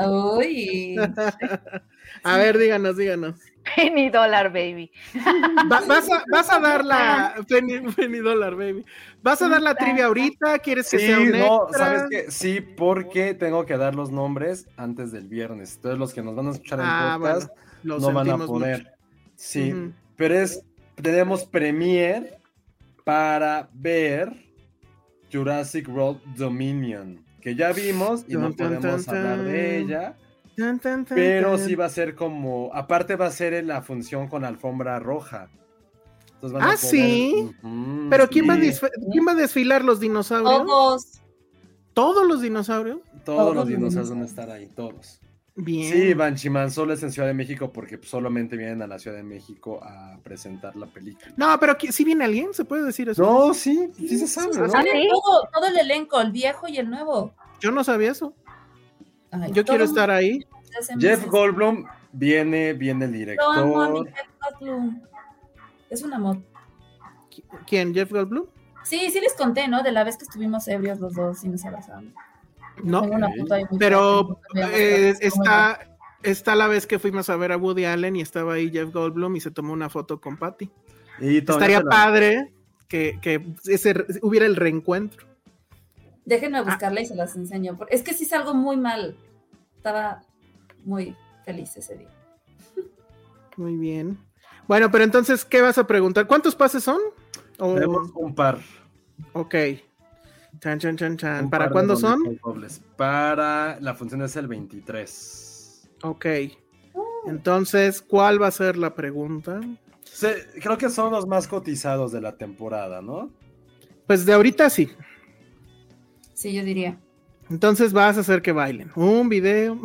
Uy. 0.07 0.97
A 2.25 2.37
ver, 2.37 2.59
díganos, 2.59 2.97
díganos. 2.99 3.37
Penny 3.75 4.09
Dollar 4.11 4.53
Baby. 4.53 4.91
Va- 5.73 5.81
vas, 5.87 6.09
a, 6.11 6.23
vas 6.31 6.51
a 6.51 6.61
dar 6.61 6.85
la 6.85 7.35
penny, 7.49 7.81
penny 7.93 8.19
dollar, 8.19 8.55
baby. 8.55 8.85
¿Vas 9.23 9.43
a 9.43 9.49
dar 9.49 9.61
la 9.63 9.75
trivia 9.75 10.07
ahorita? 10.07 10.59
¿Quieres 10.61 10.91
que 10.91 10.99
Sí, 10.99 11.07
sea 11.07 11.19
un 11.21 11.31
no, 11.33 11.65
extra? 11.69 11.87
¿sabes 11.87 12.03
qué? 12.11 12.31
Sí, 12.31 12.61
porque 12.61 13.35
tengo 13.35 13.67
que 13.67 13.77
dar 13.77 13.95
los 13.95 14.11
nombres 14.11 14.67
antes 14.77 15.11
del 15.13 15.27
viernes. 15.29 15.75
Entonces 15.77 15.99
los 15.99 16.15
que 16.15 16.23
nos 16.23 16.37
van 16.37 16.49
a 16.49 16.51
escuchar 16.53 16.79
en 16.81 16.85
Ah, 16.87 17.19
podcast 17.21 17.51
Lo 17.83 17.99
no 17.99 18.13
van 18.13 18.31
a 18.31 18.39
poder. 18.39 18.79
mucho. 18.85 18.91
Sí, 19.35 19.75
pero 20.17 20.35
es, 20.39 20.63
tenemos 20.95 21.45
premier 21.45 22.39
para 23.05 23.69
ver 23.75 24.33
Jurassic 25.33 25.89
World 25.89 26.21
Dominion, 26.37 27.25
que 27.41 27.55
ya 27.55 27.73
vimos 27.73 28.25
y 28.29 28.35
no 28.37 28.53
podemos 28.53 29.09
hablar 29.09 29.43
de 29.43 29.79
ella, 29.79 30.17
Tan, 30.57 30.79
tan, 30.79 31.05
tan, 31.05 31.17
pero 31.17 31.57
tan. 31.57 31.67
sí 31.67 31.75
va 31.75 31.85
a 31.85 31.91
ser 31.91 32.15
como, 32.15 32.71
aparte 32.73 33.17
va 33.17 33.27
a 33.27 33.31
ser 33.31 33.53
en 33.55 33.67
la 33.67 33.83
función 33.83 34.29
con 34.29 34.45
alfombra 34.45 34.99
roja. 34.99 35.51
Entonces 36.35 36.53
van 36.53 36.63
a 36.63 36.73
Ah, 36.73 36.77
¿sí? 36.77 37.51
Pero 38.11 38.29
¿quién, 38.29 38.49
va 38.49 38.55
a 38.55 38.61
sí. 38.61 38.73
¿quién 39.13 39.27
va 39.27 39.33
a 39.33 39.37
desfilar 39.37 39.85
los 39.85 40.01
dinosaurios? 40.01 40.65
Todos. 40.67 41.21
¿Todos 41.95 42.27
los 42.27 42.43
dinosaurios? 42.43 42.99
Todos 43.03 43.17
los 43.25 43.25
todos 43.25 43.55
los 43.57 43.69
dinosaurios 43.69 44.11
van 44.11 44.23
a 44.23 44.27
estar 44.27 44.51
ahí, 44.51 44.67
todos. 44.67 45.21
Bien. 45.59 45.91
Sí, 45.91 46.13
Banchiman 46.13 46.71
solo 46.71 46.93
es 46.93 47.03
en 47.03 47.11
Ciudad 47.11 47.29
de 47.29 47.33
México 47.33 47.73
porque 47.73 47.99
solamente 48.03 48.59
vienen 48.59 48.83
a 48.83 48.87
la 48.87 48.99
Ciudad 48.99 49.17
de 49.17 49.23
México 49.23 49.81
a 49.83 50.19
presentar 50.23 50.77
la 50.77 50.87
película. 50.87 51.33
No, 51.39 51.59
pero 51.59 51.75
¿si 51.91 52.05
viene 52.05 52.27
alguien? 52.27 52.53
¿Se 52.53 52.67
puede 52.67 52.83
decir 52.85 53.09
eso? 53.09 53.23
No, 53.23 53.55
sí, 53.55 53.91
sí 53.97 54.19
se 54.19 54.29
sabe, 54.29 54.49
¿no? 54.59 54.69
Sale 54.69 54.91
¿Sí? 54.93 55.09
todo, 55.11 55.49
todo 55.55 55.67
el 55.69 55.79
elenco, 55.79 56.21
el 56.21 56.33
viejo 56.33 56.69
y 56.69 56.77
el 56.77 56.91
nuevo. 56.91 57.33
Yo 57.61 57.71
no 57.71 57.83
sabía 57.83 58.11
eso. 58.11 58.35
Ay, 59.43 59.53
Yo 59.53 59.65
quiero 59.65 59.85
estar 59.85 60.11
ahí. 60.11 60.47
Jeff 60.99 61.19
meses. 61.19 61.27
Goldblum 61.27 61.87
viene, 62.13 62.73
viene 62.73 63.05
el 63.07 63.37
Lo 63.37 63.51
amo 63.53 63.81
a 63.81 63.89
mi 63.89 63.95
director. 64.01 64.15
Jeff 64.15 64.61
Goldblum. 64.61 65.03
Es 65.91 66.03
un 66.03 66.13
amor. 66.13 66.39
Qui- 67.31 67.45
¿Quién? 67.67 67.95
¿Jeff 67.95 68.11
Goldblum? 68.11 68.47
Sí, 68.85 69.11
sí 69.11 69.21
les 69.21 69.35
conté, 69.35 69.69
¿no? 69.69 69.83
De 69.83 69.93
la 69.93 70.05
vez 70.05 70.17
que 70.17 70.25
estuvimos 70.25 70.69
ebrios 70.69 71.01
los 71.01 71.15
dos 71.15 71.43
y 71.45 71.49
nos 71.49 71.65
abrazamos. 71.65 72.13
No. 72.83 73.03
Pero 73.79 74.41
fuerte, 74.51 75.09
eh, 75.11 75.15
está, 75.21 75.81
está 76.23 76.55
la 76.55 76.69
vez 76.69 76.87
que 76.87 76.99
fuimos 76.99 77.31
a 77.31 77.37
ver 77.37 77.53
a 77.53 77.57
Woody 77.57 77.85
Allen 77.85 78.17
y 78.17 78.21
estaba 78.21 78.55
ahí 78.55 78.71
Jeff 78.71 78.93
Goldblum 78.93 79.37
y 79.37 79.41
se 79.41 79.51
tomó 79.51 79.73
una 79.73 79.89
foto 79.89 80.21
con 80.21 80.37
Patty. 80.37 80.71
Y 81.21 81.39
Estaría 81.39 81.81
padre 81.81 82.53
que, 82.89 83.19
que 83.23 83.45
ese, 83.65 83.95
hubiera 84.23 84.47
el 84.47 84.57
reencuentro. 84.57 85.27
Déjenme 86.25 86.59
ah. 86.59 86.63
buscarla 86.63 87.01
y 87.01 87.07
se 87.07 87.15
las 87.15 87.35
enseño. 87.37 87.79
Es 87.89 88.03
que 88.03 88.13
sí 88.13 88.25
es 88.25 88.33
algo 88.33 88.55
muy 88.55 88.77
mal. 88.77 89.17
Estaba 89.87 90.21
muy 90.85 91.15
feliz 91.45 91.77
ese 91.77 91.97
día. 91.97 92.11
Muy 93.57 93.77
bien. 93.77 94.19
Bueno, 94.67 94.91
pero 94.91 95.05
entonces, 95.05 95.45
¿qué 95.45 95.63
vas 95.63 95.79
a 95.79 95.87
preguntar? 95.87 96.27
¿Cuántos 96.27 96.57
pases 96.57 96.83
son? 96.83 96.99
Tenemos 97.57 98.11
un 98.17 98.35
par. 98.35 98.59
Ok. 99.33 99.55
Chan, 100.59 100.81
chan, 100.81 100.97
chan, 100.97 101.17
chan. 101.17 101.51
¿Para 101.51 101.71
cuándo 101.71 101.95
son? 101.95 102.19
Para 102.97 103.79
la 103.79 103.95
función 103.95 104.23
es 104.23 104.35
el 104.35 104.49
23. 104.49 105.91
Ok. 106.03 106.27
Entonces, 107.29 108.03
¿cuál 108.03 108.43
va 108.43 108.49
a 108.49 108.51
ser 108.51 108.77
la 108.77 108.93
pregunta? 108.93 109.61
creo 110.61 110.79
que 110.79 110.91
son 110.91 111.13
los 111.13 111.29
más 111.29 111.47
cotizados 111.47 112.11
de 112.11 112.21
la 112.23 112.37
temporada, 112.37 113.03
¿no? 113.03 113.31
Pues 114.09 114.27
de 114.27 114.33
ahorita 114.33 114.69
sí. 114.69 114.91
Sí, 116.35 116.53
yo 116.53 116.65
diría. 116.65 116.99
Entonces 117.49 117.93
vas 117.93 118.17
a 118.17 118.21
hacer 118.21 118.43
que 118.43 118.53
bailen. 118.53 118.91
Un 118.97 119.29
video. 119.29 119.81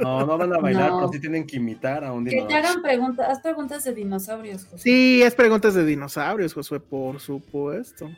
No, 0.00 0.26
no 0.26 0.36
van 0.36 0.52
a 0.52 0.58
bailar, 0.58 0.90
pero 0.94 1.08
sí 1.08 1.20
tienen 1.20 1.46
que 1.46 1.56
imitar 1.56 2.04
a 2.04 2.12
un 2.12 2.24
dinosaurio. 2.24 2.48
Que 2.48 2.62
te 2.62 2.68
hagan 2.68 2.82
preguntas, 2.82 3.28
haz 3.28 3.40
preguntas 3.40 3.84
de 3.84 3.94
dinosaurios, 3.94 4.64
Josué. 4.64 4.78
Sí, 4.78 5.22
es 5.22 5.34
preguntas 5.34 5.74
de 5.74 5.84
dinosaurios, 5.84 6.52
Josué, 6.52 6.80
por 6.80 7.20
supuesto. 7.20 8.10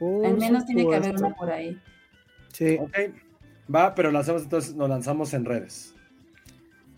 Al 0.00 0.36
menos 0.36 0.66
tiene 0.66 0.86
que 0.88 0.96
haber 0.96 1.16
una 1.16 1.34
por 1.34 1.50
ahí. 1.50 1.80
Sí. 2.52 2.76
Ok, 2.80 2.96
va, 3.72 3.94
pero 3.94 4.10
lo 4.10 4.18
hacemos 4.18 4.42
entonces, 4.42 4.74
nos 4.74 4.88
lanzamos 4.88 5.32
en 5.34 5.44
redes. 5.44 5.94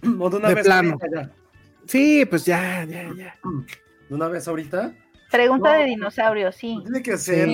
O 0.18 0.30
de 0.30 0.36
una 0.36 0.48
vez 0.48 0.64
plano. 0.64 0.98
Sí, 1.86 2.24
pues 2.24 2.44
ya, 2.44 2.84
ya, 2.84 3.12
ya. 3.14 3.38
¿De 4.08 4.14
una 4.14 4.28
vez 4.28 4.48
ahorita? 4.48 4.94
Pregunta 5.30 5.74
de 5.74 5.84
dinosaurios, 5.84 6.54
sí. 6.54 6.78
Tiene 6.82 7.02
que 7.02 7.18
ser 7.18 7.48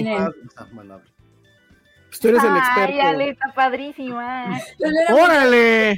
pues 2.12 2.20
tú 2.20 2.28
eres 2.28 2.44
el 2.44 2.54
experto. 2.54 2.92
Ay, 2.92 3.00
Ale, 3.00 3.30
está 3.30 3.54
padrísima. 3.54 4.60
¡Órale! 5.10 5.92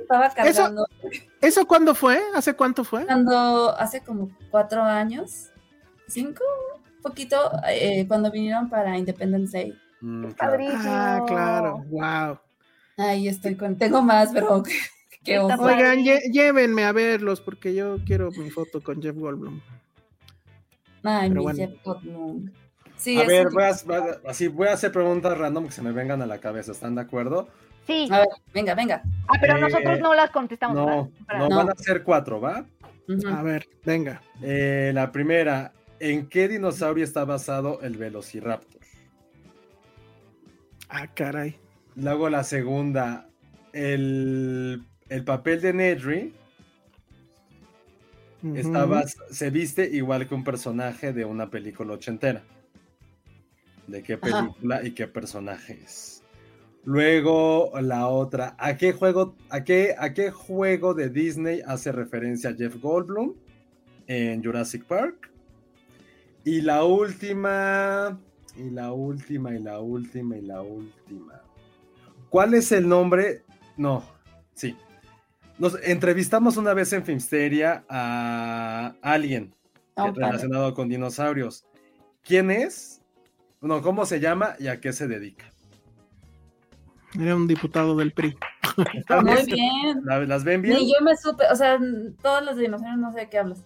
Estaba 0.00 0.30
cargando. 0.30 0.88
¿Eso, 1.02 1.20
¿Eso 1.42 1.66
cuándo 1.66 1.94
fue? 1.94 2.18
¿Hace 2.34 2.54
cuánto 2.54 2.84
fue? 2.84 3.04
Cuando, 3.04 3.78
hace 3.78 4.00
como 4.00 4.30
cuatro 4.50 4.80
años, 4.82 5.50
cinco, 6.06 6.42
poquito, 7.02 7.50
eh, 7.68 8.06
cuando 8.08 8.30
vinieron 8.30 8.70
para 8.70 8.96
Independence 8.96 9.58
Day. 9.58 9.78
Mm, 10.00 10.30
Padrísimo. 10.30 10.80
Ah, 10.86 11.22
claro, 11.26 11.84
wow. 11.90 12.38
Ahí 12.96 13.28
estoy 13.28 13.54
con, 13.54 13.76
tengo 13.76 14.00
más, 14.00 14.30
pero 14.32 14.62
qué 15.22 15.38
Oigan, 15.38 16.02
llévenme 16.32 16.84
a 16.84 16.92
verlos 16.92 17.42
porque 17.42 17.74
yo 17.74 17.98
quiero 18.06 18.30
mi 18.30 18.48
foto 18.48 18.82
con 18.82 19.02
Jeff 19.02 19.16
Goldblum. 19.16 19.60
Ay, 21.02 21.28
mi 21.28 21.44
Jeff 21.54 21.72
Goldblum 21.84 22.50
a 23.06 23.24
ver, 23.24 23.48
voy 23.50 23.62
a, 23.62 23.70
así, 24.28 24.48
voy 24.48 24.68
a 24.68 24.72
hacer 24.72 24.92
preguntas 24.92 25.36
random 25.36 25.66
que 25.66 25.72
se 25.72 25.82
me 25.82 25.92
vengan 25.92 26.22
a 26.22 26.26
la 26.26 26.38
cabeza, 26.38 26.72
¿están 26.72 26.94
de 26.94 27.02
acuerdo? 27.02 27.48
Sí. 27.86 28.08
A 28.10 28.18
ver, 28.18 28.28
venga, 28.52 28.74
venga. 28.74 29.02
Ah, 29.28 29.38
pero 29.40 29.56
eh, 29.56 29.60
nosotros 29.60 30.00
no 30.00 30.14
las 30.14 30.30
contestamos. 30.30 30.76
No, 30.76 31.10
no, 31.38 31.56
van 31.56 31.70
a 31.70 31.74
ser 31.76 32.02
cuatro, 32.02 32.40
¿va? 32.40 32.66
A 33.32 33.42
ver, 33.42 33.68
venga. 33.84 34.20
Eh, 34.42 34.90
la 34.94 35.10
primera, 35.12 35.72
¿en 35.98 36.28
qué 36.28 36.48
dinosaurio 36.48 37.04
está 37.04 37.24
basado 37.24 37.80
el 37.80 37.96
Velociraptor? 37.96 38.80
Ah, 40.90 41.06
caray. 41.14 41.56
Luego 41.96 42.28
la 42.28 42.44
segunda, 42.44 43.28
el, 43.72 44.84
el 45.08 45.24
papel 45.24 45.60
de 45.60 45.72
Nedry 45.72 46.34
se 49.30 49.50
viste 49.50 49.88
igual 49.90 50.28
que 50.28 50.34
un 50.34 50.44
personaje 50.44 51.12
de 51.12 51.24
una 51.24 51.50
película 51.50 51.94
ochentera 51.94 52.42
de 53.88 54.02
qué 54.02 54.16
película 54.16 54.84
y 54.84 54.92
qué 54.92 55.08
personajes. 55.08 56.22
Luego 56.84 57.72
la 57.80 58.08
otra, 58.08 58.54
¿a 58.58 58.76
qué 58.76 58.92
juego, 58.92 59.34
a 59.50 59.64
qué, 59.64 59.94
a 59.98 60.14
qué 60.14 60.30
juego 60.30 60.94
de 60.94 61.10
Disney 61.10 61.60
hace 61.66 61.92
referencia 61.92 62.54
Jeff 62.56 62.76
Goldblum 62.80 63.34
en 64.06 64.42
Jurassic 64.42 64.84
Park? 64.84 65.30
Y 66.44 66.62
la 66.62 66.84
última, 66.84 68.18
y 68.56 68.70
la 68.70 68.92
última, 68.92 69.54
y 69.54 69.58
la 69.58 69.80
última, 69.80 70.36
y 70.36 70.42
la 70.42 70.62
última. 70.62 71.42
¿Cuál 72.30 72.54
es 72.54 72.72
el 72.72 72.88
nombre? 72.88 73.42
No, 73.76 74.04
sí. 74.54 74.76
Nos 75.58 75.76
entrevistamos 75.82 76.56
una 76.56 76.72
vez 76.72 76.92
en 76.92 77.04
Filmsteria 77.04 77.84
a 77.88 78.94
alguien 79.02 79.54
oh, 79.96 80.12
relacionado 80.12 80.72
con 80.72 80.88
dinosaurios. 80.88 81.66
¿Quién 82.22 82.50
es? 82.50 82.97
No, 83.60 83.82
¿cómo 83.82 84.06
se 84.06 84.20
llama 84.20 84.54
y 84.58 84.68
a 84.68 84.80
qué 84.80 84.92
se 84.92 85.08
dedica? 85.08 85.46
Era 87.18 87.34
un 87.34 87.46
diputado 87.46 87.96
del 87.96 88.12
PRI. 88.12 88.36
Muy 89.24 89.46
bien. 89.46 90.28
¿Las 90.28 90.44
ven 90.44 90.62
bien? 90.62 90.78
Y 90.78 90.92
yo 90.92 91.04
me 91.04 91.16
supe, 91.16 91.44
o 91.50 91.56
sea, 91.56 91.78
todos 92.22 92.44
los 92.44 92.56
dinosaurios 92.56 92.98
no 92.98 93.12
sé 93.12 93.20
de 93.20 93.28
qué 93.28 93.38
hablas. 93.38 93.64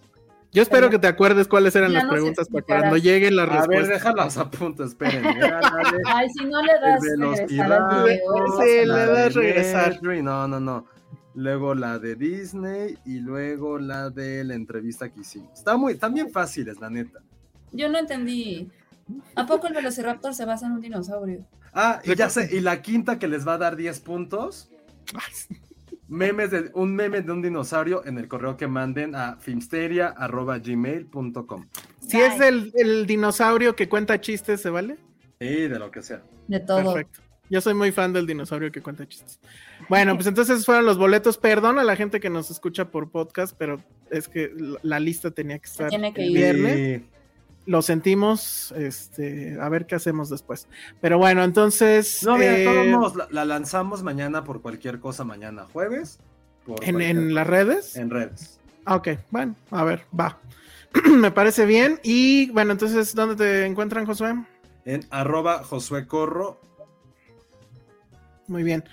Yo 0.51 0.61
espero 0.61 0.91
que 0.91 0.99
te 0.99 1.07
acuerdes 1.07 1.47
cuáles 1.47 1.75
eran 1.75 1.93
las 1.93 2.05
preguntas 2.05 2.47
para 2.47 2.63
cuando 2.63 2.97
lleguen 2.97 3.35
las 3.35 3.49
respuestas. 3.49 3.75
A 3.75 3.81
ver, 3.81 3.87
déjalas 3.87 4.37
a 4.37 4.51
punto, 4.51 4.83
esperen. 4.83 5.23
Ay, 6.05 6.29
si 6.29 6.45
no 6.45 6.61
le 6.61 6.73
das 6.79 7.01
regresar 7.01 8.07
Sí, 8.61 8.85
le 8.85 9.05
das 9.05 9.33
regresar. 9.33 10.03
No, 10.03 10.47
no, 10.47 10.59
no. 10.59 10.85
Luego 11.33 11.73
la 11.73 11.97
de 11.97 12.15
Disney 12.15 12.95
y 13.03 13.19
luego 13.19 13.79
la 13.79 14.11
de 14.11 14.43
la 14.43 14.53
entrevista 14.53 15.09
que 15.09 15.21
hicimos. 15.21 15.51
Está 15.53 15.75
muy, 15.75 15.93
están 15.93 16.13
bien 16.13 16.29
fáciles, 16.29 16.79
la 16.79 16.91
neta. 16.91 17.19
Yo 17.71 17.89
no 17.89 17.97
entendí. 17.97 18.69
¿A 19.35 19.45
poco 19.45 19.67
el 19.67 19.73
Velociraptor 19.73 20.33
se 20.33 20.45
basa 20.45 20.67
en 20.67 20.73
un 20.73 20.81
dinosaurio? 20.81 21.45
Ah, 21.73 22.01
y 22.03 22.15
ya 22.15 22.29
sé, 22.29 22.49
y 22.51 22.59
la 22.59 22.81
quinta 22.81 23.17
que 23.19 23.27
les 23.27 23.47
va 23.47 23.53
a 23.53 23.57
dar 23.57 23.75
10 23.75 23.99
puntos. 24.01 24.69
memes 26.07 26.51
de, 26.51 26.69
un 26.73 26.95
meme 26.95 27.21
de 27.21 27.31
un 27.31 27.41
dinosaurio 27.41 28.05
en 28.05 28.19
el 28.19 28.27
correo 28.27 28.55
que 28.55 28.67
manden 28.67 29.15
a 29.15 29.37
filmsteria.gmail.com. 29.37 31.65
Si 32.07 32.21
es 32.21 32.39
el, 32.39 32.71
el, 32.75 33.07
dinosaurio 33.07 33.75
que 33.75 33.89
cuenta 33.89 34.21
chistes, 34.21 34.61
¿se 34.61 34.69
vale? 34.69 34.97
Sí, 35.39 35.67
de 35.67 35.79
lo 35.79 35.89
que 35.89 36.03
sea. 36.03 36.21
De 36.47 36.59
todo. 36.59 36.93
Perfecto. 36.93 37.21
Yo 37.49 37.59
soy 37.61 37.73
muy 37.73 37.91
fan 37.91 38.13
del 38.13 38.27
dinosaurio 38.27 38.71
que 38.71 38.81
cuenta 38.81 39.07
chistes. 39.07 39.39
Bueno, 39.89 40.15
pues 40.15 40.27
entonces 40.27 40.65
fueron 40.65 40.85
los 40.85 40.97
boletos. 40.97 41.37
Perdón 41.37 41.79
a 41.79 41.83
la 41.83 41.95
gente 41.95 42.19
que 42.19 42.29
nos 42.29 42.51
escucha 42.51 42.89
por 42.89 43.11
podcast, 43.11 43.55
pero 43.57 43.81
es 44.09 44.27
que 44.27 44.51
la 44.81 44.99
lista 44.99 45.31
tenía 45.31 45.59
que 45.59 45.65
estar 45.65 45.89
Tiene 45.89 46.13
que 46.13 46.23
el 46.23 46.33
viernes 46.33 47.01
lo 47.65 47.81
sentimos, 47.81 48.73
este, 48.75 49.57
a 49.59 49.69
ver 49.69 49.85
qué 49.85 49.95
hacemos 49.95 50.29
después. 50.29 50.67
Pero 51.01 51.17
bueno, 51.17 51.43
entonces. 51.43 52.23
No, 52.23 52.37
mira, 52.37 52.57
eh, 52.57 52.93
la, 53.31 53.45
lanzamos 53.45 54.03
mañana 54.03 54.43
por 54.43 54.61
cualquier 54.61 54.99
cosa, 54.99 55.23
mañana 55.23 55.65
jueves. 55.71 56.19
¿En, 56.81 57.33
las 57.33 57.47
redes? 57.47 57.95
En 57.95 58.09
redes. 58.09 58.59
Ah, 58.85 58.95
ok, 58.95 59.09
bueno, 59.31 59.55
a 59.71 59.83
ver, 59.83 60.05
va. 60.17 60.37
Me 61.09 61.31
parece 61.31 61.65
bien. 61.65 61.99
Y 62.03 62.49
bueno, 62.51 62.73
entonces, 62.73 63.15
¿dónde 63.15 63.35
te 63.35 63.65
encuentran, 63.65 64.05
Josué? 64.05 64.35
En 64.85 65.05
arroba 65.09 65.63
Josué 65.63 66.07
Corro. 66.07 66.59
Muy 68.47 68.63
bien. 68.63 68.83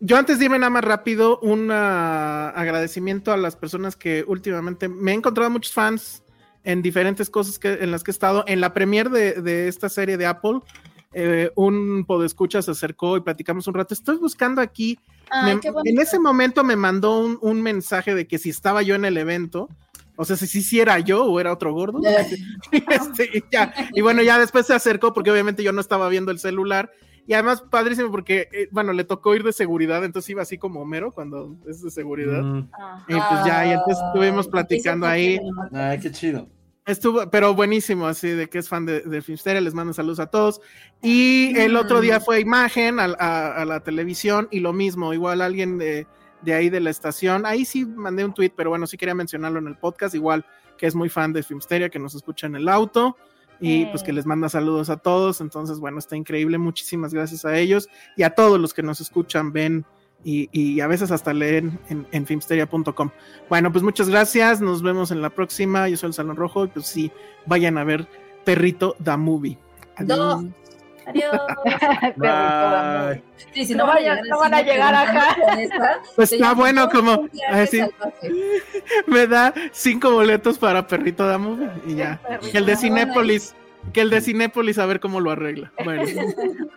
Yo 0.00 0.16
antes 0.16 0.38
de 0.38 0.46
irme 0.46 0.58
nada 0.58 0.70
más 0.70 0.84
rápido, 0.84 1.38
un 1.40 1.70
agradecimiento 1.70 3.32
a 3.32 3.36
las 3.36 3.56
personas 3.56 3.96
que 3.96 4.24
últimamente 4.26 4.88
me 4.88 5.12
he 5.12 5.14
encontrado 5.14 5.50
muchos 5.50 5.72
fans 5.72 6.22
en 6.64 6.82
diferentes 6.82 7.30
cosas 7.30 7.58
que, 7.58 7.72
en 7.72 7.90
las 7.90 8.02
que 8.02 8.10
he 8.10 8.12
estado. 8.12 8.44
En 8.46 8.60
la 8.60 8.72
premier 8.72 9.10
de, 9.10 9.68
esta 9.68 9.88
serie 9.88 10.16
de 10.16 10.26
Apple, 10.26 10.60
eh, 11.12 11.50
un 11.56 12.04
podescucha 12.06 12.62
se 12.62 12.70
acercó 12.70 13.16
y 13.16 13.20
platicamos 13.20 13.66
un 13.66 13.74
rato. 13.74 13.94
Estoy 13.94 14.16
buscando 14.16 14.60
aquí. 14.60 14.98
en 15.32 16.00
ese 16.00 16.18
momento 16.18 16.64
me 16.64 16.76
mandó 16.76 17.38
un, 17.40 17.62
mensaje 17.62 18.14
de 18.14 18.26
que 18.26 18.38
si 18.38 18.50
estaba 18.50 18.82
yo 18.82 18.94
en 18.94 19.04
el 19.04 19.16
evento. 19.16 19.68
O 20.16 20.24
sea, 20.26 20.36
si, 20.36 20.46
si, 20.46 20.80
era 20.80 20.98
yo 20.98 21.24
o 21.24 21.40
era 21.40 21.52
otro 21.52 21.72
gordo. 21.72 22.00
Este, 22.72 23.38
y, 23.38 23.42
y 23.94 24.02
bueno, 24.02 24.22
ya 24.22 24.38
después 24.38 24.66
se 24.66 24.74
acercó 24.74 25.14
porque 25.14 25.30
obviamente 25.30 25.62
yo 25.62 25.72
no 25.72 25.80
estaba 25.80 26.08
viendo 26.08 26.30
el 26.30 26.38
celular. 26.38 26.90
Y 27.30 27.34
además, 27.34 27.62
padrísimo, 27.62 28.10
porque, 28.10 28.48
eh, 28.50 28.68
bueno, 28.72 28.92
le 28.92 29.04
tocó 29.04 29.36
ir 29.36 29.44
de 29.44 29.52
seguridad, 29.52 30.04
entonces 30.04 30.28
iba 30.30 30.42
así 30.42 30.58
como 30.58 30.80
Homero 30.80 31.12
cuando 31.12 31.56
es 31.68 31.80
de 31.80 31.88
seguridad. 31.92 32.42
Mm. 32.42 32.68
Y 33.06 33.14
pues 33.14 33.44
ya, 33.46 33.68
y 33.68 33.70
entonces 33.70 34.02
estuvimos 34.04 34.48
platicando 34.48 35.06
ahí. 35.06 35.38
Ay, 35.70 36.00
qué 36.00 36.10
chido. 36.10 36.48
Estuvo, 36.86 37.30
pero 37.30 37.54
buenísimo, 37.54 38.08
así 38.08 38.30
de 38.30 38.48
que 38.48 38.58
es 38.58 38.68
fan 38.68 38.84
de, 38.84 39.02
de 39.02 39.60
les 39.60 39.74
mando 39.74 39.92
saludos 39.92 40.18
a 40.18 40.26
todos. 40.26 40.60
Y 41.02 41.56
el 41.56 41.76
otro 41.76 42.00
día 42.00 42.18
fue 42.18 42.40
imagen 42.40 42.98
a, 42.98 43.64
la 43.64 43.80
televisión 43.84 44.48
y 44.50 44.58
lo 44.58 44.72
mismo, 44.72 45.14
igual 45.14 45.40
alguien 45.40 45.78
de, 45.78 46.08
de, 46.42 46.54
ahí 46.54 46.68
de 46.68 46.80
la 46.80 46.90
estación, 46.90 47.46
ahí 47.46 47.64
sí 47.64 47.86
mandé 47.86 48.24
un 48.24 48.34
tweet, 48.34 48.54
pero 48.56 48.70
bueno, 48.70 48.88
sí 48.88 48.96
quería 48.96 49.14
mencionarlo 49.14 49.60
en 49.60 49.68
el 49.68 49.76
podcast, 49.76 50.16
igual 50.16 50.44
que 50.76 50.88
es 50.88 50.96
muy 50.96 51.08
fan 51.08 51.32
de 51.32 51.44
Filmsteria, 51.44 51.90
que 51.90 52.00
nos 52.00 52.16
escucha 52.16 52.48
en 52.48 52.56
el 52.56 52.68
auto 52.68 53.16
y 53.60 53.86
pues 53.86 54.02
que 54.02 54.12
les 54.12 54.26
manda 54.26 54.48
saludos 54.48 54.90
a 54.90 54.96
todos. 54.96 55.40
Entonces, 55.40 55.78
bueno, 55.78 55.98
está 55.98 56.16
increíble. 56.16 56.58
Muchísimas 56.58 57.12
gracias 57.12 57.44
a 57.44 57.58
ellos 57.58 57.88
y 58.16 58.22
a 58.22 58.30
todos 58.30 58.58
los 58.58 58.74
que 58.74 58.82
nos 58.82 59.00
escuchan, 59.00 59.52
ven 59.52 59.84
y, 60.24 60.80
a 60.80 60.86
veces 60.86 61.10
hasta 61.10 61.32
leen 61.32 61.78
en, 61.88 62.06
en 62.12 62.26
filmsteria.com. 62.26 63.10
Bueno, 63.48 63.72
pues 63.72 63.82
muchas 63.82 64.08
gracias. 64.08 64.60
Nos 64.60 64.82
vemos 64.82 65.10
en 65.10 65.22
la 65.22 65.30
próxima. 65.30 65.88
Yo 65.88 65.96
soy 65.96 66.08
el 66.08 66.14
Salón 66.14 66.36
Rojo 66.36 66.64
y 66.64 66.68
pues 66.68 66.86
sí, 66.86 67.10
vayan 67.46 67.78
a 67.78 67.84
ver 67.84 68.08
Perrito 68.44 68.96
da 68.98 69.16
Movie. 69.16 69.58
Adiós. 69.96 70.44
Adiós. 71.06 71.32
Bye. 72.16 73.22
Sí, 73.54 73.64
si 73.64 73.74
No 73.74 73.86
no, 73.86 73.92
vayan- 73.92 74.20
no 74.28 74.38
van 74.38 74.54
a 74.54 74.62
llegar 74.62 74.94
acá. 74.94 75.36
Pues 76.16 76.32
está 76.32 76.54
bueno 76.54 76.88
como 76.90 77.26
así. 77.50 77.80
Me 79.06 79.26
da 79.26 79.52
cinco 79.72 80.10
boletos 80.12 80.58
para 80.58 80.86
Perrito 80.86 81.26
da 81.26 81.38
Movie 81.38 81.68
y 81.86 81.94
ya. 81.96 82.20
Que 82.52 82.58
el 82.58 82.66
de 82.66 82.76
Cinépolis, 82.76 83.54
que 83.92 84.00
el 84.02 84.10
de 84.10 84.20
Cinépolis 84.20 84.78
a 84.78 84.86
ver 84.86 85.00
cómo 85.00 85.20
lo 85.20 85.30
arregla. 85.30 85.72
Bueno, 85.84 86.04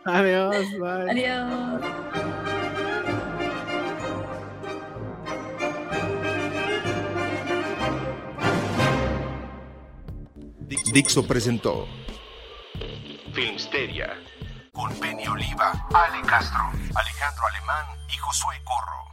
adiós, 0.06 0.66
bye. 0.80 1.12
Adiós. 1.12 1.82
Dixo 10.94 11.24
presentó 11.28 11.88
Filmsteria 13.34 14.16
con 14.76 14.90
Penny 15.00 15.28
Oliva, 15.28 15.74
Ale 15.92 16.22
Castro, 16.28 16.62
Alejandro 16.96 17.44
Alemán 17.52 17.86
y 18.08 18.16
Josué 18.20 18.60
Corro. 18.64 19.04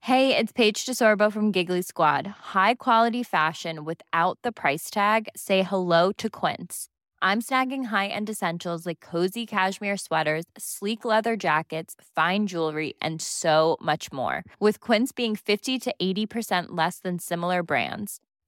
Hey, 0.00 0.36
it's 0.36 0.50
Paige 0.50 0.86
DeSorbo 0.86 1.30
from 1.30 1.52
Giggly 1.52 1.82
Squad. 1.82 2.26
High 2.26 2.74
quality 2.74 3.22
fashion 3.22 3.84
without 3.84 4.38
the 4.42 4.50
price 4.50 4.90
tag. 4.90 5.28
Say 5.36 5.62
hello 5.62 6.10
to 6.18 6.28
Quince. 6.28 6.88
I'm 7.22 7.40
snagging 7.40 7.84
high-end 7.86 8.28
essentials 8.28 8.84
like 8.84 8.98
cozy 8.98 9.46
cashmere 9.46 9.98
sweaters, 9.98 10.46
sleek 10.58 11.04
leather 11.04 11.36
jackets, 11.36 11.94
fine 12.16 12.48
jewelry, 12.48 12.94
and 13.00 13.22
so 13.22 13.76
much 13.80 14.10
more. 14.10 14.42
With 14.58 14.80
Quince 14.80 15.12
being 15.12 15.36
50 15.36 15.78
to 15.78 15.94
80% 16.02 16.68
less 16.70 16.98
than 16.98 17.18
similar 17.20 17.62
brands. 17.62 18.20